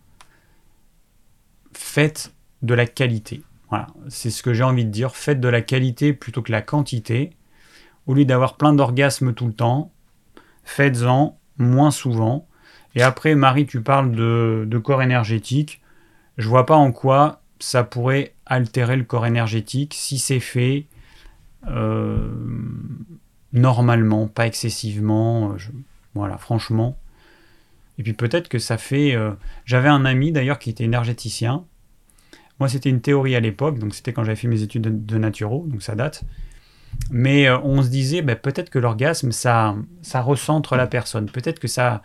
faites 1.73 2.34
de 2.63 2.73
la 2.73 2.88
qualité. 2.88 3.43
Voilà, 3.69 3.88
c'est 4.07 4.30
ce 4.30 4.44
que 4.44 4.53
j'ai 4.53 4.64
envie 4.64 4.85
de 4.85 4.91
dire. 4.91 5.15
Faites 5.15 5.39
de 5.39 5.48
la 5.48 5.61
qualité 5.61 6.14
plutôt 6.14 6.41
que 6.41 6.52
la 6.52 6.61
quantité. 6.61 7.31
Au 8.06 8.14
lieu 8.14 8.26
d'avoir 8.26 8.56
plein 8.56 8.73
d'orgasmes 8.73 9.34
tout 9.34 9.48
le 9.48 9.53
temps, 9.53 9.91
faites-en 10.64 11.38
moins 11.57 11.91
souvent. 11.91 12.48
Et 12.95 13.02
après, 13.02 13.35
Marie, 13.35 13.65
tu 13.65 13.81
parles 13.81 14.11
de, 14.11 14.81
corps 14.84 15.02
énergétique. 15.02 15.81
Je 16.38 16.48
vois 16.48 16.65
pas 16.65 16.76
en 16.76 16.91
quoi 16.91 17.41
ça 17.60 17.84
pourrait 17.84 18.34
altérer 18.45 18.95
le 18.95 19.03
corps 19.03 19.26
énergétique 19.26 19.94
si 19.94 20.19
c'est 20.19 20.39
fait 20.39 20.85
euh, 21.68 22.31
normalement, 23.52 24.27
pas 24.27 24.48
excessivement. 24.48 25.52
Euh, 25.52 25.57
voilà, 26.14 26.38
franchement. 26.38 26.98
Et 27.98 28.03
puis 28.03 28.14
peut-être 28.14 28.48
que 28.48 28.60
ça 28.60 28.77
fait. 28.77 29.15
Euh, 29.15 29.31
j'avais 29.65 29.89
un 29.89 30.06
ami 30.06 30.31
d'ailleurs 30.31 30.60
qui 30.60 30.69
était 30.69 30.85
énergéticien 30.85 31.65
moi, 32.59 32.69
c'était 32.69 32.89
une 32.89 33.01
théorie 33.01 33.35
à 33.35 33.39
l'époque, 33.39 33.77
donc 33.77 33.93
c'était 33.93 34.13
quand 34.13 34.23
j'avais 34.23 34.35
fait 34.35 34.47
mes 34.47 34.63
études 34.63 35.05
de, 35.05 35.17
naturo, 35.17 35.65
donc 35.67 35.84
ça 35.84 35.95
date. 35.95 36.23
Mais 37.11 37.47
euh, 37.47 37.59
on 37.63 37.84
se 37.84 37.89
disait, 37.89 38.21
bah, 38.21 38.35
peut-être 38.35 38.69
que 38.69 38.79
l'orgasme, 38.79 39.31
ça, 39.31 39.75
ça 40.01 40.21
recentre 40.21 40.75
la 40.75 40.88
personne. 40.88 41.27
Peut-être 41.27 41.59
que 41.59 41.67
ça, 41.67 42.01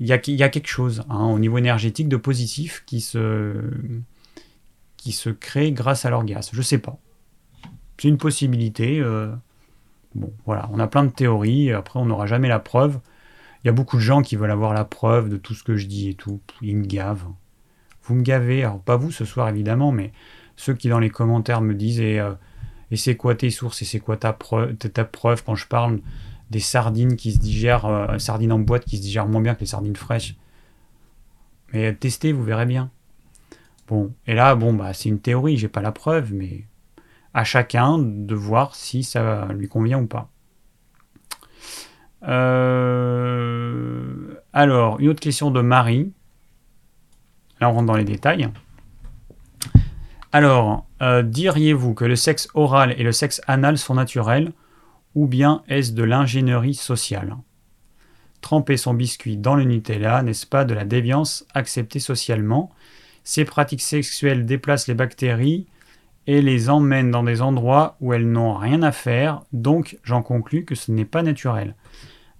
il 0.00 0.06
y 0.08 0.12
a, 0.12 0.20
y 0.26 0.42
a, 0.42 0.48
quelque 0.48 0.68
chose 0.68 1.04
hein, 1.08 1.26
au 1.26 1.38
niveau 1.38 1.58
énergétique 1.58 2.08
de 2.08 2.16
positif 2.16 2.82
qui 2.86 3.00
se, 3.00 3.54
qui 4.96 5.12
se 5.12 5.30
crée 5.30 5.70
grâce 5.70 6.04
à 6.04 6.10
l'orgasme. 6.10 6.50
Je 6.56 6.62
sais 6.62 6.78
pas. 6.78 6.98
C'est 7.98 8.08
une 8.08 8.18
possibilité. 8.18 8.98
Euh, 9.00 9.32
bon, 10.14 10.32
voilà, 10.44 10.68
on 10.72 10.80
a 10.80 10.88
plein 10.88 11.04
de 11.04 11.10
théories. 11.10 11.72
Après, 11.72 12.00
on 12.00 12.06
n'aura 12.06 12.26
jamais 12.26 12.48
la 12.48 12.58
preuve. 12.58 12.98
Il 13.62 13.68
y 13.68 13.70
a 13.70 13.72
beaucoup 13.72 13.96
de 13.96 14.02
gens 14.02 14.22
qui 14.22 14.34
veulent 14.34 14.50
avoir 14.50 14.74
la 14.74 14.84
preuve 14.84 15.28
de 15.28 15.36
tout 15.36 15.54
ce 15.54 15.62
que 15.62 15.76
je 15.76 15.86
dis 15.86 16.08
et 16.08 16.14
tout. 16.14 16.40
Ils 16.62 16.76
me 16.76 16.86
gavent. 16.86 17.28
Vous 18.08 18.14
me 18.14 18.22
gavez. 18.22 18.64
Alors, 18.64 18.80
pas 18.80 18.96
vous 18.96 19.12
ce 19.12 19.24
soir, 19.24 19.48
évidemment, 19.48 19.92
mais 19.92 20.12
ceux 20.56 20.74
qui 20.74 20.88
dans 20.88 20.98
les 20.98 21.10
commentaires 21.10 21.60
me 21.60 21.74
disent 21.74 22.00
et, 22.00 22.18
euh, 22.18 22.32
c'est 22.94 23.16
quoi 23.16 23.34
tes 23.34 23.50
sources 23.50 23.82
et 23.82 23.84
c'est 23.84 24.00
quoi 24.00 24.16
ta 24.16 24.32
preuve, 24.32 24.74
ta 24.76 25.04
preuve 25.04 25.44
quand 25.44 25.54
je 25.54 25.66
parle 25.66 26.00
des 26.50 26.60
sardines 26.60 27.16
qui 27.16 27.32
se 27.32 27.38
digèrent, 27.38 27.84
euh, 27.84 28.18
sardines 28.18 28.52
en 28.52 28.58
boîte 28.58 28.86
qui 28.86 28.96
se 28.96 29.02
digèrent 29.02 29.28
moins 29.28 29.42
bien 29.42 29.54
que 29.54 29.60
les 29.60 29.66
sardines 29.66 29.94
fraîches. 29.94 30.36
Mais 31.72 31.94
testez, 31.94 32.32
vous 32.32 32.42
verrez 32.42 32.64
bien. 32.64 32.90
Bon, 33.88 34.14
et 34.26 34.34
là, 34.34 34.54
bon, 34.54 34.72
bah, 34.72 34.94
c'est 34.94 35.10
une 35.10 35.20
théorie, 35.20 35.58
j'ai 35.58 35.68
pas 35.68 35.82
la 35.82 35.92
preuve, 35.92 36.32
mais 36.32 36.64
à 37.34 37.44
chacun 37.44 37.98
de 37.98 38.34
voir 38.34 38.74
si 38.74 39.02
ça 39.02 39.48
lui 39.52 39.68
convient 39.68 40.00
ou 40.00 40.06
pas. 40.06 40.30
Euh, 42.26 43.98
alors, 44.52 44.98
une 44.98 45.08
autre 45.08 45.20
question 45.20 45.50
de 45.50 45.60
Marie. 45.60 46.12
Là, 47.60 47.70
on 47.70 47.72
rentre 47.72 47.86
dans 47.86 47.96
les 47.96 48.04
détails. 48.04 48.48
Alors, 50.32 50.86
euh, 51.00 51.22
diriez-vous 51.22 51.94
que 51.94 52.04
le 52.04 52.16
sexe 52.16 52.48
oral 52.54 52.94
et 52.98 53.02
le 53.02 53.12
sexe 53.12 53.40
anal 53.46 53.78
sont 53.78 53.94
naturels 53.94 54.52
ou 55.14 55.26
bien 55.26 55.62
est-ce 55.68 55.92
de 55.92 56.02
l'ingénierie 56.02 56.74
sociale? 56.74 57.36
Tremper 58.40 58.76
son 58.76 58.94
biscuit 58.94 59.36
dans 59.36 59.54
le 59.54 59.64
Nutella, 59.64 60.22
n'est-ce 60.22 60.46
pas 60.46 60.64
de 60.64 60.74
la 60.74 60.84
déviance 60.84 61.46
acceptée 61.54 61.98
socialement? 61.98 62.70
Ces 63.24 63.44
pratiques 63.44 63.82
sexuelles 63.82 64.46
déplacent 64.46 64.86
les 64.86 64.94
bactéries 64.94 65.66
et 66.26 66.42
les 66.42 66.68
emmènent 66.68 67.10
dans 67.10 67.24
des 67.24 67.40
endroits 67.40 67.96
où 68.00 68.12
elles 68.12 68.30
n'ont 68.30 68.54
rien 68.54 68.82
à 68.82 68.92
faire, 68.92 69.42
donc 69.52 69.98
j'en 70.04 70.22
conclus 70.22 70.64
que 70.64 70.74
ce 70.74 70.92
n'est 70.92 71.06
pas 71.06 71.22
naturel. 71.22 71.74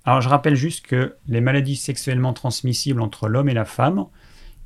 Alors 0.05 0.20
je 0.20 0.28
rappelle 0.28 0.55
juste 0.55 0.86
que 0.86 1.16
les 1.27 1.40
maladies 1.40 1.77
sexuellement 1.77 2.35
transmissibles 2.35 3.01
entre 3.01 3.28
l'homme 3.28 3.49
et 3.49 3.55
la 3.55 3.65
femme, 3.65 4.07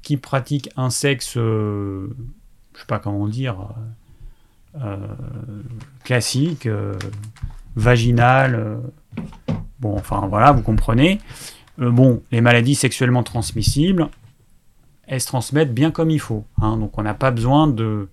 qui 0.02 0.16
pratiquent 0.16 0.70
un 0.76 0.90
sexe, 0.90 1.36
euh, 1.36 2.14
je 2.74 2.80
sais 2.80 2.86
pas 2.86 2.98
comment 2.98 3.28
dire, 3.28 3.56
euh, 4.76 4.84
euh, 4.84 5.06
classique, 6.04 6.68
vaginal, 7.76 8.80
bon 9.80 9.94
enfin 9.94 10.26
voilà, 10.28 10.52
vous 10.52 10.62
comprenez. 10.62 11.20
bon, 11.78 12.22
les 12.30 12.40
maladies 12.40 12.74
sexuellement 12.74 13.22
transmissibles, 13.22 14.08
elles 15.06 15.20
se 15.20 15.26
transmettent 15.26 15.74
bien 15.74 15.90
comme 15.90 16.10
il 16.10 16.20
faut. 16.20 16.44
Hein. 16.60 16.76
donc 16.76 16.98
on 16.98 17.02
n'a 17.02 17.14
pas 17.14 17.30
besoin 17.30 17.66
de 17.66 18.08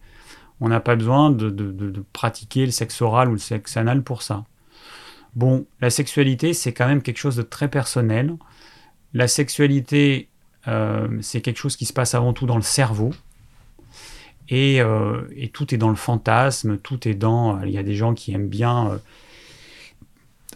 on 0.61 0.69
n'a 0.69 0.79
pas 0.79 0.95
besoin 0.95 1.31
de, 1.31 2.03
pratiquer 2.13 2.65
le 2.65 2.71
sexe 2.71 3.01
oral 3.01 3.29
ou 3.29 3.33
le 3.33 3.37
sexe 3.37 3.77
anal 3.77 4.03
pour 4.03 4.21
ça. 4.21 4.43
Bon, 5.35 5.65
la 5.79 5.89
sexualité, 5.89 6.53
c'est 6.53 6.73
quand 6.73 6.87
même 6.87 7.01
quelque 7.01 7.17
chose 7.17 7.35
de 7.35 7.43
très 7.43 7.69
personnel. 7.69 8.35
La 9.13 9.27
sexualité, 9.27 10.27
euh, 10.27 10.28
c'est 10.65 11.41
quelque 11.41 11.57
chose 11.57 11.75
qui 11.75 11.85
se 11.85 11.93
passe 11.93 12.13
avant 12.13 12.33
tout 12.33 12.45
dans 12.45 12.55
le 12.55 12.61
cerveau. 12.61 13.11
Et, 14.49 14.81
euh, 14.81 15.21
tout 15.53 15.73
est 15.73 15.77
dans 15.77 15.89
le 15.89 15.95
fantasme, 15.95 16.77
tout 16.77 17.07
est 17.07 17.13
dans... 17.13 17.57
Euh, 17.57 17.67
il 17.67 17.71
y 17.71 17.77
a 17.77 17.83
des 17.83 17.95
gens 17.95 18.13
qui 18.13 18.33
aiment 18.33 18.47
bien 18.47 18.99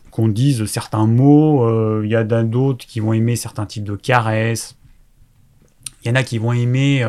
qu'on 0.09 0.27
dise 0.27 0.65
certains 0.65 1.07
mots, 1.07 2.01
il 2.03 2.09
y 2.09 2.15
a 2.15 2.23
d'autres 2.23 2.85
qui 2.85 2.99
vont 2.99 3.13
aimer 3.13 3.35
certains 3.35 3.65
types 3.65 3.83
de 3.83 3.95
caresses. 3.95 4.75
Il 6.03 6.09
y 6.09 6.11
en 6.11 6.15
a 6.15 6.23
qui 6.23 6.37
vont 6.37 6.53
aimer 6.53 7.03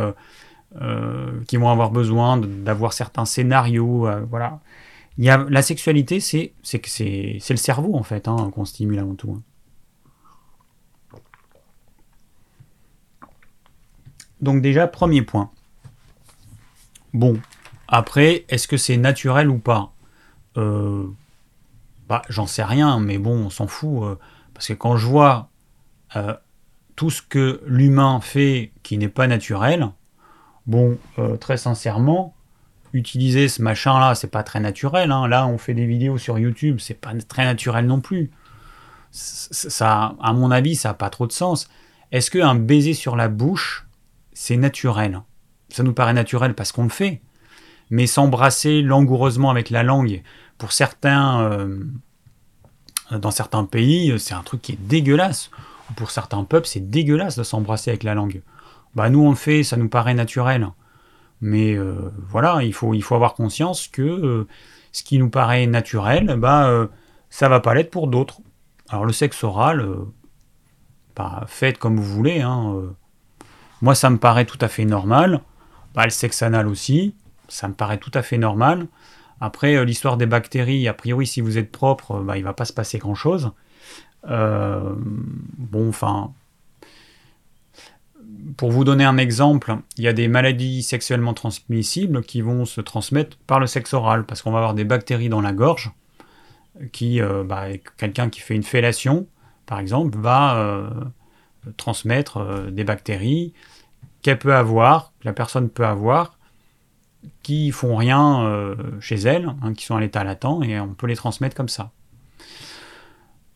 euh, 0.83 1.41
qui 1.47 1.57
vont 1.57 1.71
avoir 1.71 1.93
besoin 1.93 2.37
d'avoir 2.37 2.95
certains 2.95 3.25
scénarios. 3.25 4.09
Euh, 4.09 4.25
voilà. 4.29 4.59
Il 5.19 5.25
y 5.25 5.31
a, 5.31 5.47
la 5.49 5.63
sexualité, 5.63 6.19
c'est 6.19 6.53
c'est 6.65 7.51
le 7.51 7.57
cerveau 7.57 7.95
en 7.95 8.03
fait 8.03 8.27
hein, 8.27 8.51
qu'on 8.53 8.65
stimule 8.65 8.99
avant 8.99 9.15
tout. 9.15 9.31
Hein. 9.31 9.43
Donc 14.45 14.63
déjà, 14.63 14.87
premier 14.87 15.23
point. 15.23 15.51
Bon, 17.13 17.41
après, 17.89 18.45
est-ce 18.49 18.69
que 18.69 18.77
c'est 18.77 18.97
naturel 18.97 19.51
ou 19.51 19.59
pas? 19.59 19.93
Euh, 20.57 21.05
bah, 22.09 22.23
J'en 22.29 22.47
sais 22.47 22.65
rien, 22.65 23.01
mais 23.01 23.19
bon, 23.19 23.47
on 23.47 23.51
s'en 23.51 23.67
fout. 23.67 24.19
parce 24.53 24.69
que 24.69 24.75
quand 24.75 24.97
je 24.97 25.07
vois 25.07 25.51
tout 26.95 27.11
ce 27.11 27.23
que 27.23 27.61
l'humain 27.67 28.21
fait 28.21 28.71
qui 28.85 28.99
n'est 28.99 29.09
pas 29.09 29.27
naturel, 29.27 29.91
Bon, 30.67 30.99
euh, 31.19 31.37
très 31.37 31.59
sincèrement, 31.59 32.35
utiliser 32.95 33.49
ce 33.49 33.61
machin-là, 33.61 34.15
c'est 34.15 34.29
pas 34.31 34.43
très 34.43 34.61
naturel. 34.61 35.13
Hein. 35.13 35.29
Là, 35.29 35.47
on 35.47 35.59
fait 35.59 35.75
des 35.75 35.87
vidéos 35.87 36.17
sur 36.17 36.39
YouTube, 36.39 36.79
c'est 36.81 36.95
pas 36.95 37.13
très 37.29 37.45
naturel 37.45 37.87
non 37.87 38.01
plus. 38.01 38.31
Ça, 39.11 40.17
à 40.21 40.33
mon 40.33 40.51
avis, 40.51 40.75
ça 40.75 40.91
n'a 40.91 40.95
pas 40.95 41.11
trop 41.11 41.27
de 41.27 41.33
sens. 41.33 41.69
Est-ce 42.13 42.31
qu'un 42.31 42.55
baiser 42.55 42.95
sur 42.95 43.15
la 43.15 43.29
bouche, 43.29 43.84
c'est 44.35 44.57
naturel 44.57 45.23
Ça 45.69 45.83
nous 45.83 45.95
paraît 45.95 46.13
naturel 46.13 46.55
parce 46.55 46.73
qu'on 46.73 46.83
le 46.83 46.91
fait. 46.91 47.23
Mais 47.91 48.07
s'embrasser 48.07 48.83
langoureusement 48.83 49.51
avec 49.51 49.71
la 49.71 49.83
langue, 49.83 50.23
pour 50.59 50.73
certains, 50.73 51.43
euh, 51.43 51.81
dans 53.13 53.31
certains 53.31 53.65
pays, 53.65 54.19
c'est 54.19 54.35
un 54.35 54.43
truc 54.43 54.63
qui 54.63 54.73
est 54.73 54.81
dégueulasse. 54.81 55.51
Pour 55.97 56.11
certains 56.11 56.45
peuples, 56.45 56.67
c'est 56.67 56.91
dégueulasse 56.91 57.37
de 57.37 57.43
s'embrasser 57.43 57.91
avec 57.91 58.03
la 58.03 58.15
langue. 58.15 58.43
Bah 58.95 59.11
nous 59.11 59.21
on 59.21 59.31
le 59.31 59.37
fait, 59.37 59.63
ça 59.63 59.77
nous 59.77 59.89
paraît 59.89 60.15
naturel. 60.15 60.69
Mais 61.41 61.75
euh, 61.75 62.11
voilà, 62.29 62.63
il 62.63 62.73
faut, 62.73 62.95
avoir 63.11 63.35
conscience 63.35 63.87
que 63.87 64.03
euh, 64.03 64.49
ce 64.93 65.03
qui 65.03 65.19
nous 65.19 65.31
paraît 65.31 65.67
naturel, 65.67 66.37
bah 66.39 66.89
ça 67.29 67.49
va 67.49 67.61
pas 67.61 67.75
l'être 67.75 67.91
pour 67.91 68.09
d'autres. 68.09 68.41
Alors 68.89 69.05
le 69.05 69.13
sexe 69.13 69.45
oral, 69.45 69.87
bah, 71.15 71.45
faites 71.47 71.79
comme 71.79 71.97
vous 71.97 72.05
voulez. 72.05 72.41
Hein, 72.41 72.95
moi 73.85 73.95
ça 73.95 74.11
me 74.11 74.19
paraît 74.19 74.47
tout 74.47 74.59
à 74.61 74.69
fait 74.69 74.85
normal. 74.85 75.41
Bah, 75.95 76.05
le 76.05 76.11
sexe 76.11 76.43
anal 76.43 76.67
aussi, 76.67 77.15
ça 77.47 77.69
me 77.69 77.75
paraît 77.75 77.99
tout 77.99 78.11
à 78.15 78.23
fait 78.23 78.39
normal. 78.39 78.89
Après, 79.41 79.85
l'histoire 79.85 80.17
des 80.17 80.27
bactéries, 80.27 80.89
a 80.89 80.95
priori, 80.95 81.27
si 81.27 81.41
vous 81.41 81.57
êtes 81.59 81.71
propre, 81.71 82.21
bah, 82.21 82.37
il 82.37 82.43
va 82.43 82.53
pas 82.53 82.65
se 82.65 82.73
passer 82.73 82.99
grand-chose. 82.99 83.53
bon, 84.27 85.89
enfin, 85.89 86.33
pour 88.57 88.71
vous 88.71 88.85
donner 88.85 89.05
un 89.05 89.19
exemple, 89.19 89.77
il 89.97 90.05
y 90.05 90.09
a 90.09 90.13
des 90.13 90.29
maladies 90.29 90.83
sexuellement 90.83 91.35
transmissibles 91.35 92.23
qui 92.23 92.41
vont 92.41 92.65
se 92.65 92.81
transmettre 92.81 93.37
par 93.47 93.61
le 93.61 93.67
sexe 93.67 93.95
oral, 93.95 94.25
parce 94.25 94.43
qu'on 94.43 94.53
va 94.53 94.59
avoir 94.59 94.75
des 94.75 94.85
bactéries 94.85 95.29
dans 95.29 95.41
la 95.41 95.53
gorge, 95.53 95.93
qui, 96.93 97.21
euh, 97.21 97.45
bah, 97.45 97.67
quelqu'un 97.97 98.29
qui 98.29 98.41
fait 98.41 98.55
une 98.55 98.63
fellation, 98.63 99.27
par 99.67 99.79
exemple, 99.79 100.19
va 100.19 100.57
euh, 100.57 100.91
transmettre 101.77 102.39
euh, 102.39 102.71
des 102.71 102.85
bactéries 102.85 103.53
qu'elle 104.25 104.41
peut 104.41 104.55
avoir, 104.55 105.13
que 105.21 105.27
la 105.27 105.33
personne 105.33 105.69
peut 105.69 105.87
avoir, 105.87 106.37
qui 107.43 107.71
font 107.71 107.95
rien 107.95 108.75
chez 109.01 109.17
elle, 109.17 109.55
hein, 109.63 109.73
qui 109.75 109.85
sont 109.85 109.97
à 109.97 110.01
l'état 110.01 110.25
latent, 110.25 110.63
et 110.65 110.81
on 110.81 110.95
peut 110.95 111.07
les 111.07 111.17
transmettre 111.17 111.55
comme 111.55 111.69
ça. 111.69 111.93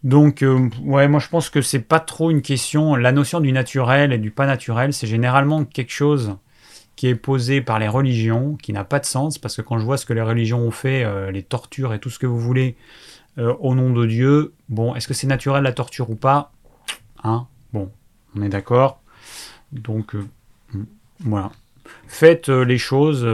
Donc, 0.04 0.42
euh, 0.42 0.70
ouais, 0.82 1.08
moi 1.08 1.18
je 1.20 1.28
pense 1.28 1.50
que 1.50 1.60
c'est 1.60 1.80
pas 1.80 2.00
trop 2.00 2.30
une 2.30 2.42
question. 2.42 2.94
La 2.94 3.12
notion 3.12 3.40
du 3.40 3.50
naturel 3.50 4.12
et 4.12 4.18
du 4.18 4.30
pas 4.30 4.46
naturel, 4.46 4.92
c'est 4.92 5.06
généralement 5.06 5.64
quelque 5.64 5.92
chose 5.92 6.36
qui 6.96 7.08
est 7.08 7.14
posé 7.14 7.60
par 7.60 7.78
les 7.78 7.88
religions, 7.88 8.56
qui 8.56 8.72
n'a 8.72 8.84
pas 8.84 9.00
de 9.00 9.04
sens, 9.04 9.38
parce 9.38 9.56
que 9.56 9.62
quand 9.62 9.78
je 9.78 9.84
vois 9.84 9.96
ce 9.96 10.06
que 10.06 10.12
les 10.12 10.22
religions 10.22 10.60
ont 10.60 10.70
fait, 10.70 11.04
euh, 11.04 11.30
les 11.30 11.42
tortures 11.42 11.94
et 11.94 11.98
tout 11.98 12.10
ce 12.10 12.18
que 12.18 12.26
vous 12.26 12.38
voulez, 12.38 12.76
euh, 13.38 13.54
au 13.60 13.74
nom 13.74 13.92
de 13.92 14.06
Dieu, 14.06 14.54
bon, 14.68 14.94
est-ce 14.94 15.08
que 15.08 15.14
c'est 15.14 15.26
naturel 15.26 15.62
la 15.62 15.72
torture 15.72 16.10
ou 16.10 16.16
pas? 16.16 16.52
Hein? 17.24 17.46
Bon, 17.72 17.90
on 18.36 18.42
est 18.42 18.48
d'accord. 18.48 19.00
Donc, 19.72 20.14
voilà. 21.20 21.50
Faites 22.06 22.48
les 22.48 22.78
choses 22.78 23.26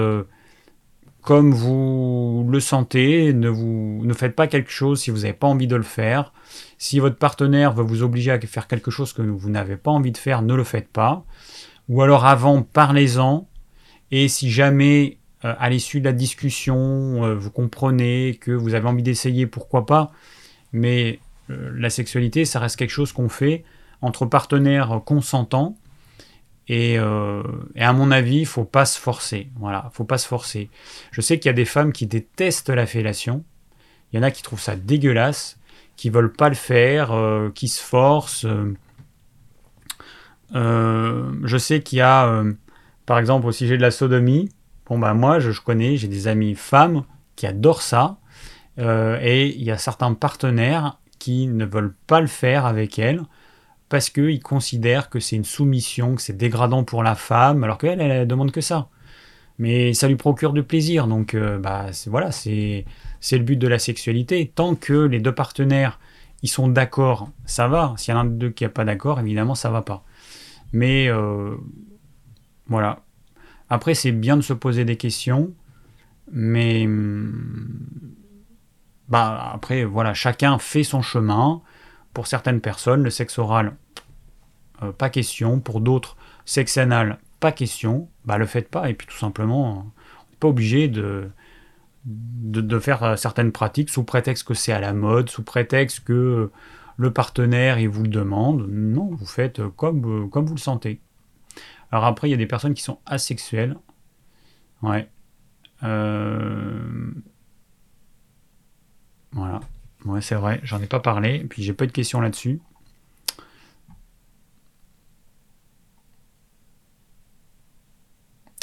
comme 1.24 1.52
vous 1.52 2.46
le 2.50 2.60
sentez, 2.60 3.32
ne, 3.32 3.48
vous, 3.48 4.02
ne 4.04 4.12
faites 4.12 4.36
pas 4.36 4.46
quelque 4.46 4.70
chose 4.70 5.00
si 5.00 5.10
vous 5.10 5.20
n'avez 5.20 5.32
pas 5.32 5.46
envie 5.46 5.66
de 5.66 5.74
le 5.74 5.82
faire. 5.82 6.32
Si 6.76 6.98
votre 7.00 7.16
partenaire 7.16 7.72
veut 7.72 7.82
vous 7.82 8.02
obliger 8.02 8.30
à 8.30 8.38
faire 8.40 8.68
quelque 8.68 8.90
chose 8.90 9.14
que 9.14 9.22
vous 9.22 9.48
n'avez 9.48 9.76
pas 9.76 9.90
envie 9.90 10.12
de 10.12 10.18
faire, 10.18 10.42
ne 10.42 10.54
le 10.54 10.64
faites 10.64 10.88
pas. 10.88 11.24
Ou 11.88 12.02
alors 12.02 12.26
avant, 12.26 12.62
parlez-en. 12.62 13.48
Et 14.10 14.28
si 14.28 14.50
jamais, 14.50 15.16
euh, 15.46 15.54
à 15.58 15.70
l'issue 15.70 16.00
de 16.00 16.04
la 16.04 16.12
discussion, 16.12 17.24
euh, 17.24 17.34
vous 17.34 17.50
comprenez 17.50 18.38
que 18.38 18.52
vous 18.52 18.74
avez 18.74 18.86
envie 18.86 19.02
d'essayer, 19.02 19.46
pourquoi 19.46 19.86
pas. 19.86 20.12
Mais 20.72 21.20
euh, 21.48 21.72
la 21.74 21.88
sexualité, 21.88 22.44
ça 22.44 22.60
reste 22.60 22.76
quelque 22.76 22.90
chose 22.90 23.12
qu'on 23.12 23.30
fait 23.30 23.64
entre 24.02 24.26
partenaires 24.26 25.00
consentants 25.06 25.78
euh, 26.70 27.42
et, 27.74 27.82
à 27.82 27.92
mon 27.92 28.10
avis, 28.10 28.38
il 28.38 28.46
faut 28.46 28.64
pas 28.64 28.86
se 28.86 28.98
forcer. 28.98 29.48
Voilà, 29.56 29.90
faut 29.92 30.04
pas 30.04 30.18
se 30.18 30.26
forcer. 30.26 30.70
Je 31.10 31.20
sais 31.20 31.38
qu'il 31.38 31.48
y 31.48 31.50
a 31.50 31.54
des 31.54 31.64
femmes 31.64 31.92
qui 31.92 32.06
détestent 32.06 32.70
la 32.70 32.86
fellation. 32.86 33.44
Il 34.12 34.16
y 34.16 34.18
en 34.18 34.22
a 34.22 34.30
qui 34.30 34.42
trouvent 34.42 34.60
ça 34.60 34.76
dégueulasse, 34.76 35.58
qui 35.96 36.10
veulent 36.10 36.32
pas 36.32 36.48
le 36.48 36.54
faire, 36.54 37.12
euh, 37.12 37.50
qui 37.50 37.68
se 37.68 37.82
forcent. 37.82 38.46
Euh, 40.54 41.32
je 41.42 41.58
sais 41.58 41.80
qu'il 41.80 41.98
y 41.98 42.02
a, 42.02 42.44
par 43.06 43.18
exemple, 43.18 43.46
au 43.46 43.52
sujet 43.52 43.76
de 43.76 43.82
la 43.82 43.90
sodomie, 43.90 44.48
bon 44.86 44.98
bah 44.98 45.14
moi 45.14 45.40
je, 45.40 45.58
connais, 45.60 45.96
j'ai 45.96 46.06
des 46.06 46.28
amis 46.28 46.54
femmes 46.54 47.04
qui 47.34 47.46
adorent 47.46 47.82
ça, 47.82 48.18
et 48.78 49.48
il 49.48 49.64
y 49.64 49.72
a 49.72 49.78
certains 49.78 50.14
partenaires 50.14 50.98
qui 51.18 51.48
ne 51.48 51.64
veulent 51.64 51.94
pas 52.06 52.20
le 52.20 52.28
faire 52.28 52.66
avec 52.66 53.00
elles 53.00 53.22
parce 53.94 54.10
qu'ils 54.10 54.42
considèrent 54.42 55.08
que 55.08 55.20
c'est 55.20 55.36
une 55.36 55.44
soumission, 55.44 56.16
que 56.16 56.20
c'est 56.20 56.36
dégradant 56.36 56.82
pour 56.82 57.04
la 57.04 57.14
femme, 57.14 57.62
alors 57.62 57.78
qu'elle, 57.78 58.00
elle, 58.00 58.26
demande 58.26 58.50
que 58.50 58.60
ça. 58.60 58.88
Mais 59.60 59.94
ça 59.94 60.08
lui 60.08 60.16
procure 60.16 60.52
du 60.52 60.64
plaisir, 60.64 61.06
donc 61.06 61.34
euh, 61.34 61.60
bah, 61.60 61.86
voilà, 62.08 62.32
c'est 62.32 62.84
le 63.30 63.38
but 63.38 63.54
de 63.54 63.68
la 63.68 63.78
sexualité. 63.78 64.50
Tant 64.52 64.74
que 64.74 64.94
les 64.94 65.20
deux 65.20 65.32
partenaires 65.32 66.00
ils 66.42 66.48
sont 66.48 66.66
d'accord, 66.66 67.28
ça 67.44 67.68
va. 67.68 67.94
S'il 67.96 68.12
y 68.12 68.16
en 68.16 68.18
a 68.18 68.22
un 68.22 68.24
d'eux 68.24 68.50
qui 68.50 68.64
n'est 68.64 68.68
pas 68.68 68.84
d'accord, 68.84 69.20
évidemment, 69.20 69.54
ça 69.54 69.70
va 69.70 69.82
pas. 69.82 70.02
Mais 70.72 71.06
euh, 71.08 71.54
voilà. 72.66 72.98
Après, 73.70 73.94
c'est 73.94 74.10
bien 74.10 74.36
de 74.36 74.42
se 74.42 74.54
poser 74.54 74.84
des 74.84 74.96
questions, 74.96 75.52
mais 76.32 76.88
bah 79.08 79.52
après, 79.54 79.84
voilà, 79.84 80.14
chacun 80.14 80.58
fait 80.58 80.82
son 80.82 81.00
chemin. 81.00 81.62
Pour 82.14 82.26
certaines 82.26 82.60
personnes, 82.60 83.02
le 83.02 83.10
sexe 83.10 83.38
oral, 83.38 83.76
euh, 84.82 84.92
pas 84.92 85.10
question. 85.10 85.60
Pour 85.60 85.80
d'autres, 85.80 86.16
sexe 86.46 86.78
anal, 86.78 87.18
pas 87.40 87.52
question. 87.52 88.08
Bah, 88.24 88.38
le 88.38 88.46
faites 88.46 88.68
pas. 88.70 88.88
Et 88.88 88.94
puis 88.94 89.06
tout 89.06 89.16
simplement, 89.16 89.70
on 89.70 89.82
n'est 89.82 90.36
pas 90.40 90.48
obligé 90.48 90.88
de, 90.88 91.30
de, 92.06 92.78
faire 92.78 93.02
euh, 93.02 93.16
certaines 93.16 93.52
pratiques 93.52 93.90
sous 93.90 94.04
prétexte 94.04 94.46
que 94.46 94.54
c'est 94.54 94.72
à 94.72 94.80
la 94.80 94.92
mode, 94.92 95.28
sous 95.28 95.42
prétexte 95.42 96.04
que 96.04 96.50
le 96.96 97.12
partenaire 97.12 97.78
il 97.78 97.88
vous 97.88 98.04
le 98.04 98.08
demande. 98.08 98.66
Non, 98.70 99.10
vous 99.10 99.26
faites 99.26 99.60
comme, 99.76 100.30
comme 100.30 100.46
vous 100.46 100.54
le 100.54 100.60
sentez. 100.60 101.00
Alors 101.90 102.06
après, 102.06 102.28
il 102.28 102.30
y 102.32 102.34
a 102.34 102.38
des 102.38 102.46
personnes 102.46 102.74
qui 102.74 102.82
sont 102.82 102.98
asexuelles. 103.06 103.76
Ouais. 104.82 105.08
Euh, 105.82 107.12
voilà. 109.32 109.60
Ouais, 110.04 110.20
c'est 110.20 110.34
vrai, 110.34 110.60
j'en 110.64 110.80
ai 110.82 110.86
pas 110.86 111.00
parlé. 111.00 111.44
Puis 111.48 111.62
j'ai 111.62 111.72
pas 111.72 111.86
de 111.86 111.92
questions 111.92 112.20
là-dessus. 112.20 112.60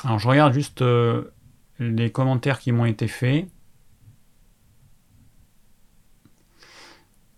Alors 0.04 0.20
je 0.20 0.28
regarde 0.28 0.54
juste 0.54 0.82
euh, 0.82 1.32
les 1.80 2.12
commentaires 2.12 2.60
qui 2.60 2.72
m'ont 2.72 2.86
été 2.86 3.08
faits. 3.08 3.48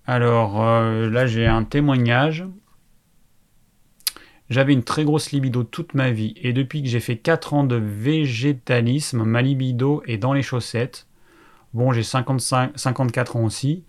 Alors 0.06 0.62
euh, 0.62 1.10
là 1.10 1.26
j'ai 1.26 1.46
un 1.48 1.64
témoignage. 1.64 2.46
J'avais 4.50 4.74
une 4.74 4.84
très 4.84 5.04
grosse 5.06 5.32
libido 5.32 5.64
toute 5.64 5.94
ma 5.94 6.12
vie 6.12 6.34
et 6.38 6.54
depuis 6.54 6.84
que 6.84 6.90
j'ai 6.90 7.00
fait 7.00 7.18
4 7.18 7.54
ans 7.54 7.64
de 7.64 7.76
végétalisme, 7.78 9.24
ma 9.24 9.42
libido 9.42 10.04
est 10.06 10.18
dans 10.18 10.34
les 10.34 10.44
chaussettes. 10.44 11.08
Bon, 11.74 11.92
j'ai 11.92 12.04
55, 12.04 12.78
54 12.78 13.36
ans 13.38 13.46
aussi. 13.46 13.84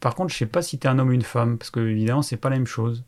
Par 0.00 0.14
contre, 0.14 0.32
je 0.32 0.38
sais 0.38 0.46
pas 0.46 0.62
si 0.62 0.78
tu 0.78 0.86
es 0.86 0.90
un 0.90 0.98
homme 0.98 1.08
ou 1.08 1.12
une 1.12 1.22
femme, 1.22 1.58
parce 1.58 1.70
que 1.70 1.80
évidemment, 1.80 2.22
c'est 2.22 2.36
pas 2.36 2.50
la 2.50 2.56
même 2.56 2.66
chose. 2.66 3.04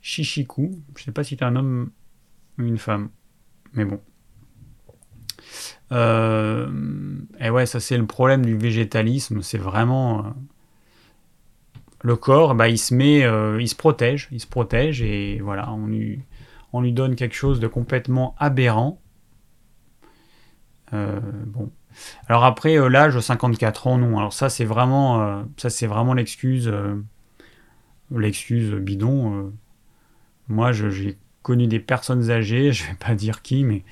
Chichiku, 0.00 0.70
je 0.96 1.04
sais 1.04 1.12
pas 1.12 1.24
si 1.24 1.36
tu 1.36 1.44
es 1.44 1.46
un 1.46 1.56
homme 1.56 1.90
ou 2.58 2.62
une 2.62 2.78
femme. 2.78 3.10
Mais 3.74 3.84
bon. 3.84 4.00
Euh, 5.92 6.68
et 7.38 7.50
ouais, 7.50 7.66
ça 7.66 7.80
c'est 7.80 7.98
le 7.98 8.06
problème 8.06 8.44
du 8.44 8.56
végétalisme, 8.56 9.42
c'est 9.42 9.58
vraiment 9.58 10.20
euh, 10.20 10.30
le 12.02 12.16
corps, 12.16 12.54
bah, 12.54 12.68
il 12.68 12.78
se 12.78 12.94
met, 12.94 13.24
euh, 13.24 13.60
il 13.60 13.68
se 13.68 13.76
protège, 13.76 14.28
il 14.32 14.40
se 14.40 14.46
protège 14.46 15.02
et 15.02 15.40
voilà, 15.40 15.72
on 15.72 16.80
lui 16.80 16.92
donne 16.92 17.16
quelque 17.16 17.34
chose 17.34 17.60
de 17.60 17.66
complètement 17.66 18.34
aberrant. 18.38 19.00
bon, 20.92 21.70
alors 22.28 22.44
après, 22.44 22.78
euh, 22.78 22.88
l'âge 22.88 23.18
54 23.18 23.86
ans, 23.86 23.98
non. 23.98 24.18
Alors 24.18 24.32
ça, 24.32 24.48
c'est 24.48 24.64
vraiment, 24.64 25.22
euh, 25.22 25.42
ça 25.56 25.70
c'est 25.70 25.86
vraiment 25.86 26.14
l'excuse, 26.14 26.68
euh, 26.68 26.94
l'excuse 28.10 28.74
bidon. 28.74 29.52
moi, 30.48 30.72
j'ai 30.72 31.18
connu 31.42 31.66
des 31.66 31.80
personnes 31.80 32.30
âgées, 32.30 32.72
je 32.72 32.86
vais 32.86 32.94
pas 32.94 33.14
dire 33.14 33.42
qui, 33.42 33.64
mais 33.64 33.84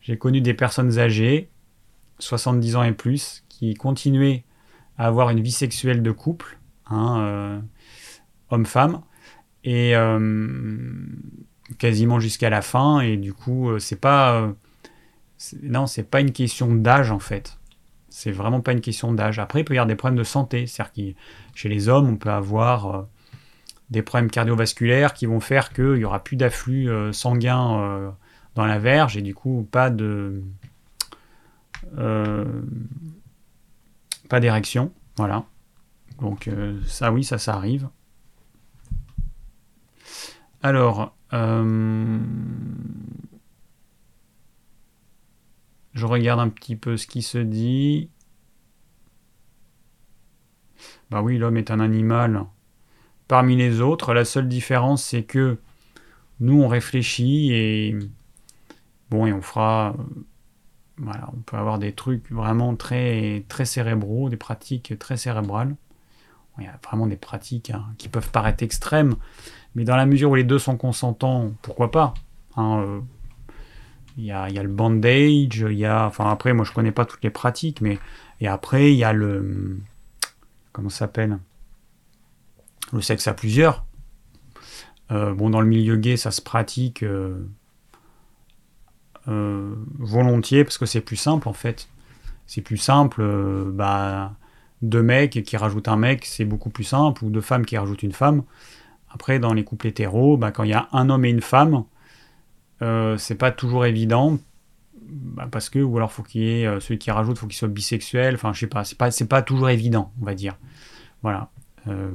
j'ai 0.00 0.18
connu 0.18 0.40
des 0.40 0.54
personnes 0.54 0.98
âgées, 0.98 1.50
70 2.18 2.76
ans 2.76 2.82
et 2.82 2.92
plus, 2.92 3.44
qui 3.48 3.74
continuaient 3.74 4.44
à 4.98 5.06
avoir 5.06 5.30
une 5.30 5.40
vie 5.40 5.52
sexuelle 5.52 6.02
de 6.02 6.10
couple, 6.10 6.58
hein, 6.86 7.62
homme-femme, 8.50 9.00
et 9.64 9.94
quasiment 11.78 12.20
jusqu'à 12.20 12.50
la 12.50 12.62
fin. 12.62 13.00
Et 13.00 13.16
du 13.16 13.32
coup, 13.32 13.76
c'est 13.80 14.00
pas 14.00 14.54
non, 15.62 15.86
c'est 15.86 16.04
pas 16.04 16.20
une 16.20 16.32
question 16.32 16.74
d'âge 16.74 17.10
en 17.10 17.18
fait. 17.18 17.58
C'est 18.08 18.30
vraiment 18.30 18.60
pas 18.60 18.72
une 18.72 18.80
question 18.80 19.12
d'âge. 19.12 19.38
Après, 19.38 19.60
il 19.60 19.64
peut 19.64 19.74
y 19.74 19.78
avoir 19.78 19.88
des 19.88 19.96
problèmes 19.96 20.18
de 20.18 20.24
santé. 20.24 20.66
C'est-à-dire 20.66 20.92
que 20.92 21.18
chez 21.54 21.68
les 21.68 21.88
hommes, 21.88 22.08
on 22.08 22.16
peut 22.16 22.30
avoir 22.30 22.94
euh, 22.94 23.02
des 23.90 24.02
problèmes 24.02 24.30
cardiovasculaires 24.30 25.14
qui 25.14 25.26
vont 25.26 25.40
faire 25.40 25.72
qu'il 25.72 25.94
n'y 25.94 26.04
aura 26.04 26.22
plus 26.22 26.36
d'afflux 26.36 26.88
euh, 26.88 27.12
sanguin 27.12 27.80
euh, 27.80 28.10
dans 28.54 28.66
la 28.66 28.78
verge 28.78 29.16
et 29.16 29.22
du 29.22 29.34
coup 29.34 29.68
pas 29.70 29.90
de 29.90 30.42
pas 34.28 34.40
d'érection. 34.40 34.92
Voilà. 35.16 35.44
Donc 36.20 36.48
ça 36.86 37.12
oui, 37.12 37.24
ça 37.24 37.38
ça 37.38 37.54
arrive. 37.54 37.88
Alors 40.62 41.14
je 45.94 46.06
regarde 46.06 46.40
un 46.40 46.48
petit 46.48 46.76
peu 46.76 46.96
ce 46.96 47.06
qui 47.06 47.22
se 47.22 47.38
dit. 47.38 48.10
Bah 51.10 51.22
oui, 51.22 51.38
l'homme 51.38 51.56
est 51.56 51.70
un 51.70 51.80
animal 51.80 52.44
parmi 53.28 53.56
les 53.56 53.80
autres. 53.80 54.12
La 54.12 54.24
seule 54.24 54.48
différence, 54.48 55.04
c'est 55.04 55.22
que 55.22 55.58
nous, 56.40 56.62
on 56.62 56.68
réfléchit 56.68 57.52
et 57.52 57.96
bon, 59.10 59.26
et 59.26 59.32
on 59.32 59.40
fera. 59.40 59.96
Voilà, 60.96 61.28
on 61.36 61.40
peut 61.40 61.56
avoir 61.56 61.78
des 61.78 61.92
trucs 61.92 62.30
vraiment 62.30 62.76
très, 62.76 63.44
très 63.48 63.64
cérébraux, 63.64 64.28
des 64.28 64.36
pratiques 64.36 64.96
très 64.98 65.16
cérébrales. 65.16 65.74
Il 66.58 66.64
y 66.64 66.68
a 66.68 66.78
vraiment 66.84 67.08
des 67.08 67.16
pratiques 67.16 67.70
hein, 67.70 67.84
qui 67.98 68.08
peuvent 68.08 68.30
paraître 68.30 68.62
extrêmes, 68.62 69.16
mais 69.74 69.82
dans 69.82 69.96
la 69.96 70.06
mesure 70.06 70.30
où 70.30 70.34
les 70.36 70.44
deux 70.44 70.60
sont 70.60 70.76
consentants, 70.76 71.52
pourquoi 71.62 71.90
pas 71.90 72.14
hein, 72.56 72.78
euh, 72.78 73.00
il 74.16 74.24
y 74.24 74.32
a, 74.32 74.48
le 74.48 74.68
bandage, 74.68 75.64
il 75.68 75.78
y 75.78 75.84
a. 75.84 76.06
Enfin, 76.06 76.30
après, 76.30 76.52
moi, 76.52 76.64
je 76.64 76.72
connais 76.72 76.92
pas 76.92 77.04
toutes 77.04 77.22
les 77.22 77.30
pratiques, 77.30 77.80
mais. 77.80 77.98
Et 78.40 78.48
après, 78.48 78.92
il 78.92 78.96
y 78.96 79.04
a 79.04 79.12
le. 79.12 79.78
Comment 80.72 80.88
ça 80.88 81.00
s'appelle? 81.00 81.38
Le 82.92 83.00
sexe 83.00 83.26
à 83.26 83.34
plusieurs. 83.34 83.84
Euh, 85.10 85.34
bon, 85.34 85.50
dans 85.50 85.60
le 85.60 85.66
milieu 85.66 85.96
gay, 85.96 86.16
ça 86.16 86.30
se 86.30 86.40
pratique 86.40 87.02
euh, 87.02 87.46
euh, 89.28 89.74
volontiers 89.98 90.64
parce 90.64 90.78
que 90.78 90.86
c'est 90.86 91.00
plus 91.00 91.16
simple 91.16 91.48
en 91.48 91.52
fait. 91.52 91.88
C'est 92.46 92.62
plus 92.62 92.76
simple. 92.76 93.22
bah, 93.72 94.34
deux 94.82 95.02
mecs 95.02 95.42
qui 95.44 95.56
rajoutent 95.56 95.88
un 95.88 95.96
mec, 95.96 96.26
c'est 96.26 96.44
beaucoup 96.44 96.68
plus 96.68 96.84
simple, 96.84 97.24
ou 97.24 97.30
deux 97.30 97.40
femmes 97.40 97.64
qui 97.64 97.78
rajoutent 97.78 98.02
une 98.02 98.12
femme. 98.12 98.42
Après, 99.10 99.38
dans 99.38 99.54
les 99.54 99.64
couples 99.64 99.86
hétéros, 99.86 100.36
bah, 100.36 100.50
quand 100.50 100.64
il 100.64 100.70
y 100.70 100.74
a 100.74 100.88
un 100.92 101.08
homme 101.08 101.24
et 101.24 101.30
une 101.30 101.40
femme, 101.40 101.84
euh, 102.82 103.16
c'est 103.16 103.36
pas 103.36 103.50
toujours 103.52 103.86
évident 103.86 104.38
bah, 105.00 105.48
parce 105.50 105.70
que 105.70 105.78
ou 105.78 105.96
alors 105.96 106.12
faut 106.12 106.22
qu'il 106.22 106.42
y 106.42 106.62
ait 106.62 106.66
euh, 106.66 106.80
celui 106.80 106.98
qui 106.98 107.10
rajoute 107.10 107.38
faut 107.38 107.46
qu'il 107.46 107.56
soit 107.56 107.68
bisexuel 107.68 108.34
enfin 108.34 108.52
je 108.52 108.60
sais 108.60 108.66
pas 108.66 108.84
c'est 108.84 108.98
pas 108.98 109.10
c'est 109.10 109.28
pas 109.28 109.42
toujours 109.42 109.70
évident 109.70 110.12
on 110.20 110.24
va 110.24 110.34
dire 110.34 110.56
voilà 111.22 111.50
euh, 111.88 112.10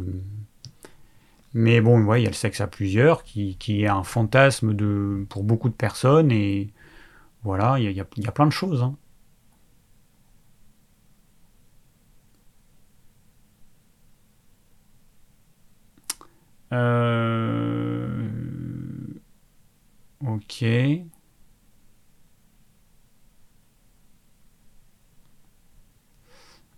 mais 1.54 1.82
bon 1.82 2.04
ouais, 2.04 2.22
il 2.22 2.24
y 2.24 2.28
a 2.28 2.30
le 2.30 2.36
sexe 2.36 2.62
à 2.62 2.68
plusieurs 2.68 3.24
qui, 3.24 3.58
qui, 3.58 3.84
est 3.84 3.88
un 3.88 4.04
fantasme 4.04 4.74
de 4.74 5.26
pour 5.30 5.44
beaucoup 5.44 5.70
de 5.70 5.74
personnes 5.74 6.32
et 6.32 6.70
voilà 7.44 7.80
il 7.80 7.86
y 7.86 7.88
a, 8.02 8.06
y 8.18 8.28
a, 8.28 8.32
plein 8.32 8.46
de 8.48 8.52
choses 8.52 8.84
hein. 8.84 8.96
Euh... 16.72 17.79
Ok. 20.26 20.64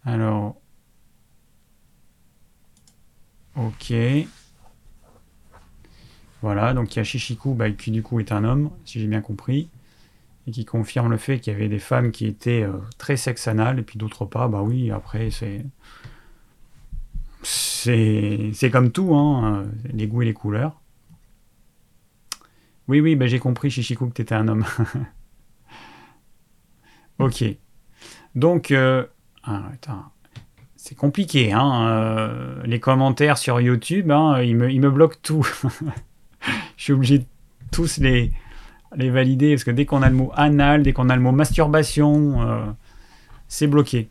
Alors. 0.06 0.58
Ok. 3.56 3.94
Voilà, 6.42 6.74
donc 6.74 6.96
il 6.96 6.98
y 6.98 7.00
a 7.00 7.04
Shishiku 7.04 7.54
bah, 7.54 7.70
qui 7.72 7.92
du 7.92 8.02
coup 8.04 8.20
est 8.20 8.32
un 8.32 8.44
homme, 8.44 8.72
si 8.86 9.00
j'ai 9.00 9.08
bien 9.08 9.22
compris, 9.22 9.70
et 10.48 10.52
qui 10.52 10.66
confirme 10.66 11.12
le 11.12 11.18
fait 11.18 11.40
qu'il 11.40 11.54
y 11.54 11.56
avait 11.56 11.70
des 11.70 11.80
femmes 11.80 12.12
qui 12.12 12.26
étaient 12.26 12.64
euh, 12.64 12.78
très 12.98 13.18
sexe 13.18 13.48
anal, 13.48 13.80
et 13.80 13.84
puis 13.84 14.00
d'autres 14.00 14.26
pas, 14.26 14.48
bah 14.48 14.62
oui, 14.64 14.92
après 14.92 15.30
c'est... 15.32 15.66
c'est 17.44 18.70
comme 18.72 18.92
tout, 18.92 19.16
hein, 19.16 19.66
les 19.94 20.08
goûts 20.08 20.22
et 20.24 20.26
les 20.26 20.34
couleurs. 20.34 20.81
Oui, 22.88 23.00
oui, 23.00 23.16
bah, 23.16 23.28
j'ai 23.28 23.40
compris, 23.40 23.70
Chichikou, 23.70 24.08
que 24.08 24.14
tu 24.14 24.22
étais 24.22 24.36
un 24.36 24.48
homme. 24.48 24.66
ok. 27.20 27.44
Donc, 28.36 28.72
euh, 28.72 29.06
ah, 29.44 29.64
c'est 30.76 30.96
compliqué. 30.96 31.52
Hein, 31.52 31.88
euh, 31.90 32.62
les 32.66 32.80
commentaires 32.80 33.38
sur 33.38 33.62
YouTube, 33.62 34.12
hein, 34.12 34.42
ils, 34.42 34.56
me, 34.56 34.72
ils 34.72 34.82
me 34.82 34.90
bloquent 34.90 35.20
tout. 35.22 35.44
Je 36.78 36.84
suis 36.84 36.94
obligé 36.94 37.20
de 37.20 37.26
tous 37.72 38.00
les, 38.00 38.32
les 38.96 39.10
valider 39.10 39.54
parce 39.54 39.64
que 39.64 39.72
dès 39.72 39.86
qu'on 39.86 40.02
a 40.02 40.10
le 40.10 40.16
mot 40.16 40.32
anal, 40.36 40.84
dès 40.84 40.94
qu'on 40.94 41.10
a 41.10 41.16
le 41.16 41.22
mot 41.22 41.32
masturbation, 41.32 42.42
euh, 42.42 42.66
c'est 43.48 43.68
bloqué. 43.68 44.10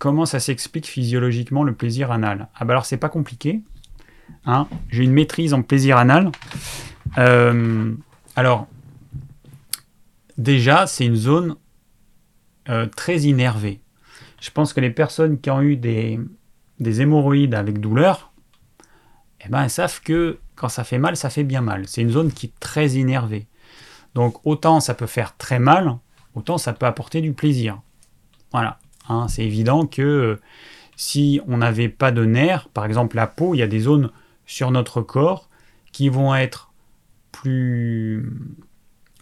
Comment 0.00 0.24
ça 0.24 0.40
s'explique 0.40 0.86
physiologiquement 0.86 1.62
le 1.62 1.74
plaisir 1.74 2.10
anal 2.10 2.48
Ah 2.54 2.64
bah 2.64 2.72
alors 2.72 2.86
c'est 2.86 2.96
pas 2.96 3.10
compliqué. 3.10 3.60
Hein 4.46 4.66
J'ai 4.88 5.04
une 5.04 5.12
maîtrise 5.12 5.52
en 5.52 5.60
plaisir 5.60 5.98
anal. 5.98 6.32
Euh, 7.18 7.92
alors, 8.34 8.66
déjà, 10.38 10.86
c'est 10.86 11.04
une 11.04 11.16
zone 11.16 11.54
euh, 12.70 12.86
très 12.86 13.18
innervée. 13.20 13.82
Je 14.40 14.50
pense 14.50 14.72
que 14.72 14.80
les 14.80 14.88
personnes 14.88 15.38
qui 15.38 15.50
ont 15.50 15.60
eu 15.60 15.76
des, 15.76 16.18
des 16.78 17.02
hémorroïdes 17.02 17.54
avec 17.54 17.78
douleur, 17.78 18.32
eh 19.44 19.50
ben, 19.50 19.64
elles 19.64 19.68
savent 19.68 20.00
que 20.00 20.38
quand 20.54 20.70
ça 20.70 20.82
fait 20.82 20.96
mal, 20.96 21.14
ça 21.14 21.28
fait 21.28 21.44
bien 21.44 21.60
mal. 21.60 21.86
C'est 21.86 22.00
une 22.00 22.08
zone 22.08 22.32
qui 22.32 22.46
est 22.46 22.58
très 22.58 22.92
innervée. 22.92 23.48
Donc 24.14 24.46
autant 24.46 24.80
ça 24.80 24.94
peut 24.94 25.06
faire 25.06 25.36
très 25.36 25.58
mal, 25.58 25.98
autant 26.34 26.56
ça 26.56 26.72
peut 26.72 26.86
apporter 26.86 27.20
du 27.20 27.34
plaisir. 27.34 27.82
Voilà. 28.50 28.78
Hein, 29.10 29.26
c'est 29.26 29.44
évident 29.44 29.86
que 29.86 30.02
euh, 30.02 30.40
si 30.94 31.40
on 31.48 31.56
n'avait 31.56 31.88
pas 31.88 32.12
de 32.12 32.24
nerfs, 32.24 32.68
par 32.68 32.84
exemple 32.84 33.16
la 33.16 33.26
peau, 33.26 33.54
il 33.54 33.58
y 33.58 33.62
a 33.62 33.66
des 33.66 33.80
zones 33.80 34.10
sur 34.46 34.70
notre 34.70 35.02
corps 35.02 35.48
qui 35.90 36.08
vont 36.08 36.32
être 36.34 36.70
plus, 37.32 38.30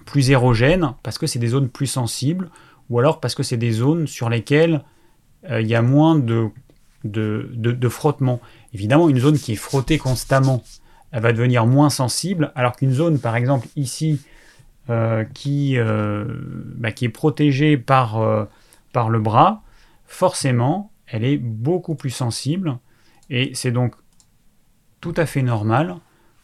plus 0.04 0.30
érogènes 0.30 0.92
parce 1.02 1.16
que 1.16 1.26
c'est 1.26 1.38
des 1.38 1.48
zones 1.48 1.70
plus 1.70 1.86
sensibles 1.86 2.50
ou 2.90 2.98
alors 2.98 3.18
parce 3.18 3.34
que 3.34 3.42
c'est 3.42 3.56
des 3.56 3.72
zones 3.72 4.06
sur 4.06 4.28
lesquelles 4.28 4.84
euh, 5.50 5.62
il 5.62 5.66
y 5.66 5.74
a 5.74 5.80
moins 5.80 6.18
de, 6.18 6.50
de, 7.04 7.88
frottement. 7.88 8.40
Évidemment, 8.74 9.08
une 9.08 9.18
zone 9.18 9.38
qui 9.38 9.52
est 9.52 9.56
frottée 9.56 9.96
constamment, 9.96 10.62
elle 11.12 11.22
va 11.22 11.32
devenir 11.32 11.64
moins 11.64 11.88
sensible, 11.88 12.52
alors 12.54 12.76
qu'une 12.76 12.92
zone, 12.92 13.18
par 13.18 13.36
exemple 13.36 13.68
ici, 13.76 14.20
euh, 14.90 15.24
qui, 15.32 15.78
bah, 16.76 16.92
qui 16.92 17.06
est 17.06 17.10
protégée 17.10 17.78
par, 17.78 18.20
par 18.92 19.10
le 19.10 19.20
bras, 19.20 19.62
forcément, 20.08 20.90
elle 21.06 21.22
est 21.22 21.36
beaucoup 21.36 21.94
plus 21.94 22.10
sensible 22.10 22.78
et 23.30 23.52
c'est 23.54 23.70
donc 23.70 23.94
tout 25.00 25.14
à 25.16 25.26
fait 25.26 25.42
normal 25.42 25.98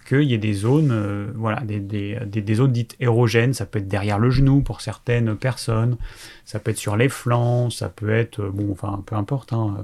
qu'il 0.06 0.22
y 0.22 0.34
ait 0.34 0.38
des 0.38 0.52
zones, 0.52 0.92
euh, 0.92 1.32
voilà, 1.34 1.62
des, 1.62 1.80
des, 1.80 2.54
zones 2.54 2.72
dites 2.72 2.94
érogènes. 3.00 3.54
Ça 3.54 3.64
peut 3.64 3.78
être 3.78 3.88
derrière 3.88 4.18
le 4.18 4.30
genou 4.30 4.60
pour 4.60 4.82
certaines 4.82 5.34
personnes, 5.34 5.96
ça 6.44 6.60
peut 6.60 6.70
être 6.72 6.78
sur 6.78 6.96
les 6.96 7.08
flancs, 7.08 7.70
ça 7.70 7.88
peut 7.88 8.10
être, 8.10 8.40
euh, 8.40 8.50
bon, 8.50 8.70
enfin, 8.70 9.02
peu 9.06 9.16
importe. 9.16 9.54
Hein, 9.54 9.76
euh, 9.78 9.82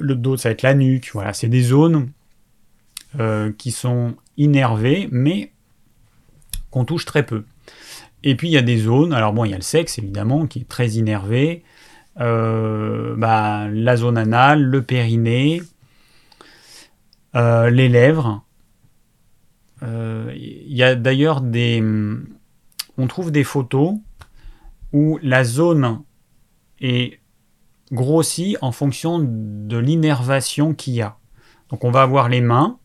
le 0.00 0.14
dos, 0.14 0.38
ça 0.38 0.48
va 0.48 0.54
être 0.54 0.62
la 0.62 0.74
nuque. 0.74 1.10
Voilà, 1.12 1.32
c'est 1.32 1.48
des 1.48 1.62
zones 1.62 2.10
qui 3.56 3.70
sont 3.70 4.14
innervées, 4.36 5.08
mais 5.10 5.52
qu'on 6.70 6.84
touche 6.84 7.06
très 7.06 7.24
peu. 7.24 7.44
Et 8.22 8.34
puis 8.34 8.48
il 8.48 8.50
y 8.50 8.58
a 8.58 8.62
des 8.62 8.78
zones, 8.78 9.12
alors 9.12 9.32
bon, 9.32 9.44
il 9.44 9.52
y 9.52 9.54
a 9.54 9.56
le 9.56 9.62
sexe 9.62 9.98
évidemment 9.98 10.46
qui 10.46 10.58
est 10.58 10.68
très 10.68 10.88
innervé, 10.90 11.62
euh, 11.62 11.75
bah, 12.18 13.68
la 13.68 13.96
zone 13.96 14.18
anale, 14.18 14.62
le 14.62 14.82
périnée, 14.82 15.62
euh, 17.36 17.68
les 17.68 17.88
lèvres. 17.88 18.42
Il 19.82 19.88
euh, 19.88 20.32
y 20.34 20.82
a 20.82 20.94
d'ailleurs 20.94 21.42
des... 21.42 21.84
On 22.96 23.06
trouve 23.06 23.30
des 23.30 23.44
photos 23.44 23.94
où 24.92 25.18
la 25.22 25.44
zone 25.44 26.00
est 26.80 27.20
grossie 27.92 28.56
en 28.62 28.72
fonction 28.72 29.18
de 29.22 29.76
l'innervation 29.76 30.72
qu'il 30.72 30.94
y 30.94 31.02
a. 31.02 31.18
Donc 31.68 31.84
on 31.84 31.90
va 31.90 32.02
avoir 32.02 32.30
les 32.30 32.40
mains, 32.40 32.78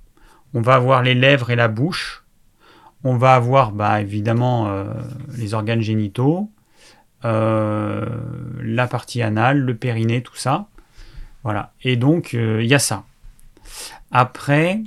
on 0.54 0.62
va 0.62 0.74
avoir 0.74 1.02
les 1.02 1.16
lèvres 1.16 1.50
et 1.50 1.56
la 1.56 1.70
bouche, 1.70 2.26
on 3.06 3.16
va 3.16 3.36
avoir 3.36 3.72
bah, 3.72 4.02
évidemment 4.02 4.86
les 5.38 5.54
organes 5.54 5.82
génitaux, 5.82 6.50
euh, 6.50 6.61
la 7.24 8.88
partie 8.88 9.22
anale, 9.22 9.60
le 9.60 9.76
périnée, 9.76 10.22
tout 10.22 10.36
ça. 10.36 10.68
Voilà. 11.44 11.74
Et 11.84 11.96
donc, 11.96 12.34
euh, 12.34 12.62
il 12.62 12.70
y 12.70 12.74
a 12.74 12.80
ça. 12.80 13.04
Après, 14.12 14.82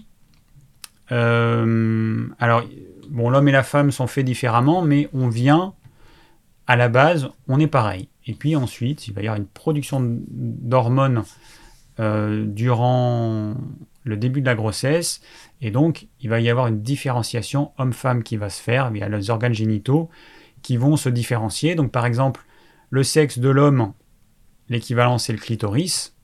euh, 1.13 2.27
alors, 2.39 2.63
bon, 3.09 3.31
l'homme 3.31 3.49
et 3.49 3.53
la 3.53 3.63
femme 3.63 3.91
sont 3.91 4.07
faits 4.07 4.25
différemment, 4.25 4.83
mais 4.83 5.09
on 5.13 5.29
vient, 5.29 5.75
à 6.67 6.77
la 6.77 6.89
base, 6.89 7.29
on 7.49 7.59
est 7.59 7.67
pareil. 7.67 8.09
Et 8.27 8.35
puis 8.35 8.57
ensuite, 8.57 9.09
il 9.09 9.15
va 9.15 9.23
y 9.23 9.27
avoir 9.27 9.39
une 9.39 9.47
production 9.47 10.01
d'hormones 10.03 11.25
durant 11.99 13.55
le 14.03 14.17
début 14.17 14.41
de 14.41 14.47
la 14.47 14.55
grossesse. 14.55 15.21
Et 15.61 15.71
donc, 15.71 16.09
il 16.21 16.31
va 16.31 16.41
y 16.41 16.51
avoir 16.51 16.67
une 16.67 16.81
différenciation 16.83 17.73
homme-femme 17.79 18.23
qui 18.23 18.37
va 18.37 18.51
se 18.51 18.63
faire 18.63 18.91
via 18.91 19.09
les 19.09 19.31
organes 19.31 19.55
génitaux 19.55 20.11
qui 20.65 20.77
vont 20.77 20.97
se 20.97 21.09
différencier. 21.09 21.77
Donc 21.77 21.93
par 21.93 22.07
exemple, 22.07 22.45
le 22.91 23.05
sexe 23.05 23.39
de 23.39 23.49
l'homme, 23.49 23.93
l'équivalent 24.69 25.19
c'est 25.19 25.33
le 25.33 25.39
clitoris. 25.39 26.17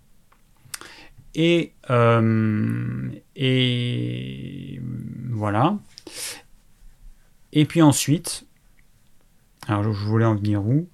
Et, 1.37 1.75
euh, 1.91 3.09
voilà. 5.31 5.79
Et 7.53 7.65
puis 7.67 7.83
ensuite, 7.83 8.47
alors 9.69 9.85
je 9.85 9.91
voulais 9.91 10.25
en 10.25 10.35
venir 10.35 10.67
où? 10.67 10.89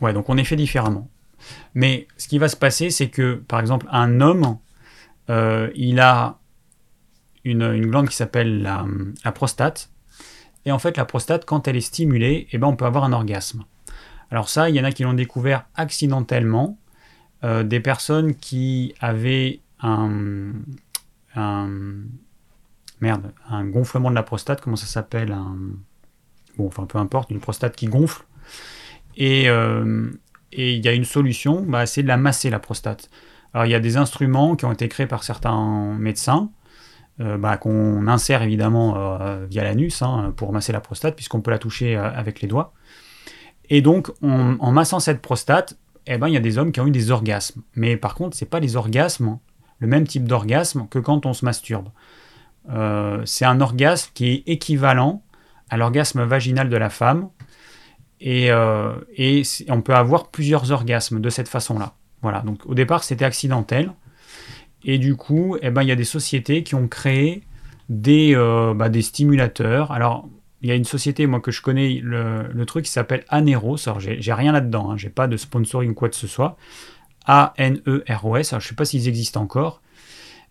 Ouais, 0.00 0.12
donc 0.12 0.28
on 0.28 0.36
est 0.36 0.44
fait 0.44 0.56
différemment. 0.56 1.08
Mais 1.74 2.08
ce 2.16 2.26
qui 2.28 2.38
va 2.38 2.48
se 2.48 2.56
passer, 2.56 2.90
c'est 2.90 3.08
que, 3.08 3.34
par 3.34 3.60
exemple, 3.60 3.86
un 3.90 4.20
homme, 4.20 4.58
euh, 5.30 5.70
il 5.74 6.00
a 6.00 6.38
une, 7.44 7.80
glande 7.86 8.08
qui 8.08 8.16
s'appelle 8.16 8.62
la, 8.62 9.32
prostate, 9.32 9.90
et 10.68 10.72
en 10.72 10.78
fait, 10.78 10.98
la 10.98 11.06
prostate, 11.06 11.46
quand 11.46 11.66
elle 11.66 11.76
est 11.76 11.80
stimulée, 11.80 12.46
eh 12.52 12.58
ben, 12.58 12.66
on 12.66 12.76
peut 12.76 12.84
avoir 12.84 13.04
un 13.04 13.12
orgasme. 13.12 13.64
Alors 14.30 14.50
ça, 14.50 14.68
il 14.68 14.76
y 14.76 14.80
en 14.80 14.84
a 14.84 14.92
qui 14.92 15.02
l'ont 15.02 15.14
découvert 15.14 15.64
accidentellement. 15.74 16.78
Euh, 17.42 17.62
des 17.62 17.80
personnes 17.80 18.34
qui 18.34 18.94
avaient 19.00 19.60
un, 19.80 20.52
merde, 23.00 23.32
un 23.48 23.64
gonflement 23.64 24.10
de 24.10 24.14
la 24.14 24.22
prostate, 24.22 24.60
comment 24.60 24.76
ça 24.76 24.86
s'appelle 24.86 25.34
Bon, 26.58 26.66
enfin 26.66 26.84
peu 26.84 26.98
importe, 26.98 27.30
une 27.30 27.40
prostate 27.40 27.74
qui 27.74 27.86
gonfle. 27.86 28.24
Et 29.16 29.48
euh, 29.48 30.10
et 30.52 30.74
il 30.74 30.84
y 30.84 30.88
a 30.88 30.92
une 30.92 31.04
solution, 31.04 31.62
bah, 31.62 31.86
c'est 31.86 32.02
de 32.02 32.08
la 32.08 32.16
masser 32.16 32.50
la 32.50 32.58
prostate. 32.58 33.08
Alors 33.54 33.66
il 33.66 33.70
y 33.70 33.74
a 33.74 33.80
des 33.80 33.96
instruments 33.96 34.56
qui 34.56 34.64
ont 34.64 34.72
été 34.72 34.88
créés 34.88 35.06
par 35.06 35.24
certains 35.24 35.94
médecins 35.94 36.50
bah, 37.20 37.56
qu'on 37.56 38.06
insère 38.06 38.42
évidemment 38.42 38.94
euh, 38.96 39.44
via 39.50 39.64
l'anus 39.64 40.02
hein, 40.02 40.32
pour 40.36 40.52
masser 40.52 40.72
la 40.72 40.80
prostate, 40.80 41.16
puisqu'on 41.16 41.40
peut 41.40 41.50
la 41.50 41.58
toucher 41.58 41.96
euh, 41.96 42.10
avec 42.12 42.40
les 42.40 42.48
doigts. 42.48 42.72
Et 43.70 43.82
donc, 43.82 44.10
en 44.22 44.72
massant 44.72 44.98
cette 44.98 45.20
prostate, 45.20 45.76
eh 46.06 46.16
ben, 46.16 46.28
il 46.28 46.32
y 46.32 46.38
a 46.38 46.40
des 46.40 46.56
hommes 46.56 46.72
qui 46.72 46.80
ont 46.80 46.86
eu 46.86 46.90
des 46.90 47.10
orgasmes. 47.10 47.60
Mais 47.74 47.98
par 47.98 48.14
contre, 48.14 48.34
ce 48.34 48.44
n'est 48.44 48.48
pas 48.48 48.60
les 48.60 48.76
orgasmes, 48.76 49.38
le 49.80 49.86
même 49.86 50.06
type 50.06 50.24
d'orgasme 50.24 50.86
que 50.88 50.98
quand 50.98 51.26
on 51.26 51.34
se 51.34 51.44
masturbe. 51.44 51.90
c'est 53.26 53.44
un 53.44 53.60
orgasme 53.60 54.10
qui 54.14 54.30
est 54.30 54.42
équivalent 54.46 55.22
à 55.68 55.76
l'orgasme 55.76 56.24
vaginal 56.24 56.70
de 56.70 56.76
la 56.78 56.88
femme. 56.88 57.28
Et, 58.20 58.46
et 58.46 59.42
on 59.68 59.82
peut 59.82 59.94
avoir 59.94 60.28
plusieurs 60.28 60.72
orgasmes 60.72 61.20
de 61.20 61.28
cette 61.28 61.48
façon-là. 61.48 61.92
Voilà, 62.22 62.40
donc 62.40 62.64
au 62.64 62.72
départ 62.72 63.04
c'était 63.04 63.26
accidentel. 63.26 63.92
Et 64.84 64.98
du 64.98 65.16
coup, 65.16 65.56
eh 65.60 65.70
ben, 65.70 65.82
il 65.82 65.88
y 65.88 65.92
a 65.92 65.96
des 65.96 66.04
sociétés 66.04 66.62
qui 66.62 66.74
ont 66.74 66.88
créé 66.88 67.42
des, 67.88 68.34
euh, 68.34 68.74
bah, 68.74 68.88
des 68.88 69.02
stimulateurs. 69.02 69.92
Alors, 69.92 70.28
il 70.62 70.68
y 70.68 70.72
a 70.72 70.74
une 70.74 70.84
société, 70.84 71.26
moi, 71.26 71.40
que 71.40 71.50
je 71.50 71.62
connais, 71.62 72.00
le, 72.02 72.64
truc 72.66 72.84
qui 72.84 72.90
s'appelle 72.90 73.24
Aneros. 73.28 73.88
Alors, 73.88 74.00
j'ai 74.00 74.32
rien 74.32 74.52
là-dedans, 74.52 74.90
hein, 74.90 74.96
j'ai 74.96 75.10
pas 75.10 75.26
de 75.26 75.36
sponsoring 75.36 75.90
ou 75.90 75.94
quoi 75.94 76.08
que 76.08 76.16
ce 76.16 76.26
soit. 76.26 76.56
A-N-E-R-O-S. 77.26 78.52
Alors, 78.52 78.60
je 78.60 78.68
sais 78.68 78.74
pas 78.74 78.84
s'ils 78.84 79.08
existent 79.08 79.40
encore. 79.40 79.82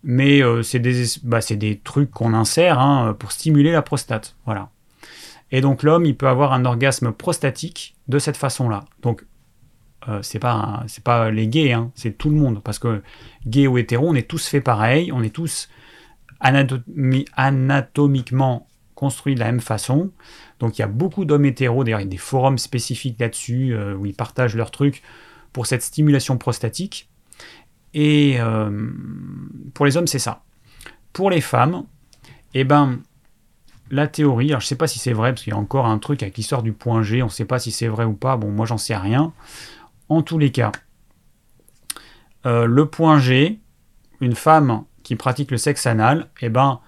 Mais 0.04 0.42
euh, 0.42 0.62
c'est 0.62 0.78
des, 0.78 1.04
bah, 1.24 1.40
des 1.50 1.78
trucs 1.78 2.10
qu'on 2.10 2.32
insère 2.32 2.78
hein, 2.78 3.16
pour 3.18 3.32
stimuler 3.32 3.72
la 3.72 3.82
prostate. 3.82 4.36
Voilà. 4.44 4.70
Et 5.50 5.60
donc, 5.60 5.82
l'homme, 5.82 6.04
il 6.06 6.16
peut 6.16 6.28
avoir 6.28 6.52
un 6.52 6.64
orgasme 6.64 7.12
prostatique 7.12 7.96
de 8.06 8.18
cette 8.18 8.36
façon-là. 8.36 8.84
Donc, 9.02 9.24
euh, 10.08 10.22
c'est 10.22 10.38
pas 10.38 10.84
c'est 10.86 11.02
pas 11.02 11.30
les 11.30 11.48
gays, 11.48 11.72
hein, 11.72 11.90
c'est 11.94 12.16
tout 12.16 12.30
le 12.30 12.36
monde. 12.36 12.62
Parce 12.62 12.78
que 12.78 13.02
gay 13.46 13.66
ou 13.66 13.78
hétéro, 13.78 14.08
on 14.08 14.14
est 14.14 14.28
tous 14.28 14.46
faits 14.46 14.64
pareil, 14.64 15.10
on 15.12 15.22
est 15.22 15.34
tous 15.34 15.68
anatomiquement 16.40 18.68
construit 18.94 19.34
de 19.34 19.40
la 19.40 19.46
même 19.46 19.60
façon. 19.60 20.10
Donc 20.60 20.78
il 20.78 20.82
y 20.82 20.84
a 20.84 20.88
beaucoup 20.88 21.24
d'hommes 21.24 21.44
hétéros, 21.44 21.84
d'ailleurs 21.84 22.00
il 22.00 22.04
y 22.04 22.06
a 22.06 22.10
des 22.10 22.16
forums 22.16 22.58
spécifiques 22.58 23.18
là-dessus 23.18 23.74
euh, 23.74 23.94
où 23.94 24.06
ils 24.06 24.14
partagent 24.14 24.56
leurs 24.56 24.70
trucs 24.70 25.02
pour 25.52 25.66
cette 25.66 25.82
stimulation 25.82 26.36
prostatique. 26.36 27.08
Et 27.94 28.36
euh, 28.38 28.90
pour 29.74 29.86
les 29.86 29.96
hommes, 29.96 30.06
c'est 30.06 30.18
ça. 30.18 30.42
Pour 31.12 31.30
les 31.30 31.40
femmes, 31.40 31.84
eh 32.54 32.64
ben, 32.64 33.00
la 33.90 34.06
théorie, 34.06 34.48
alors 34.48 34.60
je 34.60 34.66
ne 34.66 34.68
sais 34.68 34.76
pas 34.76 34.86
si 34.86 34.98
c'est 34.98 35.12
vrai, 35.12 35.32
parce 35.32 35.42
qu'il 35.42 35.52
y 35.52 35.56
a 35.56 35.58
encore 35.58 35.86
un 35.86 35.98
truc 35.98 36.22
avec 36.22 36.36
l'histoire 36.36 36.62
du 36.62 36.72
point 36.72 37.02
G, 37.02 37.22
on 37.22 37.26
ne 37.26 37.30
sait 37.30 37.44
pas 37.44 37.58
si 37.58 37.70
c'est 37.70 37.88
vrai 37.88 38.04
ou 38.04 38.12
pas, 38.12 38.36
bon, 38.36 38.50
moi 38.50 38.66
j'en 38.66 38.78
sais 38.78 38.96
rien. 38.96 39.32
En 40.08 40.22
tous 40.22 40.38
les 40.38 40.50
cas, 40.50 40.72
euh, 42.46 42.66
le 42.66 42.86
point 42.86 43.18
G, 43.18 43.58
une 44.20 44.34
femme 44.34 44.84
qui 45.02 45.16
pratique 45.16 45.50
le 45.50 45.58
sexe 45.58 45.86
anal, 45.86 46.28
eh 46.40 46.48
ben, 46.48 46.80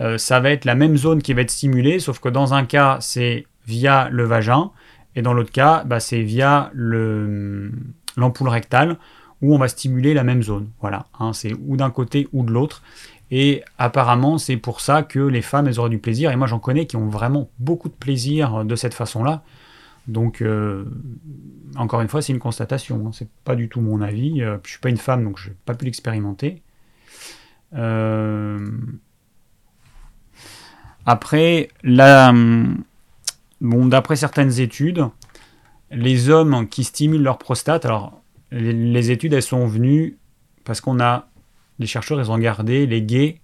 euh, 0.00 0.18
ça 0.18 0.40
va 0.40 0.50
être 0.50 0.64
la 0.64 0.74
même 0.74 0.96
zone 0.96 1.22
qui 1.22 1.32
va 1.32 1.42
être 1.42 1.50
stimulée, 1.50 1.98
sauf 1.98 2.20
que 2.20 2.28
dans 2.28 2.54
un 2.54 2.64
cas, 2.64 2.98
c'est 3.00 3.46
via 3.66 4.08
le 4.10 4.24
vagin, 4.24 4.70
et 5.14 5.22
dans 5.22 5.32
l'autre 5.32 5.50
cas, 5.50 5.84
bah, 5.84 5.98
c'est 5.98 6.22
via 6.22 6.70
l'ampoule 6.74 8.48
rectale, 8.48 8.98
où 9.42 9.54
on 9.54 9.58
va 9.58 9.68
stimuler 9.68 10.14
la 10.14 10.24
même 10.24 10.42
zone. 10.42 10.70
Voilà, 10.80 11.06
hein, 11.18 11.32
c'est 11.32 11.52
ou 11.66 11.76
d'un 11.76 11.90
côté 11.90 12.28
ou 12.32 12.42
de 12.44 12.52
l'autre. 12.52 12.82
Et 13.30 13.62
apparemment, 13.76 14.38
c'est 14.38 14.56
pour 14.56 14.80
ça 14.80 15.02
que 15.02 15.18
les 15.18 15.42
femmes, 15.42 15.66
elles 15.66 15.80
auraient 15.80 15.90
du 15.90 15.98
plaisir. 15.98 16.30
Et 16.30 16.36
moi, 16.36 16.46
j'en 16.46 16.58
connais 16.58 16.86
qui 16.86 16.96
ont 16.96 17.08
vraiment 17.08 17.50
beaucoup 17.58 17.88
de 17.88 17.94
plaisir 17.94 18.64
de 18.64 18.76
cette 18.76 18.94
façon-là. 18.94 19.42
Donc, 20.08 20.40
euh, 20.40 20.84
encore 21.76 22.00
une 22.00 22.08
fois, 22.08 22.22
c'est 22.22 22.32
une 22.32 22.38
constatation. 22.38 23.06
Hein. 23.06 23.10
C'est 23.12 23.28
pas 23.44 23.56
du 23.56 23.68
tout 23.68 23.80
mon 23.80 24.00
avis. 24.00 24.42
Euh, 24.42 24.58
je 24.64 24.70
suis 24.70 24.78
pas 24.78 24.88
une 24.88 24.96
femme, 24.96 25.24
donc 25.24 25.38
je 25.38 25.50
n'ai 25.50 25.56
pas 25.64 25.74
pu 25.74 25.84
l'expérimenter. 25.84 26.62
Euh, 27.74 28.70
après, 31.04 31.68
bon, 31.84 33.86
d'après 33.86 34.16
certaines 34.16 34.60
études, 34.60 35.06
les 35.90 36.30
hommes 36.30 36.68
qui 36.68 36.84
stimulent 36.84 37.22
leur 37.22 37.38
prostate, 37.38 37.84
alors 37.84 38.20
les, 38.52 39.10
études, 39.10 39.32
elles 39.32 39.42
sont 39.42 39.66
venues 39.66 40.18
parce 40.64 40.80
qu'on 40.80 41.00
a, 41.00 41.28
les 41.78 41.86
chercheurs, 41.86 42.20
ils 42.20 42.30
ont 42.30 42.38
gardé 42.38 42.86
les 42.86 43.02
gays 43.02 43.40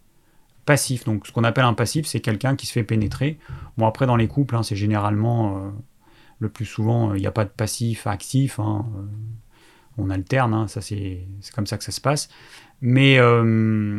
passifs. 0.64 1.05
Donc, 1.05 1.26
ce 1.26 1.32
qu'on 1.32 1.44
appelle 1.44 1.64
un 1.64 1.74
passif, 1.74 2.06
c'est 2.06 2.20
quelqu'un 2.20 2.55
qui 2.55 2.66
se 2.66 2.72
fait 2.72 2.84
pénétrer. 2.84 3.39
Bon, 3.78 3.86
après, 3.86 4.06
dans 4.06 4.16
les 4.16 4.28
couples, 4.28 4.55
hein, 4.55 4.62
c'est 4.62 4.76
généralement 4.76 5.72
le 6.43 6.48
plus 6.48 6.66
souvent, 6.66 7.14
il 7.14 7.20
n'y 7.20 7.27
a 7.27 7.32
pas 7.32 7.44
de 7.44 7.51
passif 7.51 8.06
actif. 8.06 8.59
Hein, 8.59 8.85
euh, 8.97 9.02
on 9.98 10.10
alterne, 10.10 10.55
hein, 10.55 10.69
ça 10.69 10.81
c'est 10.81 11.20
comme 11.55 11.66
ça 11.66 11.78
que 11.78 11.85
ça 11.85 11.93
se 11.93 12.01
passe. 12.01 12.28
Mais, 12.81 13.19
euh, 13.19 13.98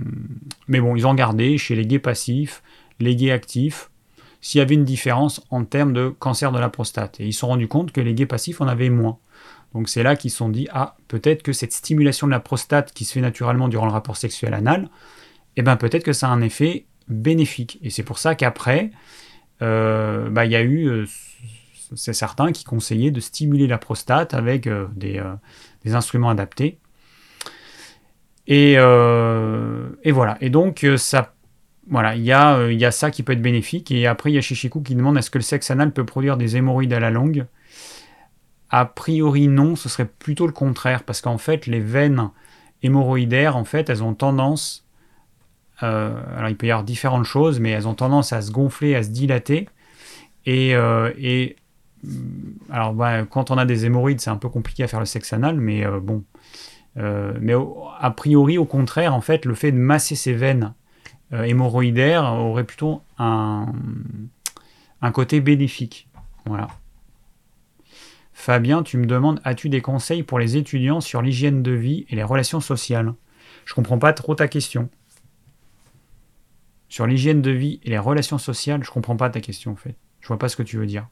mais 0.67 0.81
bon, 0.81 0.95
ils 0.95 1.07
ont 1.07 1.13
gardé 1.13 1.57
chez 1.57 1.75
les 1.75 1.85
gays 1.85 1.99
passifs, 1.99 2.61
les 2.99 3.15
gays 3.15 3.31
actifs, 3.31 3.89
s'il 4.41 4.59
y 4.59 4.61
avait 4.61 4.75
une 4.75 4.83
différence 4.83 5.41
en 5.51 5.63
termes 5.63 5.93
de 5.93 6.09
cancer 6.09 6.51
de 6.51 6.59
la 6.59 6.69
prostate. 6.69 7.19
Et 7.21 7.27
ils 7.27 7.33
se 7.33 7.39
sont 7.39 7.47
rendus 7.47 7.69
compte 7.69 7.93
que 7.93 8.01
les 8.01 8.13
gays 8.13 8.25
passifs 8.25 8.59
en 8.59 8.67
avaient 8.67 8.89
moins. 8.89 9.17
Donc 9.73 9.87
c'est 9.87 10.03
là 10.03 10.15
qu'ils 10.15 10.31
se 10.31 10.37
sont 10.37 10.49
dit, 10.49 10.67
ah, 10.71 10.97
peut-être 11.07 11.43
que 11.43 11.53
cette 11.53 11.71
stimulation 11.71 12.27
de 12.27 12.31
la 12.31 12.41
prostate 12.41 12.91
qui 12.91 13.05
se 13.05 13.13
fait 13.13 13.21
naturellement 13.21 13.69
durant 13.69 13.85
le 13.85 13.91
rapport 13.91 14.17
sexuel 14.17 14.53
anal, 14.53 14.89
eh 15.55 15.61
ben 15.61 15.77
peut-être 15.77 16.03
que 16.03 16.13
ça 16.13 16.27
a 16.27 16.31
un 16.31 16.41
effet 16.41 16.85
bénéfique. 17.07 17.79
Et 17.81 17.89
c'est 17.89 18.03
pour 18.03 18.17
ça 18.17 18.35
qu'après, 18.35 18.91
euh, 19.61 20.29
bah, 20.29 20.45
il 20.45 20.51
y 20.51 20.55
a 20.55 20.63
eu 20.63 21.07
c'est 21.95 22.13
certains 22.13 22.51
qui 22.51 22.63
conseillaient 22.63 23.11
de 23.11 23.19
stimuler 23.19 23.67
la 23.67 23.77
prostate 23.77 24.33
avec 24.33 24.67
euh, 24.67 24.87
euh, 25.03 25.35
des, 25.83 25.95
instruments 25.95 26.29
adaptés. 26.29 26.79
Et, 28.47 28.75
euh, 28.77 29.89
et, 30.03 30.11
voilà. 30.11 30.37
Et 30.41 30.49
donc, 30.49 30.85
ça, 30.97 31.33
voilà, 31.89 32.15
il 32.15 32.23
y, 32.23 32.31
a, 32.31 32.71
y 32.71 32.85
a 32.85 32.91
ça 32.91 33.11
qui 33.11 33.23
peut 33.23 33.33
être 33.33 33.41
bénéfique. 33.41 33.91
Et 33.91 34.07
après, 34.07 34.31
il 34.31 34.35
y 34.35 34.37
a 34.37 34.41
Chichikou 34.41 34.81
qui 34.81 34.95
demande 34.95 35.17
est-ce 35.17 35.31
que 35.31 35.37
le 35.37 35.43
sexe 35.43 35.71
anal 35.71 35.91
peut 35.91 36.05
produire 36.05 36.37
des 36.37 36.57
hémorroïdes 36.57 36.93
à 36.93 36.99
la 36.99 37.09
longue 37.09 37.45
A 38.69 38.85
priori, 38.85 39.47
non. 39.47 39.75
Ce 39.75 39.89
serait 39.89 40.07
plutôt 40.07 40.45
le 40.45 40.53
contraire. 40.53 41.03
Parce 41.03 41.21
qu'en 41.21 41.37
fait, 41.37 41.67
les 41.67 41.79
veines 41.79 42.29
hémorroïdaires, 42.81 43.55
en 43.55 43.63
fait, 43.63 43.89
elles 43.89 44.03
ont 44.03 44.13
tendance. 44.13 44.85
alors, 45.79 46.49
il 46.49 46.57
peut 46.57 46.67
y 46.67 46.71
avoir 46.71 46.83
différentes 46.83 47.25
choses, 47.25 47.59
mais 47.59 47.69
elles 47.71 47.87
ont 47.87 47.95
tendance 47.95 48.33
à 48.33 48.41
se 48.41 48.51
gonfler, 48.51 48.95
à 48.95 49.03
se 49.03 49.09
dilater. 49.09 49.69
Et 50.45 50.75
alors 52.69 52.93
bah, 52.93 53.25
quand 53.25 53.51
on 53.51 53.57
a 53.57 53.65
des 53.65 53.85
hémorroïdes, 53.85 54.21
c'est 54.21 54.29
un 54.29 54.37
peu 54.37 54.49
compliqué 54.49 54.83
à 54.83 54.87
faire 54.87 54.99
le 54.99 55.05
sexe 55.05 55.33
anal, 55.33 55.59
mais 55.59 55.85
euh, 55.85 55.99
bon. 55.99 56.23
Euh, 56.97 57.33
mais 57.41 57.53
a 57.99 58.11
priori, 58.11 58.57
au 58.57 58.65
contraire, 58.65 59.15
en 59.15 59.21
fait, 59.21 59.45
le 59.45 59.55
fait 59.55 59.71
de 59.71 59.77
masser 59.77 60.15
ces 60.15 60.33
veines 60.33 60.73
euh, 61.31 61.43
hémorroïdaires 61.43 62.25
aurait 62.33 62.65
plutôt 62.65 63.01
un, 63.17 63.73
un 65.01 65.11
côté 65.11 65.41
bénéfique. 65.41 66.07
Voilà. 66.45 66.67
Fabien, 68.33 68.83
tu 68.83 68.97
me 68.97 69.05
demandes, 69.05 69.39
as-tu 69.43 69.69
des 69.69 69.81
conseils 69.81 70.23
pour 70.23 70.37
les 70.37 70.57
étudiants 70.57 71.01
sur 71.01 71.21
l'hygiène 71.21 71.63
de 71.63 71.71
vie 71.71 72.05
et 72.09 72.15
les 72.15 72.23
relations 72.23 72.59
sociales? 72.59 73.13
Je 73.65 73.73
comprends 73.73 73.99
pas 73.99 74.13
trop 74.13 74.35
ta 74.35 74.47
question. 74.47 74.89
Sur 76.89 77.07
l'hygiène 77.07 77.41
de 77.41 77.51
vie 77.51 77.79
et 77.83 77.89
les 77.89 77.97
relations 77.97 78.37
sociales, 78.37 78.83
je 78.83 78.91
comprends 78.91 79.15
pas 79.15 79.29
ta 79.29 79.39
question 79.39 79.71
en 79.71 79.75
fait. 79.75 79.95
Je 80.19 80.27
vois 80.27 80.37
pas 80.37 80.49
ce 80.49 80.55
que 80.55 80.63
tu 80.63 80.77
veux 80.77 80.85
dire. 80.85 81.07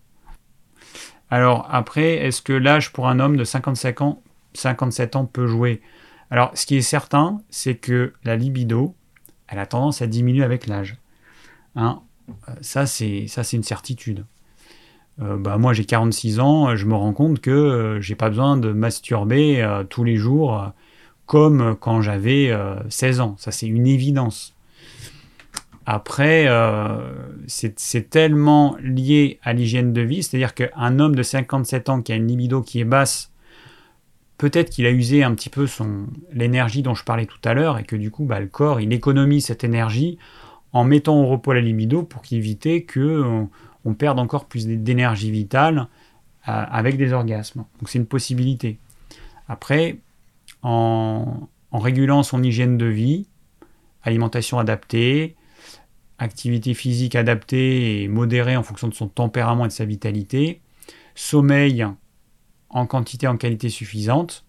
Alors 1.31 1.67
après, 1.71 2.17
est-ce 2.17 2.41
que 2.41 2.53
l'âge 2.53 2.91
pour 2.91 3.07
un 3.07 3.19
homme 3.19 3.37
de 3.37 3.45
55 3.45 4.01
ans, 4.01 4.21
57 4.53 5.15
ans 5.15 5.25
peut 5.25 5.47
jouer? 5.47 5.81
Alors 6.29 6.51
ce 6.53 6.65
qui 6.65 6.75
est 6.75 6.81
certain, 6.81 7.41
c'est 7.49 7.75
que 7.75 8.13
la 8.23 8.35
libido, 8.35 8.95
elle 9.47 9.59
a 9.59 9.65
tendance 9.65 10.01
à 10.01 10.07
diminuer 10.07 10.43
avec 10.43 10.67
l'âge. 10.67 10.97
Hein? 11.75 12.01
Ça, 12.61 12.85
c'est 12.85 13.27
une 13.53 13.63
certitude. 13.63 14.25
Euh, 15.21 15.37
bah, 15.37 15.57
moi, 15.57 15.73
j'ai 15.73 15.85
46 15.85 16.39
ans, 16.39 16.75
je 16.75 16.85
me 16.85 16.95
rends 16.95 17.13
compte 17.13 17.39
que 17.39 17.51
euh, 17.51 18.01
j'ai 18.01 18.15
pas 18.15 18.29
besoin 18.29 18.57
de 18.57 18.71
masturber 18.71 19.61
euh, 19.61 19.83
tous 19.83 20.03
les 20.03 20.17
jours 20.17 20.71
comme 21.25 21.77
quand 21.79 22.01
j'avais 22.01 22.53
16 22.89 23.21
ans. 23.21 23.35
Ça, 23.37 23.51
c'est 23.51 23.67
une 23.67 23.87
évidence. 23.87 24.53
Après, 25.85 26.45
euh, 26.47 27.11
c'est 27.47 28.09
tellement 28.09 28.75
lié 28.81 29.39
à 29.41 29.53
l'hygiène 29.53 29.93
de 29.93 30.01
vie, 30.01 30.21
c'est-à-dire 30.21 30.53
qu'un 30.53 30.99
homme 30.99 31.15
de 31.15 31.23
57 31.23 31.89
ans 31.89 32.01
qui 32.01 32.11
a 32.11 32.15
une 32.15 32.27
libido 32.27 32.61
qui 32.61 32.79
est 32.79 32.85
basse, 32.85 33.31
peut-être 34.37 34.69
qu'il 34.69 34.85
a 34.85 34.91
usé 34.91 35.23
un 35.23 35.33
petit 35.33 35.49
peu 35.49 35.65
l'énergie 36.33 36.83
dont 36.83 36.93
je 36.93 37.03
parlais 37.03 37.25
tout 37.25 37.39
à 37.43 37.53
l'heure, 37.53 37.79
et 37.79 37.83
que 37.83 37.95
du 37.95 38.11
coup, 38.11 38.25
bah, 38.25 38.39
le 38.39 38.47
corps, 38.47 38.79
il 38.79 38.93
économise 38.93 39.45
cette 39.45 39.63
énergie 39.63 40.19
en 40.71 40.83
mettant 40.83 41.19
au 41.19 41.27
repos 41.27 41.53
la 41.53 41.61
libido 41.61 42.03
pour 42.03 42.21
éviter 42.31 42.85
qu'on 42.85 43.49
on 43.83 43.93
perde 43.95 44.19
encore 44.19 44.45
plus 44.45 44.67
d'énergie 44.67 45.31
vitale 45.31 45.87
euh, 46.47 46.63
avec 46.69 46.97
des 46.97 47.11
orgasmes. 47.11 47.65
Donc 47.79 47.89
c'est 47.89 47.97
une 47.97 48.05
possibilité. 48.05 48.77
Après, 49.49 49.97
en 50.61 51.47
régulant 51.73 52.21
son 52.21 52.43
hygiène 52.43 52.77
de 52.77 52.85
vie, 52.85 53.25
alimentation 54.03 54.59
adaptée, 54.59 55.35
activité 56.21 56.73
physique 56.73 57.15
adaptée 57.15 58.03
et 58.03 58.07
modérée 58.07 58.55
en 58.55 58.63
fonction 58.63 58.87
de 58.87 58.93
son 58.93 59.07
tempérament 59.07 59.65
et 59.65 59.69
de 59.69 59.73
sa 59.73 59.85
vitalité, 59.85 60.61
sommeil 61.15 61.85
en 62.69 62.85
quantité 62.85 63.27
en 63.27 63.37
qualité 63.37 63.69
suffisante, 63.69 64.45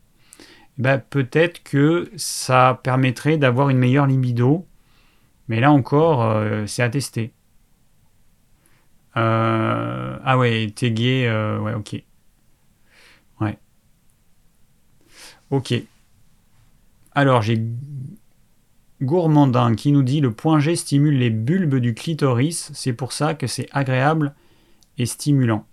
eh 0.78 0.82
ben 0.82 0.99
peut-être 0.99 1.62
que 1.62 2.11
ça 2.16 2.81
permettrait 2.82 3.39
d'avoir 3.39 3.70
une 3.70 3.78
meilleure 3.78 4.07
libido. 4.07 4.66
Mais 5.49 5.61
là 5.61 5.73
encore, 5.73 6.23
euh, 6.23 6.66
c'est 6.66 6.82
à 6.82 6.89
tester. 6.89 7.32
Euh, 9.16 10.19
ah 10.24 10.39
ouais, 10.39 10.73
t'es 10.74 10.90
gay, 10.90 11.27
euh, 11.27 11.59
ouais, 11.59 11.74
ok. 11.74 12.03
Ouais. 13.40 13.59
Ok. 15.51 15.74
Alors, 17.15 17.43
j'ai 17.43 17.61
Gourmandin 19.03 19.74
qui 19.74 19.93
nous 19.93 20.03
dit 20.03 20.20
le 20.20 20.33
point 20.33 20.61
G 20.61 20.77
stimule 20.77 21.19
les 21.19 21.31
bulbes 21.31 21.77
du 21.77 21.95
clitoris, 21.95 22.70
c'est 22.74 22.93
pour 22.93 23.12
ça 23.12 23.35
que 23.35 23.47
c'est 23.47 23.69
agréable 23.73 24.35
et 24.99 25.07
stimulant. 25.07 25.66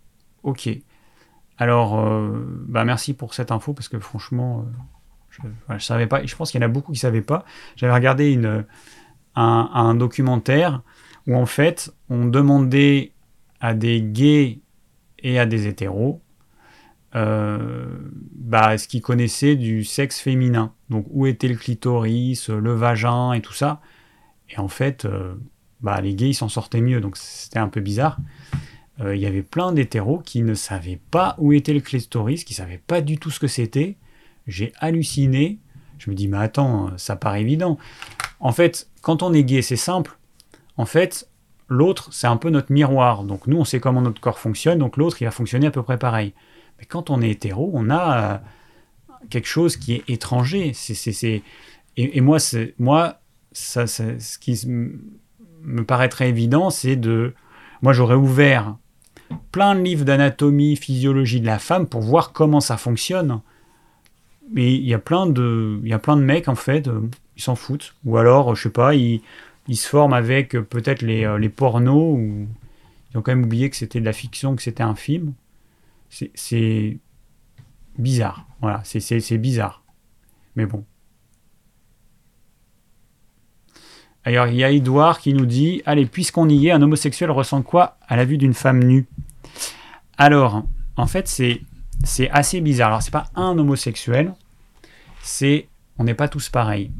Ok. 0.43 0.69
Alors, 1.57 1.99
euh, 1.99 2.45
bah 2.67 2.85
merci 2.85 3.13
pour 3.13 3.33
cette 3.33 3.51
info 3.51 3.73
parce 3.73 3.89
que 3.89 3.99
franchement, 3.99 4.65
euh, 4.65 5.43
je, 5.67 5.73
ne 5.73 5.79
savais 5.79 6.07
pas. 6.07 6.25
Je 6.25 6.35
pense 6.35 6.51
qu'il 6.51 6.61
y 6.61 6.63
en 6.63 6.67
a 6.67 6.69
beaucoup 6.69 6.91
qui 6.91 6.97
ne 6.97 7.01
savaient 7.01 7.21
pas. 7.21 7.45
J'avais 7.75 7.93
regardé 7.93 8.39
un, 9.35 9.69
un, 9.73 9.95
documentaire 9.95 10.81
où 11.27 11.35
en 11.35 11.45
fait 11.45 11.93
on 12.09 12.25
demandait 12.25 13.11
à 13.59 13.73
des 13.73 14.01
gays 14.01 14.61
et 15.19 15.37
à 15.37 15.45
des 15.45 15.67
hétéros 15.67 16.21
euh, 17.15 17.87
bah, 18.35 18.77
ce 18.77 18.87
qu'ils 18.87 19.01
connaissaient 19.01 19.55
du 19.55 19.83
sexe 19.83 20.19
féminin? 20.19 20.73
Donc 20.89 21.05
où 21.09 21.25
était 21.25 21.47
le 21.47 21.55
clitoris, 21.55 22.49
le 22.49 22.73
vagin 22.73 23.33
et 23.33 23.41
tout 23.41 23.53
ça? 23.53 23.81
Et 24.49 24.59
en 24.59 24.67
fait, 24.67 25.05
euh, 25.05 25.35
bah, 25.81 26.01
les 26.01 26.15
gays 26.15 26.33
s'en 26.33 26.49
sortaient 26.49 26.81
mieux, 26.81 27.01
donc 27.01 27.17
c'était 27.17 27.59
un 27.59 27.69
peu 27.69 27.81
bizarre. 27.81 28.17
Euh, 29.01 29.15
il 29.15 29.21
y 29.21 29.25
avait 29.25 29.43
plein 29.43 29.71
d'hétéros 29.71 30.19
qui 30.19 30.41
ne 30.41 30.53
savaient 30.53 30.99
pas 31.11 31.35
où 31.37 31.53
était 31.53 31.73
le 31.73 31.79
clitoris, 31.79 32.43
qui 32.43 32.53
ne 32.53 32.57
savaient 32.57 32.81
pas 32.85 33.01
du 33.01 33.17
tout 33.17 33.31
ce 33.31 33.39
que 33.39 33.47
c'était. 33.47 33.95
J'ai 34.47 34.73
halluciné. 34.79 35.59
Je 35.99 36.09
me 36.09 36.15
dis, 36.15 36.27
mais 36.27 36.37
attends, 36.37 36.91
ça 36.97 37.15
paraît 37.15 37.41
évident. 37.41 37.77
En 38.39 38.51
fait, 38.51 38.89
quand 39.01 39.21
on 39.21 39.33
est 39.33 39.43
gay, 39.43 39.61
c'est 39.61 39.75
simple. 39.75 40.17
En 40.77 40.85
fait, 40.85 41.29
l'autre, 41.67 42.09
c'est 42.11 42.27
un 42.27 42.37
peu 42.37 42.49
notre 42.49 42.71
miroir. 42.71 43.23
Donc 43.23 43.47
nous, 43.47 43.57
on 43.57 43.65
sait 43.65 43.79
comment 43.79 44.01
notre 44.01 44.19
corps 44.19 44.39
fonctionne, 44.39 44.79
donc 44.79 44.97
l'autre, 44.97 45.21
il 45.21 45.25
va 45.25 45.31
fonctionner 45.31 45.67
à 45.67 45.71
peu 45.71 45.83
près 45.83 45.97
pareil. 45.97 46.33
Mais 46.79 46.85
quand 46.85 47.09
on 47.09 47.21
est 47.21 47.29
hétéro, 47.29 47.69
on 47.73 47.89
a 47.89 48.33
euh, 48.33 48.37
quelque 49.29 49.47
chose 49.47 49.77
qui 49.77 49.93
est 49.93 50.09
étranger. 50.09 50.71
Et, 51.97 52.21
moi, 52.21 52.37
moi 52.77 53.19
ce 53.51 54.37
qui 54.39 54.67
me 54.67 55.83
paraîtrait 55.83 56.29
évident, 56.29 56.69
c'est 56.69 56.95
de... 56.95 57.33
Moi, 57.81 57.93
j'aurais 57.93 58.15
ouvert 58.15 58.75
plein 59.51 59.75
de 59.75 59.81
livres 59.81 60.05
d'anatomie, 60.05 60.75
physiologie 60.75 61.39
de 61.39 61.45
la 61.45 61.59
femme 61.59 61.87
pour 61.87 62.01
voir 62.01 62.31
comment 62.31 62.61
ça 62.61 62.77
fonctionne. 62.77 63.41
Mais 64.51 64.73
il 64.73 64.85
y 64.85 64.93
a 64.93 64.99
plein 64.99 65.27
de, 65.27 65.79
il 65.83 65.89
y 65.89 65.93
a 65.93 65.99
plein 65.99 66.17
de 66.17 66.23
mecs, 66.23 66.47
en 66.47 66.55
fait, 66.55 66.87
euh, 66.87 67.01
ils 67.37 67.41
s'en 67.41 67.55
foutent. 67.55 67.93
Ou 68.05 68.17
alors, 68.17 68.55
je 68.55 68.63
sais 68.63 68.69
pas, 68.69 68.95
ils, 68.95 69.21
ils 69.67 69.75
se 69.75 69.87
forment 69.87 70.13
avec 70.13 70.55
euh, 70.55 70.61
peut-être 70.61 71.01
les, 71.01 71.37
les 71.37 71.49
pornos, 71.49 72.17
ils 73.11 73.17
ont 73.17 73.21
quand 73.21 73.31
même 73.31 73.43
oublié 73.43 73.69
que 73.69 73.75
c'était 73.75 73.99
de 73.99 74.05
la 74.05 74.13
fiction, 74.13 74.55
que 74.55 74.61
c'était 74.61 74.83
un 74.83 74.95
film. 74.95 75.33
C'est 76.09 76.99
bizarre. 77.97 78.47
Voilà, 78.61 78.81
c'est 78.83 79.37
bizarre. 79.37 79.83
Mais 80.55 80.65
bon. 80.65 80.85
Alors, 84.25 84.47
il 84.47 84.55
y 84.55 84.63
a 84.63 84.71
Edouard 84.71 85.19
qui 85.19 85.33
nous 85.33 85.45
dit 85.45 85.81
Allez, 85.85 86.05
puisqu'on 86.05 86.49
y 86.49 86.67
est, 86.67 86.71
un 86.71 86.81
homosexuel 86.81 87.31
ressent 87.31 87.61
quoi 87.61 87.97
à 88.07 88.15
la 88.15 88.25
vue 88.25 88.37
d'une 88.37 88.53
femme 88.53 88.83
nue? 88.83 89.07
Alors, 90.17 90.63
en 90.97 91.07
fait, 91.07 91.27
c'est 91.27 92.29
assez 92.31 92.61
bizarre. 92.61 92.89
Alors, 92.89 93.01
c'est 93.01 93.11
pas 93.11 93.27
un 93.35 93.57
homosexuel, 93.57 94.33
c'est. 95.21 95.67
On 95.97 96.05
n'est 96.05 96.13
pas 96.13 96.29
tous 96.29 96.49
pareils. 96.49 96.91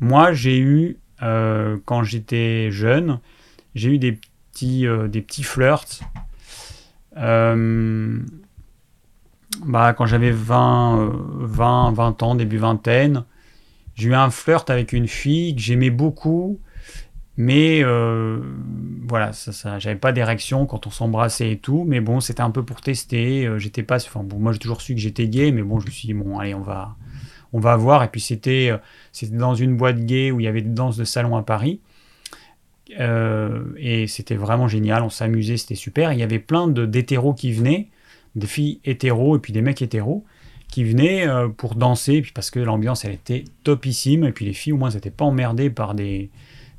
Moi, 0.00 0.32
j'ai 0.32 0.58
eu, 0.58 0.98
euh, 1.22 1.78
quand 1.86 2.02
j'étais 2.02 2.70
jeune, 2.70 3.20
j'ai 3.74 3.94
eu 3.94 3.98
des 3.98 4.12
petits, 4.12 4.86
euh, 4.86 5.08
des 5.08 5.22
petits 5.22 5.42
flirts. 5.42 6.00
Euh, 7.18 8.18
bah, 9.64 9.92
quand 9.94 10.06
j'avais 10.06 10.30
20, 10.30 11.10
20, 11.40 11.92
20 11.92 12.22
ans, 12.22 12.34
début 12.34 12.58
vingtaine, 12.58 13.24
j'ai 13.94 14.08
eu 14.08 14.14
un 14.14 14.30
flirt 14.30 14.70
avec 14.70 14.92
une 14.92 15.08
fille 15.08 15.54
que 15.56 15.60
j'aimais 15.60 15.90
beaucoup, 15.90 16.60
mais 17.36 17.82
euh, 17.82 18.40
voilà, 19.08 19.32
j'avais 19.78 19.98
pas 19.98 20.12
d'érection 20.12 20.66
quand 20.66 20.86
on 20.86 20.90
s'embrassait 20.90 21.52
et 21.52 21.58
tout, 21.58 21.84
mais 21.86 22.00
bon, 22.00 22.20
c'était 22.20 22.42
un 22.42 22.50
peu 22.50 22.64
pour 22.64 22.80
tester. 22.80 23.46
Euh, 23.46 23.58
j'étais 23.58 23.82
pas, 23.82 23.96
enfin 23.96 24.24
moi 24.36 24.52
j'ai 24.52 24.58
toujours 24.58 24.80
su 24.80 24.94
que 24.94 25.00
j'étais 25.00 25.28
gay, 25.28 25.50
mais 25.50 25.62
bon, 25.62 25.80
je 25.80 25.86
me 25.86 25.90
suis 25.90 26.06
dit 26.06 26.14
bon, 26.14 26.38
allez, 26.38 26.54
on 26.54 26.60
va, 26.60 26.96
on 27.52 27.60
va 27.60 27.76
voir. 27.76 28.04
Et 28.04 28.08
puis 28.08 28.20
c'était, 28.20 28.72
c'était 29.12 29.36
dans 29.36 29.54
une 29.54 29.76
boîte 29.76 29.98
gay 30.04 30.30
où 30.30 30.40
il 30.40 30.44
y 30.44 30.48
avait 30.48 30.62
des 30.62 30.70
danses 30.70 30.96
de 30.96 31.04
salon 31.04 31.36
à 31.36 31.42
Paris. 31.42 31.80
Et 32.90 34.06
c'était 34.06 34.34
vraiment 34.34 34.68
génial, 34.68 35.02
on 35.02 35.10
s'amusait, 35.10 35.56
c'était 35.56 35.74
super. 35.74 36.12
Il 36.12 36.18
y 36.18 36.22
avait 36.22 36.38
plein 36.38 36.68
de 36.68 36.86
d'hétéros 36.86 37.34
qui 37.34 37.52
venaient, 37.52 37.88
des 38.34 38.46
filles 38.46 38.80
hétéros 38.84 39.36
et 39.36 39.40
puis 39.40 39.52
des 39.52 39.62
mecs 39.62 39.82
hétéros 39.82 40.24
qui 40.68 40.84
venaient 40.84 41.26
euh, 41.26 41.48
pour 41.48 41.74
danser, 41.74 42.22
puis 42.22 42.32
parce 42.32 42.50
que 42.50 42.60
l'ambiance 42.60 43.04
elle 43.04 43.14
était 43.14 43.44
topissime, 43.64 44.24
et 44.24 44.32
puis 44.32 44.44
les 44.44 44.52
filles 44.52 44.74
au 44.74 44.76
moins 44.76 44.90
n'étaient 44.90 45.10
pas 45.10 45.24
emmerdées 45.24 45.70
par 45.70 45.94
des, 45.94 46.30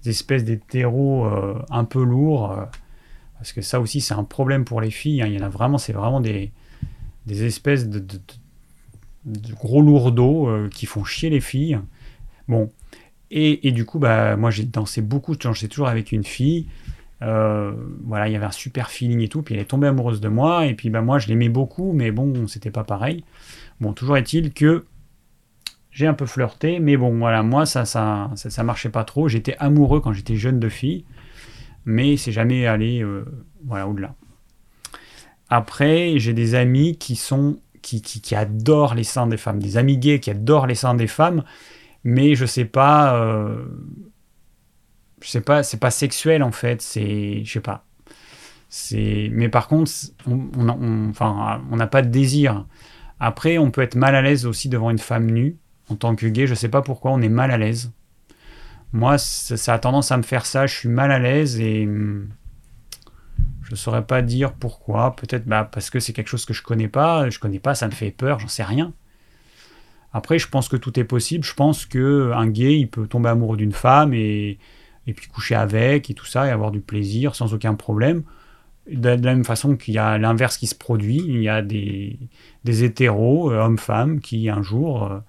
espèces 0.06 0.44
d'hétéros 0.44 1.26
euh, 1.26 1.60
un 1.70 1.84
peu 1.84 2.04
lourds, 2.04 2.52
euh, 2.52 2.66
parce 3.38 3.52
que 3.52 3.62
ça 3.62 3.80
aussi 3.80 4.02
c'est 4.02 4.14
un 4.14 4.24
problème 4.24 4.64
pour 4.64 4.82
les 4.82 4.92
filles, 4.92 5.22
hein. 5.22 5.28
il 5.28 5.34
y 5.34 5.40
en 5.40 5.46
a 5.46 5.50
vraiment, 5.50 5.78
c'est 5.78 5.94
vraiment 5.94 6.22
des, 6.22 6.52
des 7.26 7.46
espèces 7.46 7.90
de, 7.90 8.04
gros 9.54 9.82
lourdeaux 9.82 10.50
qui 10.74 10.86
font 10.86 11.04
chier 11.04 11.30
les 11.30 11.42
filles. 11.42 11.78
Bon, 12.48 12.72
et, 13.32 13.72
du 13.72 13.86
coup, 13.86 14.00
bah, 14.00 14.36
moi 14.36 14.52
j'ai 14.52 14.64
dansé 14.64 15.02
beaucoup, 15.02 15.34
j'étais 15.34 15.68
toujours 15.68 15.88
avec 15.88 16.12
une 16.12 16.24
fille, 16.24 16.68
voilà, 17.22 18.28
il 18.28 18.34
y 18.34 18.36
avait 18.36 18.46
un 18.46 18.52
super 18.52 18.90
feeling 18.90 19.22
et 19.22 19.28
tout, 19.28 19.42
puis 19.42 19.56
elle 19.56 19.62
est 19.62 19.66
tombée 19.66 19.88
amoureuse 19.88 20.22
de 20.22 20.30
moi, 20.30 20.66
et 20.66 20.74
puis 20.74 20.90
bah, 20.90 21.02
moi 21.02 21.20
je 21.20 21.28
l'aimais 21.28 21.50
beaucoup, 21.50 21.94
mais 21.94 22.12
bon, 22.12 22.48
c'était 22.48 22.72
pas 22.72 22.84
pareil. 22.84 23.24
Bon, 23.82 23.94
toujours 23.94 24.18
est-il 24.18 24.54
que 24.54 24.86
j'ai 25.92 26.08
un 26.08 26.14
peu 26.14 26.26
flirté, 26.26 26.80
mais 26.80 26.98
bon, 26.98 27.18
voilà, 27.18 27.44
moi, 27.44 27.66
ça 27.66 27.86
ça, 27.86 28.32
ça, 28.36 28.64
marchait 28.64 28.90
pas 28.90 29.04
trop. 29.04 29.28
J'étais 29.28 29.56
amoureux 29.60 30.00
quand 30.02 30.14
j'étais 30.14 30.36
jeune 30.36 30.60
de 30.60 30.70
fille, 30.70 31.04
mais 31.86 32.18
c'est 32.18 32.32
jamais 32.32 32.68
allé 32.68 33.02
euh, 33.04 33.26
au-delà. 33.70 34.16
Après, 35.50 36.14
j'ai 36.18 36.34
des 36.34 36.56
amis 36.56 36.98
qui 36.98 37.16
sont 37.16 37.60
qui, 37.82 38.02
qui, 38.02 38.36
adorent 38.36 38.94
les 38.94 39.04
seins 39.04 39.26
des 39.26 39.38
femmes, 39.38 39.60
des 39.60 39.78
amis 39.78 39.98
gays 39.98 40.20
qui 40.20 40.30
adorent 40.30 40.68
les 40.68 40.76
seins 40.76 40.94
des 40.94 41.08
femmes, 41.08 41.44
mais 42.04 42.36
je 42.36 42.46
sais 42.46 42.66
pas, 42.66 43.16
euh, 43.16 43.66
je 45.22 45.28
sais 45.30 45.42
pas, 45.42 45.64
c'est 45.64 45.80
pas 45.80 45.92
sexuel 45.92 46.44
en 46.44 46.52
fait, 46.52 46.82
c'est, 46.82 47.44
je 47.44 47.52
sais 47.52 47.60
pas. 47.60 47.86
C'est, 48.70 49.30
mais 49.34 49.50
par 49.50 49.68
contre, 49.68 49.92
on, 50.28 51.76
n'a 51.76 51.88
pas 51.88 52.02
de 52.04 52.10
désir. 52.10 52.66
Après, 53.20 53.58
on 53.58 53.72
peut 53.72 53.82
être 53.82 53.96
mal 53.96 54.16
à 54.16 54.22
l'aise 54.22 54.46
aussi 54.46 54.70
devant 54.70 54.92
une 54.92 55.00
femme 55.00 55.26
nue. 55.26 55.58
En 55.90 55.96
tant 55.96 56.16
que 56.16 56.28
gay, 56.28 56.46
je 56.46 56.54
sais 56.54 56.70
pas 56.70 56.84
pourquoi 56.84 57.12
on 57.12 57.22
est 57.22 57.30
mal 57.30 57.50
à 57.50 57.58
l'aise. 57.58 57.92
Moi, 58.94 59.18
ça, 59.18 59.74
a 59.74 59.80
tendance 59.80 60.12
à 60.12 60.18
me 60.18 60.24
faire 60.24 60.46
ça. 60.46 60.68
Je 60.68 60.76
suis 60.76 60.90
mal 60.90 61.12
à 61.12 61.18
l'aise 61.18 61.60
et 61.60 61.86
hmm, 61.86 62.30
je 63.64 63.72
ne 63.72 63.76
saurais 63.76 64.06
pas 64.06 64.22
dire 64.22 64.54
pourquoi. 64.54 65.16
Peut-être 65.16 65.46
bah, 65.46 65.68
parce 65.70 65.90
que 65.90 66.00
c'est 66.00 66.14
quelque 66.14 66.30
chose 66.30 66.46
que 66.46 66.54
je 66.54 66.62
connais 66.62 66.88
pas. 66.88 67.30
Je 67.32 67.40
connais 67.40 67.60
pas, 67.60 67.74
ça 67.74 67.88
me 67.88 67.92
fait 67.92 68.12
peur, 68.12 68.40
j'en 68.40 68.48
sais 68.48 68.64
rien. 68.64 68.94
Après, 70.14 70.40
je 70.40 70.48
pense 70.48 70.68
que 70.70 70.78
tout 70.78 71.00
est 71.00 71.04
possible. 71.04 71.44
Je 71.44 71.54
pense 71.54 71.86
que 71.86 72.32
un 72.34 72.48
gay, 72.48 72.80
il 72.80 72.88
peut 72.88 73.08
tomber 73.08 73.30
amoureux 73.30 73.58
d'une 73.58 73.74
femme 73.74 74.14
et, 74.14 74.58
et 75.08 75.14
puis 75.14 75.28
coucher 75.28 75.56
avec 75.56 76.10
et 76.10 76.14
tout 76.14 76.26
ça 76.26 76.48
et 76.48 76.50
avoir 76.50 76.72
du 76.72 76.80
plaisir 76.82 77.36
sans 77.36 77.54
aucun 77.54 77.76
problème 77.76 78.24
de 78.92 79.10
la 79.10 79.18
même 79.18 79.46
façon 79.46 79.76
qu'il 79.76 79.94
y 79.94 79.98
a 79.98 80.18
l'inverse 80.18 80.58
qui 80.58 80.68
se 80.68 80.76
produit, 80.76 81.18
il 81.18 81.42
y 81.42 81.50
a 81.50 81.62
des, 81.62 82.18
des 82.64 82.84
hétéros, 82.84 83.52
euh, 83.52 83.62
hommes-femmes, 83.62 84.20
qui 84.20 84.50
un 84.50 84.62
jour 84.62 85.04
euh, 85.04 85.20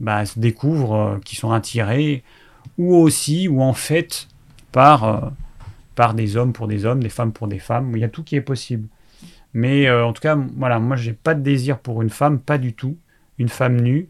bah, 0.00 0.24
se 0.26 0.38
découvrent, 0.38 0.94
euh, 0.94 1.18
qui 1.24 1.36
sont 1.36 1.52
attirés, 1.52 2.22
ou 2.78 2.94
aussi, 2.94 3.48
ou 3.48 3.62
en 3.62 3.74
fait, 3.74 4.28
par, 4.72 5.32
par 5.94 6.14
des 6.14 6.36
hommes 6.36 6.52
pour 6.52 6.68
des 6.68 6.84
hommes, 6.84 7.02
des 7.02 7.08
femmes 7.08 7.32
pour 7.32 7.48
des 7.48 7.58
femmes. 7.58 7.92
Il 7.94 8.00
y 8.00 8.04
a 8.04 8.08
tout 8.08 8.22
qui 8.22 8.36
est 8.36 8.40
possible. 8.40 8.88
Mais 9.52 9.90
en 9.90 10.12
tout 10.12 10.20
cas, 10.20 10.38
voilà, 10.56 10.78
moi, 10.78 10.96
j'ai 10.96 11.12
pas 11.12 11.34
de 11.34 11.42
désir 11.42 11.78
pour 11.80 12.02
une 12.02 12.10
femme, 12.10 12.38
pas 12.38 12.56
du 12.56 12.72
tout. 12.72 12.96
Une 13.40 13.48
femme 13.48 13.80
nue. 13.80 14.08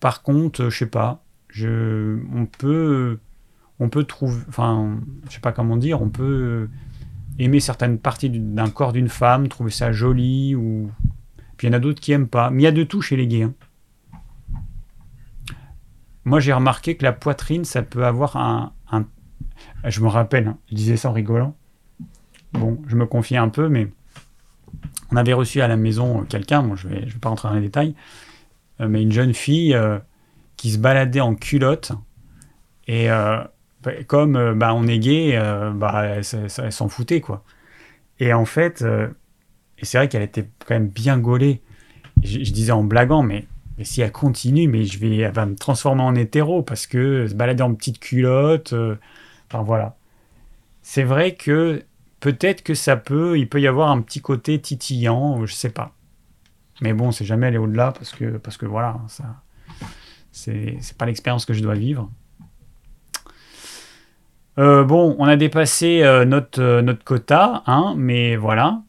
Par 0.00 0.22
contre, 0.22 0.70
je 0.70 0.76
sais 0.76 0.86
pas, 0.86 1.22
je, 1.48 2.18
on 2.34 2.46
peut, 2.46 3.20
on 3.78 3.88
peut 3.88 4.04
trouver, 4.04 4.42
enfin, 4.48 4.98
je 5.28 5.34
sais 5.34 5.40
pas 5.40 5.52
comment 5.52 5.76
dire, 5.76 6.02
on 6.02 6.08
peut 6.08 6.68
aimer 7.38 7.60
certaines 7.60 7.98
parties 7.98 8.30
d'un 8.30 8.70
corps 8.70 8.92
d'une 8.92 9.08
femme, 9.08 9.48
trouver 9.48 9.70
ça 9.70 9.92
joli, 9.92 10.56
ou... 10.56 10.90
Puis 11.56 11.68
il 11.68 11.70
y 11.70 11.72
en 11.72 11.76
a 11.76 11.78
d'autres 11.78 12.00
qui 12.00 12.10
aiment 12.12 12.26
pas. 12.26 12.50
Mais 12.50 12.62
il 12.62 12.64
y 12.64 12.68
a 12.68 12.72
de 12.72 12.82
tout 12.82 13.00
chez 13.00 13.16
les 13.16 13.28
gays. 13.28 13.44
Hein. 13.44 13.54
Moi, 16.24 16.40
j'ai 16.40 16.52
remarqué 16.52 16.96
que 16.96 17.04
la 17.04 17.12
poitrine, 17.12 17.64
ça 17.64 17.82
peut 17.82 18.04
avoir 18.04 18.36
un... 18.36 18.72
Je 19.86 20.00
me 20.00 20.08
rappelle, 20.08 20.48
hein, 20.48 20.58
je 20.70 20.74
disais 20.74 20.96
ça 20.96 21.10
en 21.10 21.12
rigolant. 21.12 21.54
Bon, 22.54 22.80
je 22.86 22.96
me 22.96 23.04
confiais 23.06 23.36
un 23.36 23.50
peu, 23.50 23.68
mais 23.68 23.92
on 25.12 25.16
avait 25.16 25.34
reçu 25.34 25.60
à 25.60 25.68
la 25.68 25.76
maison 25.76 26.24
quelqu'un, 26.24 26.62
bon, 26.62 26.76
je 26.76 26.88
ne 26.88 26.94
vais, 26.94 27.06
je 27.06 27.14
vais 27.14 27.18
pas 27.18 27.28
rentrer 27.28 27.48
dans 27.48 27.54
les 27.54 27.60
détails, 27.60 27.90
euh, 27.90 27.94
mais 28.78 29.02
une 29.02 29.12
jeune 29.12 29.34
fille 29.34 29.74
euh, 29.74 29.98
qui 30.56 30.72
se 30.72 30.78
baladait 30.78 31.20
en 31.20 31.34
culotte 31.34 31.92
et 32.86 33.10
euh, 33.10 33.42
bah, 33.84 33.92
comme 34.06 34.36
euh, 34.36 34.54
bah, 34.54 34.74
on 34.74 34.86
est 34.86 34.98
gay, 34.98 35.32
euh, 35.36 35.70
bah, 35.70 36.04
elle, 36.04 36.24
s'en 36.24 36.88
foutait, 36.88 37.20
quoi. 37.20 37.44
Et 38.20 38.32
en 38.32 38.44
fait, 38.44 38.82
euh, 38.82 39.08
et 39.78 39.84
c'est 39.84 39.98
vrai 39.98 40.08
qu'elle 40.08 40.22
était 40.22 40.48
quand 40.66 40.74
même 40.74 40.88
bien 40.88 41.18
gaulée. 41.18 41.60
Je, 42.22 42.38
disais 42.38 42.72
en 42.72 42.84
blaguant, 42.84 43.22
mais, 43.22 43.46
mais, 43.76 43.84
si 43.84 44.00
elle 44.00 44.12
continue, 44.12 44.68
mais 44.68 44.84
je 44.84 44.98
vais, 44.98 45.18
elle 45.18 45.32
va 45.32 45.46
me 45.46 45.56
transformer 45.56 46.02
en 46.02 46.14
hétéro 46.14 46.62
parce 46.62 46.86
que 46.86 47.26
se 47.26 47.34
balader 47.34 47.62
en 47.62 47.74
petite 47.74 47.98
culotte, 47.98 48.74
enfin 49.50 49.62
voilà. 49.62 49.96
C'est 50.82 51.02
vrai 51.02 51.34
que 51.34 51.82
peut-être 52.20 52.62
que 52.62 52.74
ça 52.74 52.96
peut, 52.96 53.38
il 53.38 53.48
peut 53.48 53.60
y 53.60 53.66
avoir 53.66 53.90
un 53.90 54.00
petit 54.00 54.20
côté 54.20 54.60
titillant, 54.60 55.44
je 55.44 55.52
sais 55.54 55.70
pas. 55.70 55.92
Mais 56.80 56.92
bon, 56.92 57.12
c'est 57.12 57.24
jamais 57.24 57.46
aller 57.46 57.58
au-delà 57.58 57.92
parce 57.92 58.12
que, 58.12 58.36
parce 58.36 58.56
que 58.56 58.66
voilà, 58.66 59.00
c'est 60.32 60.78
pas 60.98 61.06
l'expérience 61.06 61.46
que 61.46 61.54
je 61.54 61.62
dois 61.62 61.74
vivre. 61.74 62.10
Euh, 64.58 64.84
bon, 64.84 65.16
on 65.18 65.24
a 65.24 65.36
dépassé 65.36 66.02
euh, 66.02 66.24
notre, 66.24 66.62
euh, 66.62 66.82
notre 66.82 67.02
quota, 67.02 67.64
hein, 67.66 67.94
mais 67.96 68.36
voilà. 68.36 68.82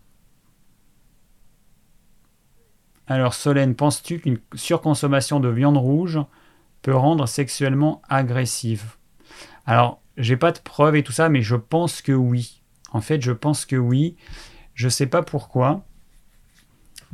Alors 3.07 3.34
Solène, 3.34 3.76
penses-tu 3.76 4.20
qu'une 4.20 4.40
surconsommation 4.53 5.40
de 5.40 5.49
viande 5.49 5.78
rouge 5.78 6.20
peut 6.82 6.95
rendre 6.95 7.28
sexuellement 7.28 8.02
agressive? 8.10 8.95
Alors, 9.66 10.02
j'ai 10.18 10.38
pas 10.38 10.52
de 10.52 10.60
preuves 10.60 10.95
et 10.95 11.03
tout 11.03 11.12
ça, 11.12 11.30
mais 11.30 11.41
je 11.41 11.56
pense 11.56 12.02
que 12.02 12.12
oui. 12.12 12.62
En 12.91 13.02
fait, 13.02 13.22
je 13.22 13.32
pense 13.32 13.66
que 13.66 13.76
oui. 13.76 14.16
Je 14.76 14.90
sais 14.90 15.07
pas 15.07 15.24
pourquoi, 15.24 15.84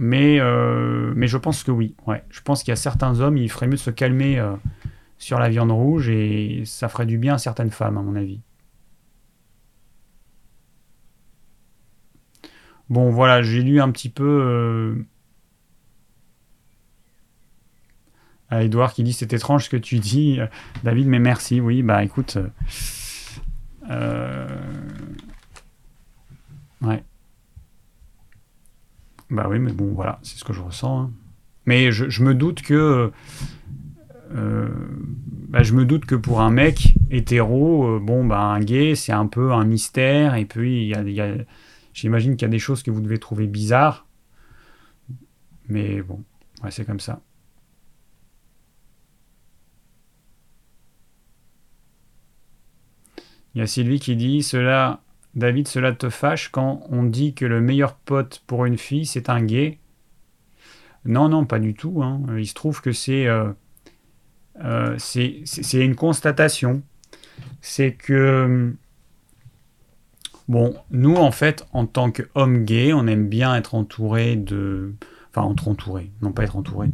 mais, 0.01 0.39
mais 1.15 1.27
je 1.27 1.37
pense 1.37 1.63
que 1.63 1.71
oui. 1.71 1.95
Ouais. 2.07 2.23
Je 2.29 2.41
pense 2.41 2.63
qu'il 2.63 2.71
y 2.71 2.73
a 2.73 2.75
certains 2.75 3.19
hommes, 3.21 3.37
il 3.37 3.49
ferait 3.49 3.67
mieux 3.67 3.73
de 3.73 3.77
se 3.77 3.91
calmer 3.91 4.43
sur 5.17 5.37
la 5.39 5.47
viande 5.49 5.71
rouge 5.71 6.09
et 6.09 6.63
ça 6.65 6.89
ferait 6.89 7.05
du 7.05 7.19
bien 7.19 7.35
à 7.35 7.37
certaines 7.37 7.69
femmes, 7.69 7.97
à 7.97 8.01
mon 8.01 8.15
avis. 8.15 8.41
Bon, 12.89 13.09
voilà, 13.11 13.41
j'ai 13.41 13.61
lu 13.61 13.79
un 13.79 13.91
petit 13.91 14.09
peu. 14.09 14.25
Euh... 14.25 15.05
À 18.49 18.63
Edouard 18.63 18.93
qui 18.93 19.03
dit 19.03 19.13
c'est 19.13 19.31
étrange 19.31 19.65
ce 19.65 19.69
que 19.69 19.77
tu 19.77 19.99
dis, 19.99 20.39
David, 20.83 21.07
mais 21.07 21.19
merci. 21.19 21.61
Oui, 21.61 21.83
bah 21.83 22.03
écoute. 22.03 22.37
Euh... 23.89 24.47
Ouais. 26.81 27.03
Bah 29.31 29.47
oui, 29.49 29.59
mais 29.59 29.71
bon, 29.71 29.93
voilà, 29.93 30.19
c'est 30.23 30.37
ce 30.37 30.43
que 30.43 30.51
je 30.51 30.61
ressens. 30.61 31.03
Hein. 31.03 31.11
Mais 31.65 31.91
je, 31.91 32.21
me 32.21 32.35
doute 32.35 32.61
que. 32.61 33.11
Euh, 34.35 34.69
bah, 35.47 35.63
je 35.63 35.73
me 35.73 35.85
doute 35.85 36.05
que 36.05 36.15
pour 36.15 36.41
un 36.41 36.51
mec 36.51 36.95
hétéro, 37.09 37.95
euh, 37.95 37.99
bon, 37.99 38.25
bah, 38.25 38.41
un 38.41 38.59
gay, 38.59 38.93
c'est 38.95 39.13
un 39.13 39.27
peu 39.27 39.53
un 39.53 39.63
mystère. 39.63 40.35
Et 40.35 40.45
puis, 40.45 40.93
j'imagine 41.93 42.35
qu'il 42.35 42.45
y 42.45 42.49
a 42.49 42.51
des 42.51 42.59
choses 42.59 42.83
que 42.83 42.91
vous 42.91 42.99
devez 42.99 43.19
trouver 43.19 43.47
bizarres. 43.47 44.05
Mais 45.69 46.01
bon, 46.01 46.21
ouais, 46.63 46.71
c'est 46.71 46.85
comme 46.85 46.99
ça. 46.99 47.21
Il 53.55 53.59
y 53.59 53.61
a 53.61 53.67
Sylvie 53.67 53.99
qui 53.99 54.17
dit 54.17 54.43
Cela 54.43 55.01
David, 55.35 55.67
cela 55.67 55.93
te 55.93 56.09
fâche 56.09 56.49
quand 56.49 56.83
on 56.89 57.03
dit 57.03 57.33
que 57.33 57.45
le 57.45 57.61
meilleur 57.61 57.95
pote 57.95 58.43
pour 58.47 58.65
une 58.65 58.77
fille, 58.77 59.05
c'est 59.05 59.29
un 59.29 59.41
gay? 59.41 59.79
Non, 61.05 61.29
non, 61.29 61.45
pas 61.45 61.59
du 61.59 61.73
tout. 61.73 62.03
Hein. 62.03 62.21
Il 62.37 62.47
se 62.47 62.53
trouve 62.53 62.81
que 62.81 62.91
c'est 62.91 63.27
euh, 63.27 63.51
euh, 64.63 64.95
c'est 64.97 65.45
une 65.73 65.95
constatation. 65.95 66.81
C'est 67.61 67.93
que, 67.93 68.75
bon, 70.47 70.75
nous, 70.91 71.15
en 71.15 71.31
fait, 71.31 71.65
en 71.73 71.85
tant 71.85 72.11
qu'homme 72.11 72.65
gay, 72.65 72.93
on 72.93 73.07
aime 73.07 73.27
bien 73.27 73.55
être 73.55 73.75
entouré 73.75 74.35
de... 74.35 74.93
Enfin, 75.33 75.49
être 75.51 75.67
entouré, 75.67 76.11
non 76.21 76.31
pas 76.33 76.43
être 76.43 76.57
entouré. 76.57 76.89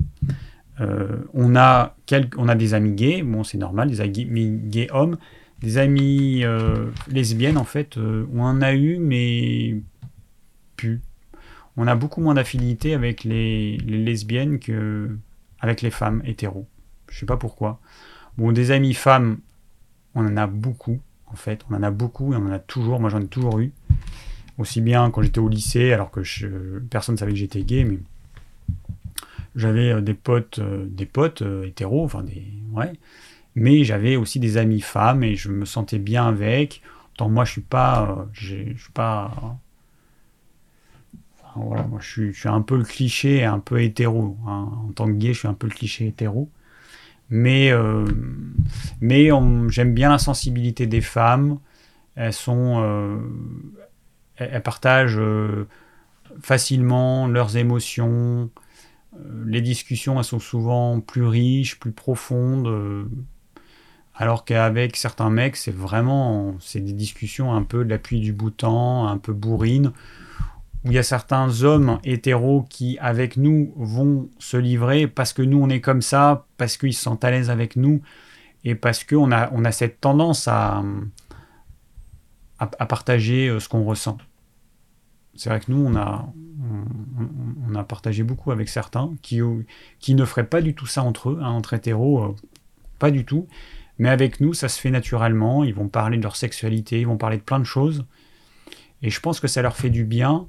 Euh, 0.79 1.23
on, 1.33 1.55
a 1.55 1.95
on 2.37 2.47
a 2.47 2.55
des 2.55 2.73
amis 2.75 2.93
gays, 2.93 3.23
bon, 3.23 3.43
c'est 3.43 3.57
normal, 3.57 3.89
des 3.89 3.99
amis 3.99 4.59
gays 4.65 4.89
hommes, 4.91 5.17
des 5.61 5.77
amies 5.77 6.43
euh, 6.43 6.91
lesbiennes, 7.07 7.57
en 7.57 7.63
fait, 7.63 7.97
euh, 7.97 8.27
on 8.33 8.43
en 8.43 8.61
a 8.61 8.73
eu, 8.73 8.97
mais 8.99 9.75
plus. 10.75 11.01
On 11.75 11.87
a 11.87 11.95
beaucoup 11.95 12.21
moins 12.21 12.33
d'affinité 12.33 12.93
avec 12.93 13.23
les, 13.23 13.77
lesbiennes 13.77 14.59
que 14.59 15.15
avec 15.59 15.81
les 15.81 15.91
femmes 15.91 16.21
hétéros. 16.25 16.67
Je 17.09 17.19
sais 17.19 17.25
pas 17.25 17.37
pourquoi. 17.37 17.79
Bon, 18.37 18.51
des 18.51 18.71
amis 18.71 18.93
femmes, 18.93 19.39
on 20.15 20.25
en 20.25 20.37
a 20.37 20.47
beaucoup, 20.47 20.99
en 21.27 21.35
fait. 21.35 21.61
On 21.69 21.75
en 21.75 21.83
a 21.83 21.91
beaucoup 21.91 22.33
et 22.33 22.35
on 22.35 22.45
en 22.45 22.51
a 22.51 22.59
toujours. 22.59 22.99
Moi, 22.99 23.09
j'en 23.09 23.21
ai 23.21 23.27
toujours 23.27 23.59
eu. 23.59 23.71
Aussi 24.57 24.81
bien 24.81 25.09
quand 25.11 25.21
j'étais 25.21 25.39
au 25.39 25.49
lycée, 25.49 25.93
alors 25.93 26.09
que 26.09 26.21
personne 26.89 27.13
ne 27.13 27.19
savait 27.19 27.31
que 27.31 27.37
j'étais 27.37 27.63
gay, 27.63 27.83
mais 27.83 27.99
j'avais 29.55 29.91
euh, 29.91 30.01
des 30.01 30.15
potes, 30.15 30.59
des 30.59 31.05
potes 31.05 31.43
hétéros, 31.63 32.05
enfin 32.05 32.23
des, 32.23 32.43
ouais, 32.71 32.93
mais 33.57 33.83
j'avais 33.83 34.17
aussi 34.17 34.39
des 34.39 34.57
amis 34.57 34.81
femmes 34.81 35.23
et 35.23 35.35
je 35.35 35.49
me 35.49 35.65
sentais 35.65 35.97
bien 35.97 36.27
avec. 36.27 36.83
Tant 37.17 37.27
moi, 37.27 37.43
je 37.43 37.53
suis 37.53 37.61
pas, 37.61 38.03
euh, 38.07 38.25
je 38.31 38.77
suis 38.77 38.91
pas, 38.93 39.57
voilà, 41.55 41.81
moi, 41.87 41.99
je 41.99 42.31
suis, 42.31 42.47
un 42.47 42.61
peu 42.61 42.77
le 42.77 42.83
cliché, 42.83 43.43
un 43.45 43.57
peu 43.57 43.81
hétéro. 43.81 44.37
Hein. 44.45 44.69
En 44.87 44.91
tant 44.91 45.07
que 45.07 45.13
gay, 45.13 45.33
je 45.33 45.39
suis 45.39 45.47
un 45.47 45.55
peu 45.55 45.65
le 45.65 45.73
cliché 45.73 46.05
hétéro. 46.05 46.51
Mais, 47.31 47.71
euh, 47.71 48.05
mais 49.01 49.29
j'aime 49.69 49.93
bien 49.95 50.11
la 50.11 50.19
sensibilité 50.19 50.85
des 50.85 51.01
femmes. 51.01 51.57
Elles 52.15 52.33
sont, 52.33 52.83
euh, 52.83 53.17
elles, 54.35 54.61
partagent 54.61 55.19
facilement 56.41 57.25
leurs 57.25 57.57
émotions. 57.57 58.51
Les 59.47 59.61
discussions, 59.61 60.19
elles 60.19 60.25
sont 60.25 60.39
souvent 60.39 60.99
plus 60.99 61.25
riches, 61.25 61.79
plus 61.79 61.91
profondes. 61.91 63.07
Alors 64.19 64.45
qu'avec 64.45 64.97
certains 64.97 65.29
mecs, 65.29 65.55
c'est 65.55 65.73
vraiment 65.73 66.55
c'est 66.59 66.79
des 66.79 66.93
discussions 66.93 67.53
un 67.53 67.61
peu 67.61 67.85
de 67.85 67.89
l'appui 67.89 68.19
du 68.19 68.33
bouton, 68.33 69.05
un 69.05 69.19
peu 69.19 69.31
bourrine, 69.31 69.91
où 70.83 70.87
il 70.87 70.93
y 70.93 70.97
a 70.97 71.03
certains 71.03 71.61
hommes 71.61 71.99
hétéros 72.03 72.65
qui, 72.67 72.97
avec 72.99 73.37
nous, 73.37 73.73
vont 73.75 74.27
se 74.39 74.57
livrer 74.57 75.05
parce 75.05 75.33
que 75.33 75.43
nous, 75.43 75.61
on 75.61 75.69
est 75.69 75.81
comme 75.81 76.01
ça, 76.01 76.47
parce 76.57 76.77
qu'ils 76.77 76.95
se 76.95 77.03
sentent 77.03 77.23
à 77.23 77.29
l'aise 77.29 77.51
avec 77.51 77.75
nous, 77.75 78.01
et 78.63 78.73
parce 78.73 79.03
qu'on 79.03 79.31
a, 79.31 79.51
on 79.53 79.63
a 79.65 79.71
cette 79.71 80.01
tendance 80.01 80.47
à, 80.47 80.83
à, 82.57 82.85
partager 82.87 83.49
euh, 83.49 83.59
ce 83.59 83.69
qu'on 83.69 83.83
ressent. 83.83 84.17
C'est 85.35 85.49
vrai 85.49 85.59
que 85.59 85.71
nous, 85.71 85.85
on 85.85 85.95
a, 85.95 86.27
on, 87.69 87.75
a 87.75 87.83
partagé 87.83 88.23
beaucoup 88.23 88.51
avec 88.51 88.67
certains 88.67 89.13
qui, 89.21 89.41
qui 89.99 90.15
ne 90.15 90.25
feraient 90.25 90.47
pas 90.47 90.63
du 90.63 90.73
tout 90.73 90.87
ça 90.87 91.03
entre 91.03 91.29
eux, 91.29 91.39
hein, 91.39 91.49
entre 91.49 91.75
hétéros, 91.75 92.23
euh, 92.23 92.35
pas 92.97 93.11
du 93.11 93.23
tout. 93.23 93.47
Mais 93.99 94.09
avec 94.09 94.39
nous, 94.39 94.53
ça 94.53 94.69
se 94.69 94.79
fait 94.79 94.91
naturellement. 94.91 95.63
Ils 95.63 95.73
vont 95.73 95.87
parler 95.87 96.17
de 96.17 96.23
leur 96.23 96.35
sexualité, 96.35 97.01
ils 97.01 97.07
vont 97.07 97.17
parler 97.17 97.37
de 97.37 97.41
plein 97.43 97.59
de 97.59 97.65
choses. 97.65 98.05
Et 99.01 99.09
je 99.09 99.19
pense 99.19 99.39
que 99.39 99.47
ça 99.47 99.61
leur 99.61 99.75
fait 99.75 99.89
du 99.89 100.03
bien 100.03 100.47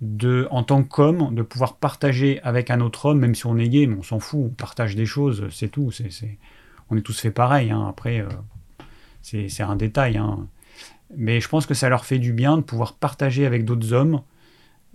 de, 0.00 0.46
en 0.50 0.62
tant 0.62 0.82
qu'homme, 0.82 1.34
de 1.34 1.42
pouvoir 1.42 1.76
partager 1.76 2.40
avec 2.42 2.70
un 2.70 2.80
autre 2.80 3.06
homme, 3.06 3.18
même 3.18 3.34
si 3.34 3.46
on 3.46 3.56
est 3.56 3.68
gay, 3.68 3.86
mais 3.86 3.96
on 3.96 4.02
s'en 4.02 4.20
fout, 4.20 4.40
on 4.44 4.48
partage 4.50 4.94
des 4.94 5.06
choses, 5.06 5.48
c'est 5.50 5.68
tout. 5.68 5.90
On 6.90 6.96
est 6.96 7.02
tous 7.02 7.18
fait 7.18 7.30
pareil. 7.30 7.70
Hein. 7.70 7.86
Après, 7.88 8.20
euh, 8.20 8.28
c'est, 9.22 9.62
un 9.62 9.76
détail. 9.76 10.16
Hein. 10.16 10.46
Mais 11.16 11.40
je 11.40 11.48
pense 11.48 11.66
que 11.66 11.74
ça 11.74 11.88
leur 11.88 12.04
fait 12.04 12.18
du 12.18 12.32
bien 12.32 12.56
de 12.56 12.62
pouvoir 12.62 12.94
partager 12.94 13.44
avec 13.46 13.64
d'autres 13.64 13.92
hommes 13.92 14.22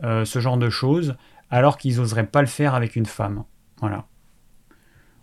euh, 0.03 0.25
ce 0.25 0.39
genre 0.39 0.57
de 0.57 0.69
choses, 0.69 1.15
alors 1.49 1.77
qu'ils 1.77 1.97
n'oseraient 1.97 2.25
pas 2.25 2.41
le 2.41 2.47
faire 2.47 2.73
avec 2.73 2.95
une 2.95 3.05
femme. 3.05 3.43
Voilà. 3.79 4.07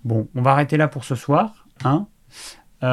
Bon, 0.05 0.29
on 0.35 0.43
va 0.43 0.53
arrêter 0.53 0.77
là 0.77 0.89
pour 0.89 1.05
ce 1.05 1.15
soir. 1.15 1.67
Hein 1.85 2.07
il 2.83 2.89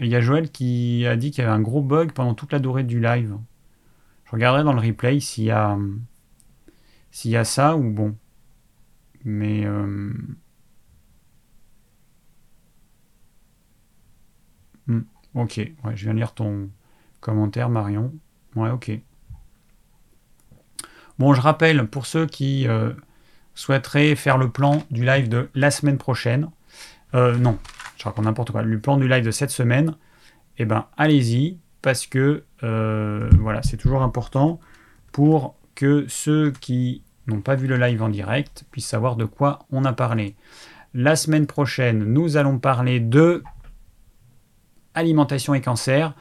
y 0.00 0.14
a 0.14 0.20
Joël 0.20 0.50
qui 0.50 1.06
a 1.06 1.16
dit 1.16 1.30
qu'il 1.30 1.42
y 1.42 1.46
avait 1.46 1.56
un 1.56 1.60
gros 1.60 1.82
bug 1.82 2.12
pendant 2.12 2.34
toute 2.34 2.52
la 2.52 2.58
durée 2.58 2.84
du 2.84 3.00
live. 3.00 3.36
Je 4.26 4.30
regarderai 4.32 4.64
dans 4.64 4.72
le 4.72 4.80
replay 4.80 5.20
s'il 5.20 5.44
y 5.44 5.50
a 5.50 5.78
s'il 7.10 7.30
y 7.30 7.36
a 7.36 7.44
ça 7.44 7.76
ou 7.76 7.90
bon. 7.90 8.16
Mais 9.24 9.64
euh, 9.64 10.12
hmm, 14.86 15.00
ok, 15.34 15.56
ouais, 15.84 15.96
je 15.96 16.04
viens 16.04 16.14
lire 16.14 16.34
ton 16.34 16.70
commentaire, 17.20 17.70
Marion. 17.70 18.12
Ouais, 18.56 18.70
ok. 18.70 18.90
Bon, 21.18 21.32
je 21.32 21.40
rappelle 21.40 21.86
pour 21.88 22.06
ceux 22.06 22.26
qui 22.26 22.66
euh, 22.68 22.92
souhaiterait 23.54 24.14
faire 24.14 24.38
le 24.38 24.50
plan 24.50 24.82
du 24.90 25.04
live 25.04 25.28
de 25.28 25.48
la 25.54 25.70
semaine 25.70 25.98
prochaine, 25.98 26.50
euh, 27.14 27.36
non, 27.36 27.58
je 27.96 28.04
raconte 28.04 28.24
n'importe 28.24 28.50
quoi, 28.50 28.62
le 28.62 28.78
plan 28.78 28.96
du 28.96 29.08
live 29.08 29.24
de 29.24 29.30
cette 29.30 29.50
semaine, 29.50 29.94
eh 30.58 30.64
ben 30.64 30.86
allez-y, 30.96 31.58
parce 31.82 32.06
que 32.06 32.44
euh, 32.62 33.28
voilà, 33.38 33.62
c'est 33.62 33.76
toujours 33.76 34.02
important 34.02 34.60
pour 35.12 35.54
que 35.74 36.06
ceux 36.08 36.52
qui 36.60 37.02
n'ont 37.26 37.40
pas 37.40 37.54
vu 37.54 37.66
le 37.66 37.76
live 37.76 38.02
en 38.02 38.08
direct 38.08 38.64
puissent 38.70 38.86
savoir 38.86 39.16
de 39.16 39.24
quoi 39.24 39.60
on 39.70 39.84
a 39.84 39.92
parlé. 39.92 40.34
La 40.92 41.16
semaine 41.16 41.46
prochaine, 41.46 42.04
nous 42.04 42.36
allons 42.36 42.58
parler 42.58 43.00
de 43.00 43.42
alimentation 44.94 45.54
et 45.54 45.60
cancer. 45.60 46.14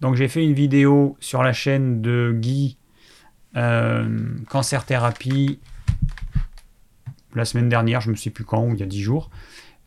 Donc 0.00 0.16
j'ai 0.16 0.28
fait 0.28 0.44
une 0.44 0.52
vidéo 0.52 1.16
sur 1.20 1.42
la 1.42 1.52
chaîne 1.52 2.02
de 2.02 2.34
Guy, 2.36 2.76
euh, 3.56 4.28
cancer 4.48 4.84
thérapie 4.84 5.60
la 7.36 7.44
semaine 7.44 7.68
dernière, 7.68 8.00
je 8.00 8.10
ne 8.10 8.16
sais 8.16 8.30
plus 8.30 8.44
quand, 8.44 8.64
ou 8.64 8.74
il 8.74 8.80
y 8.80 8.82
a 8.82 8.86
10 8.86 9.00
jours. 9.00 9.30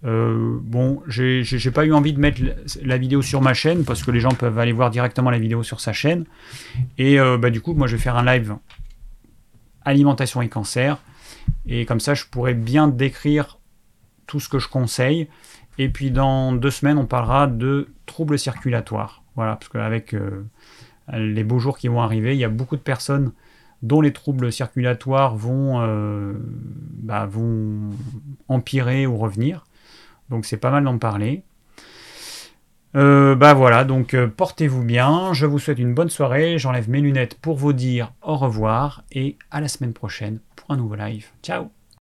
Euh, 0.06 0.58
bon, 0.62 1.02
j'ai 1.08 1.72
pas 1.72 1.86
eu 1.86 1.94
envie 1.94 2.14
de 2.14 2.20
mettre 2.20 2.42
la 2.82 2.98
vidéo 2.98 3.22
sur 3.22 3.42
ma 3.42 3.54
chaîne 3.54 3.84
parce 3.84 4.04
que 4.04 4.12
les 4.12 4.22
gens 4.22 4.32
peuvent 4.32 4.58
aller 4.58 4.72
voir 4.72 4.92
directement 4.92 5.30
la 5.30 5.40
vidéo 5.40 5.64
sur 5.64 5.82
sa 5.82 5.92
chaîne. 5.92 6.26
Et 6.98 7.20
euh, 7.20 7.38
bah, 7.38 7.50
du 7.50 7.60
coup, 7.60 7.74
moi 7.74 7.88
je 7.88 7.98
vais 7.98 8.02
faire 8.02 8.16
un 8.16 8.24
live 8.24 8.56
alimentation 9.84 10.42
et 10.42 10.48
cancer. 10.48 10.98
Et 11.66 11.86
comme 11.86 12.00
ça, 12.00 12.14
je 12.14 12.26
pourrais 12.26 12.54
bien 12.54 12.88
décrire 12.88 13.60
tout 14.28 14.40
ce 14.40 14.48
que 14.48 14.60
je 14.60 14.68
conseille. 14.68 15.28
Et 15.78 15.90
puis 15.90 16.12
dans 16.12 16.54
deux 16.54 16.72
semaines, 16.72 16.98
on 16.98 17.06
parlera 17.06 17.48
de 17.48 17.90
troubles 18.06 18.38
circulatoires. 18.38 19.24
Voilà, 19.36 19.56
parce 19.56 19.70
qu'avec 19.70 20.14
euh, 20.14 20.46
les 21.14 21.44
beaux 21.44 21.60
jours 21.60 21.78
qui 21.78 21.88
vont 21.88 22.02
arriver, 22.02 22.36
il 22.36 22.40
y 22.40 22.44
a 22.44 22.50
beaucoup 22.50 22.76
de 22.76 22.82
personnes 22.82 23.32
dont 23.82 24.02
les 24.02 24.14
troubles 24.14 24.52
circulatoires 24.52 25.36
vont, 25.36 25.82
euh, 25.82 26.34
bah, 27.02 27.26
vont 27.26 27.92
empirer 28.48 29.08
ou 29.08 29.18
revenir. 29.18 29.66
Donc 30.30 30.46
c'est 30.46 30.58
pas 30.58 30.72
mal 30.72 30.84
d'en 30.84 30.98
parler. 30.98 31.44
Euh, 32.96 33.36
bah 33.36 33.54
voilà, 33.54 33.84
donc 33.84 34.16
euh, 34.16 34.28
portez-vous 34.28 34.84
bien, 34.84 35.32
je 35.34 35.46
vous 35.46 35.60
souhaite 35.60 35.78
une 35.78 35.94
bonne 35.94 36.10
soirée, 36.10 36.58
j'enlève 36.58 36.90
mes 36.90 37.02
lunettes 37.02 37.36
pour 37.36 37.56
vous 37.56 37.72
dire 37.72 38.14
au 38.24 38.36
revoir 38.36 39.04
et 39.12 39.38
à 39.52 39.62
la 39.62 39.68
semaine 39.68 39.94
prochaine 39.94 40.40
pour 40.56 40.72
un 40.72 40.78
nouveau 40.78 40.96
live. 40.96 41.28
Ciao 41.44 41.70